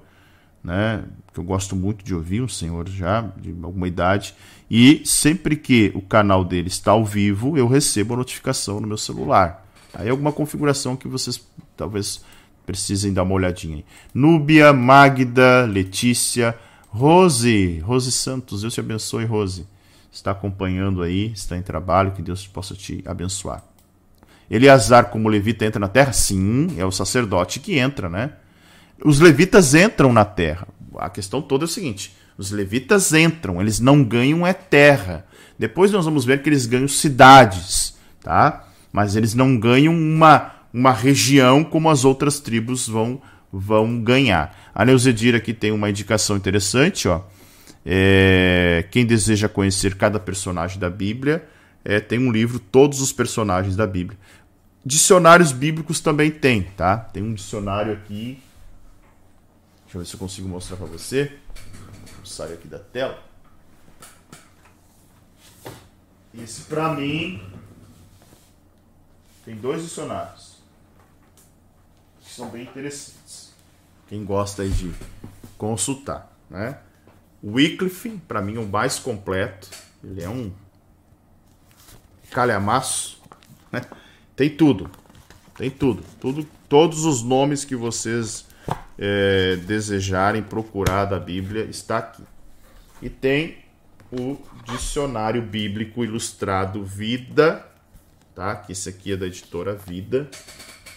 né, 0.62 1.04
que 1.32 1.40
eu 1.40 1.44
gosto 1.44 1.76
muito 1.76 2.04
de 2.04 2.14
ouvir, 2.14 2.42
um 2.42 2.48
senhor 2.48 2.88
já 2.88 3.22
de 3.36 3.54
alguma 3.62 3.88
idade, 3.88 4.34
e 4.70 5.02
sempre 5.04 5.56
que 5.56 5.90
o 5.94 6.02
canal 6.02 6.44
dele 6.44 6.68
está 6.68 6.92
ao 6.92 7.04
vivo, 7.04 7.56
eu 7.56 7.66
recebo 7.66 8.14
a 8.14 8.16
notificação 8.18 8.80
no 8.80 8.86
meu 8.86 8.98
celular. 8.98 9.66
Aí 9.94 10.08
é 10.08 10.10
alguma 10.10 10.32
configuração 10.32 10.96
que 10.96 11.08
vocês 11.08 11.40
talvez 11.76 12.22
precisem 12.66 13.12
dar 13.12 13.22
uma 13.22 13.34
olhadinha. 13.34 13.82
Núbia, 14.12 14.72
Magda, 14.72 15.64
Letícia, 15.64 16.54
Rose, 16.88 17.78
Rose 17.80 18.12
Santos, 18.12 18.60
Deus 18.60 18.74
te 18.74 18.80
abençoe, 18.80 19.24
Rose. 19.24 19.66
Está 20.12 20.32
acompanhando 20.32 21.02
aí, 21.02 21.32
está 21.32 21.56
em 21.56 21.62
trabalho, 21.62 22.12
que 22.12 22.22
Deus 22.22 22.46
possa 22.46 22.74
te 22.74 23.02
abençoar. 23.06 23.62
Eleazar, 24.50 25.10
como 25.10 25.28
levita, 25.28 25.64
entra 25.64 25.78
na 25.78 25.88
terra? 25.88 26.12
Sim, 26.12 26.68
é 26.78 26.84
o 26.84 26.90
sacerdote 26.90 27.60
que 27.60 27.78
entra, 27.78 28.08
né? 28.08 28.32
Os 29.04 29.20
levitas 29.20 29.74
entram 29.74 30.12
na 30.12 30.24
terra. 30.24 30.66
A 30.96 31.08
questão 31.08 31.40
toda 31.40 31.64
é 31.64 31.66
o 31.66 31.68
seguinte: 31.68 32.16
os 32.36 32.50
levitas 32.50 33.12
entram, 33.12 33.60
eles 33.60 33.80
não 33.80 34.02
ganham 34.02 34.46
é 34.46 34.52
terra. 34.52 35.26
Depois 35.58 35.90
nós 35.90 36.04
vamos 36.04 36.24
ver 36.24 36.42
que 36.42 36.48
eles 36.48 36.66
ganham 36.66 36.88
cidades, 36.88 37.96
tá? 38.22 38.68
Mas 38.92 39.16
eles 39.16 39.34
não 39.34 39.58
ganham 39.58 39.92
uma, 39.94 40.52
uma 40.72 40.92
região 40.92 41.64
como 41.64 41.90
as 41.90 42.04
outras 42.04 42.38
tribos 42.38 42.88
vão, 42.88 43.20
vão 43.52 44.00
ganhar. 44.00 44.56
A 44.74 44.84
Neuzedir 44.84 45.34
aqui 45.34 45.52
tem 45.52 45.72
uma 45.72 45.90
indicação 45.90 46.36
interessante, 46.36 47.08
ó. 47.08 47.22
É, 47.84 48.84
quem 48.90 49.06
deseja 49.06 49.48
conhecer 49.48 49.94
cada 49.94 50.20
personagem 50.20 50.78
da 50.78 50.90
Bíblia, 50.90 51.44
é, 51.84 51.98
tem 51.98 52.18
um 52.18 52.30
livro, 52.30 52.58
Todos 52.58 53.00
os 53.00 53.12
Personagens 53.12 53.74
da 53.74 53.86
Bíblia. 53.86 54.18
Dicionários 54.84 55.52
bíblicos 55.52 56.00
também 56.00 56.30
tem, 56.30 56.62
tá? 56.76 56.96
Tem 56.96 57.22
um 57.22 57.34
dicionário 57.34 57.92
aqui 57.92 58.38
Deixa 59.88 59.96
eu 59.96 60.02
ver 60.02 60.06
se 60.06 60.14
eu 60.14 60.20
consigo 60.20 60.46
mostrar 60.46 60.76
para 60.76 60.84
você. 60.84 61.38
Eu 62.18 62.26
saio 62.26 62.52
aqui 62.52 62.68
da 62.68 62.78
tela. 62.78 63.24
Esse 66.34 66.64
para 66.64 66.92
mim 66.92 67.42
tem 69.46 69.56
dois 69.56 69.82
dicionários 69.82 70.58
que 72.20 72.30
são 72.30 72.50
bem 72.50 72.64
interessantes. 72.64 73.54
Quem 74.08 74.26
gosta 74.26 74.60
aí 74.60 74.68
de 74.68 74.92
consultar, 75.56 76.36
né? 76.50 76.78
O 77.42 77.52
Wycliffe, 77.52 78.10
para 78.28 78.42
mim, 78.42 78.56
é 78.56 78.60
o 78.60 78.68
mais 78.68 78.98
completo. 78.98 79.70
Ele 80.04 80.22
é 80.22 80.28
um 80.28 80.52
calhamaço, 82.30 83.22
né? 83.72 83.80
Tem 84.36 84.54
tudo. 84.54 84.90
Tem 85.56 85.70
tudo. 85.70 86.04
tudo. 86.20 86.46
Todos 86.68 87.06
os 87.06 87.22
nomes 87.22 87.64
que 87.64 87.74
vocês 87.74 88.47
é, 88.98 89.56
desejarem 89.56 90.42
procurar 90.42 91.04
da 91.04 91.18
Bíblia, 91.18 91.64
está 91.64 91.98
aqui. 91.98 92.22
E 93.00 93.08
tem 93.08 93.58
o 94.10 94.36
Dicionário 94.64 95.40
Bíblico 95.40 96.02
Ilustrado 96.02 96.84
Vida, 96.84 97.64
tá? 98.34 98.56
Que 98.56 98.72
esse 98.72 98.88
aqui 98.88 99.12
é 99.12 99.16
da 99.16 99.26
editora 99.26 99.74
Vida. 99.74 100.28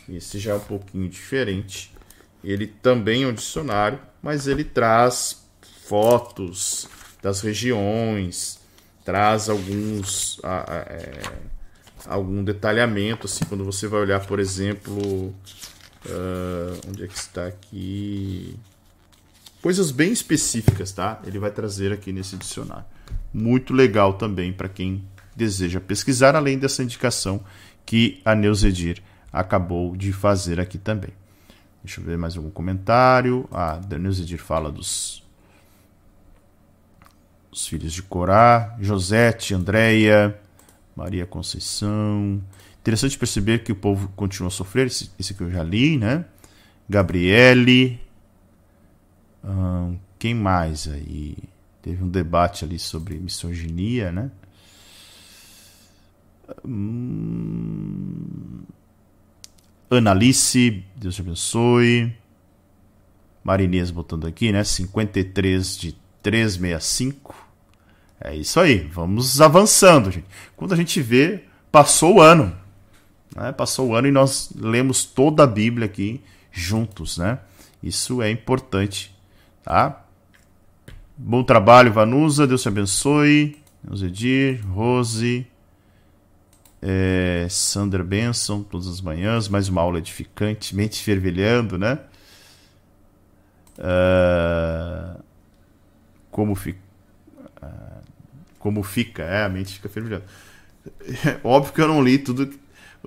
Esse 0.09 0.39
já 0.39 0.53
é 0.53 0.55
um 0.55 0.61
pouquinho 0.61 1.07
diferente. 1.07 1.93
Ele 2.43 2.65
também 2.65 3.23
é 3.23 3.27
um 3.27 3.33
dicionário, 3.33 3.99
mas 4.21 4.47
ele 4.47 4.63
traz 4.63 5.45
fotos 5.85 6.87
das 7.21 7.41
regiões, 7.41 8.59
traz 9.05 9.47
alguns 9.47 10.39
é, 10.43 11.21
algum 12.07 12.43
detalhamento 12.43 13.27
assim 13.27 13.45
quando 13.45 13.63
você 13.63 13.87
vai 13.87 14.01
olhar, 14.01 14.25
por 14.25 14.39
exemplo, 14.39 15.35
Uh, 16.05 16.89
onde 16.89 17.03
é 17.03 17.07
que 17.07 17.17
está 17.17 17.45
aqui? 17.45 18.55
Coisas 19.61 19.91
bem 19.91 20.11
específicas, 20.11 20.91
tá? 20.91 21.21
Ele 21.25 21.37
vai 21.37 21.51
trazer 21.51 21.91
aqui 21.91 22.11
nesse 22.11 22.35
dicionário. 22.35 22.85
Muito 23.33 23.73
legal 23.73 24.13
também 24.13 24.51
para 24.51 24.67
quem 24.67 25.03
deseja 25.35 25.79
pesquisar, 25.79 26.35
além 26.35 26.57
dessa 26.57 26.83
indicação 26.83 27.43
que 27.85 28.19
a 28.25 28.33
Neuzedir 28.33 29.01
acabou 29.31 29.95
de 29.95 30.11
fazer 30.11 30.59
aqui 30.59 30.77
também. 30.77 31.11
Deixa 31.83 32.01
eu 32.01 32.05
ver 32.05 32.17
mais 32.17 32.35
algum 32.35 32.49
comentário. 32.49 33.47
Ah, 33.51 33.79
a 33.89 33.97
Neuzedir 33.97 34.39
fala 34.39 34.71
dos 34.71 35.21
os 37.51 37.67
filhos 37.67 37.91
de 37.91 38.01
Corá, 38.01 38.77
Josete, 38.79 39.53
Andréia, 39.53 40.39
Maria 40.95 41.25
Conceição, 41.25 42.41
Interessante 42.81 43.17
perceber 43.17 43.59
que 43.59 43.71
o 43.71 43.75
povo 43.75 44.09
continua 44.15 44.47
a 44.47 44.51
sofrer, 44.51 44.87
esse, 44.87 45.11
esse 45.19 45.35
que 45.35 45.41
eu 45.41 45.51
já 45.51 45.63
li, 45.63 45.97
né? 45.97 46.25
Gabriele. 46.89 47.99
Hum, 49.43 49.97
quem 50.17 50.33
mais 50.33 50.87
aí? 50.87 51.37
Teve 51.81 52.03
um 52.03 52.09
debate 52.09 52.65
ali 52.65 52.79
sobre 52.79 53.19
misoginia, 53.19 54.11
né? 54.11 54.31
Hum, 56.65 58.63
Analice, 59.89 60.83
Deus 60.95 61.15
te 61.15 61.21
abençoe. 61.21 62.15
Marinês 63.43 63.91
botando 63.91 64.25
aqui, 64.25 64.51
né? 64.51 64.63
53 64.63 65.77
de 65.77 65.95
365. 66.23 67.35
É 68.19 68.35
isso 68.35 68.59
aí, 68.59 68.79
vamos 68.79 69.39
avançando, 69.39 70.11
gente. 70.11 70.27
Quando 70.55 70.73
a 70.73 70.77
gente 70.77 71.01
vê, 71.01 71.43
passou 71.71 72.15
o 72.15 72.21
ano. 72.21 72.60
Né? 73.35 73.51
Passou 73.51 73.89
o 73.89 73.95
ano 73.95 74.07
e 74.07 74.11
nós 74.11 74.51
lemos 74.55 75.05
toda 75.05 75.43
a 75.43 75.47
Bíblia 75.47 75.85
aqui 75.85 76.21
juntos, 76.51 77.17
né? 77.17 77.39
Isso 77.81 78.21
é 78.21 78.29
importante, 78.29 79.15
tá? 79.63 80.05
Bom 81.17 81.43
trabalho, 81.43 81.91
Vanusa. 81.91 82.45
Deus 82.45 82.61
te 82.61 82.67
abençoe. 82.67 83.61
Deus 83.83 84.03
Edir, 84.03 84.63
Rose, 84.67 85.47
é, 86.81 87.47
Benson, 88.05 88.61
todas 88.63 88.87
as 88.87 89.01
manhãs. 89.01 89.47
Mais 89.47 89.67
uma 89.69 89.81
aula 89.81 89.97
edificante, 89.97 90.73
mente 90.75 91.01
fervilhando, 91.03 91.77
né? 91.77 91.99
Uh, 93.77 95.23
como 96.29 96.53
fica. 96.53 96.79
Uh, 97.61 98.01
como 98.59 98.83
fica, 98.83 99.23
é, 99.23 99.45
a 99.45 99.49
mente 99.49 99.73
fica 99.73 99.89
fervilhando. 99.89 100.25
óbvio 101.43 101.73
que 101.73 101.81
eu 101.81 101.87
não 101.87 102.03
li 102.03 102.19
tudo 102.19 102.51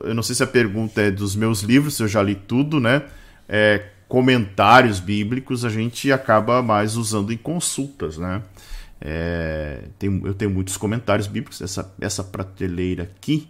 eu 0.00 0.14
não 0.14 0.22
sei 0.22 0.34
se 0.34 0.42
a 0.42 0.46
pergunta 0.46 1.00
é 1.00 1.10
dos 1.10 1.36
meus 1.36 1.62
livros, 1.62 1.94
se 1.94 2.02
eu 2.02 2.08
já 2.08 2.22
li 2.22 2.34
tudo, 2.34 2.80
né? 2.80 3.02
É, 3.48 3.86
comentários 4.08 5.00
bíblicos 5.00 5.64
a 5.64 5.68
gente 5.68 6.10
acaba 6.12 6.62
mais 6.62 6.96
usando 6.96 7.32
em 7.32 7.36
consultas, 7.36 8.18
né? 8.18 8.42
É, 9.00 9.84
tem, 9.98 10.22
eu 10.24 10.34
tenho 10.34 10.50
muitos 10.50 10.76
comentários 10.76 11.26
bíblicos. 11.26 11.60
Essa, 11.60 11.94
essa 12.00 12.24
prateleira 12.24 13.04
aqui, 13.04 13.48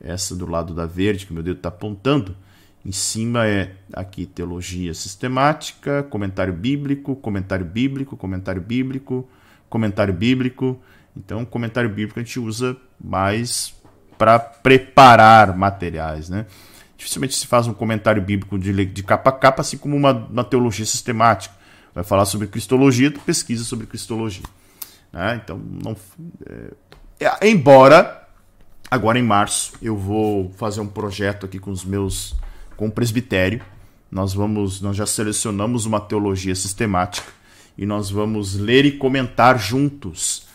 essa 0.00 0.34
do 0.34 0.48
lado 0.48 0.74
da 0.74 0.86
verde 0.86 1.26
que 1.26 1.32
meu 1.32 1.42
dedo 1.42 1.56
está 1.56 1.68
apontando, 1.68 2.36
em 2.84 2.92
cima 2.92 3.46
é 3.46 3.74
aqui 3.92 4.24
teologia 4.24 4.94
sistemática, 4.94 6.02
comentário 6.04 6.52
bíblico, 6.52 7.14
comentário 7.16 7.64
bíblico, 7.64 8.16
comentário 8.16 8.62
bíblico, 8.62 9.28
comentário 9.68 10.14
bíblico. 10.14 10.80
Então, 11.16 11.44
comentário 11.44 11.90
bíblico 11.90 12.18
a 12.18 12.22
gente 12.22 12.38
usa 12.38 12.76
mais 12.98 13.74
para 14.20 14.38
preparar 14.38 15.56
materiais, 15.56 16.28
né? 16.28 16.44
Dificilmente 16.94 17.34
se 17.34 17.46
faz 17.46 17.66
um 17.66 17.72
comentário 17.72 18.20
bíblico 18.20 18.58
de, 18.58 18.84
de 18.84 19.02
capa 19.02 19.30
a 19.30 19.32
capa, 19.32 19.62
assim 19.62 19.78
como 19.78 19.96
uma, 19.96 20.12
uma 20.12 20.44
teologia 20.44 20.84
sistemática. 20.84 21.54
Vai 21.94 22.04
falar 22.04 22.26
sobre 22.26 22.46
cristologia, 22.46 23.10
tu 23.10 23.18
pesquisa 23.20 23.64
sobre 23.64 23.86
cristologia. 23.86 24.44
Né? 25.10 25.40
Então, 25.42 25.56
não, 25.56 25.96
é, 27.18 27.24
é, 27.24 27.48
embora 27.48 28.28
agora 28.90 29.18
em 29.18 29.22
março 29.22 29.72
eu 29.80 29.96
vou 29.96 30.52
fazer 30.58 30.82
um 30.82 30.86
projeto 30.86 31.46
aqui 31.46 31.58
com 31.58 31.70
os 31.70 31.82
meus 31.82 32.36
com 32.76 32.88
o 32.88 32.92
presbitério. 32.92 33.62
Nós 34.10 34.34
vamos, 34.34 34.82
nós 34.82 34.98
já 34.98 35.06
selecionamos 35.06 35.86
uma 35.86 35.98
teologia 35.98 36.54
sistemática 36.54 37.32
e 37.78 37.86
nós 37.86 38.10
vamos 38.10 38.54
ler 38.54 38.84
e 38.84 38.92
comentar 38.92 39.58
juntos 39.58 40.46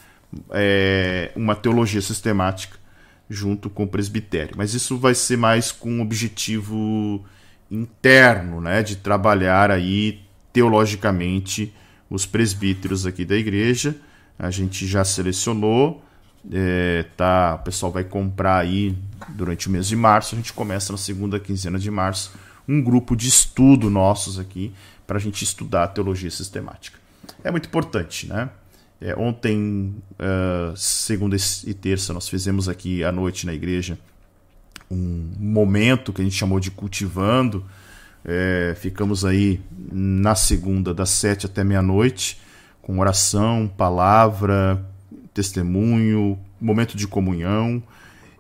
é, 0.52 1.32
uma 1.36 1.56
teologia 1.56 2.02
sistemática 2.02 2.85
junto 3.30 3.70
com 3.70 3.84
o 3.84 3.88
presbitério. 3.88 4.56
Mas 4.58 4.74
isso 4.74 4.98
vai 4.98 5.16
ser 5.16 5.38
mais 5.38 5.72
com 5.72 5.90
um 5.90 6.02
objetivo 6.02 7.24
interno, 7.70 8.62
né, 8.62 8.84
de 8.84 8.96
trabalhar 8.96 9.72
aí 9.72 10.22
teologicamente 10.54 11.74
os 12.10 12.26
presbíteros 12.26 13.06
aqui 13.06 13.26
da 13.26 13.36
igreja. 13.36 13.96
A 14.38 14.52
gente 14.52 14.86
já 14.86 15.04
selecionou, 15.04 16.04
é, 16.52 17.06
tá, 17.18 17.58
o 17.60 17.64
pessoal 17.64 17.92
vai 17.92 18.04
comprar 18.04 18.58
aí 18.58 18.96
durante 19.30 19.68
o 19.68 19.72
mês 19.72 19.88
de 19.88 19.96
março. 19.96 20.36
A 20.36 20.38
gente 20.38 20.54
começa 20.54 20.92
na 20.92 20.98
segunda 20.98 21.40
quinzena 21.40 21.80
de 21.80 21.90
março 21.90 22.34
um 22.68 22.82
grupo 22.82 23.16
de 23.16 23.28
estudo 23.28 23.90
nossos 23.90 24.40
aqui 24.40 24.74
para 25.06 25.18
a 25.18 25.22
gente 25.22 25.44
estudar 25.44 25.84
a 25.84 25.88
teologia 25.88 26.32
sistemática. 26.32 27.00
É 27.44 27.52
muito 27.52 27.68
importante, 27.68 28.28
né? 28.28 28.50
É, 29.00 29.16
ontem, 29.16 29.96
uh, 30.14 30.76
segunda 30.76 31.36
e 31.66 31.74
terça, 31.74 32.14
nós 32.14 32.30
fizemos 32.30 32.70
aqui 32.70 33.04
à 33.04 33.12
noite 33.12 33.46
na 33.46 33.54
igreja 33.54 33.98
um 34.90 35.32
momento 35.40 36.14
que 36.14 36.22
a 36.22 36.24
gente 36.24 36.36
chamou 36.36 36.60
de 36.60 36.72
cultivando. 36.72 37.66
É, 38.24 38.76
ficamos 38.80 39.24
aí 39.24 39.62
na 39.92 40.34
segunda, 40.34 40.94
das 40.94 41.10
sete 41.10 41.46
até 41.46 41.64
meia-noite, 41.64 42.40
com 42.82 43.00
oração, 43.00 43.72
palavra, 43.78 44.84
testemunho, 45.34 46.40
momento 46.60 46.98
de 46.98 47.08
comunhão. 47.08 47.84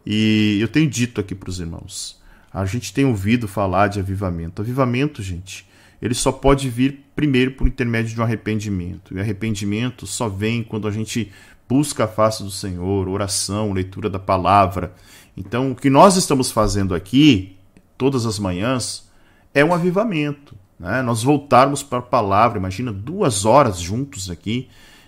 E 0.06 0.58
eu 0.62 0.68
tenho 0.68 0.90
dito 0.90 1.20
aqui 1.22 1.36
para 1.36 1.50
os 1.50 1.60
irmãos: 1.60 2.20
a 2.52 2.66
gente 2.66 2.94
tem 2.94 3.06
ouvido 3.06 3.48
falar 3.48 3.88
de 3.88 4.00
avivamento. 4.00 4.62
Avivamento, 4.62 5.22
gente, 5.22 5.68
ele 6.02 6.14
só 6.14 6.32
pode 6.32 6.70
vir 6.70 7.06
primeiro 7.16 7.52
por 7.52 7.68
intermédio 7.68 8.14
de 8.14 8.20
um 8.20 8.24
arrependimento. 8.24 9.16
E 9.16 9.20
arrependimento 9.20 10.06
só 10.06 10.28
vem 10.28 10.64
quando 10.64 10.88
a 10.88 10.92
gente 10.92 11.32
busca 11.68 12.04
a 12.06 12.08
face 12.08 12.44
do 12.44 12.52
Senhor, 12.52 13.08
oração, 13.08 13.74
leitura 13.74 14.10
da 14.10 14.20
palavra. 14.20 14.94
Então, 15.36 15.72
o 15.72 15.76
que 15.76 15.90
nós 15.90 16.16
estamos 16.16 16.52
fazendo 16.52 16.94
aqui, 16.94 17.56
todas 17.98 18.26
as 18.26 18.40
manhãs, 18.40 19.10
é 19.54 19.64
um 19.64 19.74
avivamento. 19.74 20.56
Né? 20.80 21.02
Nós 21.02 21.24
voltarmos 21.24 21.82
para 21.82 22.00
a 22.00 22.04
palavra, 22.04 22.58
imagina 22.58 22.92
duas 22.92 23.46
horas 23.46 23.80
juntos 23.80 24.30
aqui. 24.30 24.68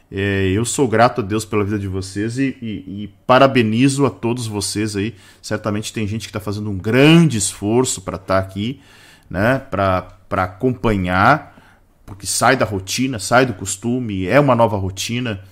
É, 0.10 0.50
eu 0.50 0.64
sou 0.64 0.88
grato 0.88 1.20
a 1.20 1.24
Deus 1.24 1.44
pela 1.44 1.66
vida 1.66 1.78
de 1.78 1.88
vocês 1.88 2.38
e, 2.38 2.58
e, 2.62 3.04
e 3.04 3.14
parabenizo 3.26 4.06
a 4.06 4.10
todos 4.10 4.48
vocês 4.48 4.96
aí. 4.96 5.14
Certamente 5.42 5.92
tem 5.92 6.08
gente 6.08 6.22
que 6.22 6.30
está 6.30 6.40
fazendo 6.40 6.70
um 6.70 6.78
grande 6.78 7.38
esforço 7.38 8.02
para 8.02 8.16
estar 8.16 8.36
tá 8.36 8.40
aqui, 8.40 8.80
né? 9.30 9.60
para 9.60 10.17
para 10.28 10.44
acompanhar, 10.44 11.56
porque 12.06 12.26
sai 12.26 12.56
da 12.56 12.66
rotina, 12.66 13.20
sai 13.20 13.46
do 13.46 13.54
costume, 13.54 14.26
é 14.26 14.40
uma 14.40 14.56
nova 14.56 14.78
rotina. 14.78 15.44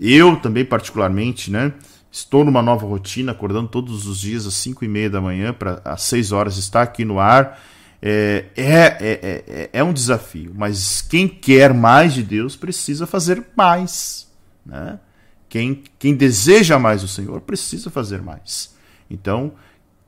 Eu 0.00 0.36
também, 0.36 0.64
particularmente, 0.64 1.50
né? 1.50 1.72
Estou 2.10 2.44
numa 2.44 2.62
nova 2.62 2.86
rotina, 2.86 3.32
acordando 3.32 3.68
todos 3.68 4.06
os 4.06 4.20
dias 4.20 4.46
às 4.46 4.54
5 4.54 4.84
e 4.84 4.88
meia 4.88 5.10
da 5.10 5.20
manhã, 5.20 5.52
para 5.52 5.80
às 5.84 6.02
6 6.02 6.30
horas 6.30 6.56
estar 6.56 6.82
aqui 6.82 7.04
no 7.04 7.18
ar. 7.18 7.60
É, 8.00 8.44
é, 8.56 8.74
é, 9.00 9.44
é, 9.48 9.70
é 9.72 9.82
um 9.82 9.92
desafio, 9.92 10.52
mas 10.54 11.00
quem 11.00 11.26
quer 11.26 11.72
mais 11.72 12.12
de 12.12 12.22
Deus 12.22 12.54
precisa 12.54 13.06
fazer 13.06 13.42
mais. 13.56 14.30
Né? 14.64 14.98
Quem, 15.48 15.82
quem 15.98 16.14
deseja 16.14 16.78
mais 16.78 17.02
o 17.02 17.08
Senhor 17.08 17.40
precisa 17.40 17.90
fazer 17.90 18.20
mais. 18.20 18.74
Então, 19.10 19.54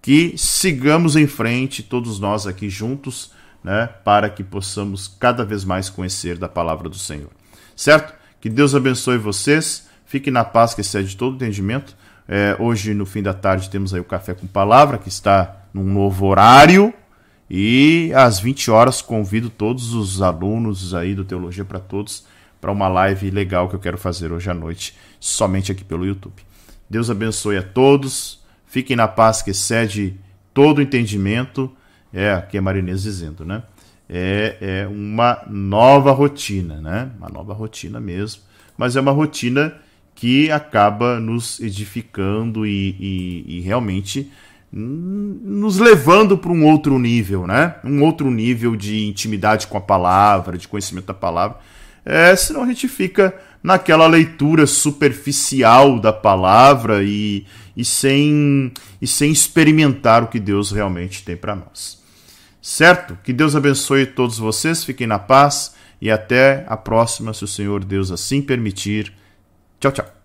que 0.02 0.34
sigamos 0.36 1.16
em 1.16 1.26
frente, 1.26 1.82
todos 1.82 2.20
nós 2.20 2.46
aqui 2.46 2.68
juntos, 2.68 3.32
né, 3.66 3.88
para 4.04 4.30
que 4.30 4.44
possamos 4.44 5.08
cada 5.08 5.44
vez 5.44 5.64
mais 5.64 5.90
conhecer 5.90 6.38
da 6.38 6.48
palavra 6.48 6.88
do 6.88 6.96
Senhor. 6.96 7.30
Certo? 7.74 8.14
Que 8.40 8.48
Deus 8.48 8.76
abençoe 8.76 9.18
vocês. 9.18 9.88
Fique 10.04 10.30
na 10.30 10.44
paz 10.44 10.72
que 10.72 10.82
excede 10.82 11.16
todo 11.16 11.34
entendimento. 11.34 11.96
É, 12.28 12.56
hoje, 12.60 12.94
no 12.94 13.04
fim 13.04 13.24
da 13.24 13.34
tarde, 13.34 13.68
temos 13.68 13.92
aí 13.92 13.98
o 13.98 14.04
Café 14.04 14.34
com 14.34 14.46
Palavra, 14.46 14.98
que 14.98 15.08
está 15.08 15.64
num 15.74 15.82
novo 15.82 16.26
horário. 16.26 16.94
E 17.50 18.12
às 18.14 18.38
20 18.38 18.70
horas 18.70 19.02
convido 19.02 19.50
todos 19.50 19.94
os 19.94 20.22
alunos 20.22 20.94
aí 20.94 21.12
do 21.12 21.24
Teologia 21.24 21.64
para 21.64 21.80
Todos 21.80 22.24
para 22.60 22.70
uma 22.70 22.86
live 22.86 23.30
legal 23.30 23.68
que 23.68 23.74
eu 23.74 23.80
quero 23.80 23.98
fazer 23.98 24.30
hoje 24.32 24.48
à 24.48 24.54
noite, 24.54 24.96
somente 25.18 25.72
aqui 25.72 25.84
pelo 25.84 26.06
YouTube. 26.06 26.40
Deus 26.88 27.10
abençoe 27.10 27.56
a 27.56 27.62
todos. 27.64 28.40
Fiquem 28.64 28.96
na 28.96 29.08
paz 29.08 29.42
que 29.42 29.50
excede 29.50 30.18
todo 30.54 30.80
entendimento. 30.80 31.70
É, 32.16 32.32
aqui 32.32 32.56
é 32.56 32.60
Marinês 32.62 33.02
dizendo, 33.02 33.44
né? 33.44 33.62
É, 34.08 34.56
é 34.58 34.88
uma 34.88 35.42
nova 35.50 36.12
rotina, 36.12 36.80
né? 36.80 37.10
Uma 37.18 37.28
nova 37.28 37.52
rotina 37.52 38.00
mesmo. 38.00 38.40
Mas 38.74 38.96
é 38.96 39.00
uma 39.02 39.12
rotina 39.12 39.74
que 40.14 40.50
acaba 40.50 41.20
nos 41.20 41.60
edificando 41.60 42.66
e, 42.66 42.96
e, 42.98 43.58
e 43.58 43.60
realmente 43.60 44.32
nos 44.72 45.76
levando 45.76 46.38
para 46.38 46.50
um 46.50 46.64
outro 46.64 46.98
nível, 46.98 47.46
né? 47.46 47.74
Um 47.84 48.02
outro 48.02 48.30
nível 48.30 48.76
de 48.76 49.06
intimidade 49.06 49.66
com 49.66 49.76
a 49.76 49.80
palavra, 49.82 50.56
de 50.56 50.66
conhecimento 50.66 51.08
da 51.08 51.14
palavra. 51.14 51.58
É, 52.02 52.34
senão 52.34 52.62
a 52.62 52.66
gente 52.66 52.88
fica 52.88 53.34
naquela 53.62 54.06
leitura 54.06 54.66
superficial 54.66 56.00
da 56.00 56.14
palavra 56.14 57.02
e, 57.04 57.44
e, 57.76 57.84
sem, 57.84 58.72
e 59.02 59.06
sem 59.06 59.30
experimentar 59.30 60.22
o 60.22 60.28
que 60.28 60.40
Deus 60.40 60.72
realmente 60.72 61.22
tem 61.22 61.36
para 61.36 61.54
nós. 61.54 62.05
Certo? 62.66 63.16
Que 63.22 63.32
Deus 63.32 63.54
abençoe 63.54 64.06
todos 64.06 64.40
vocês, 64.40 64.82
fiquem 64.82 65.06
na 65.06 65.20
paz 65.20 65.76
e 66.00 66.10
até 66.10 66.64
a 66.66 66.76
próxima, 66.76 67.32
se 67.32 67.44
o 67.44 67.46
Senhor 67.46 67.84
Deus 67.84 68.10
assim 68.10 68.42
permitir. 68.42 69.14
Tchau, 69.78 69.92
tchau. 69.92 70.15